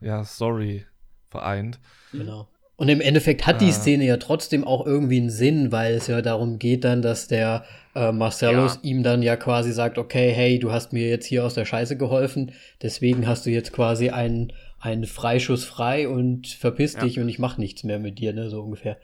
ja, 0.00 0.24
Story 0.24 0.84
vereint. 1.28 1.80
Genau. 2.12 2.48
Und 2.80 2.88
im 2.88 3.02
Endeffekt 3.02 3.46
hat 3.46 3.60
die 3.60 3.68
ah. 3.68 3.72
Szene 3.72 4.06
ja 4.06 4.16
trotzdem 4.16 4.64
auch 4.64 4.86
irgendwie 4.86 5.18
einen 5.18 5.28
Sinn, 5.28 5.70
weil 5.70 5.92
es 5.92 6.06
ja 6.06 6.22
darum 6.22 6.58
geht 6.58 6.84
dann, 6.84 7.02
dass 7.02 7.28
der 7.28 7.66
äh, 7.94 8.10
Marcellus 8.10 8.76
ja. 8.76 8.80
ihm 8.88 9.02
dann 9.02 9.20
ja 9.20 9.36
quasi 9.36 9.70
sagt, 9.70 9.98
okay, 9.98 10.30
hey, 10.30 10.58
du 10.58 10.72
hast 10.72 10.94
mir 10.94 11.06
jetzt 11.06 11.26
hier 11.26 11.44
aus 11.44 11.52
der 11.52 11.66
Scheiße 11.66 11.98
geholfen, 11.98 12.52
deswegen 12.80 13.26
hast 13.26 13.44
du 13.44 13.50
jetzt 13.50 13.74
quasi 13.74 14.08
einen, 14.08 14.54
einen 14.78 15.04
Freischuss 15.04 15.66
frei 15.66 16.08
und 16.08 16.46
verpiss 16.46 16.94
ja. 16.94 17.00
dich 17.00 17.20
und 17.20 17.28
ich 17.28 17.38
mach 17.38 17.58
nichts 17.58 17.84
mehr 17.84 17.98
mit 17.98 18.18
dir, 18.18 18.32
ne, 18.32 18.48
so 18.48 18.62
ungefähr. 18.62 18.96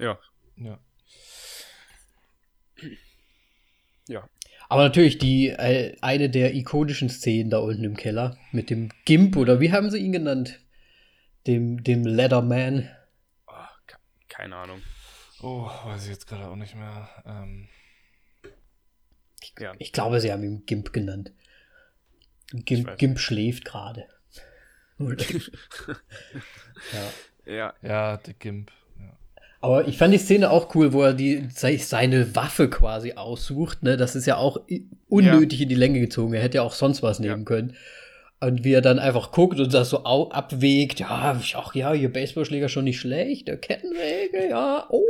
Ja. 0.00 0.18
Ja. 0.56 0.80
Ja. 4.08 4.28
Aber 4.68 4.82
natürlich 4.82 5.18
die 5.18 5.50
äh, 5.50 5.94
eine 6.00 6.30
der 6.30 6.56
ikonischen 6.56 7.10
Szenen 7.10 7.48
da 7.48 7.58
unten 7.58 7.84
im 7.84 7.96
Keller 7.96 8.36
mit 8.50 8.70
dem 8.70 8.88
Gimp 9.04 9.36
oder 9.36 9.60
wie 9.60 9.70
haben 9.70 9.88
sie 9.88 9.98
ihn 9.98 10.10
genannt? 10.10 10.58
Dem, 11.46 11.82
dem 11.82 12.04
Leatherman? 12.04 12.88
Oh, 13.46 13.52
keine 14.28 14.56
Ahnung. 14.56 14.82
Oh, 15.42 15.68
weiß 15.84 16.04
ich 16.04 16.10
jetzt 16.10 16.26
gerade 16.26 16.46
auch 16.46 16.56
nicht 16.56 16.74
mehr. 16.74 17.08
Ähm. 17.26 17.68
Ich, 19.40 19.54
ja. 19.58 19.72
ich, 19.78 19.92
glaube, 19.92 20.20
sie 20.20 20.32
haben 20.32 20.44
ihn 20.44 20.64
Gimp 20.66 20.92
genannt. 20.92 21.32
Gimp, 22.52 22.96
Gimp 22.98 23.18
schläft 23.18 23.64
gerade. 23.64 24.06
ja. 24.98 25.12
ja. 27.44 27.74
Ja, 27.82 28.16
der 28.18 28.34
Gimp. 28.34 28.70
Aber 29.62 29.86
ich 29.86 29.96
fand 29.96 30.12
die 30.12 30.18
Szene 30.18 30.50
auch 30.50 30.74
cool, 30.74 30.92
wo 30.92 31.02
er 31.02 31.14
die, 31.14 31.48
seine 31.50 32.34
Waffe 32.34 32.68
quasi 32.68 33.12
aussucht. 33.12 33.84
Ne? 33.84 33.96
Das 33.96 34.16
ist 34.16 34.26
ja 34.26 34.36
auch 34.36 34.60
unnötig 35.08 35.60
ja. 35.60 35.62
in 35.62 35.68
die 35.68 35.76
Länge 35.76 36.00
gezogen. 36.00 36.34
Er 36.34 36.42
hätte 36.42 36.56
ja 36.56 36.62
auch 36.62 36.74
sonst 36.74 37.00
was 37.02 37.20
nehmen 37.20 37.44
können. 37.44 37.76
Und 38.42 38.64
wie 38.64 38.72
er 38.72 38.80
dann 38.80 38.98
einfach 38.98 39.30
guckt 39.30 39.60
und 39.60 39.72
das 39.72 39.90
so 39.90 40.02
abwägt, 40.02 40.98
ja, 40.98 41.40
ach 41.54 41.74
ja, 41.76 41.94
ihr 41.94 42.12
Baseballschläger 42.12 42.68
schon 42.68 42.82
nicht 42.82 42.98
schlecht, 42.98 43.46
der 43.46 43.56
Kettensäge, 43.56 44.48
ja, 44.48 44.84
oh, 44.90 45.04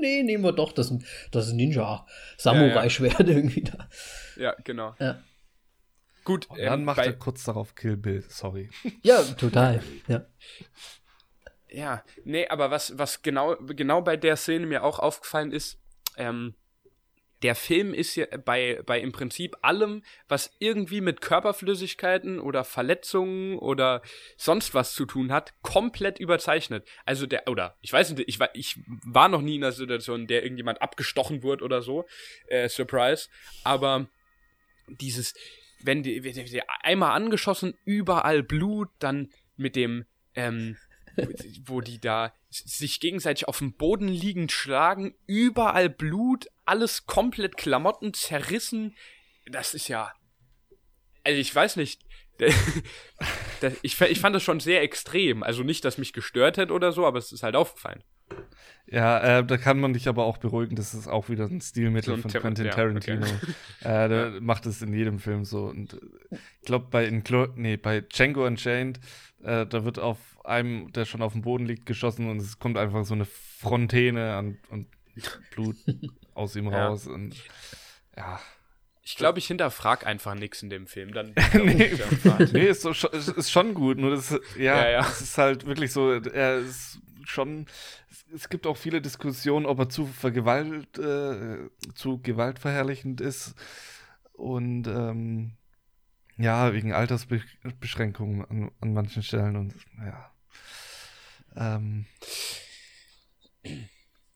nee, 0.00 0.22
nehmen 0.22 0.44
wir 0.44 0.52
doch 0.52 0.70
das, 0.70 0.94
das 1.32 1.52
Ninja-Samurai-Schwert 1.52 3.18
ja, 3.18 3.26
ja. 3.26 3.34
irgendwie 3.34 3.62
da. 3.62 3.88
Ja, 4.36 4.54
genau. 4.62 4.94
Ja. 5.00 5.20
Gut, 6.22 6.48
und 6.50 6.60
dann 6.60 6.78
ähm, 6.78 6.84
macht 6.84 6.98
er 6.98 7.14
kurz 7.14 7.42
darauf 7.42 7.74
Kill 7.74 7.96
Bill, 7.96 8.22
sorry. 8.28 8.70
Ja, 9.02 9.22
total, 9.24 9.82
ja. 10.06 10.24
Ja, 11.68 12.04
nee, 12.24 12.46
aber 12.46 12.70
was, 12.70 12.96
was 12.96 13.22
genau, 13.22 13.56
genau 13.56 14.02
bei 14.02 14.16
der 14.16 14.36
Szene 14.36 14.66
mir 14.66 14.84
auch 14.84 15.00
aufgefallen 15.00 15.50
ist, 15.50 15.80
ähm, 16.16 16.54
der 17.42 17.54
Film 17.54 17.94
ist 17.94 18.16
ja 18.16 18.26
bei, 18.44 18.82
bei 18.84 19.00
im 19.00 19.12
Prinzip 19.12 19.56
allem, 19.62 20.02
was 20.28 20.50
irgendwie 20.58 21.00
mit 21.00 21.20
Körperflüssigkeiten 21.20 22.40
oder 22.40 22.64
Verletzungen 22.64 23.58
oder 23.58 24.02
sonst 24.36 24.74
was 24.74 24.94
zu 24.94 25.06
tun 25.06 25.32
hat, 25.32 25.54
komplett 25.62 26.18
überzeichnet. 26.18 26.86
Also 27.04 27.26
der, 27.26 27.46
oder 27.48 27.76
ich 27.80 27.92
weiß 27.92 28.10
nicht, 28.10 28.28
ich 28.28 28.40
war, 28.40 28.50
ich 28.54 28.80
war 29.04 29.28
noch 29.28 29.42
nie 29.42 29.56
in 29.56 29.64
einer 29.64 29.72
Situation, 29.72 30.22
in 30.22 30.26
der 30.26 30.42
irgendjemand 30.42 30.82
abgestochen 30.82 31.42
wird 31.42 31.62
oder 31.62 31.82
so. 31.82 32.06
Äh, 32.48 32.68
Surprise. 32.68 33.28
Aber 33.62 34.08
dieses, 34.88 35.34
wenn 35.82 36.02
die, 36.02 36.24
wenn 36.24 36.32
die 36.32 36.62
einmal 36.82 37.12
angeschossen, 37.12 37.74
überall 37.84 38.42
Blut, 38.42 38.88
dann 38.98 39.30
mit 39.56 39.76
dem, 39.76 40.06
ähm, 40.34 40.76
wo 41.64 41.80
die 41.80 42.00
da 42.00 42.32
sich 42.50 43.00
gegenseitig 43.00 43.48
auf 43.48 43.58
dem 43.58 43.74
Boden 43.74 44.08
liegend 44.08 44.52
schlagen, 44.52 45.14
überall 45.26 45.88
Blut, 45.88 46.46
alles 46.68 47.06
komplett 47.06 47.56
Klamotten 47.56 48.14
zerrissen. 48.14 48.94
Das 49.46 49.74
ist 49.74 49.88
ja. 49.88 50.12
Also 51.24 51.40
ich 51.40 51.54
weiß 51.54 51.76
nicht. 51.76 52.02
ich, 53.82 54.00
ich 54.00 54.20
fand 54.20 54.36
das 54.36 54.42
schon 54.42 54.60
sehr 54.60 54.82
extrem. 54.82 55.42
Also 55.42 55.64
nicht, 55.64 55.84
dass 55.84 55.98
mich 55.98 56.12
gestört 56.12 56.56
hätte 56.56 56.72
oder 56.72 56.92
so, 56.92 57.06
aber 57.06 57.18
es 57.18 57.32
ist 57.32 57.42
halt 57.42 57.56
aufgefallen. 57.56 58.04
Ja, 58.90 59.38
äh, 59.40 59.44
da 59.44 59.56
kann 59.58 59.80
man 59.80 59.92
dich 59.92 60.08
aber 60.08 60.24
auch 60.24 60.38
beruhigen, 60.38 60.74
das 60.74 60.94
ist 60.94 61.08
auch 61.08 61.28
wieder 61.28 61.44
ein 61.44 61.60
Stilmittel 61.60 62.16
so 62.16 62.22
von 62.22 62.30
Quentin 62.30 62.70
Tarantino. 62.70 63.26
Ja, 63.26 63.32
okay. 63.34 63.52
äh, 63.80 64.08
der 64.08 64.30
ja. 64.34 64.40
macht 64.40 64.64
es 64.66 64.80
in 64.80 64.94
jedem 64.94 65.18
Film 65.18 65.44
so. 65.44 65.64
Und 65.64 65.98
ich 66.30 66.66
glaube, 66.66 66.86
bei, 66.90 67.06
Inclo 67.06 67.48
nee, 67.56 67.76
bei 67.76 68.00
Django 68.00 68.46
Unchained, 68.46 69.00
äh, 69.42 69.66
da 69.66 69.84
wird 69.84 69.98
auf 69.98 70.18
einem, 70.44 70.90
der 70.92 71.04
schon 71.04 71.20
auf 71.20 71.32
dem 71.32 71.42
Boden 71.42 71.66
liegt, 71.66 71.84
geschossen 71.84 72.30
und 72.30 72.38
es 72.38 72.58
kommt 72.58 72.78
einfach 72.78 73.04
so 73.04 73.14
eine 73.14 73.26
Frontäne 73.26 74.34
an, 74.34 74.58
und 74.70 74.86
Blut 75.50 75.76
aus 76.38 76.56
ihm 76.56 76.70
ja. 76.70 76.88
raus. 76.88 77.06
Und 77.06 77.36
ja. 78.16 78.40
Ich 79.02 79.16
glaube, 79.16 79.38
ich 79.38 79.46
hinterfrag 79.46 80.06
einfach 80.06 80.34
nichts 80.34 80.62
in 80.62 80.70
dem 80.70 80.86
Film. 80.86 81.12
Dann, 81.12 81.32
nee, 81.54 81.92
nee 82.52 82.66
ist, 82.66 82.82
so, 82.82 82.90
ist, 82.90 83.50
schon 83.50 83.74
gut. 83.74 83.98
Nur 83.98 84.10
das, 84.10 84.38
ja, 84.56 84.82
ja, 84.82 84.90
ja. 84.90 85.00
es 85.00 85.22
ist 85.22 85.38
halt 85.38 85.66
wirklich 85.66 85.92
so, 85.92 86.12
er 86.12 86.58
ist 86.58 87.00
schon, 87.24 87.66
es 88.34 88.48
gibt 88.48 88.66
auch 88.66 88.76
viele 88.76 89.00
Diskussionen, 89.00 89.66
ob 89.66 89.78
er 89.78 89.88
zu 89.88 90.06
vergewalt, 90.06 90.98
äh, 90.98 91.70
zu 91.94 92.20
gewaltverherrlichend 92.20 93.20
ist. 93.20 93.54
Und 94.34 94.86
ähm, 94.86 95.56
ja, 96.36 96.72
wegen 96.72 96.92
Altersbeschränkungen 96.92 98.44
an, 98.44 98.70
an 98.80 98.92
manchen 98.92 99.22
Stellen 99.22 99.56
und 99.56 99.74
ja. 99.98 100.30
Ähm, 101.56 102.06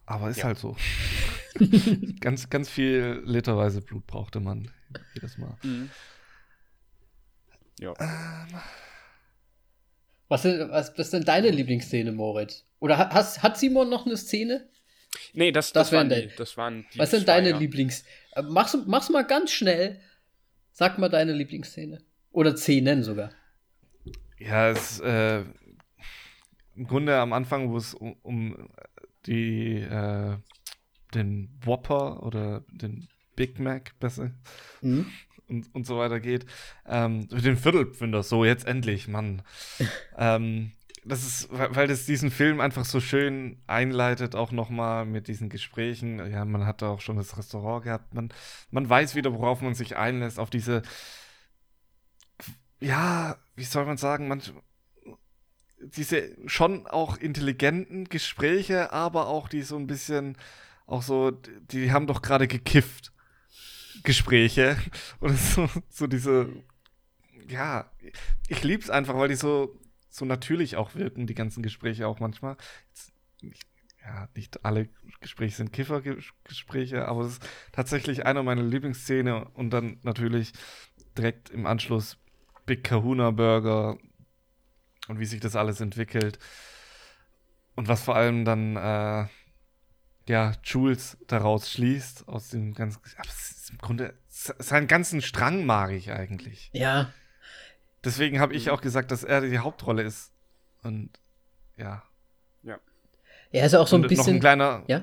aber 0.07 0.31
ist 0.31 0.39
ja. 0.39 0.45
halt 0.45 0.59
so. 0.59 0.77
ganz, 2.21 2.51
ganz 2.51 2.69
viel 2.69 3.23
literweise 3.25 3.81
Blut 3.81 4.07
brauchte 4.07 4.41
man 4.41 4.71
jedes 5.15 5.39
Mal. 5.39 5.57
Mhm. 5.63 5.91
Ja. 7.81 7.95
Ähm, 7.99 8.61
was, 10.29 10.45
was 10.45 10.91
ist 10.91 11.13
denn 11.13 11.25
deine 11.25 11.51
Lieblingsszene, 11.51 12.13
Moritz? 12.13 12.65
Oder 12.79 12.99
hast, 13.11 13.43
hat 13.43 13.59
Simon 13.59 13.89
noch 13.89 14.07
eine 14.07 14.17
Szene? 14.17 14.69
Nee, 15.35 15.53
das, 15.53 15.73
das, 15.73 15.91
das, 15.91 15.99
waren, 15.99 16.09
die, 16.09 16.31
das 16.37 16.57
waren 16.57 16.87
die. 16.93 16.99
Was 16.99 17.11
sind 17.11 17.29
deine 17.29 17.51
ja. 17.51 17.59
Lieblings... 17.59 18.05
Äh, 18.33 18.43
mach's, 18.43 18.77
mach's 18.87 19.11
mal 19.11 19.27
ganz 19.27 19.53
schnell. 19.53 20.01
Sag 20.71 20.99
mal 20.99 21.09
deine 21.09 21.33
Lieblingsszene. 21.33 22.03
Oder 22.31 22.57
Szenen 22.57 23.03
sogar. 23.03 23.31
Ja, 24.39 24.71
es 24.71 25.01
äh, 25.01 25.45
im 26.75 26.87
Grunde 26.87 27.17
am 27.17 27.33
Anfang, 27.33 27.71
wo 27.71 27.77
es 27.77 27.95
um, 27.95 28.17
um 28.23 28.71
die 29.27 29.81
äh, 29.81 30.37
den 31.15 31.49
Whopper 31.65 32.23
oder 32.23 32.65
den 32.71 33.09
Big 33.37 33.59
Mac 33.59 33.99
besser 33.99 34.31
mhm. 34.81 35.07
und, 35.49 35.75
und 35.75 35.87
so 35.87 35.99
weiter 35.99 36.21
geht. 36.21 36.47
Ähm, 36.87 37.29
den 37.29 37.57
Viertelpfünder, 37.57 38.23
so 38.23 38.45
jetzt 38.45 38.67
endlich, 38.67 39.09
Mann. 39.09 39.43
ähm, 40.17 40.73
das 41.05 41.25
ist, 41.25 41.49
weil 41.51 41.89
das 41.89 42.07
diesen 42.07 42.31
Film 42.31 42.61
einfach 42.61 42.85
so 42.85 43.01
schön 43.01 43.61
einleitet, 43.67 44.37
auch 44.37 44.53
nochmal 44.53 45.05
mit 45.05 45.27
diesen 45.27 45.49
Gesprächen. 45.49 46.31
Ja, 46.31 46.45
man 46.45 46.65
hat 46.65 46.81
da 46.81 46.91
auch 46.91 47.01
schon 47.01 47.17
das 47.17 47.37
Restaurant 47.37 47.85
gehabt. 47.85 48.15
Man, 48.15 48.33
man 48.71 48.89
weiß 48.89 49.17
wieder, 49.17 49.35
worauf 49.35 49.63
man 49.63 49.75
sich 49.75 49.97
einlässt, 49.97 50.39
auf 50.39 50.49
diese, 50.49 50.83
ja, 52.79 53.37
wie 53.57 53.65
soll 53.65 53.85
man 53.85 53.97
sagen, 53.97 54.29
manch, 54.29 54.53
diese 55.81 56.37
schon 56.47 56.87
auch 56.87 57.17
intelligenten 57.17 58.05
Gespräche, 58.05 58.93
aber 58.93 59.27
auch 59.27 59.49
die 59.49 59.63
so 59.63 59.77
ein 59.77 59.89
bisschen, 59.89 60.37
auch 60.87 61.03
so, 61.03 61.31
die 61.31 61.93
haben 61.93 62.07
doch 62.07 62.23
gerade 62.23 62.49
gekifft. 62.49 63.13
Gespräche. 64.05 64.77
Und 65.21 65.39
so, 65.39 65.69
so 65.89 66.07
diese, 66.07 66.49
ja, 67.49 67.91
ich 68.49 68.63
lieb's 68.65 68.91
einfach, 68.91 69.15
weil 69.15 69.29
die 69.29 69.37
so 69.37 69.79
so 70.13 70.25
natürlich 70.27 70.77
auch 70.77 70.95
wirken, 70.95 71.27
die 71.27 71.35
ganzen 71.35 71.63
Gespräche 71.63 72.07
auch 72.07 72.21
manchmal. 72.21 72.57
Jetzt, 72.89 73.13
ja, 74.03 74.29
nicht 74.35 74.65
alle 74.65 74.89
Gespräche 75.21 75.57
sind 75.57 75.73
Kiffergespräche, 75.73 77.07
aber 77.09 77.23
es 77.23 77.35
ist 77.35 77.49
tatsächlich 77.73 78.27
eine 78.27 78.43
meiner 78.43 78.63
Lieblingsszene 78.63 79.47
und 79.55 79.71
dann 79.71 79.99
natürlich 80.03 80.53
direkt 81.17 81.51
im 81.51 81.67
Anschluss 81.67 82.19
Big 82.67 82.85
Kahuna 82.85 83.31
Burger 83.31 83.97
und 85.09 85.19
wie 85.19 85.25
sich 85.25 85.41
das 85.41 85.57
alles 85.57 85.81
entwickelt. 85.81 86.39
und 87.75 87.89
was 87.89 88.03
vor 88.03 88.17
allem 88.17 88.45
dann, 88.45 88.77
äh, 88.77 89.27
ja, 90.33 90.53
Jules 90.65 91.19
daraus 91.27 91.71
schließt, 91.71 92.27
aus 92.27 92.49
dem 92.49 92.73
ganzen. 92.73 93.03
Aber 93.19 93.29
im 93.71 93.79
Grunde, 93.79 94.15
seinen 94.29 94.87
ganzen 94.87 95.21
Strang 95.21 95.67
mag 95.67 95.93
ich 95.93 96.11
eigentlich. 96.11 96.71
Ja. 96.73 97.13
Deswegen 98.03 98.41
habe 98.41 98.55
ich 98.55 98.71
auch 98.71 98.81
gesagt, 98.81 99.11
dass 99.11 99.25
er 99.25 99.43
die 99.43 99.59
Hauptrolle 99.59 100.03
ist. 100.03 100.33
Und 100.83 101.11
ja. 101.77 102.03
Ja. 102.63 102.79
Er 103.51 103.67
ist 103.67 103.73
ja 103.73 103.81
auch 103.81 103.87
so 103.87 103.97
ein 103.97 104.03
und 104.05 104.09
bisschen. 104.09 104.25
Noch 104.25 104.33
ein 104.33 104.41
kleiner 104.41 104.85
ja? 104.87 105.03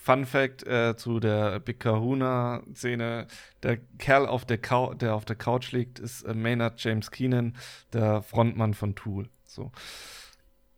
Fun 0.00 0.24
Fact 0.24 0.64
äh, 0.68 0.96
zu 0.96 1.18
der 1.18 1.58
Big 1.58 1.80
Kahuna-Szene. 1.80 3.26
Der 3.64 3.76
Kerl, 3.98 4.26
auf 4.26 4.44
der, 4.44 4.58
Cou 4.58 4.94
der 4.94 5.16
auf 5.16 5.24
der 5.24 5.34
Couch 5.34 5.72
liegt, 5.72 5.98
ist 5.98 6.22
äh, 6.22 6.32
Maynard 6.32 6.80
James 6.80 7.10
Keenan, 7.10 7.56
der 7.92 8.22
Frontmann 8.22 8.74
von 8.74 8.94
Tool. 8.94 9.28
So. 9.44 9.72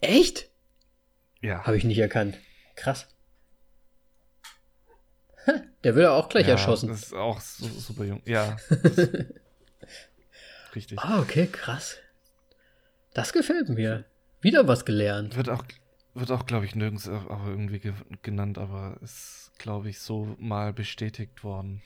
Echt? 0.00 0.48
Ja. 1.42 1.62
Habe 1.64 1.76
ich 1.76 1.84
nicht 1.84 1.98
erkannt. 1.98 2.38
Krass. 2.82 3.06
Der 5.84 5.94
wird 5.94 6.04
ja 6.04 6.10
auch 6.10 6.28
gleich 6.28 6.46
ja, 6.46 6.52
erschossen. 6.52 6.88
Das 6.88 7.04
ist 7.04 7.14
auch 7.14 7.40
su 7.40 7.68
super 7.68 8.04
jung. 8.04 8.20
Ja. 8.24 8.56
Richtig. 10.74 10.98
Ah, 10.98 11.20
okay, 11.20 11.46
krass. 11.46 11.98
Das 13.14 13.32
gefällt 13.32 13.68
mir. 13.68 14.04
Wieder 14.40 14.66
was 14.66 14.84
gelernt. 14.84 15.36
Wird 15.36 15.48
auch, 15.48 15.64
wird 16.14 16.32
auch 16.32 16.46
glaube 16.46 16.64
ich, 16.64 16.74
nirgends 16.74 17.08
auch 17.08 17.30
auch 17.30 17.46
irgendwie 17.46 17.78
ge 17.78 17.92
genannt, 18.22 18.58
aber 18.58 18.98
ist, 19.00 19.52
glaube 19.58 19.88
ich, 19.88 20.00
so 20.00 20.34
mal 20.40 20.72
bestätigt 20.72 21.44
worden. 21.44 21.82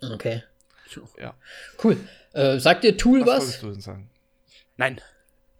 Okay. 0.00 0.44
Ja. 1.18 1.34
Cool. 1.82 1.96
Äh, 2.34 2.60
sagt 2.60 2.84
dir 2.84 2.96
Tool 2.96 3.22
Was, 3.22 3.26
was? 3.26 3.40
wolltest 3.40 3.62
du 3.62 3.70
denn 3.70 3.80
sagen? 3.80 4.10
Nein. 4.76 5.00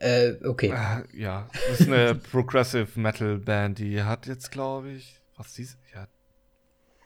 Äh, 0.02 0.34
okay. 0.44 0.68
Äh, 0.74 1.04
ja, 1.16 1.48
das 1.68 1.80
ist 1.80 1.86
eine 1.88 2.14
Progressive 2.32 2.98
Metal 2.98 3.38
Band, 3.38 3.78
die 3.78 4.02
hat 4.02 4.26
jetzt, 4.26 4.50
glaube 4.50 4.90
ich, 4.90 5.20
was 5.36 5.54
dies, 5.54 5.78
ja, 5.94 6.08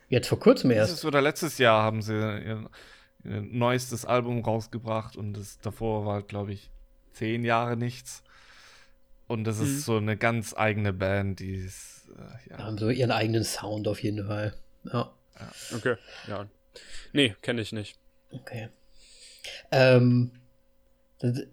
Jetzt 0.08 0.28
vor 0.28 0.38
kurzem 0.38 0.70
erst. 0.70 0.92
dieses 0.92 1.04
oder 1.04 1.20
letztes 1.20 1.58
Jahr 1.58 1.82
haben 1.82 2.00
sie 2.00 2.14
ihr, 2.14 2.70
ihr 3.24 3.40
neuestes 3.42 4.04
Album 4.04 4.42
rausgebracht 4.44 5.16
und 5.16 5.34
das 5.34 5.58
davor 5.58 6.06
war, 6.06 6.22
glaube 6.22 6.52
ich, 6.52 6.70
zehn 7.12 7.44
Jahre 7.44 7.76
nichts. 7.76 8.22
Und 9.26 9.44
das 9.44 9.58
Mhm. 9.58 9.64
ist 9.64 9.84
so 9.84 9.96
eine 9.96 10.16
ganz 10.16 10.54
eigene 10.56 10.92
Band, 10.92 11.40
die 11.40 11.56
ist, 11.56 12.08
äh, 12.16 12.50
ja. 12.50 12.58
Haben 12.58 12.78
so 12.78 12.88
ihren 12.88 13.10
eigenen 13.10 13.42
Sound 13.44 13.88
auf 13.88 14.00
jeden 14.02 14.26
Fall. 14.26 14.54
Ja, 14.84 15.12
Okay. 15.74 15.96
Ja. 16.28 16.46
Nee, 17.12 17.34
kenne 17.42 17.60
ich 17.60 17.72
nicht. 17.72 17.98
okay. 18.30 18.68
Ähm, 19.70 20.30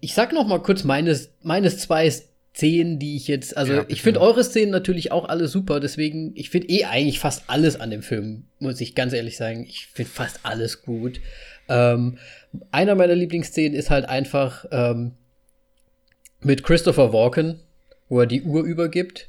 ich 0.00 0.14
sag 0.14 0.32
noch 0.32 0.46
mal 0.46 0.62
kurz 0.62 0.84
meines, 0.84 1.30
meines 1.42 1.78
zwei 1.78 2.10
Szenen, 2.54 2.98
die 2.98 3.16
ich 3.16 3.26
jetzt, 3.26 3.56
also 3.56 3.72
Ja, 3.72 3.84
ich 3.88 4.02
finde 4.02 4.20
eure 4.20 4.44
Szenen 4.44 4.70
natürlich 4.70 5.10
auch 5.10 5.28
alle 5.28 5.48
super, 5.48 5.80
deswegen, 5.80 6.32
ich 6.36 6.50
finde 6.50 6.68
eh 6.68 6.84
eigentlich 6.84 7.18
fast 7.18 7.44
alles 7.48 7.80
an 7.80 7.90
dem 7.90 8.02
Film, 8.02 8.44
muss 8.60 8.80
ich 8.80 8.94
ganz 8.94 9.12
ehrlich 9.12 9.36
sagen. 9.36 9.64
Ich 9.68 9.88
finde 9.88 10.10
fast 10.10 10.40
alles 10.44 10.82
gut. 10.82 11.20
Ähm, 11.68 12.18
einer 12.70 12.94
meiner 12.94 13.14
Lieblingsszenen 13.14 13.76
ist 13.76 13.90
halt 13.90 14.08
einfach 14.08 14.66
ähm, 14.70 15.12
mit 16.40 16.62
Christopher 16.62 17.12
Walken, 17.12 17.60
wo 18.08 18.20
er 18.20 18.26
die 18.26 18.42
Uhr 18.42 18.62
übergibt. 18.62 19.28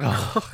Ach, 0.00 0.50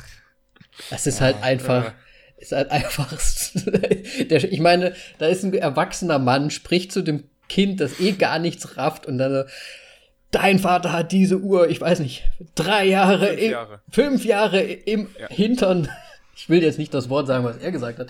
Es 0.91 1.07
ist 1.07 1.21
halt 1.21 1.41
einfach, 1.41 1.85
ja. 1.85 1.95
ist 2.37 2.51
halt 2.51 2.69
einfach, 2.69 3.11
ich 4.19 4.59
meine, 4.59 4.93
da 5.17 5.27
ist 5.27 5.43
ein 5.43 5.53
erwachsener 5.53 6.19
Mann, 6.19 6.51
spricht 6.51 6.91
zu 6.91 7.01
dem 7.01 7.23
Kind, 7.51 7.81
das 7.81 7.99
eh 7.99 8.13
gar 8.13 8.39
nichts 8.39 8.77
rafft 8.77 9.05
und 9.05 9.17
dann 9.17 9.33
so, 9.33 9.43
dein 10.31 10.59
Vater 10.59 10.93
hat 10.93 11.11
diese 11.11 11.37
Uhr, 11.39 11.69
ich 11.69 11.81
weiß 11.81 11.99
nicht, 11.99 12.23
drei 12.55 12.85
Jahre, 12.85 13.27
Fünf 13.27 13.41
im, 13.41 13.51
Jahre. 13.51 13.79
fünf 13.91 14.25
Jahre 14.25 14.61
im 14.61 15.07
Ja. 15.19 15.27
Hintern, 15.29 15.89
ich 16.35 16.49
will 16.49 16.63
jetzt 16.63 16.79
nicht 16.79 16.93
das 16.93 17.09
Wort 17.09 17.27
sagen, 17.27 17.43
was 17.43 17.57
er 17.57 17.71
gesagt 17.71 17.99
hat, 17.99 18.07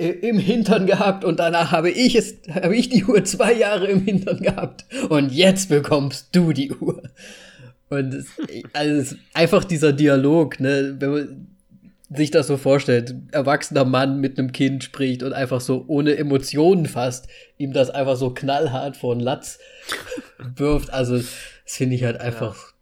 i- 0.00 0.04
im 0.08 0.38
Hintern 0.38 0.86
gehabt 0.86 1.24
und 1.24 1.38
danach 1.38 1.70
habe 1.70 1.90
ich 1.90 2.16
es, 2.16 2.34
habe 2.52 2.74
ich 2.76 2.88
die 2.88 3.04
Uhr 3.04 3.24
zwei 3.24 3.52
Jahre 3.52 3.86
im 3.86 4.04
Hintern 4.04 4.40
gehabt 4.40 4.84
und 5.08 5.30
jetzt 5.32 5.68
bekommst 5.68 6.28
du 6.32 6.52
die 6.52 6.72
Uhr. 6.72 7.02
Und 7.90 8.12
es, 8.14 8.26
also 8.72 8.94
es 8.96 9.12
ist 9.12 9.18
einfach 9.34 9.64
dieser 9.64 9.92
Dialog, 9.92 10.58
ne, 10.58 10.96
wenn 10.98 11.10
man 11.10 11.53
sich 12.16 12.30
das 12.30 12.46
so 12.46 12.56
vorstellt, 12.56 13.14
erwachsener 13.32 13.84
Mann 13.84 14.20
mit 14.20 14.38
einem 14.38 14.52
Kind 14.52 14.84
spricht 14.84 15.22
und 15.22 15.32
einfach 15.32 15.60
so 15.60 15.84
ohne 15.86 16.16
Emotionen 16.16 16.86
fast 16.86 17.28
ihm 17.58 17.72
das 17.72 17.90
einfach 17.90 18.16
so 18.16 18.30
knallhart 18.30 18.96
vor 18.96 19.14
den 19.14 19.20
Latz 19.20 19.58
wirft. 20.38 20.92
Also, 20.92 21.16
das 21.16 21.34
finde 21.64 21.96
ich 21.96 22.04
halt 22.04 22.20
einfach 22.20 22.74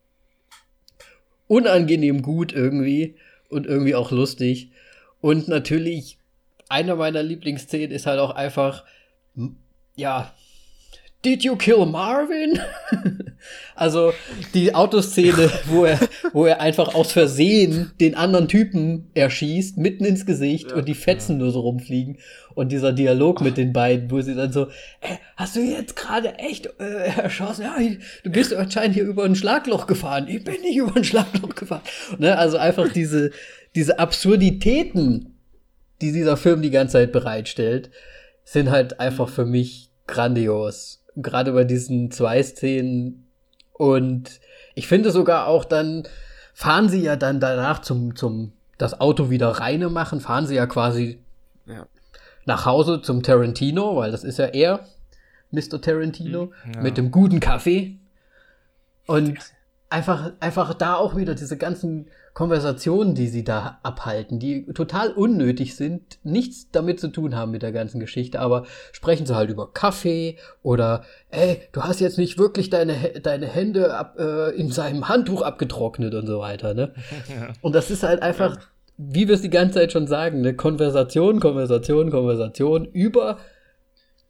unangenehm 1.46 2.22
gut 2.22 2.52
irgendwie 2.52 3.16
und 3.48 3.66
irgendwie 3.66 3.94
auch 3.94 4.10
lustig. 4.10 4.70
Und 5.20 5.48
natürlich, 5.48 6.18
einer 6.68 6.96
meiner 6.96 7.22
Lieblingsszenen 7.22 7.90
ist 7.90 8.06
halt 8.06 8.18
auch 8.18 8.30
einfach, 8.34 8.84
ja, 9.94 10.32
Did 11.24 11.44
you 11.44 11.54
kill 11.54 11.86
Marvin? 11.86 12.58
also 13.76 14.12
die 14.54 14.74
Autoszene, 14.74 15.50
wo 15.66 15.84
er, 15.84 16.00
wo 16.32 16.46
er 16.46 16.60
einfach 16.60 16.96
aus 16.96 17.12
Versehen 17.12 17.92
den 18.00 18.16
anderen 18.16 18.48
Typen 18.48 19.08
erschießt, 19.14 19.78
mitten 19.78 20.04
ins 20.04 20.26
Gesicht 20.26 20.70
Ja. 20.70 20.76
und 20.76 20.88
die 20.88 20.94
Fetzen 20.94 21.38
nur 21.38 21.52
so 21.52 21.60
rumfliegen. 21.60 22.18
Und 22.54 22.72
dieser 22.72 22.92
Dialog 22.92 23.40
mit 23.40 23.56
den 23.56 23.72
beiden, 23.72 24.10
wo 24.10 24.20
sie 24.20 24.34
dann 24.34 24.52
so, 24.52 24.66
äh, 25.00 25.16
hast 25.36 25.54
du 25.54 25.60
jetzt 25.60 25.94
gerade 25.94 26.34
echt 26.38 26.66
äh, 26.80 27.06
erschossen? 27.16 27.62
Ja, 27.62 27.76
du 28.24 28.30
bist 28.30 28.52
anscheinend 28.52 28.94
hier 28.94 29.04
über 29.04 29.24
ein 29.24 29.36
Schlagloch 29.36 29.86
gefahren. 29.86 30.26
Ich 30.28 30.42
bin 30.42 30.60
nicht 30.60 30.76
über 30.76 30.96
ein 30.96 31.04
Schlagloch 31.04 31.54
gefahren. 31.54 31.82
Ne? 32.18 32.36
Also 32.36 32.58
einfach 32.58 32.92
diese, 32.92 33.30
diese 33.76 33.98
Absurditäten, 34.00 35.38
die 36.00 36.10
dieser 36.12 36.36
Film 36.36 36.62
die 36.62 36.70
ganze 36.70 36.94
Zeit 36.94 37.12
bereitstellt, 37.12 37.90
sind 38.44 38.70
halt 38.70 38.98
einfach 38.98 39.28
für 39.28 39.46
mich 39.46 39.90
grandios. 40.08 41.01
Gerade 41.16 41.52
bei 41.52 41.64
diesen 41.64 42.10
zwei 42.10 42.42
Szenen. 42.42 43.26
Und 43.72 44.40
ich 44.74 44.86
finde 44.88 45.10
sogar 45.10 45.46
auch 45.46 45.64
dann, 45.64 46.04
fahren 46.54 46.88
sie 46.88 47.02
ja 47.02 47.16
dann 47.16 47.40
danach 47.40 47.80
zum, 47.80 48.16
zum, 48.16 48.52
das 48.78 49.00
Auto 49.00 49.30
wieder 49.30 49.48
reine 49.48 49.88
machen, 49.88 50.20
fahren 50.20 50.46
sie 50.46 50.54
ja 50.54 50.66
quasi 50.66 51.20
Ja. 51.66 51.86
nach 52.46 52.64
Hause 52.66 53.00
zum 53.02 53.22
Tarantino, 53.22 53.96
weil 53.96 54.10
das 54.10 54.24
ist 54.24 54.38
ja 54.38 54.46
er, 54.46 54.86
Mr. 55.50 55.80
Tarantino, 55.80 56.52
Ja. 56.74 56.80
mit 56.82 56.96
dem 56.96 57.10
guten 57.10 57.40
Kaffee. 57.40 57.98
Und 59.06 59.38
einfach, 59.92 60.32
einfach 60.40 60.74
da 60.74 60.96
auch 60.96 61.16
wieder 61.16 61.34
diese 61.34 61.56
ganzen 61.56 62.06
Konversationen, 62.34 63.14
die 63.14 63.28
sie 63.28 63.44
da 63.44 63.78
abhalten, 63.82 64.38
die 64.38 64.64
total 64.72 65.12
unnötig 65.12 65.76
sind, 65.76 66.18
nichts 66.24 66.70
damit 66.72 66.98
zu 66.98 67.08
tun 67.08 67.36
haben 67.36 67.50
mit 67.50 67.62
der 67.62 67.72
ganzen 67.72 68.00
Geschichte, 68.00 68.40
aber 68.40 68.64
sprechen 68.92 69.26
sie 69.26 69.36
halt 69.36 69.50
über 69.50 69.72
Kaffee 69.72 70.38
oder, 70.62 71.04
ey, 71.30 71.60
du 71.72 71.82
hast 71.82 72.00
jetzt 72.00 72.16
nicht 72.16 72.38
wirklich 72.38 72.70
deine, 72.70 73.20
deine 73.22 73.46
Hände 73.46 73.94
ab, 73.94 74.18
äh, 74.18 74.50
in 74.56 74.72
seinem 74.72 75.08
Handtuch 75.08 75.42
abgetrocknet 75.42 76.14
und 76.14 76.26
so 76.26 76.40
weiter, 76.40 76.72
ne? 76.74 76.94
Und 77.60 77.74
das 77.74 77.90
ist 77.90 78.02
halt 78.02 78.22
einfach, 78.22 78.56
wie 78.96 79.28
wir 79.28 79.34
es 79.34 79.42
die 79.42 79.50
ganze 79.50 79.80
Zeit 79.80 79.92
schon 79.92 80.06
sagen, 80.06 80.38
eine 80.38 80.54
Konversation, 80.54 81.38
Konversation, 81.38 82.10
Konversation 82.10 82.86
über 82.86 83.38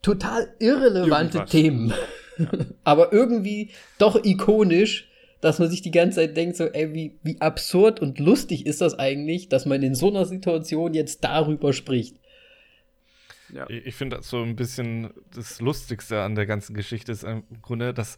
total 0.02 0.48
irrelevante. 0.58 1.44
Themen. 1.44 1.92
Aber 2.84 3.12
irgendwie 3.12 3.70
doch 3.98 4.22
ikonisch, 4.24 5.08
dass 5.42 5.58
man 5.58 5.68
sich 5.68 5.82
die 5.82 5.90
ganze 5.90 6.16
Zeit 6.16 6.36
denkt, 6.36 6.56
so, 6.56 6.64
ey, 6.64 6.94
wie, 6.94 7.18
wie 7.24 7.40
absurd 7.40 8.00
und 8.00 8.18
lustig 8.20 8.64
ist 8.64 8.80
das 8.80 8.98
eigentlich, 8.98 9.48
dass 9.48 9.66
man 9.66 9.82
in 9.82 9.94
so 9.94 10.08
einer 10.08 10.24
Situation 10.24 10.94
jetzt 10.94 11.24
darüber 11.24 11.72
spricht. 11.72 12.16
Ja. 13.52 13.68
Ich, 13.68 13.86
ich 13.86 13.94
finde 13.94 14.20
so 14.22 14.40
ein 14.40 14.54
bisschen 14.54 15.10
das 15.34 15.60
Lustigste 15.60 16.22
an 16.22 16.36
der 16.36 16.46
ganzen 16.46 16.74
Geschichte 16.74 17.10
ist 17.10 17.24
im 17.24 17.42
Grunde, 17.60 17.92
dass 17.92 18.16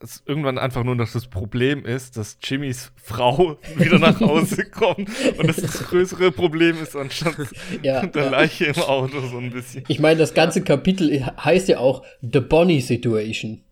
es 0.00 0.22
irgendwann 0.26 0.58
einfach 0.58 0.82
nur 0.82 0.94
noch 0.94 1.10
das 1.10 1.26
Problem 1.26 1.84
ist, 1.84 2.16
dass 2.16 2.38
Jimmys 2.42 2.90
Frau 2.96 3.58
wieder 3.76 3.98
nach 3.98 4.18
Hause 4.20 4.64
kommt 4.70 5.10
und 5.38 5.46
das 5.46 5.56
das 5.56 5.84
größere 5.84 6.32
Problem 6.32 6.82
ist 6.82 6.96
anstatt 6.96 7.36
Ja, 7.82 8.06
der 8.06 8.24
ja. 8.24 8.30
Leiche 8.30 8.64
im 8.66 8.78
Auto 8.78 9.20
so 9.20 9.36
ein 9.36 9.50
bisschen. 9.50 9.84
Ich 9.88 10.00
meine, 10.00 10.18
das 10.18 10.32
ganze 10.32 10.62
Kapitel 10.62 11.22
heißt 11.22 11.68
ja 11.68 11.78
auch 11.78 12.02
The 12.22 12.40
Bonnie 12.40 12.80
Situation. 12.80 13.62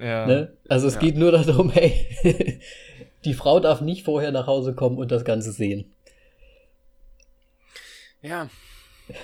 Ja. 0.00 0.26
Ne? 0.26 0.52
Also 0.68 0.86
es 0.88 0.94
Ja. 0.94 1.00
geht 1.00 1.16
nur 1.16 1.32
darum, 1.32 1.70
hey, 1.72 2.60
die 3.24 3.34
Frau 3.34 3.60
darf 3.60 3.80
nicht 3.80 4.04
vorher 4.04 4.32
nach 4.32 4.46
Hause 4.46 4.74
kommen 4.74 4.98
und 4.98 5.10
das 5.10 5.24
Ganze 5.24 5.52
sehen. 5.52 5.92
Ja. 8.22 8.48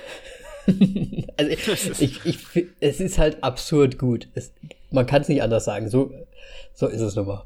Also 1.37 1.51
ich, 2.01 2.25
ich, 2.25 2.39
es 2.79 3.01
ist 3.01 3.19
halt 3.19 3.43
absurd 3.43 3.99
gut. 3.99 4.29
Es, 4.35 4.53
man 4.91 5.07
kann 5.07 5.23
es 5.23 5.29
nicht 5.29 5.43
anders 5.43 5.65
sagen. 5.65 5.89
So, 5.89 6.13
so 6.75 6.87
ist 6.87 7.01
es 7.01 7.17
nun 7.17 7.27
mal. 7.27 7.45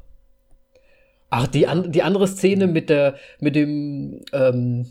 Ach, 1.31 1.47
die, 1.47 1.65
an, 1.65 1.91
die 1.91 2.03
andere 2.03 2.27
Szene 2.27 2.67
mit 2.67 2.89
der, 2.89 3.15
mit 3.39 3.55
dem, 3.55 4.21
ähm, 4.31 4.85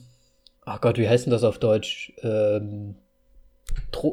ach 0.65 0.81
Gott, 0.81 0.99
wie 0.99 1.09
heißt 1.09 1.27
denn 1.27 1.31
das 1.31 1.45
auf 1.45 1.59
Deutsch? 1.59 2.13
Ähm, 2.23 2.97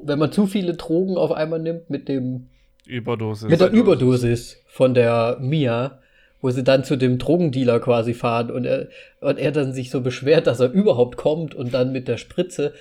wenn 0.04 0.20
man 0.20 0.32
zu 0.32 0.46
viele 0.46 0.76
Drogen 0.76 1.18
auf 1.18 1.32
einmal 1.32 1.60
nimmt, 1.60 1.90
mit 1.90 2.08
dem, 2.08 2.50
Überdosis. 2.86 3.50
mit 3.50 3.60
der 3.60 3.72
Überdosis 3.72 4.64
von 4.68 4.94
der 4.94 5.38
Mia, 5.40 6.02
wo 6.42 6.50
sie 6.50 6.64
dann 6.64 6.84
zu 6.84 6.96
dem 6.96 7.18
Drogendealer 7.18 7.80
quasi 7.80 8.14
fahren 8.14 8.52
und 8.52 8.66
er, 8.66 8.90
und 9.20 9.38
er 9.38 9.52
dann 9.52 9.74
sich 9.74 9.92
so 9.92 10.02
beschwert, 10.02 10.48
dass 10.48 10.60
er 10.60 10.72
überhaupt 10.72 11.18
kommt 11.18 11.54
und 11.54 11.74
dann 11.74 11.92
mit 11.92 12.08
der 12.08 12.18
Spritze. 12.18 12.74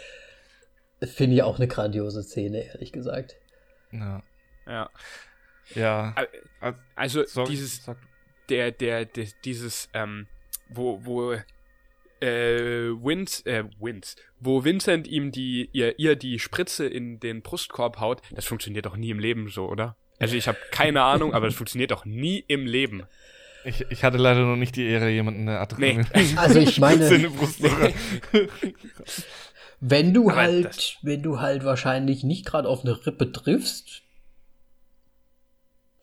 Finde 1.03 1.37
ich 1.37 1.43
auch 1.43 1.59
eine 1.59 1.69
grandiose 1.69 2.23
Szene, 2.23 2.65
ehrlich 2.67 2.93
gesagt. 2.93 3.37
Ja. 3.93 4.23
Ja. 4.67 4.91
Ja. 5.75 6.15
Also 6.95 7.25
Sorry, 7.25 7.51
dieses, 7.51 7.91
der, 8.49 8.73
der, 8.73 9.05
der 9.05 9.27
dieses, 9.45 9.89
ähm, 9.95 10.27
wo, 10.69 11.05
wo, 11.05 11.35
äh, 12.21 12.91
Vince, 12.91 13.45
äh, 13.47 13.65
Vince, 13.79 14.17
wo 14.39 14.65
Vincent 14.65 15.09
ihm 15.09 15.33
die, 15.33 15.69
ihr, 15.73 15.99
ihr 15.99 16.17
die 16.17 16.39
Spritze 16.39 16.87
in 16.87 17.21
den 17.21 17.43
Brustkorb 17.43 18.01
haut, 18.01 18.23
das 18.33 18.47
funktioniert 18.47 18.87
doch 18.87 18.97
nie 18.97 19.11
im 19.11 19.19
Leben 19.19 19.49
so, 19.49 19.69
oder? 19.69 19.97
Also 20.19 20.37
ich 20.37 20.49
habe 20.49 20.59
keine 20.71 21.03
Ahnung, 21.05 21.35
aber 21.35 21.47
das 21.47 21.55
funktioniert 21.55 21.91
doch 21.91 22.05
nie 22.05 22.45
im 22.47 22.67
Leben. 22.67 23.05
Ich, 23.65 23.85
ich 23.91 24.05
hatte 24.05 24.17
leider 24.17 24.41
noch 24.41 24.57
nicht 24.57 24.77
die 24.77 24.87
Ehre, 24.87 25.11
jemanden 25.11 25.49
eine 25.49 25.59
Adrenalin 25.59 26.07
Also 26.37 26.61
ich 26.61 26.79
meine-. 26.79 27.23
Wenn 29.81 30.15
du 30.15 30.31
Aber 30.31 30.41
halt, 30.41 30.99
wenn 31.03 31.23
du 31.23 31.41
halt 31.41 31.65
wahrscheinlich 31.65 32.23
nicht 32.23 32.47
gerade 32.47 32.69
auf 32.69 32.85
eine 32.85 33.07
Rippe 33.07 33.33
triffst, 33.33 34.03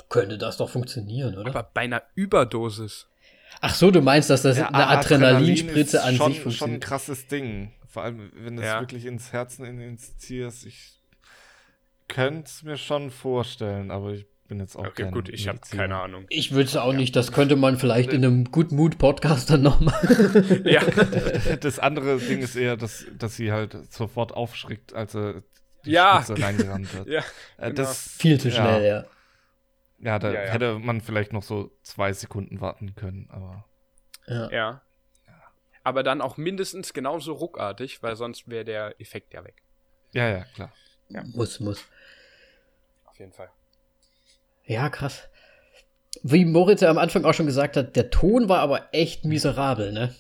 könnte 0.10 0.38
das 0.38 0.58
doch 0.58 0.70
funktionieren, 0.70 1.38
oder? 1.38 1.50
Aber 1.50 1.70
bei 1.74 1.82
einer 1.82 2.04
Überdosis. 2.16 3.08
Ach 3.62 3.74
so, 3.76 3.92
du 3.92 4.02
meinst, 4.02 4.30
dass 4.30 4.42
das 4.44 4.58
Ja, 4.58 4.68
eine 4.70 4.88
Adrenalinspritze 4.88 5.98
ist 5.98 6.04
an 6.04 6.16
schon, 6.16 6.32
sich 6.34 6.38
schon 6.42 6.42
ein 6.42 6.44
funktioniert? 6.54 6.84
krasses 6.84 7.28
Ding. 7.28 7.72
Vor 7.88 8.04
allem, 8.04 8.32
wenn 8.36 8.56
du 8.58 8.62
es 8.62 8.68
Ja. 8.68 8.80
wirklich 8.80 9.06
ins 9.06 9.34
Herzen 9.34 9.66
in- 9.66 9.80
injizierst. 9.82 10.66
Ich 10.66 11.00
könnte 12.08 12.44
es 12.48 12.64
mir 12.64 12.78
schon 12.78 13.12
vorstellen, 13.12 13.92
aber 13.92 14.12
ich 14.14 14.26
bin 14.48 14.60
jetzt 14.60 14.78
auch 14.78 14.86
Okay, 14.88 15.04
kein 15.04 15.12
gut, 15.12 15.28
ich 15.28 15.48
habe 15.50 15.60
keine 15.70 15.98
Ahnung. 15.98 16.26
Ich 16.30 16.52
würde 16.54 16.70
es 16.70 16.78
auch 16.78 16.94
nicht, 16.94 17.16
das 17.18 17.34
könnte 17.34 17.58
man 17.58 17.78
vielleicht 17.78 18.14
in 18.14 18.24
einem 18.24 18.46
Good 18.46 18.72
Mood 18.72 18.98
Podcast 18.98 19.50
dann 19.50 19.62
noch 19.62 19.80
machen. 19.82 20.62
Ja, 20.66 20.82
Das 21.60 21.80
andere 21.80 22.18
Ding 22.20 22.40
ist 22.40 22.56
eher, 22.56 22.78
dass, 22.78 23.06
dass 23.18 23.36
sie 23.36 23.52
halt 23.52 23.76
sofort 23.92 24.32
aufschrickt, 24.34 24.94
als 24.94 25.16
er 25.16 25.44
die 25.86 25.92
Ja. 25.92 26.22
Spritze 26.24 26.42
reingerannt 26.44 26.94
wird. 26.94 27.08
ja, 27.10 27.20
Äh, 27.58 27.72
genau. 27.72 27.74
das, 27.76 28.08
Viel 28.20 28.40
zu 28.40 28.48
ja. 28.50 28.56
schnell, 28.56 28.86
ja. 28.86 29.06
Ja, 30.00 30.20
da 30.20 30.32
Ja, 30.32 30.44
ja. 30.46 30.52
hätte 30.52 30.80
man 30.80 31.02
vielleicht 31.02 31.34
noch 31.34 31.44
so 31.44 31.72
zwei 31.82 32.14
Sekunden 32.14 32.62
warten 32.62 32.96
können, 32.96 33.28
aber 33.32 33.66
ja. 34.28 34.50
ja. 34.52 34.82
Aber 35.84 36.04
dann 36.04 36.22
auch 36.22 36.36
mindestens 36.38 36.94
genauso 36.94 37.34
ruckartig, 37.34 38.04
weil 38.04 38.16
sonst 38.16 38.48
wäre 38.50 38.66
der 38.66 39.00
Effekt 39.00 39.34
ja 39.34 39.44
weg. 39.46 39.64
ja, 40.12 40.28
ja, 40.28 40.44
klar. 40.54 40.72
Muss, 41.34 41.60
muss. 41.62 41.86
Auf 43.06 43.18
jeden 43.18 43.32
Fall. 43.32 43.50
Ja, 44.66 44.90
krass. 44.90 45.30
Wie 46.24 46.44
Moritz 46.44 46.82
ja 46.82 46.90
am 46.90 46.98
Anfang 46.98 47.24
auch 47.24 47.34
schon 47.34 47.46
gesagt 47.46 47.78
hat, 47.78 47.96
der 47.96 48.10
Ton 48.10 48.50
war 48.50 48.60
aber 48.60 48.94
echt 48.94 49.24
miserabel, 49.24 49.94
ne? 49.94 50.14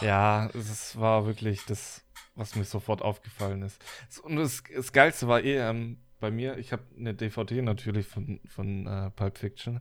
Ja, 0.00 0.46
es 0.54 0.98
war 0.98 1.26
wirklich 1.26 1.64
das, 1.66 2.02
was 2.34 2.56
mir 2.56 2.64
sofort 2.64 3.02
aufgefallen 3.02 3.62
ist. 3.62 3.80
Und 4.24 4.34
das, 4.36 4.64
das 4.74 4.92
Geilste 4.92 5.28
war 5.28 5.40
eh 5.42 5.58
ähm, 5.58 6.00
bei 6.22 6.30
mir, 6.30 6.56
ich 6.56 6.72
habe 6.72 6.84
eine 6.96 7.14
DVD 7.14 7.60
natürlich 7.60 8.06
von, 8.06 8.40
von 8.46 8.86
äh, 8.86 9.10
Pulp 9.10 9.36
Fiction 9.36 9.80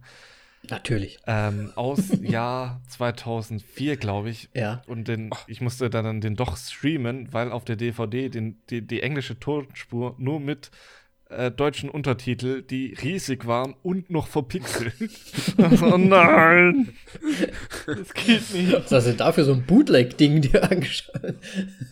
Natürlich. 0.69 1.19
ähm, 1.27 1.71
aus 1.75 2.09
Jahr 2.21 2.81
2004, 2.89 3.95
glaube 3.97 4.31
ich. 4.31 4.49
Ja. 4.55 4.81
Und 4.87 5.07
den, 5.07 5.29
ich 5.45 5.61
musste 5.61 5.89
dann 5.91 6.19
den 6.19 6.35
doch 6.35 6.57
streamen, 6.57 7.31
weil 7.31 7.51
auf 7.51 7.63
der 7.63 7.75
DVD 7.75 8.29
den, 8.29 8.59
die, 8.71 8.81
die 8.81 9.03
englische 9.03 9.39
Tonspur 9.39 10.15
nur 10.17 10.39
mit 10.39 10.71
äh, 11.29 11.51
deutschen 11.51 11.91
Untertitel, 11.91 12.63
die 12.63 12.95
riesig 13.01 13.45
waren 13.45 13.75
und 13.83 14.09
noch 14.09 14.27
verpixelt. 14.27 14.95
oh 15.59 15.97
nein! 15.97 16.89
Das 17.85 18.13
geht 18.15 18.53
nicht. 18.53 18.73
Was 18.73 18.91
hast 18.91 19.07
du 19.07 19.13
dafür 19.13 19.43
so 19.43 19.53
ein 19.53 19.63
Bootleg-Ding 19.67 20.41
dir 20.41 20.69
angeschaut? 20.71 21.35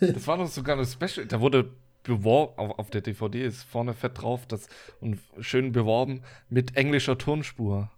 Das 0.00 0.26
war 0.26 0.36
noch 0.38 0.48
sogar 0.48 0.76
eine 0.76 0.86
Special. 0.86 1.26
Da 1.26 1.40
wurde 1.40 1.70
beworben, 2.02 2.58
auf, 2.58 2.78
auf 2.78 2.90
der 2.90 3.00
DVD 3.00 3.44
ist 3.44 3.62
vorne 3.64 3.94
fett 3.94 4.20
drauf 4.22 4.46
das, 4.46 4.68
und 5.00 5.20
schön 5.40 5.72
beworben 5.72 6.22
mit 6.48 6.76
englischer 6.76 7.18
Tonspur. 7.18 7.90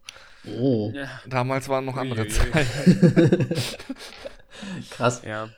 Oh, 0.59 0.91
Ja. 0.95 1.09
Damals 1.27 1.69
waren 1.69 1.85
noch 1.85 1.97
andere. 1.97 2.27
Zeiten. 2.27 3.49
krass. 4.91 5.23
Ja. 5.25 5.49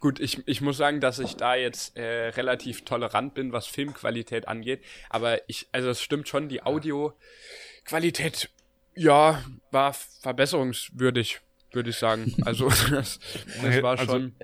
Gut, 0.00 0.20
ich, 0.20 0.46
ich 0.46 0.60
muss 0.60 0.76
sagen, 0.76 1.00
dass 1.00 1.18
ich 1.18 1.36
da 1.36 1.56
jetzt 1.56 1.96
äh, 1.96 2.28
relativ 2.28 2.84
tolerant 2.84 3.34
bin, 3.34 3.52
was 3.52 3.66
Filmqualität 3.66 4.46
angeht. 4.46 4.82
Aber 5.10 5.40
ich, 5.48 5.66
also 5.72 5.90
es 5.90 6.00
stimmt 6.00 6.28
schon, 6.28 6.48
die 6.48 6.62
Audioqualität, 6.62 8.48
ja, 8.94 9.42
war 9.72 9.92
verbesserungswürdig, 10.22 11.40
würde 11.72 11.90
ich 11.90 11.96
sagen. 11.96 12.34
Also 12.44 12.68
das, 12.90 13.18
das 13.62 13.82
war 13.82 13.98
also- 13.98 14.12
schon. 14.12 14.36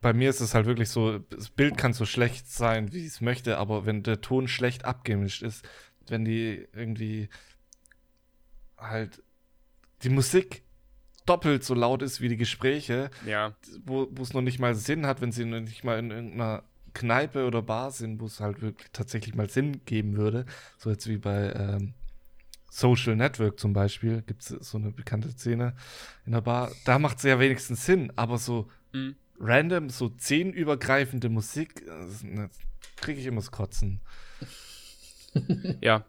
Bei 0.00 0.12
mir 0.12 0.30
ist 0.30 0.40
es 0.40 0.54
halt 0.54 0.66
wirklich 0.66 0.90
so, 0.90 1.18
das 1.18 1.50
Bild 1.50 1.76
kann 1.76 1.92
so 1.92 2.04
schlecht 2.04 2.50
sein, 2.50 2.92
wie 2.92 3.06
es 3.06 3.20
möchte, 3.20 3.58
aber 3.58 3.86
wenn 3.86 4.02
der 4.02 4.20
Ton 4.20 4.46
schlecht 4.46 4.84
abgemischt 4.84 5.42
ist, 5.42 5.66
wenn 6.08 6.24
die 6.24 6.68
irgendwie 6.72 7.28
halt 8.78 9.22
die 10.02 10.10
Musik 10.10 10.62
doppelt 11.24 11.64
so 11.64 11.74
laut 11.74 12.02
ist 12.02 12.20
wie 12.20 12.28
die 12.28 12.36
Gespräche, 12.36 13.10
Ja, 13.26 13.56
wo 13.84 14.08
es 14.20 14.32
noch 14.32 14.42
nicht 14.42 14.58
mal 14.58 14.74
Sinn 14.74 15.06
hat, 15.06 15.20
wenn 15.20 15.32
sie 15.32 15.44
noch 15.44 15.60
nicht 15.60 15.82
mal 15.82 15.98
in 15.98 16.10
irgendeiner 16.10 16.62
Kneipe 16.94 17.46
oder 17.46 17.62
Bar 17.62 17.90
sind, 17.90 18.20
wo 18.20 18.26
es 18.26 18.40
halt 18.40 18.62
wirklich 18.62 18.88
tatsächlich 18.92 19.34
mal 19.34 19.50
Sinn 19.50 19.84
geben 19.84 20.16
würde. 20.16 20.46
So 20.78 20.90
jetzt 20.90 21.08
wie 21.08 21.18
bei 21.18 21.52
ähm, 21.52 21.94
Social 22.70 23.16
Network 23.16 23.58
zum 23.58 23.72
Beispiel, 23.72 24.22
gibt 24.22 24.42
es 24.42 24.48
so 24.48 24.78
eine 24.78 24.92
bekannte 24.92 25.30
Szene 25.32 25.74
in 26.24 26.32
der 26.32 26.40
Bar. 26.42 26.70
Da 26.84 26.98
macht 26.98 27.18
es 27.18 27.24
ja 27.24 27.38
wenigstens 27.40 27.84
Sinn, 27.84 28.12
aber 28.16 28.38
so 28.38 28.68
Mhm. 28.92 29.16
Random, 29.40 29.90
so 29.90 30.08
zehnübergreifende 30.08 31.28
Musik, 31.28 31.84
kriege 32.96 33.20
ich 33.20 33.26
immer 33.26 33.40
das 33.40 33.50
Kotzen. 33.50 34.00
ja, 35.80 36.04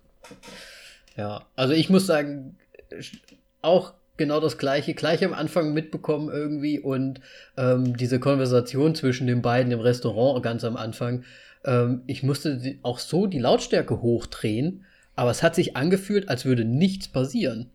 Ja, 1.16 1.46
also 1.56 1.74
ich 1.74 1.90
muss 1.90 2.06
sagen, 2.06 2.58
auch 3.62 3.94
genau 4.18 4.40
das 4.40 4.58
gleiche, 4.58 4.94
gleich 4.94 5.24
am 5.24 5.34
Anfang 5.34 5.74
mitbekommen 5.74 6.30
irgendwie 6.30 6.80
und 6.80 7.22
ähm, 7.58 7.98
diese 7.98 8.20
Konversation 8.20 8.96
zwischen 8.96 9.28
den 9.28 9.42
beiden 9.42 9.72
im 9.72 9.80
Restaurant 9.80 10.44
ganz 10.44 10.64
am 10.64 10.78
Anfang. 10.78 11.24
Ähm, 11.66 12.04
ich 12.08 12.24
musste 12.24 12.78
auch 12.84 13.00
so 13.00 13.28
die 13.28 13.40
Lautstärke 13.40 14.02
hochdrehen, 14.02 14.86
aber 15.16 15.32
es 15.32 15.44
hat 15.44 15.56
sich 15.56 15.76
angefühlt, 15.76 16.30
als 16.30 16.46
würde 16.46 16.66
nichts 16.66 17.08
passieren. 17.08 17.72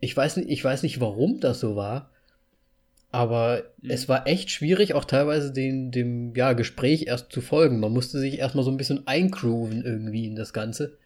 Ich 0.00 0.16
weiß 0.16 0.38
nicht, 0.38 0.50
ich 0.50 0.64
weiß 0.64 0.82
nicht, 0.82 1.00
warum 1.00 1.40
das 1.40 1.60
so 1.60 1.76
war, 1.76 2.10
aber 3.12 3.62
Mhm. 3.80 3.90
es 3.90 4.08
war 4.08 4.26
echt 4.26 4.50
schwierig, 4.50 4.94
auch 4.94 5.04
teilweise 5.04 5.52
den, 5.52 5.90
dem 5.92 6.34
ja, 6.34 6.54
Gespräch 6.54 7.04
erst 7.06 7.30
zu 7.30 7.40
folgen. 7.40 7.78
Man 7.78 7.92
musste 7.92 8.18
sich 8.18 8.38
erstmal 8.38 8.64
so 8.64 8.70
ein 8.70 8.76
bisschen 8.76 9.06
eingrooven 9.06 9.84
irgendwie 9.84 10.26
in 10.26 10.34
das 10.34 10.52
Ganze. 10.52 10.98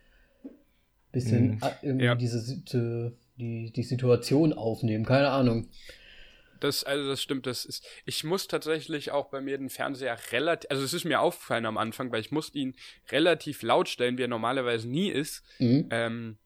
Bisschen 1.12 1.52
Mhm. 1.56 1.58
a- 1.62 1.76
irgendwie 1.82 2.04
Ja. 2.06 2.14
diese 2.14 2.38
Situ- 2.40 3.12
die, 3.38 3.70
die 3.74 3.82
Situation 3.82 4.52
aufnehmen, 4.52 5.04
keine 5.04 5.28
Ahnung. 5.30 5.68
das, 6.60 6.84
also 6.84 7.06
das 7.10 7.20
stimmt, 7.20 7.44
das 7.46 7.66
ist, 7.66 7.86
ich 8.06 8.24
muss 8.24 8.48
tatsächlich 8.48 9.10
auch 9.10 9.26
bei 9.28 9.42
mir 9.42 9.58
den 9.58 9.68
Fernseher 9.68 10.16
relativ, 10.32 10.70
also 10.70 10.82
es 10.84 10.94
ist 10.94 11.04
mir 11.04 11.20
aufgefallen 11.20 11.66
am 11.66 11.76
Anfang, 11.76 12.10
weil 12.10 12.20
ich 12.22 12.30
musste 12.32 12.58
ihn 12.58 12.74
relativ 13.12 13.60
laut 13.62 13.90
stellen, 13.90 14.16
wie 14.16 14.22
er 14.22 14.28
normalerweise 14.28 14.88
nie 14.88 15.10
ist. 15.10 15.42
Mhm. 15.58 15.86
Ähm, 15.90 16.38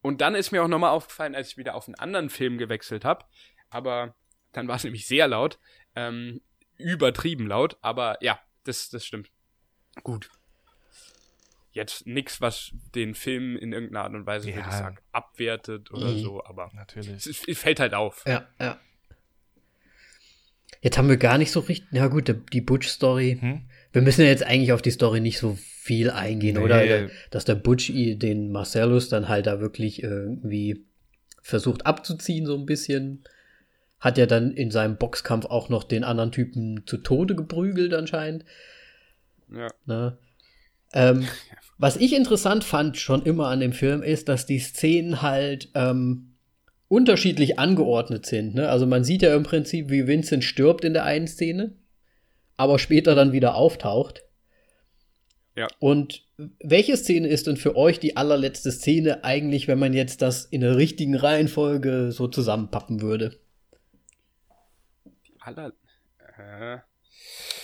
und 0.00 0.22
dann 0.22 0.34
ist 0.34 0.50
mir 0.50 0.62
auch 0.64 0.68
nochmal 0.68 0.92
aufgefallen, 0.92 1.34
als 1.34 1.48
ich 1.48 1.56
wieder 1.58 1.74
auf 1.74 1.86
einen 1.88 1.94
anderen 1.96 2.30
Film 2.30 2.56
gewechselt 2.56 3.04
habe. 3.04 3.26
Aber 3.68 4.14
dann 4.52 4.68
war 4.68 4.76
es 4.76 4.84
nämlich 4.84 5.06
sehr 5.06 5.28
laut. 5.28 5.58
Ähm, 5.94 6.40
übertrieben 6.76 7.46
laut. 7.46 7.76
Aber 7.82 8.16
ja, 8.22 8.40
das, 8.64 8.88
das 8.90 9.04
stimmt. 9.04 9.30
Gut. 10.02 10.30
Jetzt 11.72 12.06
nichts, 12.06 12.40
was 12.40 12.72
den 12.94 13.14
Film 13.14 13.56
in 13.56 13.72
irgendeiner 13.72 14.04
Art 14.04 14.14
und 14.14 14.26
Weise, 14.26 14.46
würde 14.48 14.60
Ja. 14.60 14.68
ich 14.68 14.72
sagen, 14.74 14.98
abwertet 15.12 15.90
oder 15.92 16.08
Mhm. 16.08 16.18
so. 16.22 16.44
Aber 16.44 16.70
Natürlich. 16.74 17.08
es, 17.26 17.44
es 17.46 17.58
fällt 17.58 17.78
halt 17.80 17.94
auf. 17.94 18.24
Ja, 18.26 18.48
ja. 18.60 18.78
Jetzt 20.82 20.96
haben 20.96 21.08
wir 21.08 21.16
gar 21.18 21.36
nicht 21.38 21.50
so 21.52 21.60
richtig. 21.60 21.88
Ja, 21.92 22.06
gut, 22.08 22.34
die- 22.52 22.60
Butch-Story. 22.60 23.38
Hm? 23.40 23.68
Wir 23.92 24.02
müssen 24.02 24.22
ja 24.22 24.28
jetzt 24.28 24.44
eigentlich 24.44 24.72
auf 24.72 24.82
die 24.82 24.90
Story 24.90 25.20
nicht 25.20 25.38
so 25.38 25.58
viel 25.60 26.10
eingehen, 26.10 26.56
Nee. 26.56 26.62
oder? 26.62 27.08
Dass 27.30 27.44
der 27.44 27.56
Butch 27.56 27.90
den 27.94 28.50
Marcellus 28.50 29.08
dann 29.08 29.28
halt 29.28 29.46
da 29.46 29.60
wirklich 29.60 30.02
irgendwie 30.02 30.86
versucht 31.42 31.86
abzuziehen, 31.86 32.46
so 32.46 32.56
ein 32.56 32.66
bisschen. 32.66 33.24
Hat 34.00 34.18
ja 34.18 34.26
dann 34.26 34.52
in 34.52 34.70
seinem 34.70 34.96
Boxkampf 34.96 35.46
auch 35.46 35.68
noch 35.68 35.84
den 35.84 36.04
anderen 36.04 36.32
Typen 36.32 36.82
zu 36.86 36.96
Tode 36.98 37.34
geprügelt, 37.34 37.94
anscheinend. 37.94 38.44
Ja. 39.54 39.68
Ne? 39.86 40.18
Ähm, 40.92 41.26
was 41.78 41.96
ich 41.96 42.14
interessant 42.14 42.64
fand 42.64 42.96
schon 42.96 43.22
immer 43.22 43.48
an 43.48 43.60
dem 43.60 43.72
Film 43.72 44.02
ist, 44.02 44.28
dass 44.28 44.46
die 44.46 44.58
Szenen 44.58 45.22
halt 45.22 45.68
ähm, 45.74 46.34
unterschiedlich 46.88 47.58
angeordnet 47.58 48.26
sind. 48.26 48.54
Ne? 48.54 48.68
Also 48.68 48.86
man 48.86 49.04
sieht 49.04 49.22
ja 49.22 49.34
im 49.34 49.44
Prinzip, 49.44 49.90
wie 49.90 50.06
Vincent 50.06 50.44
stirbt 50.44 50.84
in 50.84 50.92
der 50.92 51.04
einen 51.04 51.28
Szene, 51.28 51.74
aber 52.56 52.78
später 52.78 53.14
dann 53.14 53.32
wieder 53.32 53.54
auftaucht. 53.54 54.24
Ja. 55.56 55.68
Und 55.78 56.24
welche 56.58 56.96
Szene 56.96 57.28
ist 57.28 57.46
denn 57.46 57.56
für 57.56 57.76
euch 57.76 58.00
die 58.00 58.16
allerletzte 58.16 58.72
Szene 58.72 59.24
eigentlich, 59.24 59.68
wenn 59.68 59.78
man 59.78 59.92
jetzt 59.92 60.22
das 60.22 60.44
in 60.46 60.62
der 60.62 60.76
richtigen 60.76 61.14
Reihenfolge 61.14 62.12
so 62.12 62.28
zusammenpappen 62.28 63.00
würde? 63.02 63.38
Aller. 65.40 65.72
Äh. 66.38 66.78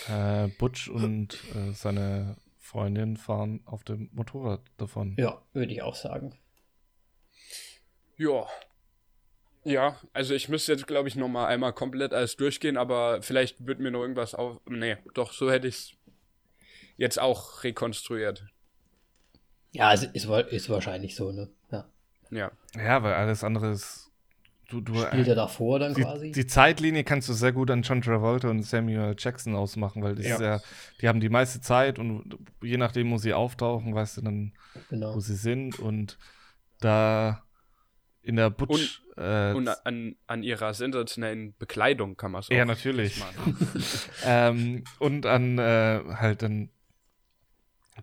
Äh, 0.09 0.47
Butch 0.59 0.89
und 0.89 1.33
äh, 1.55 1.71
seine 1.73 2.37
Freundin 2.59 3.17
fahren 3.17 3.61
auf 3.65 3.83
dem 3.83 4.09
Motorrad 4.13 4.61
davon. 4.77 5.15
Ja, 5.17 5.41
würde 5.53 5.71
ich 5.71 5.81
auch 5.81 5.95
sagen. 5.95 6.37
Ja. 8.17 8.45
Ja, 9.63 9.99
also 10.13 10.33
ich 10.33 10.49
müsste 10.49 10.71
jetzt, 10.71 10.87
glaube 10.87 11.07
ich, 11.07 11.15
noch 11.15 11.27
mal 11.27 11.47
einmal 11.47 11.73
komplett 11.73 12.13
alles 12.13 12.35
durchgehen, 12.37 12.77
aber 12.77 13.21
vielleicht 13.21 13.65
wird 13.65 13.79
mir 13.79 13.91
noch 13.91 14.01
irgendwas 14.01 14.33
auf. 14.33 14.61
Nee, 14.65 14.97
doch, 15.13 15.33
so 15.33 15.51
hätte 15.51 15.67
ich 15.67 15.75
es 15.75 15.91
jetzt 16.95 17.19
auch 17.19 17.63
rekonstruiert. 17.63 18.45
Ja, 19.71 19.93
es 19.93 20.03
ist, 20.03 20.25
ist 20.25 20.69
wahrscheinlich 20.69 21.15
so, 21.15 21.31
ne? 21.31 21.49
Ja. 21.71 21.89
Ja. 22.31 22.51
Ja, 22.75 23.03
weil 23.03 23.13
alles 23.13 23.43
andere 23.43 23.71
ist. 23.71 24.06
Du, 24.67 24.81
du, 24.81 24.99
Spielt 24.99 25.27
er 25.29 25.35
davor 25.35 25.79
dann 25.79 25.93
die, 25.93 26.01
quasi? 26.01 26.31
Die 26.33 26.45
Zeitlinie 26.45 27.05
kannst 27.05 27.29
du 27.29 27.33
sehr 27.33 27.53
gut 27.53 27.71
an 27.71 27.83
John 27.83 28.01
Travolta 28.01 28.49
und 28.49 28.63
Samuel 28.63 29.15
Jackson 29.17 29.55
ausmachen, 29.55 30.03
weil 30.03 30.15
das 30.15 30.25
Ja. 30.25 30.33
ist 30.35 30.41
ja, 30.41 30.61
die 31.01 31.07
haben 31.07 31.21
die 31.21 31.29
meiste 31.29 31.61
Zeit 31.61 31.99
und 31.99 32.37
je 32.61 32.75
nachdem, 32.75 33.11
wo 33.11 33.17
sie 33.17 33.33
auftauchen, 33.33 33.95
weißt 33.95 34.17
du 34.17 34.21
dann, 34.23 34.53
genau. 34.89 35.15
wo 35.15 35.21
sie 35.21 35.35
sind. 35.35 35.79
Und 35.79 36.17
da 36.79 37.43
in 38.21 38.35
der 38.35 38.49
Butch. 38.49 39.03
äh, 39.15 39.53
Und 39.53 39.69
an, 39.85 40.17
an 40.27 40.43
ihrer 40.43 40.73
sensationellen 40.73 41.55
Bekleidung 41.57 42.17
kann 42.17 42.33
man 42.33 42.41
es 42.41 42.49
Ja, 42.49 42.65
natürlich. 42.65 43.23
ähm, 44.25 44.83
und 44.99 45.25
an 45.25 45.57
äh, 45.59 46.01
halt 46.09 46.41
dann, 46.41 46.69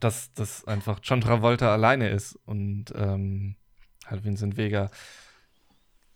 dass 0.01 0.32
das 0.32 0.65
einfach 0.66 1.01
John 1.03 1.20
Travolta 1.20 1.74
alleine 1.74 2.09
ist 2.09 2.39
und 2.47 2.86
ähm, 2.97 3.57
halt 4.07 4.24
Vincent 4.24 4.57
Vega. 4.57 4.91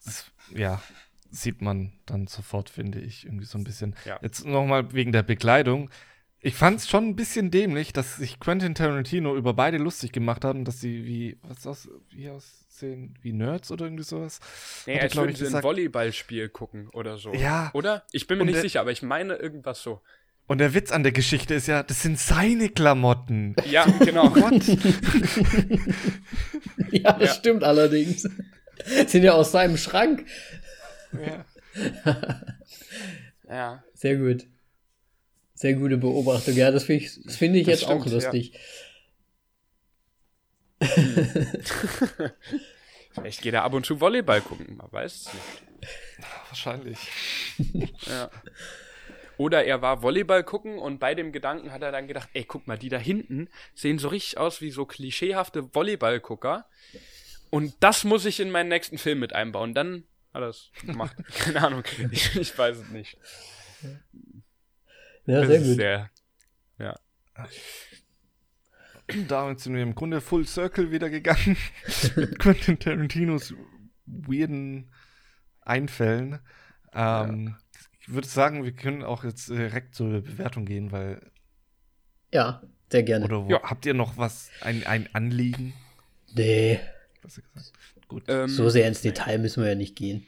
Das, 0.05 0.31
ja, 0.55 0.81
sieht 1.31 1.61
man 1.63 1.93
dann 2.07 2.27
sofort, 2.27 2.71
finde 2.71 3.01
ich, 3.01 3.25
irgendwie 3.27 3.45
so 3.45 3.59
ein 3.59 3.65
bisschen. 3.65 3.95
Ja. 4.05 4.19
Jetzt 4.23 4.45
nochmal 4.47 4.93
wegen 4.93 5.13
der 5.13 5.23
Bekleidung. 5.23 5.91
Ich 6.41 6.55
fand 6.55 6.79
es 6.79 6.89
schon 6.89 7.09
ein 7.09 7.17
bisschen 7.17 7.51
dämlich, 7.51 7.93
dass 7.93 8.17
sich 8.17 8.39
Quentin 8.39 8.75
Tarantino 8.77 9.37
über 9.37 9.55
beide 9.55 9.77
lustig 9.77 10.13
gemacht 10.13 10.45
haben, 10.45 10.65
dass 10.65 10.81
sie 10.81 11.05
wie, 11.05 11.37
was 11.43 11.67
aus, 11.67 11.89
wie 12.11 12.31
aussehen, 12.31 13.15
wie 13.23 13.33
Nerds 13.33 13.73
oder 13.73 13.87
irgendwie 13.87 14.05
sowas. 14.05 14.39
Nee, 14.87 14.93
Hat 14.95 14.99
er, 14.99 15.03
als 15.05 15.13
glaub 15.13 15.25
würden 15.25 15.33
ich, 15.33 15.39
sie 15.39 15.45
ein 15.45 15.49
gesagt. 15.49 15.65
Volleyballspiel 15.65 16.49
gucken 16.49 16.89
oder 16.91 17.19
so. 17.19 17.35
Ja. 17.35 17.71
Oder? 17.75 18.05
Ich 18.13 18.29
bin 18.29 18.39
mir 18.39 18.45
nicht 18.45 18.55
der- 18.55 18.63
sicher, 18.63 18.81
aber 18.81 18.93
ich 18.93 19.03
meine 19.03 19.35
irgendwas 19.35 19.83
so. 19.83 20.01
Und 20.47 20.59
der 20.59 20.73
Witz 20.75 20.93
an 20.93 21.03
der 21.03 21.13
Geschichte 21.13 21.55
ist 21.55 21.67
ja, 21.67 21.83
das 21.83 22.01
sind 22.03 22.19
seine 22.19 22.69
Klamotten. 22.71 23.55
Ja, 23.69 23.85
genau. 23.85 24.31
Gott. 24.31 24.65
Ja, 26.91 27.13
das 27.13 27.29
Ja. 27.29 27.35
stimmt 27.35 27.65
allerdings. 27.65 28.29
Sind 29.07 29.23
ja 29.25 29.33
aus 29.33 29.53
seinem 29.53 29.77
Schrank. 29.77 30.27
ja. 31.13 31.45
ja. 33.49 33.85
Sehr 33.95 34.17
gut. 34.17 34.47
Sehr 35.55 35.75
gute 35.75 35.97
Beobachtung. 35.97 36.55
Ja, 36.55 36.71
das 36.71 36.85
finde 36.85 37.05
ich, 37.05 37.21
das 37.25 37.37
find 37.37 37.57
ich 37.57 37.67
Das 37.67 37.81
jetzt 37.81 37.91
auch 37.91 38.01
stimmt, 38.01 38.23
ja. 38.23 38.31
lustig. 38.31 38.53
Vielleicht 43.11 43.43
geht 43.43 43.55
er 43.55 43.65
ab 43.65 43.75
und 43.75 43.85
zu 43.85 44.01
Volleyball 44.01 44.41
gucken, 44.41 44.77
man 44.77 44.93
weiß 44.93 45.13
es 45.13 45.35
nicht. 45.35 45.45
Wahrscheinlich. 46.49 46.99
Ja. 48.07 48.31
Oder 49.37 49.65
er 49.65 49.83
war 49.83 50.03
Volleyball 50.03 50.43
gucken 50.45 50.79
und 50.79 50.99
bei 50.99 51.15
dem 51.15 51.33
Gedanken 51.33 51.73
hat 51.73 51.83
er 51.83 51.93
dann 51.93 52.09
gedacht, 52.09 52.29
ey, 52.35 52.45
guck 52.45 52.67
mal, 52.67 52.77
die 52.79 52.89
da 52.89 52.99
hinten 52.99 53.49
sehen 53.75 53.99
so 53.99 54.09
richtig 54.09 54.39
aus 54.39 54.61
wie 54.61 54.71
so 54.71 54.85
klischeehafte 54.85 55.75
Volleyballgucker. 55.75 56.67
Und 57.51 57.75
das 57.81 58.05
muss 58.05 58.25
ich 58.25 58.41
in 58.41 58.51
meinen 58.51 58.69
nächsten 58.69 58.99
Film 58.99 59.21
mit 59.21 59.33
einbauen. 59.33 59.75
Dann 59.75 60.05
hat 60.35 60.43
er 60.43 60.49
es 60.49 60.71
gemacht. 60.85 61.17
Keine 61.39 61.65
Ahnung. 61.67 61.83
Ich, 62.11 62.37
ich 62.37 62.57
weiß 62.57 62.77
es 62.79 62.89
nicht. 62.91 63.17
Ja, 65.27 65.41
Das 65.41 65.49
sehr 65.49 65.61
ist 65.61 65.67
gut. 65.69 65.77
sehr. 65.77 66.11
Ja. 66.79 66.95
Damit 69.29 69.61
sind 69.61 69.75
wir 69.75 69.83
im 69.83 69.95
Grunde 69.95 70.21
Full 70.21 70.47
Circle 70.47 70.91
wieder 70.91 71.09
gegangen. 71.09 71.57
Mit 72.17 72.39
Quentin 72.39 72.79
Tarantinos 72.79 73.55
weirden 74.07 74.91
Einfällen. 75.63 76.41
Ähm, 76.93 77.57
Ich 78.01 78.09
würde 78.11 78.27
sagen, 78.29 78.65
wir 78.65 78.73
können 78.73 79.03
auch 79.03 79.25
jetzt 79.25 79.49
direkt 79.49 79.95
zur 79.95 80.21
Bewertung 80.23 80.67
gehen, 80.67 80.93
weil. 80.93 81.31
Ja, 82.33 82.63
sehr 82.91 83.03
gerne. 83.03 83.25
Oder 83.25 83.47
wo, 83.47 83.51
Ja. 83.51 83.63
habt 83.63 83.87
ihr 83.87 83.95
noch 83.95 84.19
was, 84.19 84.51
ein, 84.61 84.87
ein 84.87 85.09
Anliegen? 85.15 85.73
Nee, 86.35 86.81
Was 87.23 87.39
ihr 87.39 87.45
gesagt? 87.55 87.73
Gut. 88.09 88.25
Ähm, 88.29 88.49
so 88.49 88.69
sehr 88.71 88.89
ins 88.89 89.03
Detail 89.03 89.39
müssen 89.39 89.63
wir 89.63 89.71
ja 89.71 89.75
nicht 89.77 89.97
gehen. 89.97 90.27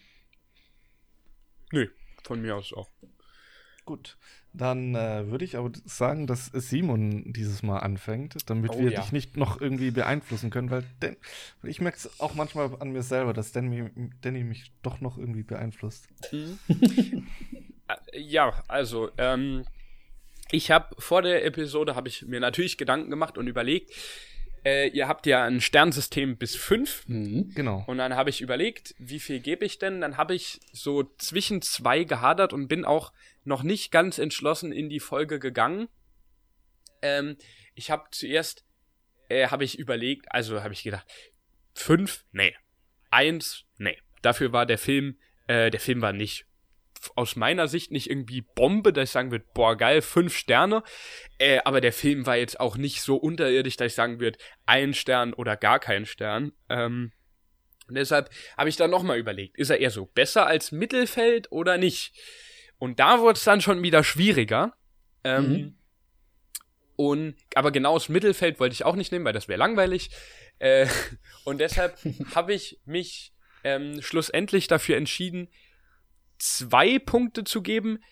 Nö, 1.72 1.86
von 2.24 2.40
mir 2.42 2.56
aus 2.56 2.72
auch. 2.72 2.88
Gut. 3.84 4.18
Dann 4.52 4.96
äh, 4.96 5.28
würde 5.30 5.44
ich 5.44 5.56
aber 5.56 5.70
sagen, 5.84 6.26
dass 6.26 6.46
Simon 6.46 7.32
dieses 7.32 7.62
Mal 7.62 7.78
anfängt, 7.78 8.50
damit 8.50 8.72
Oh, 8.72 8.80
wir 8.80 8.90
ja. 8.90 9.00
dich 9.00 9.12
nicht 9.12 9.36
noch 9.36 9.60
irgendwie 9.60 9.92
beeinflussen 9.92 10.50
können, 10.50 10.70
weil 10.70 10.82
Dan, 10.98 11.16
ich 11.62 11.80
merke 11.80 11.98
es 11.98 12.18
auch 12.20 12.34
manchmal 12.34 12.74
an 12.80 12.90
mir 12.90 13.02
selber, 13.04 13.32
dass 13.32 13.52
Danny, 13.52 13.88
Danny 14.22 14.42
mich 14.42 14.72
doch 14.82 15.00
noch 15.00 15.18
irgendwie 15.18 15.44
beeinflusst. 15.44 16.08
Äh, 18.12 18.20
Ja, 18.20 18.62
also, 18.68 19.10
ähm, 19.18 19.64
ich 20.52 20.70
habe 20.70 20.94
vor 21.00 21.22
der 21.22 21.44
Episode 21.44 21.94
habe 21.96 22.08
ich 22.08 22.22
mir 22.22 22.38
natürlich 22.40 22.76
Gedanken 22.78 23.10
gemacht 23.10 23.36
und 23.38 23.46
überlegt, 23.48 23.92
äh, 24.65 24.89
ihr 24.89 25.09
habt 25.09 25.27
ja 25.27 25.45
ein 25.45 25.61
Sternsystem 25.61 26.37
bis 26.37 26.57
fünf 26.57 27.05
Mhm. 27.07 27.53
Genau. 27.55 27.85
und 27.87 27.99
dann 27.99 28.15
habe 28.15 28.31
ich 28.31 28.41
überlegt, 28.41 28.95
wie 28.99 29.20
viel 29.20 29.41
gebe 29.41 29.65
ich 29.65 29.78
denn? 29.78 30.01
Dann 30.01 30.16
habe 30.16 30.35
ich 30.35 30.61
so 30.73 31.05
zwischen 31.19 31.62
zwei 31.62 32.05
gehadert 32.05 32.53
und 32.53 32.69
bin 32.69 32.85
auch 32.85 33.12
noch 33.45 33.62
nicht 33.62 33.91
ganz 33.91 34.19
entschlossen 34.19 34.73
in 34.73 34.89
die 34.89 35.01
Folge 35.01 35.39
gegangen. 35.39 35.89
Ähm, 37.03 37.37
ich 37.74 37.91
habe 37.91 38.05
zuerst, 38.11 38.65
äh, 39.28 39.49
habe 39.49 39.65
ich 39.65 39.78
überlegt, 39.78 40.27
also 40.31 40.62
habe 40.62 40.74
ich 40.74 40.82
gedacht, 40.82 41.07
fünf? 41.74 42.24
Nee. 42.32 42.55
Eins? 43.11 43.65
Nee. 43.78 43.97
Dafür 44.23 44.53
war 44.53 44.66
der 44.66 44.78
Film, 44.78 45.19
äh, 45.47 45.70
der 45.70 45.81
Film 45.81 46.03
war 46.03 46.12
nicht 46.12 46.47
aus 47.16 47.36
meiner 47.36 47.68
Sicht 47.68 47.90
nicht 47.90 48.10
irgendwie 48.10 48.43
Bombe, 48.43 48.93
dass 48.93 49.09
ich 49.09 49.12
sagen 49.12 49.31
würde, 49.31 49.47
boah, 49.55 49.77
geil, 49.77 50.02
fünf 50.02 50.36
Sterne. 50.36 50.82
Äh, 51.39 51.60
aber 51.64 51.81
der 51.81 51.93
Film 51.93 52.27
war 52.27 52.36
jetzt 52.36 52.60
auch 52.60 52.77
nicht 52.77 53.02
so 53.02 53.16
unterirdisch, 53.16 53.77
dass 53.77 53.93
ich 53.93 53.94
sagen 53.94 54.20
würde, 54.20 54.39
ein 54.66 54.94
Stern 54.94 55.32
oder 55.32 55.56
gar 55.56 55.78
kein 55.78 56.06
Stern. 56.06 56.52
Ähm, 56.68 57.12
und 57.89 57.94
deshalb 57.97 58.31
habe 58.56 58.68
ich 58.68 58.77
dann 58.77 58.90
nochmal 58.90 59.18
überlegt, 59.18 59.59
ist 59.59 59.70
er 59.70 59.81
eher 59.81 59.90
so 59.90 60.06
besser 60.06 60.47
als 60.47 60.72
Mittelfeld 60.72 61.51
oder 61.51 61.77
nicht? 61.77 62.14
Und 62.78 63.01
da 63.01 63.20
wurde 63.20 63.36
es 63.36 63.44
dann 63.44 63.60
schon 63.60 63.82
wieder 63.82 64.05
schwieriger. 64.05 64.74
Ähm, 65.24 65.51
Mhm. 65.51 65.77
Und 66.97 67.35
aber 67.55 67.70
genau 67.70 67.94
das 67.94 68.10
Mittelfeld 68.10 68.60
wollte 68.60 68.74
ich 68.74 68.85
auch 68.85 68.94
nicht 68.94 69.10
nehmen, 69.10 69.24
weil 69.24 69.32
das 69.32 69.48
wäre 69.48 69.59
langweilig. 69.59 70.10
Äh, 70.59 70.86
und 71.44 71.59
deshalb 71.59 71.97
habe 72.35 72.52
ich 72.52 72.78
mich 72.85 73.32
ähm, 73.64 74.02
schlussendlich 74.02 74.66
dafür 74.66 74.98
entschieden, 74.98 75.48
zwei 76.40 76.98
Punkte 76.98 77.44
zu 77.44 77.62
geben, 77.62 78.02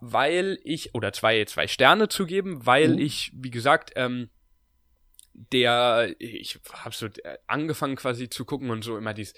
weil 0.00 0.58
ich, 0.64 0.94
oder 0.94 1.12
zwei, 1.12 1.44
zwei 1.44 1.66
Sterne 1.66 2.08
zu 2.08 2.26
geben, 2.26 2.64
weil 2.66 2.94
Mhm. 2.94 2.98
ich, 2.98 3.32
wie 3.34 3.50
gesagt, 3.50 3.92
ähm, 3.96 4.30
der, 5.52 6.14
ich 6.18 6.58
habe 6.72 6.94
so 6.94 7.06
äh, 7.06 7.38
angefangen 7.46 7.96
quasi 7.96 8.28
zu 8.28 8.44
gucken 8.44 8.70
und 8.70 8.82
so 8.82 8.96
immer 8.96 9.14
dies, 9.14 9.34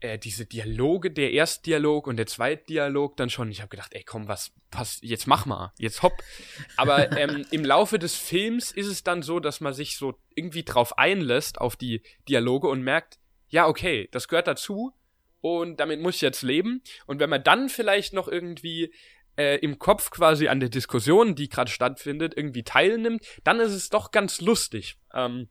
äh, 0.00 0.18
diese 0.18 0.46
Dialoge, 0.46 1.10
der 1.10 1.32
Erstdialog 1.32 2.06
und 2.06 2.16
der 2.16 2.26
Zweitdialog 2.26 3.16
dann 3.16 3.30
schon. 3.30 3.50
Ich 3.50 3.60
habe 3.60 3.68
gedacht, 3.68 3.92
ey, 3.94 4.02
komm, 4.02 4.28
was 4.28 4.52
passt, 4.70 5.02
jetzt 5.02 5.26
mach 5.26 5.46
mal, 5.46 5.72
jetzt 5.78 6.02
hopp. 6.02 6.14
Aber 6.76 7.12
ähm, 7.16 7.46
im 7.50 7.64
Laufe 7.64 7.98
des 7.98 8.16
Films 8.16 8.72
ist 8.72 8.86
es 8.86 9.04
dann 9.04 9.22
so, 9.22 9.38
dass 9.40 9.60
man 9.60 9.74
sich 9.74 9.96
so 9.96 10.18
irgendwie 10.34 10.64
drauf 10.64 10.98
einlässt 10.98 11.60
auf 11.60 11.76
die 11.76 12.02
Dialoge 12.28 12.68
und 12.68 12.82
merkt, 12.82 13.18
ja, 13.48 13.66
okay, 13.66 14.08
das 14.12 14.28
gehört 14.28 14.46
dazu 14.46 14.92
und 15.40 15.78
damit 15.78 16.00
muss 16.00 16.16
ich 16.16 16.20
jetzt 16.20 16.42
leben. 16.42 16.82
Und 17.06 17.20
wenn 17.20 17.30
man 17.30 17.42
dann 17.42 17.68
vielleicht 17.68 18.12
noch 18.12 18.28
irgendwie 18.28 18.92
äh, 19.36 19.58
im 19.58 19.78
Kopf 19.78 20.10
quasi 20.10 20.48
an 20.48 20.60
der 20.60 20.68
Diskussion, 20.68 21.34
die 21.34 21.48
gerade 21.48 21.70
stattfindet, 21.70 22.34
irgendwie 22.36 22.62
teilnimmt, 22.62 23.24
dann 23.44 23.60
ist 23.60 23.72
es 23.72 23.88
doch 23.88 24.10
ganz 24.10 24.40
lustig. 24.40 24.96
Ähm, 25.14 25.48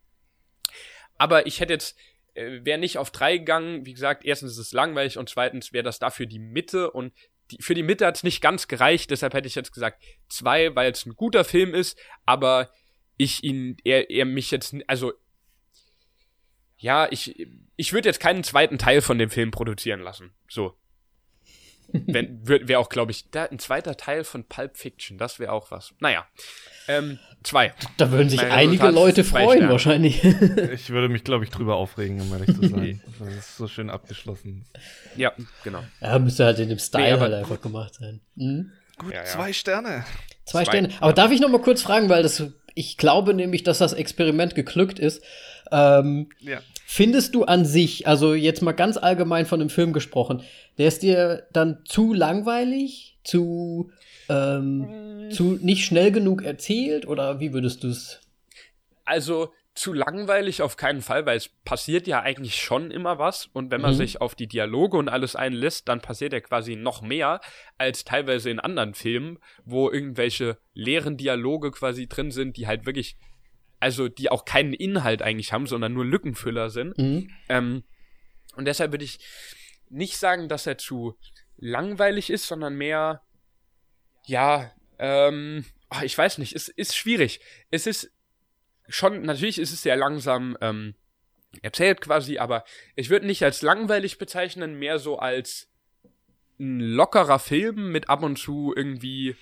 aber 1.18 1.46
ich 1.46 1.60
hätte 1.60 1.72
jetzt, 1.72 1.98
äh, 2.34 2.60
wäre 2.62 2.78
nicht 2.78 2.98
auf 2.98 3.10
drei 3.10 3.38
gegangen. 3.38 3.84
Wie 3.86 3.94
gesagt, 3.94 4.24
erstens 4.24 4.52
ist 4.52 4.58
es 4.58 4.72
langweilig 4.72 5.18
und 5.18 5.28
zweitens 5.28 5.72
wäre 5.72 5.84
das 5.84 5.98
dafür 5.98 6.26
die 6.26 6.38
Mitte 6.38 6.90
und 6.90 7.12
die, 7.50 7.60
für 7.60 7.74
die 7.74 7.82
Mitte 7.82 8.06
hat 8.06 8.16
es 8.16 8.22
nicht 8.22 8.40
ganz 8.40 8.68
gereicht. 8.68 9.10
Deshalb 9.10 9.34
hätte 9.34 9.48
ich 9.48 9.56
jetzt 9.56 9.72
gesagt 9.72 10.02
zwei, 10.28 10.74
weil 10.76 10.92
es 10.92 11.04
ein 11.04 11.16
guter 11.16 11.44
Film 11.44 11.74
ist, 11.74 11.98
aber 12.24 12.70
ich 13.16 13.42
ihn, 13.42 13.76
er, 13.84 14.08
er 14.08 14.24
mich 14.24 14.50
jetzt, 14.50 14.74
also 14.86 15.12
ja, 16.80 17.06
ich, 17.10 17.46
ich 17.76 17.92
würde 17.92 18.08
jetzt 18.08 18.20
keinen 18.20 18.42
zweiten 18.42 18.78
Teil 18.78 19.02
von 19.02 19.18
dem 19.18 19.30
Film 19.30 19.50
produzieren 19.50 20.00
lassen. 20.00 20.32
So. 20.48 20.74
wäre 21.92 22.78
auch, 22.78 22.88
glaube 22.88 23.10
ich, 23.10 23.30
da, 23.30 23.44
ein 23.44 23.58
zweiter 23.58 23.96
Teil 23.96 24.24
von 24.24 24.44
Pulp 24.44 24.76
Fiction. 24.76 25.18
Das 25.18 25.38
wäre 25.38 25.52
auch 25.52 25.70
was. 25.70 25.92
Naja. 25.98 26.26
Ähm, 26.88 27.18
zwei. 27.42 27.74
Da 27.96 28.10
würden 28.10 28.30
sich 28.30 28.40
Mein 28.40 28.52
einige 28.52 28.84
Resultat 28.84 28.94
Leute 28.94 29.24
freuen, 29.24 29.58
Sterne. 29.58 29.72
wahrscheinlich. 29.72 30.22
Ich 30.72 30.90
würde 30.90 31.08
mich, 31.08 31.24
glaube 31.24 31.44
ich, 31.44 31.50
drüber 31.50 31.76
aufregen, 31.76 32.20
um 32.20 32.32
ehrlich 32.32 32.54
zu 32.54 32.68
sein. 32.68 33.02
das 33.18 33.34
ist 33.34 33.56
so 33.56 33.66
schön 33.66 33.90
abgeschlossen. 33.90 34.64
Ja, 35.16 35.32
genau. 35.64 35.82
ja, 36.00 36.18
müsste 36.18 36.44
halt 36.44 36.58
in 36.60 36.68
dem 36.68 36.78
Style 36.78 37.14
Nee, 37.16 37.20
halt 37.20 37.34
einfach 37.34 37.60
gemacht 37.60 37.94
sein. 37.94 38.20
Mhm. 38.36 38.72
Gut, 38.98 39.12
Ja, 39.12 39.18
ja. 39.20 39.24
zwei 39.24 39.52
Sterne. 39.52 40.04
Zwei, 40.44 40.64
Zwei, 40.64 40.70
Sterne. 40.70 40.94
Aber 41.00 41.12
darf 41.12 41.30
ich 41.32 41.40
noch 41.40 41.48
mal 41.50 41.60
kurz 41.60 41.82
fragen, 41.82 42.08
weil 42.08 42.22
das, 42.22 42.42
ich 42.74 42.96
glaube 42.96 43.34
nämlich, 43.34 43.64
dass 43.64 43.78
das 43.78 43.92
Experiment 43.92 44.54
geglückt 44.54 44.98
ist. 44.98 45.22
Ähm, 45.72 46.28
Ja. 46.40 46.60
Findest 46.86 47.34
du 47.36 47.44
an 47.44 47.64
sich, 47.64 48.08
also 48.08 48.34
jetzt 48.34 48.62
mal 48.62 48.72
ganz 48.72 48.96
allgemein 48.96 49.46
von 49.46 49.60
dem 49.60 49.70
Film 49.70 49.92
gesprochen, 49.92 50.42
der 50.76 50.88
ist 50.88 51.02
dir 51.04 51.46
dann 51.52 51.84
zu 51.84 52.12
langweilig, 52.12 53.16
zu, 53.22 53.92
ähm, 54.28 55.28
zu 55.30 55.56
nicht 55.62 55.84
schnell 55.84 56.10
genug 56.10 56.42
erzählt 56.42 57.06
oder 57.06 57.38
wie 57.38 57.52
würdest 57.52 57.84
du 57.84 57.88
es? 57.88 58.20
Also 59.04 59.52
zu 59.76 59.92
langweilig 59.92 60.62
auf 60.62 60.76
keinen 60.76 61.00
Fall, 61.00 61.26
weil 61.26 61.36
es 61.36 61.48
passiert 61.64 62.08
ja 62.08 62.20
eigentlich 62.22 62.56
schon 62.56 62.90
immer 62.90 63.18
was 63.20 63.46
und 63.52 63.70
wenn 63.70 63.80
man 63.80 63.92
Mhm. 63.92 63.96
sich 63.98 64.20
auf 64.20 64.34
die 64.34 64.48
Dialoge 64.48 64.96
und 64.96 65.08
alles 65.08 65.36
einlässt, 65.36 65.88
dann 65.88 66.00
passiert 66.00 66.32
ja 66.32 66.40
quasi 66.40 66.74
noch 66.74 67.02
mehr 67.02 67.40
als 67.78 68.04
teilweise 68.04 68.50
in 68.50 68.58
anderen 68.58 68.94
Filmen, 68.94 69.38
wo 69.64 69.88
irgendwelche 69.88 70.58
leeren 70.74 71.16
Dialoge 71.16 71.70
quasi 71.70 72.08
drin 72.08 72.32
sind, 72.32 72.56
die 72.56 72.66
halt 72.66 72.84
wirklich, 72.84 73.16
also 73.80 74.08
die 74.08 74.30
auch 74.30 74.44
keinen 74.44 74.74
Inhalt 74.74 75.22
eigentlich 75.22 75.52
haben, 75.52 75.66
sondern 75.66 75.92
nur 75.92 76.04
Lückenfüller 76.04 76.70
sind. 76.70 76.96
Mhm. 76.98 77.30
Ähm, 77.48 77.84
und 78.54 78.66
deshalb 78.66 78.92
würde 78.92 79.04
ich 79.04 79.18
nicht 79.88 80.18
sagen, 80.18 80.48
dass 80.48 80.66
er 80.66 80.78
zu 80.78 81.16
langweilig 81.56 82.30
ist, 82.30 82.46
sondern 82.46 82.76
mehr, 82.76 83.22
ja, 84.26 84.70
ähm, 84.98 85.64
ach, 85.88 86.02
ich 86.02 86.16
weiß 86.16 86.38
nicht, 86.38 86.54
es 86.54 86.68
ist 86.68 86.96
schwierig. 86.96 87.40
Es 87.70 87.86
ist 87.86 88.12
schon, 88.88 89.22
natürlich 89.22 89.58
ist 89.58 89.72
es 89.72 89.82
sehr 89.82 89.96
langsam 89.96 90.56
ähm, 90.60 90.94
erzählt 91.62 92.00
quasi, 92.00 92.38
aber 92.38 92.64
ich 92.96 93.10
würde 93.10 93.26
nicht 93.26 93.42
als 93.42 93.62
langweilig 93.62 94.18
bezeichnen, 94.18 94.78
mehr 94.78 94.98
so 94.98 95.18
als 95.18 95.68
ein 96.58 96.80
lockerer 96.80 97.38
Film 97.38 97.90
mit 97.90 98.08
ab 98.08 98.22
und 98.22 98.38
zu 98.38 98.74
irgendwie 98.76 99.36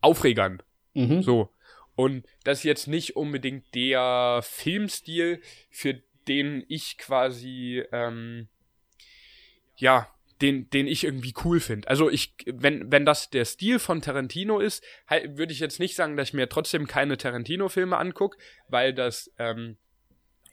Aufregern. 0.00 0.62
Mhm. 0.94 1.22
So. 1.22 1.50
Und 1.96 2.26
das 2.44 2.58
ist 2.58 2.64
jetzt 2.64 2.86
nicht 2.86 3.16
unbedingt 3.16 3.74
der 3.74 4.40
Filmstil, 4.42 5.40
für 5.70 6.00
den 6.28 6.64
ich 6.68 6.98
quasi, 6.98 7.82
ähm, 7.90 8.48
ja, 9.76 10.08
den, 10.42 10.68
den 10.68 10.86
ich 10.86 11.04
irgendwie 11.04 11.32
cool 11.44 11.60
finde. 11.60 11.88
Also 11.88 12.10
ich, 12.10 12.34
wenn, 12.46 12.92
wenn 12.92 13.06
das 13.06 13.30
der 13.30 13.46
Stil 13.46 13.78
von 13.78 14.02
Tarantino 14.02 14.58
ist, 14.58 14.84
hei- 15.08 15.26
würde 15.38 15.52
ich 15.52 15.60
jetzt 15.60 15.80
nicht 15.80 15.94
sagen, 15.96 16.16
dass 16.16 16.28
ich 16.28 16.34
mir 16.34 16.48
trotzdem 16.48 16.86
keine 16.86 17.16
Tarantino-Filme 17.16 17.96
angucke, 17.96 18.36
weil 18.68 18.92
das, 18.92 19.32
ähm, 19.38 19.78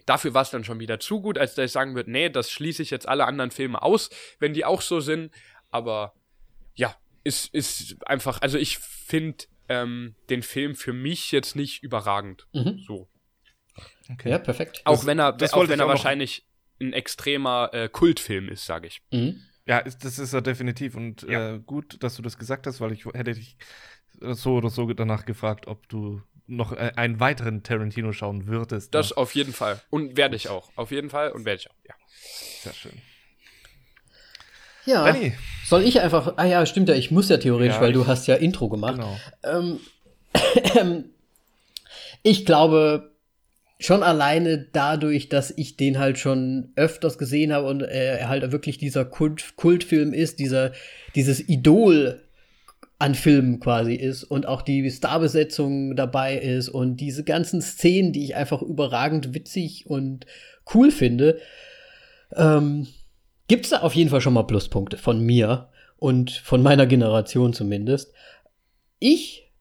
dafür 0.06 0.34
war 0.34 0.44
es 0.44 0.52
dann 0.52 0.64
schon 0.64 0.80
wieder 0.80 1.02
zu 1.02 1.22
gut, 1.22 1.38
als 1.38 1.56
dass 1.56 1.66
ich 1.66 1.72
sagen 1.74 1.96
würde, 1.96 2.12
nee, 2.12 2.30
das 2.30 2.50
schließe 2.50 2.82
ich 2.82 2.92
jetzt 2.92 3.08
alle 3.10 3.26
anderen 3.26 3.52
Filme 3.52 3.82
aus, 3.82 4.10
wenn 4.40 4.54
die 4.54 4.64
auch 4.64 4.82
so 4.82 5.02
sind. 5.02 5.34
Aber 5.70 6.14
ja, 6.76 6.96
ist, 7.26 7.54
ist 7.54 7.98
einfach, 8.08 8.42
also 8.42 8.58
ich 8.58 8.78
finde 8.78 9.46
ähm, 9.74 10.16
den 10.30 10.44
Film 10.44 10.76
für 10.76 10.94
mich 10.94 11.32
jetzt 11.32 11.56
nicht 11.56 11.84
überragend. 11.84 12.48
Mhm. 12.54 12.80
So. 12.86 13.10
Okay. 14.12 14.30
Ja, 14.30 14.38
perfekt. 14.38 14.82
Auch 14.86 15.06
wenn 15.06 15.20
er, 15.20 15.32
das 15.34 15.54
auch 15.54 15.68
wenn 15.68 15.80
er 15.80 15.86
auch 15.86 15.90
wahrscheinlich 15.90 16.46
ein 16.80 16.94
extremer 16.94 17.70
äh, 17.74 17.90
Kultfilm 17.90 18.50
ist, 18.50 18.66
sage 18.66 18.88
ich. 18.88 19.02
Mhm. 19.12 19.42
Ja, 19.66 19.80
ist, 19.80 20.04
das 20.04 20.20
ist 20.20 20.34
er 20.34 20.42
definitiv. 20.42 20.96
Und 20.96 21.24
Ja. 21.24 21.56
äh, 21.56 21.60
gut, 21.60 22.04
dass 22.04 22.16
du 22.16 22.22
das 22.22 22.38
gesagt 22.38 22.68
hast, 22.68 22.82
weil 22.82 22.92
ich 22.92 23.06
hätte 23.06 23.34
dich 23.34 23.58
so 24.20 24.56
oder 24.56 24.70
so 24.70 24.92
danach 24.94 25.26
gefragt, 25.26 25.68
ob 25.68 25.88
du 25.90 26.22
noch 26.46 26.74
äh, 26.74 26.92
einen 26.96 27.20
weiteren 27.20 27.64
Tarantino 27.64 28.12
schauen 28.12 28.48
würdest. 28.48 28.94
Das 28.94 29.12
ne? 29.12 29.18
auf 29.18 29.34
jeden 29.36 29.54
Fall. 29.54 29.82
Und 29.90 30.18
werde 30.18 30.36
ich 30.36 30.50
auch. 30.50 30.72
Auf 30.76 30.92
jeden 30.92 31.10
Fall 31.10 31.32
und 31.32 31.46
werde 31.46 31.62
ich 31.62 31.72
auch. 31.72 31.76
Ja. 31.88 31.96
Sehr 32.62 32.74
schön. 32.74 33.02
Ja. 34.86 35.06
Danny, 35.06 35.34
Soll 35.66 35.84
ich 35.84 36.02
einfach, 36.02 36.34
ah 36.38 36.46
ja, 36.46 36.66
stimmt 36.66 36.90
ja, 36.90 36.96
ich 36.96 37.10
muss 37.12 37.30
ja 37.30 37.38
theoretisch, 37.38 37.76
Ja, 37.76 37.82
weil 37.82 37.94
du 37.94 38.02
ich- 38.02 38.08
hast 38.08 38.28
ja 38.28 38.36
Intro 38.36 38.68
gemacht. 38.70 38.96
genau. 38.96 39.18
Ähm, 39.44 39.80
ich 42.24 42.46
glaube 42.46 43.12
schon 43.80 44.04
alleine 44.04 44.60
dadurch, 44.72 45.30
dass 45.30 45.52
ich 45.52 45.76
den 45.76 46.00
halt 46.00 46.18
schon 46.18 46.72
öfters 46.76 47.18
gesehen 47.18 47.52
habe 47.52 47.68
und 47.68 47.82
äh, 47.82 48.18
er 48.20 48.30
halt 48.30 48.52
wirklich 48.52 48.78
dieser 48.78 49.04
Kult, 49.04 49.56
Kultfilm 49.58 50.14
ist, 50.14 50.40
dieser, 50.40 50.72
dieses 51.16 51.40
Idol 51.50 52.22
an 53.00 53.16
Filmen 53.16 53.60
quasi 53.60 53.96
ist 53.96 54.24
und 54.24 54.46
auch 54.46 54.62
die 54.62 54.90
Starbesetzung 54.90 55.96
dabei 55.98 56.38
ist 56.38 56.70
und 56.70 56.98
diese 56.98 57.26
ganzen 57.26 57.62
Szenen, 57.62 58.14
die 58.14 58.24
ich 58.24 58.36
einfach 58.36 58.62
überragend 58.62 59.34
witzig 59.34 59.88
und 59.88 60.26
cool 60.74 60.90
finde, 60.92 61.40
ähm, 62.36 62.88
gibt 63.54 63.66
es 63.66 63.70
da 63.70 63.82
auf 63.82 63.94
jeden 63.94 64.10
Fall 64.10 64.20
schon 64.20 64.34
mal 64.34 64.48
Pluspunkte 64.48 64.98
von 64.98 65.24
mir 65.24 65.70
und 65.98 66.32
von 66.32 66.64
meiner 66.64 66.88
Generation 66.88 67.54
zumindest. 67.54 68.12
Ich 68.98 69.52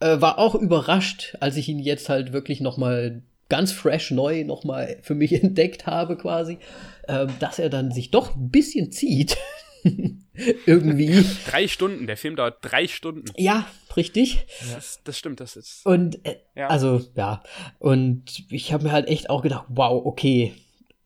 äh, 0.00 0.20
war 0.20 0.40
auch 0.40 0.56
überrascht, 0.56 1.36
als 1.38 1.56
ich 1.56 1.68
ihn 1.68 1.78
jetzt 1.78 2.08
halt 2.08 2.32
wirklich 2.32 2.60
noch 2.60 2.76
mal 2.76 3.22
ganz 3.48 3.70
fresh 3.70 4.10
neu 4.10 4.42
noch 4.42 4.64
mal 4.64 4.98
für 5.02 5.14
mich 5.14 5.32
entdeckt 5.44 5.86
habe 5.86 6.16
quasi, 6.16 6.58
ähm, 7.06 7.28
dass 7.38 7.60
er 7.60 7.70
dann 7.70 7.92
sich 7.92 8.10
doch 8.10 8.34
ein 8.34 8.50
bisschen 8.50 8.90
zieht. 8.90 9.36
Irgendwie. 10.66 11.24
Drei 11.48 11.68
Stunden. 11.68 12.08
Der 12.08 12.16
Film 12.16 12.34
dauert 12.34 12.56
drei 12.62 12.88
Stunden. 12.88 13.30
Ja, 13.36 13.68
richtig. 13.96 14.44
Das, 14.74 14.98
das 15.04 15.16
stimmt. 15.16 15.38
Das 15.38 15.54
ist. 15.54 15.86
Und 15.86 16.26
äh, 16.26 16.34
Ja. 16.56 16.66
also 16.66 17.00
ja, 17.14 17.44
und 17.78 18.24
ich 18.50 18.72
habe 18.72 18.82
mir 18.82 18.90
halt 18.90 19.06
echt 19.06 19.30
auch 19.30 19.42
gedacht, 19.42 19.66
wow, 19.68 20.04
okay, 20.04 20.52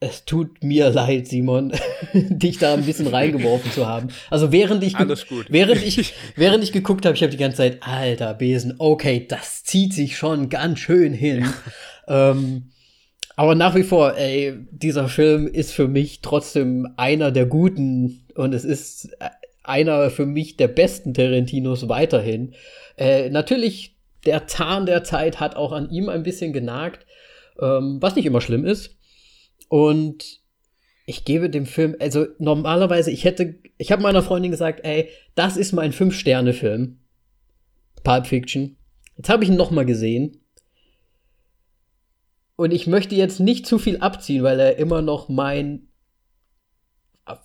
es 0.02 0.24
tut 0.24 0.64
mir 0.64 0.88
leid, 0.88 1.28
Simon, 1.28 1.72
dich 2.14 2.58
da 2.58 2.72
ein 2.72 2.86
bisschen 2.86 3.06
reingeworfen 3.06 3.70
zu 3.70 3.86
haben. 3.86 4.08
Also 4.30 4.50
während 4.50 4.82
ich 4.82 4.94
während 4.98 5.84
ich 5.84 6.14
während 6.36 6.64
ich 6.64 6.72
geguckt 6.72 7.04
habe, 7.04 7.14
ich 7.14 7.22
habe 7.22 7.30
die 7.30 7.36
ganze 7.36 7.58
Zeit, 7.58 7.78
alter 7.82 8.32
Besen, 8.32 8.74
okay, 8.78 9.26
das 9.28 9.62
zieht 9.62 9.92
sich 9.92 10.16
schon 10.16 10.48
ganz 10.48 10.78
schön 10.78 11.12
hin. 11.12 11.46
ähm, 12.08 12.70
aber 13.36 13.54
nach 13.54 13.74
wie 13.74 13.82
vor, 13.82 14.16
ey, 14.16 14.54
dieser 14.70 15.08
Film 15.08 15.46
ist 15.46 15.72
für 15.72 15.86
mich 15.86 16.20
trotzdem 16.22 16.88
einer 16.96 17.30
der 17.30 17.46
guten 17.46 18.24
und 18.34 18.54
es 18.54 18.64
ist 18.64 19.10
äh, 19.20 19.28
einer 19.62 20.08
für 20.08 20.26
mich 20.26 20.56
der 20.56 20.68
besten 20.68 21.12
Tarantinos 21.12 21.90
weiterhin. 21.90 22.54
Äh, 22.96 23.28
natürlich, 23.28 23.96
der 24.24 24.46
Zahn 24.46 24.86
der 24.86 25.04
Zeit 25.04 25.40
hat 25.40 25.56
auch 25.56 25.72
an 25.72 25.90
ihm 25.90 26.08
ein 26.08 26.22
bisschen 26.22 26.54
genagt, 26.54 27.06
ähm, 27.60 27.98
was 28.00 28.16
nicht 28.16 28.24
immer 28.24 28.40
schlimm 28.40 28.64
ist. 28.64 28.96
Und 29.70 30.40
ich 31.06 31.24
gebe 31.24 31.48
dem 31.48 31.64
Film, 31.64 31.94
also 32.00 32.26
normalerweise, 32.38 33.12
ich 33.12 33.24
hätte, 33.24 33.60
ich 33.78 33.92
habe 33.92 34.02
meiner 34.02 34.22
Freundin 34.22 34.50
gesagt, 34.50 34.80
ey, 34.82 35.08
das 35.36 35.56
ist 35.56 35.70
mein 35.70 35.92
Fünf-Sterne-Film. 35.92 36.98
Pulp 38.02 38.26
Fiction. 38.26 38.76
Jetzt 39.16 39.28
habe 39.28 39.44
ich 39.44 39.50
ihn 39.50 39.56
noch 39.56 39.70
mal 39.70 39.86
gesehen. 39.86 40.42
Und 42.56 42.72
ich 42.72 42.88
möchte 42.88 43.14
jetzt 43.14 43.38
nicht 43.38 43.64
zu 43.64 43.78
viel 43.78 43.98
abziehen, 43.98 44.42
weil 44.42 44.58
er 44.58 44.76
immer 44.76 45.02
noch 45.02 45.28
mein 45.28 45.86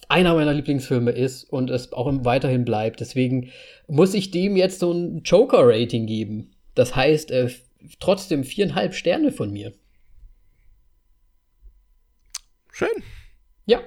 einer 0.10 0.34
meiner 0.34 0.53
Lieblingsfilme 0.53 1.11
ist 1.11 1.43
und 1.43 1.69
es 1.69 1.93
auch 1.93 2.11
weiterhin 2.26 2.65
bleibt. 2.65 3.02
Deswegen 3.02 3.52
muss 3.88 4.15
ich 4.15 4.31
dem 4.31 4.57
jetzt 4.57 4.80
so 4.80 4.91
ein 4.91 5.22
Joker-Rating 5.22 6.07
geben. 6.07 6.56
Das 6.73 6.95
heißt, 6.95 7.30
äh, 7.30 7.52
trotzdem 7.99 8.43
viereinhalb 8.43 8.95
Sterne 8.95 9.31
von 9.31 9.52
mir. 9.52 9.73
Schön. 12.76 13.03
Ja. 13.65 13.80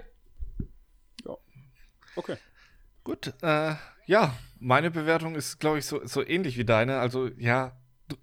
Okay. 2.16 2.38
Gut. 3.04 3.34
Äh, 3.42 3.74
ja, 4.06 4.34
meine 4.58 4.90
Bewertung 4.90 5.34
ist, 5.34 5.60
glaube 5.60 5.78
ich, 5.78 5.84
so, 5.84 6.06
so 6.06 6.26
ähnlich 6.26 6.56
wie 6.56 6.64
deine. 6.64 6.98
Also, 6.98 7.28
ja, 7.36 7.76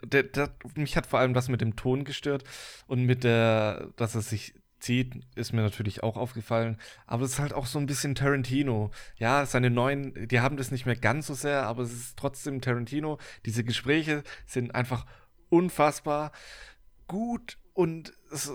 der, 0.04 0.24
der, 0.24 0.56
mich 0.74 0.98
hat 0.98 1.06
vor 1.06 1.20
allem 1.20 1.36
das 1.36 1.50
mit 1.50 1.62
dem 1.62 1.76
Ton 1.76 2.04
gestört 2.04 2.46
und 2.88 3.04
mit 3.04 3.24
der, 3.24 3.92
dass 3.96 4.16
es 4.16 4.32
sich 4.32 4.56
zieht, 4.80 5.14
ist 5.36 5.54
mir 5.54 5.62
natürlich 5.62 6.02
auch 6.02 6.18
aufgefallen. 6.18 6.80
Aber 7.06 7.26
es 7.26 7.34
ist 7.34 7.40
halt 7.40 7.54
auch 7.54 7.68
so 7.68 7.78
ein 7.78 7.86
bisschen 7.86 8.16
Tarantino. 8.16 8.90
Ja, 9.18 9.46
seine 9.46 9.70
neuen, 9.70 10.28
die 10.28 10.40
haben 10.40 10.58
das 10.58 10.72
nicht 10.72 10.88
mehr 10.88 10.96
ganz 10.96 11.28
so 11.28 11.36
sehr, 11.36 11.68
aber 11.68 11.84
es 11.84 11.94
ist 11.94 12.18
trotzdem 12.18 12.60
Tarantino. 12.60 13.20
Diese 13.46 13.64
Gespräche 13.64 14.24
sind 14.48 14.74
einfach 14.74 15.06
unfassbar 15.50 16.32
gut 17.06 17.60
und 17.74 18.14
es, 18.32 18.52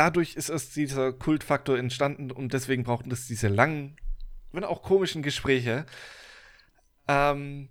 dadurch 0.00 0.34
ist 0.34 0.48
es 0.48 0.70
dieser 0.70 1.12
Kultfaktor 1.12 1.76
entstanden 1.76 2.30
und 2.30 2.54
deswegen 2.54 2.84
brauchten 2.84 3.10
es 3.10 3.26
diese 3.26 3.48
langen, 3.48 3.96
wenn 4.50 4.64
auch 4.64 4.80
komischen 4.80 5.22
Gespräche. 5.22 5.84
Ähm, 7.06 7.68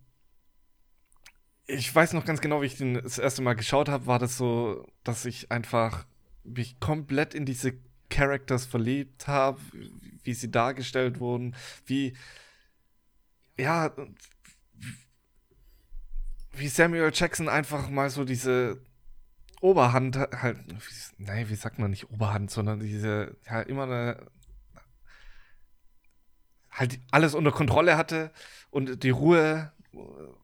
ich 1.66 1.94
weiß 1.94 2.14
noch 2.14 2.26
ganz 2.26 2.40
genau, 2.40 2.62
wie 2.62 2.68
ich 2.68 2.78
den 2.78 2.94
das 2.94 3.18
erste 3.18 3.42
Mal 3.42 3.56
geschaut 3.56 3.90
habe, 3.90 4.06
war 4.06 4.20
das 4.20 4.38
so, 4.38 4.88
dass 5.04 5.26
ich 5.26 5.52
einfach 5.52 6.06
mich 6.44 6.80
komplett 6.80 7.34
in 7.34 7.48
diese 7.48 7.74
Characters 8.12 8.68
verliebt 8.68 9.28
habe, 9.28 9.60
wie 10.24 10.36
sie 10.36 10.52
dargestellt 10.52 11.20
wurden, 11.20 11.56
wie 11.88 12.16
ja, 13.58 13.92
wie 16.52 16.68
Samuel 16.68 17.12
Jackson 17.12 17.50
einfach 17.50 17.90
mal 17.90 18.12
so 18.12 18.24
diese 18.24 18.80
Oberhand 19.62 20.18
halt, 20.18 20.58
nein, 21.18 21.50
wie 21.50 21.56
sagt 21.56 21.80
man 21.80 21.90
nicht 21.90 22.10
Oberhand, 22.12 22.50
sondern 22.50 22.80
diese, 22.80 23.36
ja, 23.50 23.62
immer 23.62 23.84
eine, 23.84 24.28
halt 26.72 27.00
alles 27.12 27.36
unter 27.36 27.52
Kontrolle 27.52 27.98
hatte 27.98 28.32
und 28.70 29.04
die 29.04 29.10
Ruhe 29.10 29.72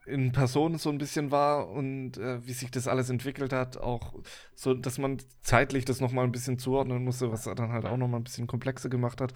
in 0.06 0.32
Person 0.32 0.78
so 0.78 0.90
ein 0.90 0.98
bisschen 0.98 1.32
war 1.32 1.70
und 1.70 2.18
äh, 2.18 2.46
wie 2.46 2.54
sich 2.54 2.72
das 2.72 2.88
alles 2.88 3.10
entwickelt 3.10 3.54
hat, 3.54 3.78
auch 3.78 4.14
so, 4.56 4.74
dass 4.74 4.98
man 4.98 5.18
zeitlich 5.42 5.86
das 5.86 6.02
nochmal 6.02 6.26
ein 6.26 6.32
bisschen 6.32 6.58
zuordnen 6.58 7.04
musste, 7.04 7.32
was 7.32 7.46
er 7.46 7.56
dann 7.56 7.72
halt 7.72 7.86
auch 7.86 7.98
nochmal 7.98 8.20
ein 8.20 8.24
bisschen 8.24 8.48
komplexer 8.48 8.90
gemacht 8.90 9.22
hat. 9.22 9.34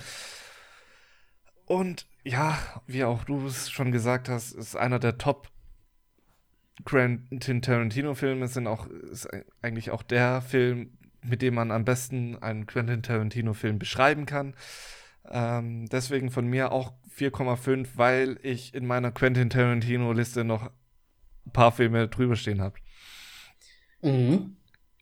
Und 1.65 2.07
ja, 2.23 2.57
wie 2.87 3.03
auch 3.03 3.23
du 3.23 3.45
es 3.45 3.69
schon 3.69 3.91
gesagt 3.91 4.27
hast, 4.27 4.53
ist 4.53 4.75
einer 4.75 4.97
der 4.97 5.19
Top 5.19 5.49
Quentin 6.85 7.61
Tarantino-Filme, 7.61 8.47
sind 8.47 8.67
auch, 8.67 8.87
ist 8.87 9.27
eigentlich 9.61 9.91
auch 9.91 10.03
der 10.03 10.41
Film, 10.41 10.97
mit 11.23 11.41
dem 11.41 11.55
man 11.55 11.71
am 11.71 11.85
besten 11.85 12.37
einen 12.41 12.65
Quentin 12.65 13.03
Tarantino-Film 13.03 13.79
beschreiben 13.79 14.25
kann. 14.25 14.55
Ähm, 15.29 15.87
deswegen 15.89 16.31
von 16.31 16.47
mir 16.47 16.71
auch 16.71 16.93
4,5, 17.15 17.89
weil 17.95 18.39
ich 18.41 18.73
in 18.73 18.85
meiner 18.85 19.11
Quentin 19.11 19.49
Tarantino-Liste 19.49 20.43
noch 20.43 20.71
ein 21.45 21.51
paar 21.51 21.71
Filme 21.71 22.07
drüber 22.07 22.35
stehen 22.35 22.61
habe. 22.61 22.75
Mhm. 24.01 24.55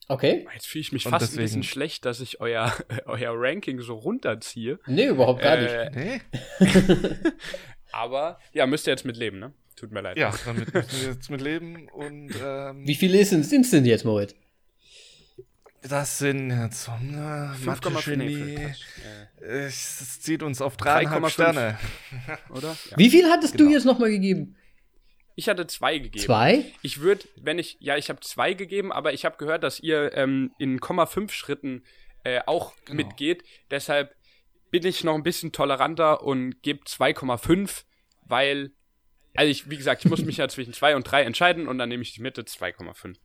Okay. 0.09 0.47
Jetzt 0.53 0.67
fühle 0.67 0.81
ich 0.81 0.91
mich 0.91 1.05
Und 1.05 1.11
fast 1.11 1.23
deswegen, 1.23 1.41
ein 1.41 1.45
bisschen 1.45 1.63
schlecht, 1.63 2.05
dass 2.05 2.21
ich 2.21 2.39
euer, 2.39 2.73
euer 3.05 3.33
Ranking 3.35 3.81
so 3.81 3.95
runterziehe. 3.95 4.79
Nee, 4.87 5.07
überhaupt 5.07 5.41
gar 5.41 5.57
äh, 5.57 5.89
nicht. 5.89 6.21
Nee. 6.59 7.19
Aber 7.91 8.39
ja, 8.53 8.65
müsst 8.65 8.87
ihr 8.87 8.91
jetzt 8.91 9.05
mit 9.05 9.17
leben, 9.17 9.39
ne? 9.39 9.53
Tut 9.77 9.91
mir 9.91 10.01
leid. 10.01 10.17
Ja, 10.17 10.33
damit 10.43 10.73
müssen 10.73 11.01
wir 11.01 11.09
jetzt 11.13 11.29
mit 11.29 11.39
leben. 11.39 11.87
Und, 11.89 12.33
ähm, 12.43 12.85
Wie 12.85 12.95
viele 12.95 13.23
sind 13.23 13.41
es 13.45 13.69
denn 13.71 13.85
jetzt, 13.85 14.05
Moritz? 14.05 14.35
Das 15.83 16.17
sind 16.17 16.49
jetzt 16.49 16.89
ne, 17.01 17.55
Mathe-Genie. 17.63 18.57
Es 19.39 20.19
zieht 20.19 20.43
uns 20.43 20.61
auf 20.61 20.75
3,5 20.75 21.29
Sterne. 21.29 21.77
Oder? 22.49 22.75
Ja. 22.89 22.97
Wie 22.97 23.09
viel 23.09 23.29
hattest 23.29 23.55
genau. 23.55 23.69
du 23.69 23.75
jetzt 23.75 23.85
nochmal 23.85 24.09
gegeben? 24.09 24.55
Ich 25.35 25.47
hatte 25.47 25.67
zwei 25.67 25.99
gegeben. 25.99 26.25
Zwei? 26.25 26.65
Ich 26.81 26.99
würde, 27.01 27.25
wenn 27.35 27.59
ich, 27.59 27.77
ja, 27.79 27.95
ich 27.95 28.09
habe 28.09 28.19
zwei 28.21 28.53
gegeben, 28.53 28.91
aber 28.91 29.13
ich 29.13 29.23
habe 29.23 29.37
gehört, 29.37 29.63
dass 29.63 29.79
ihr 29.79 30.11
ähm, 30.15 30.51
in 30.57 30.79
0,5 30.79 31.29
Schritten 31.29 31.83
äh, 32.23 32.41
auch 32.47 32.73
genau. 32.85 32.97
mitgeht. 32.97 33.43
Deshalb 33.69 34.15
bin 34.71 34.83
ich 34.83 35.03
noch 35.03 35.13
ein 35.13 35.21
bisschen 35.21 35.51
toleranter 35.51 36.23
und 36.23 36.63
gebe 36.63 36.83
2,5, 36.83 37.83
weil, 38.23 38.71
also 39.37 39.51
ich, 39.51 39.69
wie 39.69 39.77
gesagt, 39.77 40.03
ich 40.03 40.09
muss 40.09 40.25
mich 40.25 40.37
ja 40.37 40.49
zwischen 40.49 40.73
2 40.73 40.95
und 40.95 41.03
3 41.03 41.21
entscheiden 41.21 41.67
und 41.67 41.77
dann 41.77 41.89
nehme 41.89 42.01
ich 42.01 42.11
die 42.13 42.21
Mitte 42.21 42.41
2,5. 42.41 43.15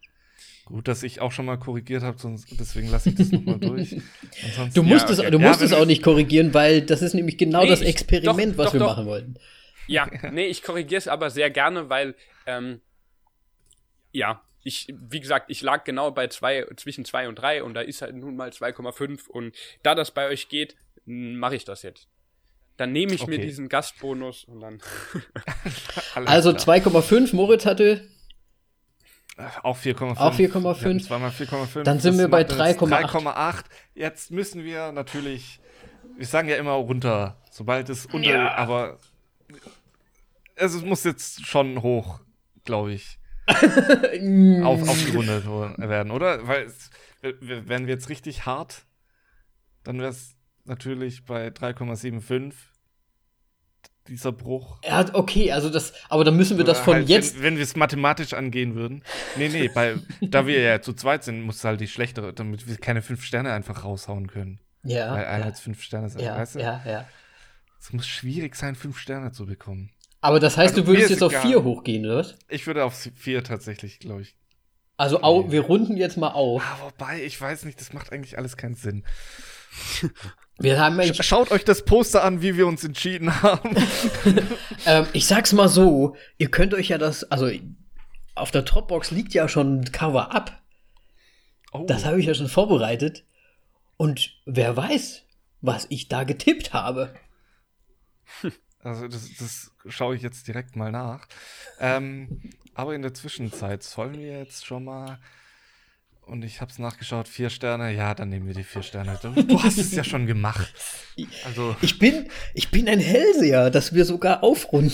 Gut, 0.66 0.86
dass 0.86 1.02
ich 1.02 1.20
auch 1.20 1.32
schon 1.32 1.47
mal 1.47 1.56
korrigiert 1.56 2.02
habe, 2.02 2.18
deswegen 2.52 2.90
lasse 2.90 3.09
ich 3.09 3.14
das 3.16 3.32
nochmal 3.32 3.59
durch. 3.59 3.97
Ansonsten, 4.44 4.74
du 4.74 4.82
musst, 4.82 5.09
ja, 5.09 5.14
okay. 5.14 5.24
es, 5.24 5.30
du 5.30 5.39
musst 5.39 5.60
ja, 5.60 5.66
es 5.66 5.72
auch 5.72 5.86
nicht 5.86 6.02
korrigieren, 6.02 6.52
weil 6.52 6.82
das 6.82 7.01
ist 7.01 7.14
nämlich 7.14 7.39
genau 7.39 7.62
nee, 7.62 7.70
das 7.70 7.80
Experiment, 7.80 8.52
ich, 8.52 8.56
doch, 8.56 8.59
was 8.59 8.66
doch, 8.66 8.72
wir 8.74 8.80
doch. 8.80 8.86
machen 8.89 9.06
wollten. 9.06 9.34
Ja, 9.86 10.09
nee, 10.30 10.47
ich 10.47 10.62
korrigiere 10.62 10.98
es 10.98 11.09
aber 11.09 11.30
sehr 11.30 11.51
gerne, 11.51 11.89
weil, 11.89 12.14
ähm, 12.47 12.82
ja, 14.12 14.43
ich, 14.62 14.94
wie 14.94 15.20
gesagt, 15.20 15.47
ich 15.48 15.62
lag 15.62 15.84
genau 15.84 16.10
bei 16.10 16.28
zwei, 16.28 16.66
zwischen 16.76 17.06
2 17.06 17.28
und 17.28 17.36
3 17.36 17.62
und 17.62 17.72
da 17.72 17.80
ist 17.80 18.02
halt 18.02 18.14
nun 18.14 18.36
mal 18.36 18.51
2,5 18.51 19.28
und 19.28 19.56
da 19.82 19.94
das 19.94 20.10
bei 20.10 20.28
euch 20.28 20.51
geht, 20.51 20.76
mache 21.06 21.56
ich 21.56 21.64
das 21.64 21.82
jetzt. 21.82 22.06
Dann 22.77 22.93
nehme 22.93 23.12
ich 23.12 23.23
okay. 23.23 23.32
mir 23.32 23.39
diesen 23.39 23.69
Gastbonus 23.69 24.44
und 24.44 24.61
dann. 24.61 24.81
also 26.27 26.51
2,5, 26.51 27.35
Moritz 27.35 27.66
hatte 27.66 28.09
auch 29.62 29.78
4,5. 29.78 30.16
Auch 30.19 30.35
4,5. 30.35 31.07
Zweimal 31.07 31.31
4,5. 31.31 31.82
Dann 31.82 32.01
sind 32.01 32.19
wir 32.19 32.28
bei 32.28 32.43
3,8. 32.43 33.07
3,8. 33.07 33.65
Jetzt 33.94 34.31
müssen 34.31 34.65
wir 34.65 34.93
natürlich, 34.93 35.61
wir 36.16 36.27
sagen 36.27 36.49
ja 36.49 36.57
immer 36.57 36.73
runter, 36.73 37.40
sobald 37.51 37.89
es 37.89 38.07
unter, 38.07 38.28
ja. 38.28 38.55
aber 38.55 38.99
es 40.55 40.81
muss 40.82 41.05
jetzt 41.05 41.47
schon 41.47 41.82
hoch, 41.82 42.20
glaube 42.65 42.93
ich. 42.93 43.19
auf, 43.49 44.89
aufgerundet 44.89 45.44
werden, 45.78 46.12
oder? 46.12 46.47
Weil, 46.47 46.73
wenn 47.20 47.86
wir 47.86 47.94
jetzt 47.94 48.09
richtig 48.09 48.47
hart, 48.47 48.85
dann 49.82 49.99
wäre 49.99 50.11
es 50.11 50.36
natürlich 50.64 51.24
bei 51.24 51.48
3,75 51.48 52.52
dieser 54.09 54.32
Bruch. 54.32 54.78
Ja, 54.84 55.05
okay, 55.12 55.52
also 55.52 55.70
das, 55.70 55.93
aber 56.09 56.24
dann 56.24 56.36
müssen 56.36 56.59
wir 56.59 56.64
das 56.64 56.80
von 56.80 56.94
halt, 56.94 57.09
jetzt. 57.09 57.36
Wenn, 57.36 57.43
wenn 57.43 57.56
wir 57.56 57.62
es 57.62 57.76
mathematisch 57.76 58.32
angehen 58.32 58.74
würden. 58.74 59.05
Nee, 59.36 59.48
nee, 59.48 59.70
weil, 59.74 60.02
da 60.20 60.47
wir 60.47 60.60
ja 60.60 60.80
zu 60.80 60.93
zweit 60.93 61.24
sind, 61.24 61.43
muss 61.43 61.62
halt 61.64 61.80
die 61.80 61.89
schlechtere, 61.89 62.32
damit 62.32 62.66
wir 62.66 62.76
keine 62.78 63.02
fünf 63.02 63.24
Sterne 63.24 63.52
einfach 63.52 63.84
raushauen 63.84 64.26
können. 64.26 64.60
Ja. 64.82 65.12
Weil 65.12 65.26
einer 65.26 65.47
ja. 65.47 65.52
fünf 65.52 65.82
Sterne 65.82 66.09
sein, 66.09 66.24
ja, 66.24 66.36
weißt 66.36 66.56
du? 66.56 66.60
Ja, 66.60 66.82
ja. 66.84 67.06
Es 67.80 67.93
muss 67.93 68.06
schwierig 68.06 68.56
sein, 68.56 68.74
fünf 68.74 68.98
Sterne 68.98 69.32
zu 69.32 69.47
bekommen. 69.47 69.90
Aber 70.20 70.39
das 70.39 70.56
heißt, 70.56 70.74
also, 70.74 70.82
du 70.82 70.89
würdest 70.89 71.10
jetzt 71.10 71.22
auf 71.22 71.34
vier 71.34 71.64
hochgehen, 71.64 72.06
oder? 72.06 72.26
Ich 72.48 72.66
würde 72.66 72.84
auf 72.84 73.09
vier 73.14 73.43
tatsächlich, 73.43 73.98
glaube 73.98 74.22
ich. 74.22 74.36
Also 74.97 75.22
au, 75.22 75.51
wir 75.51 75.62
runden 75.62 75.97
jetzt 75.97 76.16
mal 76.16 76.28
auf. 76.28 76.62
Ah, 76.64 76.78
wobei, 76.84 77.24
ich 77.24 77.40
weiß 77.40 77.64
nicht, 77.64 77.80
das 77.80 77.93
macht 77.93 78.12
eigentlich 78.12 78.39
alles 78.39 78.56
keinen 78.56 78.76
Sinn. 78.76 79.05
Wir 80.59 80.78
haben 80.78 81.01
Schaut 81.15 81.51
euch 81.51 81.65
das 81.65 81.85
Poster 81.85 82.23
an, 82.23 82.40
wie 82.43 82.57
wir 82.57 82.66
uns 82.66 82.85
entschieden 82.85 83.43
haben. 83.43 83.77
ähm, 84.86 85.07
ich 85.12 85.27
sag's 85.27 85.53
mal 85.53 85.69
so, 85.69 86.15
ihr 86.39 86.51
könnt 86.51 86.74
euch 86.74 86.89
ja 86.89 86.99
das, 86.99 87.24
also 87.24 87.51
auf 88.35 88.51
der 88.51 88.62
Dropbox 88.62 89.11
liegt 89.11 89.35
ja 89.35 89.49
schon 89.49 89.81
ein 89.81 89.93
Cover 89.93 90.32
ab. 90.32 90.62
Oh. 91.73 91.85
Das 91.86 92.05
habe 92.05 92.20
ich 92.20 92.27
ja 92.27 92.35
schon 92.35 92.49
vorbereitet. 92.49 93.24
Und 93.97 94.36
wer 94.47 94.77
weiß, 94.77 95.23
was 95.61 95.86
ich 95.89 96.09
da 96.09 96.24
getippt 96.24 96.73
habe. 96.73 97.15
Also 98.85 99.07
das, 99.07 99.28
das 99.39 99.70
schaue 99.86 100.16
ich 100.16 100.23
jetzt 100.23 100.49
direkt 100.49 100.74
mal 100.74 100.90
nach. 100.90 101.28
Ähm, 101.78 102.51
aber 102.74 102.97
in 102.97 103.03
der 103.03 103.15
Zwischenzeit 103.15 103.85
sollen 103.85 104.19
wir 104.19 104.39
jetzt 104.39 104.66
schon 104.66 104.82
mal 104.82 105.20
und 106.27 106.44
ich 106.44 106.61
habe 106.61 106.70
es 106.70 106.78
nachgeschaut, 106.78 107.28
vier 107.28 107.51
Sterne. 107.51 107.93
Ja, 107.93 108.15
dann 108.15 108.28
nehmen 108.28 108.47
wir 108.47 108.55
die 108.55 108.65
vier 108.65 108.82
Sterne. 108.82 109.19
Du 109.23 109.62
hast 109.62 109.78
es 109.78 109.93
ja 109.93 110.05
schon 110.05 110.27
gemacht. 110.27 110.73
Also 111.44 111.77
ich 111.82 111.99
bin, 111.99 112.28
ich 112.55 112.70
bin 112.70 112.89
ein 112.89 113.01
Hellseher, 113.01 113.70
dass 113.70 113.93
wir 113.93 114.05
sogar 114.05 114.43
aufrunden. 114.43 114.93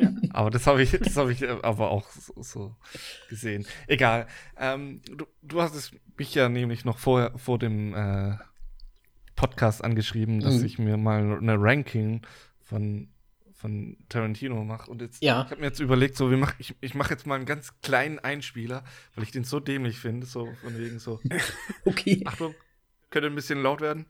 Ja, 0.00 0.10
aber 0.32 0.50
das 0.50 0.66
habe 0.66 0.82
ich, 0.82 0.92
das 0.92 1.16
habe 1.16 1.32
ich 1.32 1.48
aber 1.48 1.90
auch 1.90 2.08
so, 2.10 2.42
so 2.42 2.76
gesehen. 3.28 3.66
Egal. 3.86 4.26
Ähm, 4.58 5.02
du, 5.04 5.26
du 5.42 5.60
hast 5.60 5.74
es 5.74 5.92
mich 6.16 6.34
ja 6.34 6.48
nämlich 6.48 6.84
noch 6.84 6.98
vor, 6.98 7.32
vor 7.36 7.58
dem 7.58 7.94
äh, 7.94 8.36
Podcast 9.36 9.82
angeschrieben, 9.82 10.40
dass 10.40 10.58
mhm. 10.58 10.64
ich 10.66 10.78
mir 10.78 10.96
mal 10.96 11.38
eine 11.38 11.56
Ranking 11.58 12.22
von 12.62 13.08
von 13.60 13.98
Tarantino 14.08 14.64
mache. 14.64 14.90
Und 14.90 15.02
jetzt, 15.02 15.22
ja. 15.22 15.42
ich 15.44 15.50
habe 15.50 15.60
mir 15.60 15.66
jetzt 15.66 15.80
überlegt, 15.80 16.16
so, 16.16 16.30
wie 16.30 16.36
mach, 16.36 16.54
ich, 16.58 16.74
ich 16.80 16.94
mache 16.94 17.10
jetzt 17.10 17.26
mal 17.26 17.34
einen 17.34 17.44
ganz 17.44 17.78
kleinen 17.82 18.18
Einspieler, 18.18 18.84
weil 19.14 19.24
ich 19.24 19.32
den 19.32 19.44
so 19.44 19.60
dämlich 19.60 19.98
finde, 19.98 20.26
so 20.26 20.48
von 20.62 20.78
wegen 20.78 20.98
so. 20.98 21.20
okay. 21.84 22.22
Achtung, 22.24 22.54
könnte 23.10 23.28
ein 23.28 23.34
bisschen 23.34 23.62
laut 23.62 23.82
werden. 23.82 24.06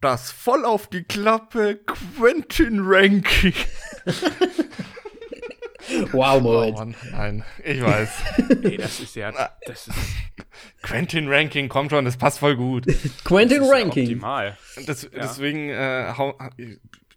Das 0.00 0.30
voll 0.30 0.64
auf 0.64 0.88
die 0.88 1.04
Klappe 1.04 1.76
Quentin 1.84 2.80
Ranking. 2.82 3.52
Wow, 6.12 6.40
Moritz. 6.40 6.78
Oh, 6.80 6.92
nein, 7.12 7.44
ich 7.64 7.82
weiß. 7.82 8.08
nee, 8.62 8.76
das 8.76 9.00
ist 9.00 9.16
ja. 9.16 9.32
Das 9.66 9.88
ist 9.88 9.96
Quentin 10.82 11.28
Ranking, 11.28 11.68
kommt 11.68 11.90
schon, 11.90 12.04
das 12.04 12.16
passt 12.16 12.38
voll 12.38 12.56
gut. 12.56 12.86
Quentin 13.24 13.62
Ranking. 13.62 14.04
Ja 14.04 14.10
optimal. 14.10 14.56
Das, 14.86 15.02
ja. 15.02 15.08
Deswegen 15.14 15.68
äh, 15.68 16.12
hau, 16.16 16.34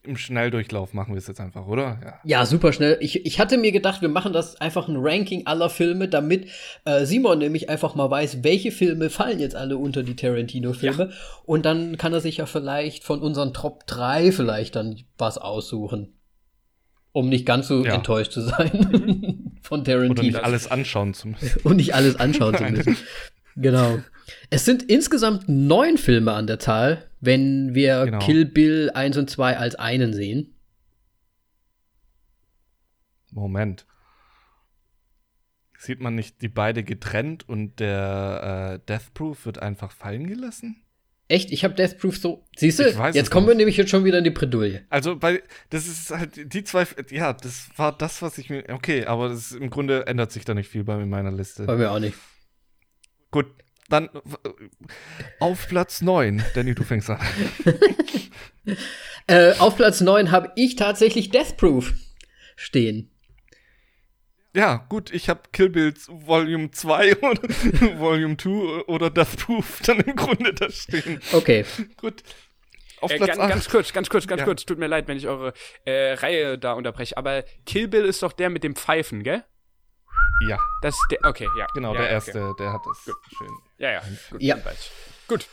im 0.05 0.17
Schnelldurchlauf 0.17 0.93
machen 0.93 1.13
wir 1.13 1.17
es 1.17 1.27
jetzt 1.27 1.39
einfach, 1.39 1.65
oder? 1.65 1.97
Ja. 2.03 2.19
ja, 2.23 2.45
super 2.45 2.73
schnell. 2.73 2.97
Ich, 2.99 3.25
ich 3.25 3.39
hatte 3.39 3.57
mir 3.57 3.71
gedacht, 3.71 4.01
wir 4.01 4.09
machen 4.09 4.33
das 4.33 4.59
einfach 4.59 4.87
ein 4.87 4.97
Ranking 4.97 5.47
aller 5.47 5.69
Filme, 5.69 6.09
damit 6.09 6.49
äh, 6.85 7.05
Simon 7.05 7.39
nämlich 7.39 7.69
einfach 7.69 7.95
mal 7.95 8.09
weiß, 8.09 8.43
welche 8.43 8.71
Filme 8.71 9.09
fallen 9.09 9.39
jetzt 9.39 9.55
alle 9.55 9.77
unter 9.77 10.03
die 10.03 10.15
Tarantino-Filme. 10.15 11.09
Ja. 11.09 11.15
Und 11.45 11.65
dann 11.65 11.97
kann 11.97 12.13
er 12.13 12.19
sich 12.19 12.37
ja 12.37 12.45
vielleicht 12.45 13.03
von 13.03 13.21
unseren 13.21 13.53
Top 13.53 13.87
3 13.87 14.31
vielleicht 14.31 14.75
dann 14.75 15.01
was 15.17 15.37
aussuchen 15.37 16.13
um 17.13 17.29
nicht 17.29 17.45
ganz 17.45 17.67
so 17.67 17.85
ja. 17.85 17.93
enttäuscht 17.95 18.33
zu 18.33 18.41
sein 18.41 18.71
mhm. 18.73 19.51
von 19.61 19.85
Tarantino. 19.85 20.11
Oder 20.11 20.23
nicht 20.23 20.43
alles 20.43 20.69
anschauen 20.69 21.13
zu 21.13 21.29
müssen. 21.29 21.59
Und 21.63 21.77
nicht 21.77 21.95
alles 21.95 22.17
anschauen 22.17 22.57
zu 22.57 22.63
müssen. 22.63 22.97
Genau. 23.55 23.99
Es 24.49 24.65
sind 24.65 24.83
insgesamt 24.83 25.47
neun 25.47 25.97
Filme 25.97 26.33
an 26.33 26.47
der 26.47 26.59
Zahl, 26.59 27.09
wenn 27.21 27.75
wir 27.75 28.05
genau. 28.05 28.19
Kill 28.19 28.45
Bill 28.45 28.89
1 28.93 29.17
und 29.17 29.29
2 29.29 29.57
als 29.57 29.75
einen 29.75 30.13
sehen. 30.13 30.55
Moment. 33.31 33.85
Sieht 35.77 35.99
man 35.99 36.15
nicht 36.15 36.41
die 36.41 36.47
beide 36.47 36.83
getrennt 36.83 37.47
und 37.47 37.79
der 37.79 38.79
äh, 38.81 38.85
Death 38.87 39.13
Proof 39.13 39.45
wird 39.45 39.59
einfach 39.59 39.91
fallen 39.91 40.27
gelassen? 40.27 40.82
Echt? 41.27 41.51
Ich 41.51 41.63
habe 41.63 41.73
Death 41.73 41.97
Proof 41.99 42.17
so. 42.17 42.45
Siehst 42.55 42.79
du? 42.79 42.83
Jetzt 43.13 43.31
kommen 43.31 43.47
wir 43.47 43.55
nämlich 43.55 43.77
jetzt 43.77 43.89
schon 43.89 44.03
wieder 44.03 44.17
in 44.17 44.23
die 44.23 44.29
Bredouille. 44.29 44.85
Also, 44.89 45.15
bei, 45.15 45.41
das 45.69 45.87
ist 45.87 46.09
halt, 46.11 46.53
die 46.53 46.63
zwei, 46.63 46.85
ja, 47.09 47.33
das 47.33 47.69
war 47.77 47.97
das, 47.97 48.21
was 48.21 48.37
ich 48.37 48.49
mir, 48.49 48.65
okay, 48.69 49.05
aber 49.05 49.29
das 49.29 49.53
im 49.53 49.69
Grunde 49.69 50.05
ändert 50.05 50.31
sich 50.31 50.45
da 50.45 50.53
nicht 50.53 50.69
viel 50.69 50.83
bei 50.83 50.97
mir 50.97 51.03
in 51.03 51.09
meiner 51.09 51.31
Liste. 51.31 51.65
Bei 51.65 51.75
mir 51.75 51.91
auch 51.91 51.99
nicht. 51.99 52.17
Gut, 53.31 53.47
dann 53.89 54.05
äh, 54.05 54.49
auf 55.39 55.67
Platz 55.67 56.01
9, 56.01 56.43
Danny, 56.55 56.75
du 56.75 56.83
fängst 56.83 57.09
an. 57.09 57.19
Äh, 59.27 59.53
auf 59.59 59.77
Platz 59.77 60.01
9 60.01 60.31
habe 60.31 60.51
ich 60.55 60.75
tatsächlich 60.75 61.29
Death 61.29 61.55
Proof 61.55 61.93
stehen. 62.57 63.09
Ja, 64.55 64.85
gut, 64.89 65.11
ich 65.11 65.29
habe 65.29 65.41
Kill 65.51 65.69
Bill 65.69 65.93
Volume 66.07 66.69
2 66.69 67.17
oder 67.21 67.41
Volume 67.99 68.37
2 68.37 68.49
oder 68.87 69.09
Death 69.09 69.37
Proof 69.37 69.81
dann 69.85 69.99
im 70.01 70.15
Grunde 70.15 70.53
da 70.53 70.69
stehen. 70.69 71.21
Okay. 71.31 71.65
Gut. 71.97 72.21
Auf 73.01 73.11
Äh, 73.11 73.17
Platz 73.17 73.29
ganz, 73.29 73.39
8. 73.39 73.49
ganz 73.49 73.69
kurz, 73.69 73.93
ganz 73.93 74.09
kurz, 74.09 74.27
ganz 74.27 74.39
Ja. 74.41 74.45
kurz. 74.45 74.63
Tut 74.65 74.77
mir 74.77 74.87
leid, 74.87 75.07
wenn 75.07 75.17
ich 75.17 75.27
eure 75.27 75.53
äh, 75.85 76.13
Reihe 76.13 76.57
da 76.59 76.73
unterbreche. 76.73 77.17
Aber 77.17 77.43
Kill 77.65 77.87
Bill 77.87 78.05
ist 78.05 78.21
doch 78.21 78.31
der 78.31 78.49
mit 78.49 78.63
dem 78.63 78.75
Pfeifen, 78.75 79.23
gell? 79.23 79.43
Ja, 80.47 80.57
Das 80.81 80.93
ist 80.95 81.07
der. 81.11 81.19
Okay, 81.27 81.47
ja. 81.57 81.65
genau, 81.73 81.93
ja, 81.93 81.99
der 82.01 82.05
okay. 82.05 82.13
erste, 82.13 82.53
der 82.59 82.73
hat 82.73 82.81
das 82.85 83.03
schön. 83.37 83.49
Ja, 83.77 83.91
ja. 83.91 84.01
Gut, 84.29 84.41
Ja. 84.41 84.57
Gut. 85.27 85.47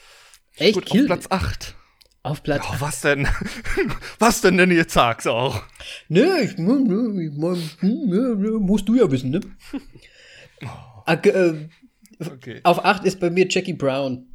Echt? 0.56 0.74
Gut, 0.74 0.86
Kill 0.86 1.00
auf 1.02 1.06
Platz 1.06 1.26
8. 1.30 1.74
auf 2.22 2.42
Platz 2.42 2.64
Oh, 2.70 2.76
was 2.80 3.00
denn? 3.00 3.26
was 4.18 4.40
denn 4.40 4.58
denn 4.58 4.70
jetzt 4.70 4.92
sag's 4.92 5.26
auch? 5.26 5.62
Nö, 6.08 6.26
ich, 6.42 6.58
musst 6.58 8.88
du 8.88 8.94
ja 8.96 9.10
wissen, 9.10 9.30
ne? 9.30 9.40
Ah, 11.06 11.14
ge- 11.14 11.32
äh, 11.32 11.68
Okay. 12.22 12.60
auf 12.64 12.84
8 12.84 13.04
ist 13.04 13.18
bei 13.18 13.30
mir 13.30 13.46
Jackie 13.48 13.72
Brown. 13.72 14.26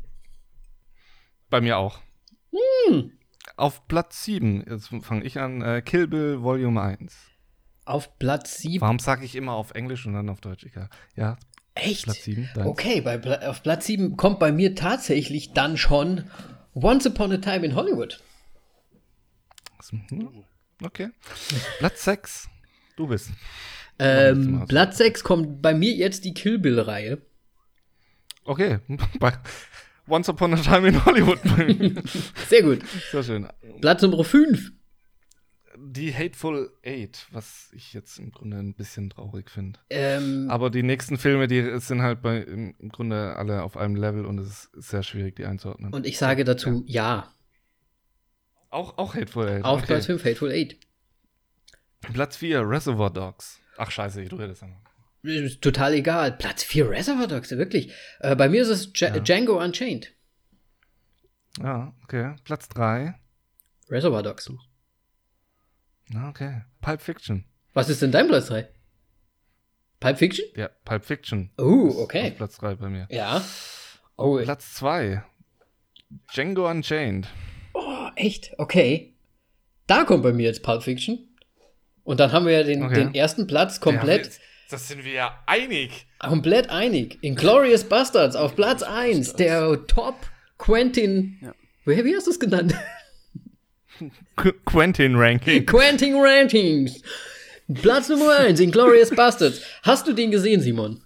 Bei 1.52 1.62
mir 1.62 1.78
auch. 1.78 1.99
Hm. 2.90 3.12
Auf 3.57 3.88
Platz 3.88 4.24
7, 4.24 4.66
jetzt 4.68 4.90
fange 5.03 5.24
ich 5.24 5.40
an, 5.40 5.62
äh, 5.62 5.84
Kill 5.84 6.07
Bill 6.07 6.41
Volume 6.41 6.82
1. 6.82 7.16
Auf 7.86 8.18
Platz 8.18 8.57
7. 8.57 8.82
Warum 8.82 8.98
sage 8.98 9.24
ich 9.24 9.36
immer 9.36 9.53
auf 9.53 9.76
Englisch 9.76 10.07
und 10.07 10.14
dann 10.14 10.30
auf 10.30 10.41
Deutsch? 10.41 10.66
Egal. 10.66 10.90
Ja, 11.16 11.38
Echt? 11.76 12.06
Platz 12.06 12.24
7. 12.24 12.49
Deins. 12.56 12.68
Okay, 12.68 13.02
bei, 13.02 13.48
auf 13.48 13.62
Platz 13.62 13.86
7 13.86 14.18
kommt 14.18 14.40
bei 14.40 14.52
mir 14.52 14.74
tatsächlich 14.74 15.53
dann 15.53 15.78
schon 15.78 16.24
Once 16.76 17.07
Upon 17.07 17.31
a 17.31 17.38
Time 17.38 17.64
in 17.65 17.73
Hollywood. 17.76 18.19
Hm, 20.10 20.43
Okay. 20.84 21.10
Platz 21.80 22.03
6. 22.03 22.49
Du 22.97 23.07
bist. 23.07 23.30
Ähm. 23.97 24.65
Platz 24.68 24.97
6 24.97 25.23
kommt 25.23 25.61
bei 25.61 25.73
mir 25.73 25.93
jetzt 25.93 26.26
die 26.26 26.34
Kill 26.34 26.60
Bill-Reihe. 26.60 27.22
Okay. 28.43 28.80
Bei 29.19 29.34
Once 30.07 30.27
Upon 30.30 30.53
a 30.53 30.57
Time 30.57 30.89
in 30.89 31.06
Hollywood. 31.06 31.39
bei 31.43 31.65
mir. 31.73 32.03
Sehr 32.49 32.61
gut. 32.61 32.80
Sehr 33.11 33.23
schön. 33.23 33.47
Platz 33.81 34.02
Nummer 34.02 34.23
5. 34.23 34.72
Die 35.95 36.13
Hateful 36.13 36.72
Eight, 36.84 37.26
was 37.31 37.69
ich 37.73 37.93
jetzt 37.93 38.19
im 38.19 38.31
Grunde 38.31 38.57
ein 38.57 38.73
bisschen 38.76 39.09
traurig 39.09 39.49
finde. 39.49 39.80
Ähm, 39.89 40.47
Aber 40.49 40.69
die 40.69 40.84
nächsten 40.84 41.17
Filme, 41.17 41.47
die 41.47 41.80
sind 41.80 42.01
halt 42.01 42.22
bei, 42.22 42.39
im 42.41 42.89
Grunde 42.89 43.35
alle 43.38 43.63
auf 43.63 43.77
einem 43.77 43.95
Level 43.95 44.26
und 44.26 44.39
es 44.39 44.65
ist 44.73 44.89
sehr 44.89 45.03
schwierig, 45.03 45.35
die 45.38 45.45
einzuordnen. 45.45 45.93
und 45.93 46.05
ich 46.05 46.17
sage 46.17 46.43
dazu 46.43 46.84
ja. 46.88 47.34
auch, 48.69 48.97
auch 48.97 49.15
Hateful 49.15 49.47
Eight. 49.47 49.63
Auf 49.63 49.80
okay. 49.80 49.88
Platz 49.88 50.05
5 50.07 50.26
Hateful 50.26 50.51
Eight. 50.51 50.77
Platz 52.01 52.38
4, 52.38 52.67
Reservoir 52.69 53.11
Dogs. 53.11 53.59
Ach 53.77 53.89
scheiße, 53.89 54.22
ich 54.22 54.31
rede 54.31 54.49
das 54.49 54.61
an. 54.63 54.76
Ist 55.23 55.61
total 55.61 55.93
egal. 55.93 56.34
Platz 56.34 56.63
4 56.63 56.89
Reservoir 56.89 57.27
Dogs, 57.27 57.51
wirklich. 57.51 57.91
Äh, 58.19 58.35
bei 58.35 58.47
mir 58.49 58.61
ist 58.61 58.67
es 58.69 58.93
Dja- 58.93 59.19
Django 59.22 59.63
Unchained. 59.63 60.11
Ja, 61.59 61.95
okay. 62.03 62.35
Platz 62.43 62.67
3. 62.69 63.15
Reservoir 63.89 64.22
Dogs. 64.23 64.51
Okay. 66.30 66.61
Pulp 66.82 67.02
Fiction. 67.02 67.45
Was 67.73 67.90
ist 67.90 68.02
denn 68.02 68.11
dein 68.11 68.27
Platz 68.27 68.48
3? 68.48 68.68
Pulp 69.99 70.18
Fiction? 70.18 70.45
Ja, 70.56 70.69
Pulp 70.86 71.03
Fiction. 71.06 71.52
Oh, 71.57 71.94
okay. 72.03 72.27
Auf 72.32 72.38
Platz 72.38 72.57
3 72.57 72.76
bei 72.76 72.90
mir. 72.90 73.07
Ja. 73.10 73.44
Oh, 74.18 74.40
Platz 74.41 74.73
2. 74.76 75.23
Django 76.34 76.69
Unchained. 76.69 77.27
oh, 77.73 78.07
echt? 78.15 78.53
Okay. 78.57 79.15
Da 79.88 80.03
kommt 80.03 80.23
bei 80.23 80.32
mir 80.34 80.44
jetzt 80.44 80.64
Pulp 80.64 80.84
Fiction. 80.84 81.19
Und 82.03 82.19
dann 82.19 82.32
haben 82.32 82.45
wir 82.45 82.53
ja 82.53 82.64
den, 82.64 82.84
Okay. 82.84 82.95
den 82.95 83.15
ersten 83.15 83.48
Platz 83.48 83.80
komplett, 83.80 84.26
Ja, 84.27 84.32
das 84.69 84.88
sind 84.88 85.03
wir 85.03 85.11
ja 85.14 85.44
einig. 85.48 86.06
komplett 86.19 86.69
einig. 86.69 87.18
Inglourious 87.23 87.84
Bastards 87.84 88.36
auf 88.36 88.56
Platz 88.56 88.84
1. 88.84 89.34
Der 89.34 89.86
Top 89.88 90.15
Quentin. 90.60 91.40
Ja. 91.41 91.53
Wie, 91.86 92.03
wie 92.06 92.15
hast 92.15 92.27
du 92.27 92.32
es 92.32 92.40
genannt? 92.40 92.73
Qu 94.35 94.51
Quentin 94.65 95.15
Ranking. 95.15 95.65
Quentin 95.65 96.15
Rankings. 96.17 97.01
Platz 97.81 98.09
Nummer 98.09 98.38
1, 98.39 98.59
Inglourious 98.59 99.09
Bastards. 99.09 99.61
Hast 99.84 100.07
du 100.07 100.13
den 100.13 100.31
gesehen, 100.31 100.61
Simon? 100.61 101.01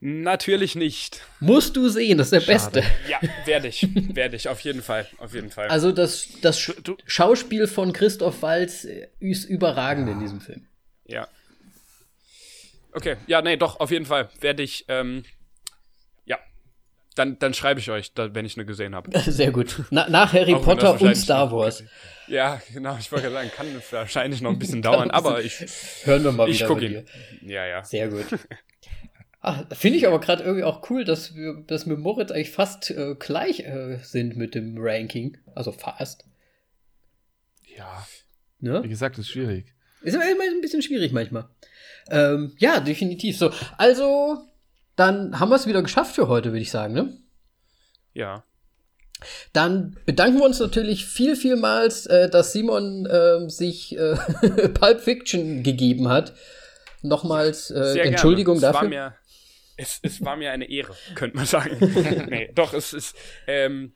Natürlich 0.00 0.74
nicht. 0.74 1.22
Musst 1.40 1.76
du 1.76 1.88
sehen, 1.88 2.18
das 2.18 2.30
ist 2.30 2.46
der 2.46 2.52
Beste. 2.52 2.82
Ja, 3.08 3.20
werde 3.46 3.68
ich. 3.68 3.86
werde 4.14 4.36
ich, 4.36 4.48
auf 4.48 4.60
jeden 4.60 4.82
Fall. 4.82 5.06
Auf 5.18 5.34
jeden 5.34 5.50
Fall. 5.50 5.68
Also 5.68 5.92
das, 5.92 6.28
das 6.42 6.60
Sch 6.60 6.72
Du- 6.82 6.96
Schauspiel 7.06 7.66
von 7.66 7.92
Christoph 7.92 8.42
Waltz 8.42 8.84
äh, 8.84 9.08
ist 9.20 9.44
überragend 9.44 10.08
in 10.10 10.20
diesem 10.20 10.40
Film. 10.40 10.66
Ja. 11.06 11.26
Okay, 12.92 13.16
ja, 13.26 13.42
nee, 13.42 13.56
doch, 13.56 13.80
auf 13.80 13.90
jeden 13.90 14.06
Fall 14.06 14.28
werde 14.40 14.62
ich, 14.62 14.84
ähm. 14.88 15.24
Dann, 17.14 17.38
dann 17.38 17.54
schreibe 17.54 17.80
ich 17.80 17.90
euch, 17.90 18.12
da, 18.12 18.34
wenn 18.34 18.44
ich 18.44 18.56
eine 18.56 18.66
gesehen 18.66 18.94
habe. 18.94 19.16
Sehr 19.30 19.52
gut. 19.52 19.84
Na, 19.90 20.08
nach 20.08 20.32
Harry 20.32 20.54
Auch 20.54 20.62
Potter 20.62 21.00
und 21.00 21.14
Star 21.16 21.52
Wars. 21.52 21.84
Ja, 22.26 22.60
genau, 22.72 22.96
ich 22.98 23.12
wollte 23.12 23.30
gerade 23.30 23.48
sagen, 23.48 23.50
kann 23.54 23.66
wahrscheinlich 23.90 24.40
noch 24.40 24.50
ein 24.50 24.58
bisschen 24.58 24.82
dauern, 24.82 25.10
aber 25.10 25.42
ich, 25.42 25.60
Hören 26.04 26.24
wir 26.24 26.32
mal 26.32 26.48
ich 26.48 26.56
wieder 26.56 26.66
gucke 26.68 26.80
bei 26.80 26.86
ihn. 26.86 27.06
Ja, 27.48 27.66
ja. 27.66 27.84
Sehr 27.84 28.08
gut. 28.08 28.26
Ah, 29.40 29.64
Finde 29.74 29.98
ich 29.98 30.06
aber 30.06 30.20
gerade 30.20 30.42
irgendwie 30.42 30.64
auch 30.64 30.88
cool, 30.90 31.04
dass 31.04 31.34
wir, 31.34 31.62
dass 31.66 31.86
wir 31.86 31.96
Moritz 31.98 32.30
eigentlich 32.30 32.50
fast 32.50 32.90
äh, 32.90 33.14
gleich 33.18 33.60
äh, 33.60 33.98
sind 34.02 34.36
mit 34.36 34.54
dem 34.54 34.76
Ranking. 34.78 35.36
Also 35.54 35.70
fast. 35.70 36.24
Ja, 37.76 38.06
Ne? 38.64 38.82
wie 38.82 38.88
gesagt, 38.88 39.18
ist 39.18 39.28
schwierig. 39.28 39.66
Ist 40.00 40.14
immer 40.14 40.30
immer 40.30 40.44
ein 40.44 40.62
bisschen 40.62 40.80
schwierig 40.80 41.12
manchmal. 41.12 41.48
Ähm, 42.10 42.54
ja, 42.58 42.80
definitiv. 42.80 43.36
So, 43.36 43.50
also, 43.76 44.38
dann 44.96 45.38
haben 45.40 45.50
wir 45.50 45.56
es 45.56 45.66
wieder 45.66 45.82
geschafft 45.82 46.14
für 46.14 46.28
heute, 46.28 46.50
würde 46.50 46.62
ich 46.62 46.70
sagen, 46.70 46.94
ne? 46.94 47.16
Ja. 48.12 48.44
Dann 49.52 49.96
bedanken 50.06 50.38
wir 50.38 50.44
uns 50.44 50.60
natürlich 50.60 51.06
viel, 51.06 51.36
vielmals, 51.36 52.06
äh, 52.06 52.28
dass 52.28 52.52
Simon 52.52 53.08
ähm, 53.10 53.48
sich 53.48 53.96
äh, 53.96 54.16
Pulp 54.74 55.00
Fiction 55.00 55.62
gegeben 55.62 56.08
hat. 56.08 56.34
Nochmals 57.02 57.70
äh, 57.70 57.98
Entschuldigung 58.00 58.60
dafür. 58.60 58.82
War 58.82 58.88
mir, 58.88 59.14
es, 59.76 60.00
es 60.02 60.24
war 60.24 60.36
mir 60.36 60.52
eine 60.52 60.68
Ehre, 60.68 60.94
könnte 61.14 61.36
man 61.36 61.46
sagen. 61.46 61.76
nee, 62.30 62.50
doch, 62.54 62.72
es 62.72 62.92
ist, 62.92 63.16
ähm, 63.46 63.94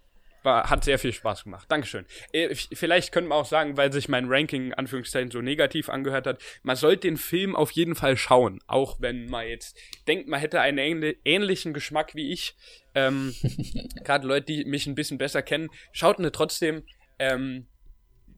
war, 0.48 0.70
hat 0.70 0.82
sehr 0.84 0.98
viel 0.98 1.12
Spaß 1.12 1.44
gemacht. 1.44 1.66
Dankeschön. 1.70 2.04
Äh, 2.32 2.54
vielleicht 2.54 3.12
könnte 3.12 3.28
man 3.28 3.38
auch 3.38 3.44
sagen, 3.46 3.76
weil 3.76 3.92
sich 3.92 4.08
mein 4.08 4.26
Ranking 4.28 4.66
in 4.66 4.74
Anführungszeichen 4.74 5.30
so 5.30 5.40
negativ 5.40 5.88
angehört 5.88 6.26
hat, 6.26 6.40
man 6.62 6.76
sollte 6.76 7.02
den 7.08 7.16
Film 7.16 7.54
auf 7.54 7.70
jeden 7.72 7.94
Fall 7.94 8.16
schauen, 8.16 8.60
auch 8.66 9.00
wenn 9.00 9.26
man 9.26 9.46
jetzt 9.46 9.76
denkt, 10.06 10.28
man 10.28 10.40
hätte 10.40 10.60
einen 10.60 10.78
ähnli- 10.78 11.16
ähnlichen 11.24 11.72
Geschmack 11.74 12.14
wie 12.14 12.32
ich. 12.32 12.56
Ähm, 12.94 13.34
Gerade 14.04 14.26
Leute, 14.26 14.46
die 14.46 14.64
mich 14.64 14.86
ein 14.86 14.94
bisschen 14.94 15.18
besser 15.18 15.42
kennen, 15.42 15.68
schaut 15.92 16.18
ne 16.18 16.32
trotzdem. 16.32 16.82
Ähm, 17.18 17.66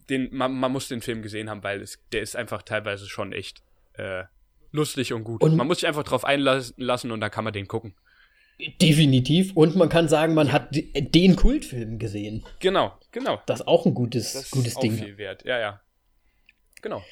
den, 0.08 0.28
man, 0.34 0.52
man 0.52 0.72
muss 0.72 0.88
den 0.88 1.02
Film 1.02 1.22
gesehen 1.22 1.48
haben, 1.48 1.62
weil 1.62 1.80
es, 1.80 2.02
der 2.12 2.20
ist 2.22 2.34
einfach 2.34 2.62
teilweise 2.62 3.08
schon 3.08 3.32
echt 3.32 3.62
äh, 3.94 4.24
lustig 4.72 5.12
und 5.12 5.22
gut. 5.24 5.40
Und- 5.42 5.56
man 5.56 5.66
muss 5.66 5.78
sich 5.80 5.86
einfach 5.86 6.02
drauf 6.02 6.24
einlassen 6.24 7.10
und 7.12 7.20
dann 7.20 7.30
kann 7.30 7.44
man 7.44 7.52
den 7.52 7.68
gucken. 7.68 7.94
Definitiv. 8.80 9.56
Und 9.56 9.76
man 9.76 9.88
kann 9.88 10.08
sagen, 10.08 10.34
man 10.34 10.52
hat 10.52 10.68
den 10.72 11.36
Kultfilm 11.36 11.98
gesehen. 11.98 12.44
Genau, 12.60 12.92
genau. 13.12 13.40
Das 13.46 13.60
ist 13.60 13.66
auch 13.66 13.86
ein 13.86 13.94
gutes, 13.94 14.32
Das 14.32 14.50
gutes 14.50 14.68
ist 14.68 14.76
auch 14.76 14.82
Ding. 14.82 14.92
viel 14.92 15.18
wert. 15.18 15.44
Ja, 15.44 15.58
ja. 15.58 15.80
Genau. 16.82 17.02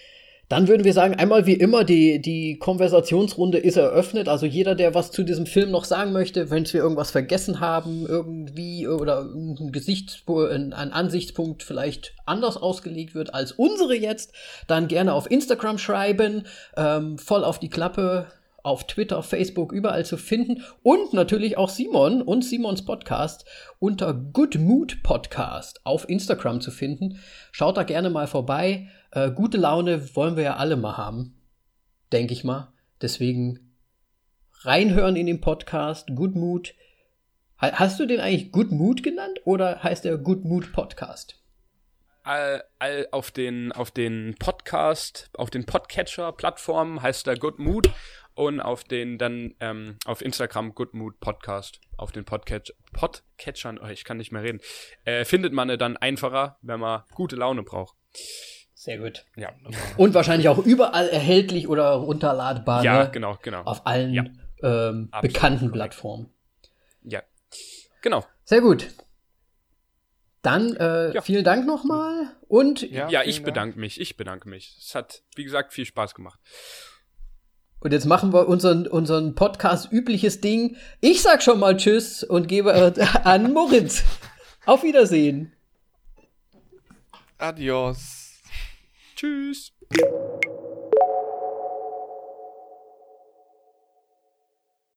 Dann 0.48 0.66
würden 0.66 0.84
wir 0.84 0.94
sagen, 0.94 1.14
einmal 1.14 1.44
wie 1.44 1.52
immer, 1.52 1.84
die, 1.84 2.22
die 2.22 2.58
Konversationsrunde 2.58 3.58
ist 3.58 3.76
eröffnet. 3.76 4.28
Also 4.28 4.46
jeder, 4.46 4.74
der 4.74 4.94
was 4.94 5.10
zu 5.10 5.22
diesem 5.22 5.44
Film 5.44 5.70
noch 5.70 5.84
sagen 5.84 6.12
möchte, 6.12 6.50
wenn 6.50 6.64
wir 6.64 6.80
irgendwas 6.80 7.10
vergessen 7.10 7.60
haben, 7.60 8.06
irgendwie 8.06 8.88
oder 8.88 9.20
ein 9.20 9.72
Gesichtspunkt, 9.72 10.50
ein 10.50 10.72
Ansichtspunkt 10.72 11.62
vielleicht 11.62 12.14
anders 12.24 12.56
ausgelegt 12.56 13.14
wird 13.14 13.34
als 13.34 13.52
unsere 13.52 13.94
jetzt, 13.94 14.32
dann 14.66 14.88
gerne 14.88 15.12
auf 15.12 15.30
Instagram 15.30 15.76
schreiben, 15.76 16.44
ähm, 16.78 17.18
voll 17.18 17.44
auf 17.44 17.58
die 17.58 17.68
Klappe, 17.68 18.28
auf 18.68 18.86
Twitter, 18.86 19.22
Facebook, 19.22 19.72
überall 19.72 20.04
zu 20.04 20.16
finden. 20.16 20.62
Und 20.82 21.12
natürlich 21.12 21.58
auch 21.58 21.68
Simon 21.68 22.22
und 22.22 22.44
Simons 22.44 22.84
Podcast 22.84 23.44
unter 23.78 24.14
Good 24.14 24.56
Mood 24.58 25.02
Podcast 25.02 25.80
auf 25.84 26.08
Instagram 26.08 26.60
zu 26.60 26.70
finden. 26.70 27.18
Schaut 27.50 27.76
da 27.76 27.82
gerne 27.82 28.10
mal 28.10 28.26
vorbei. 28.26 28.88
Äh, 29.10 29.30
gute 29.30 29.58
Laune 29.58 30.14
wollen 30.14 30.36
wir 30.36 30.44
ja 30.44 30.56
alle 30.56 30.76
mal 30.76 30.96
haben, 30.96 31.40
denke 32.12 32.32
ich 32.32 32.44
mal. 32.44 32.72
Deswegen 33.00 33.74
reinhören 34.62 35.16
in 35.16 35.26
den 35.26 35.40
Podcast, 35.40 36.08
Good 36.14 36.34
Mood. 36.34 36.74
Hast 37.56 37.98
du 37.98 38.06
den 38.06 38.20
eigentlich 38.20 38.52
Good 38.52 38.70
Mood 38.70 39.02
genannt 39.02 39.40
oder 39.44 39.82
heißt 39.82 40.04
der 40.04 40.16
Good 40.18 40.44
Mood 40.44 40.72
Podcast? 40.72 41.42
All, 42.22 42.62
all 42.78 43.08
auf 43.10 43.30
den 43.30 43.72
auf 43.72 43.90
den 43.90 44.34
Podcast, 44.38 45.30
auf 45.32 45.48
den 45.48 45.64
Podcatcher-Plattformen 45.64 47.00
heißt 47.00 47.26
er 47.26 47.36
Good 47.36 47.58
Mood 47.58 47.90
und 48.38 48.60
auf 48.60 48.84
den 48.84 49.18
dann 49.18 49.54
ähm, 49.58 49.98
auf 50.06 50.22
Instagram 50.22 50.72
Good 50.74 50.94
Mood 50.94 51.18
Podcast, 51.18 51.80
auf 51.96 52.12
den 52.12 52.24
Podcatch 52.24 52.72
Podcatchern, 52.92 53.78
oh, 53.82 53.88
ich 53.88 54.04
kann 54.04 54.16
nicht 54.16 54.30
mehr 54.30 54.42
reden, 54.42 54.60
äh, 55.04 55.24
findet 55.24 55.52
man 55.52 55.76
dann 55.76 55.96
einfacher, 55.96 56.56
wenn 56.62 56.78
man 56.78 57.02
gute 57.14 57.34
Laune 57.34 57.64
braucht. 57.64 57.96
Sehr 58.74 58.98
gut. 58.98 59.26
Ja. 59.36 59.52
Und 59.96 60.14
wahrscheinlich 60.14 60.48
auch 60.48 60.58
überall 60.58 61.08
erhältlich 61.08 61.66
oder 61.66 61.94
runterladbar. 61.94 62.84
Ja, 62.84 63.04
ne? 63.04 63.10
genau, 63.10 63.36
genau. 63.42 63.62
Auf 63.62 63.84
allen 63.88 64.14
Ja. 64.14 64.24
ähm, 64.62 65.10
bekannten 65.20 65.58
korrekt. 65.58 65.72
Plattformen. 65.74 66.32
Ja. 67.02 67.22
Genau. 68.02 68.24
Sehr 68.44 68.60
gut. 68.60 68.88
Dann 70.42 70.76
äh, 70.76 71.12
Ja. 71.12 71.20
vielen 71.22 71.42
Dank 71.42 71.66
nochmal 71.66 72.36
und 72.46 72.82
Ja, 72.82 73.08
vielen 73.08 73.22
ich 73.28 73.36
Dank. 73.38 73.46
bedanke 73.46 73.80
mich. 73.80 74.00
Ich 74.00 74.16
bedanke 74.16 74.48
mich. 74.48 74.76
Es 74.78 74.94
hat, 74.94 75.24
wie 75.34 75.42
gesagt, 75.42 75.72
viel 75.72 75.84
Spaß 75.84 76.14
gemacht. 76.14 76.38
Und 77.80 77.92
jetzt 77.92 78.06
machen 78.06 78.32
wir 78.32 78.48
unseren, 78.48 78.86
unseren 78.86 79.34
Podcast 79.34 79.92
übliches 79.92 80.40
Ding. 80.40 80.76
Ich 81.00 81.22
sag 81.22 81.42
schon 81.42 81.60
mal 81.60 81.76
Tschüss 81.76 82.24
und 82.24 82.48
gebe 82.48 82.72
äh, 82.72 82.92
an 83.24 83.52
Moritz. 83.52 84.04
Auf 84.66 84.82
Wiedersehen. 84.82 85.52
Adios. 87.38 88.32
Tschüss. 89.14 89.72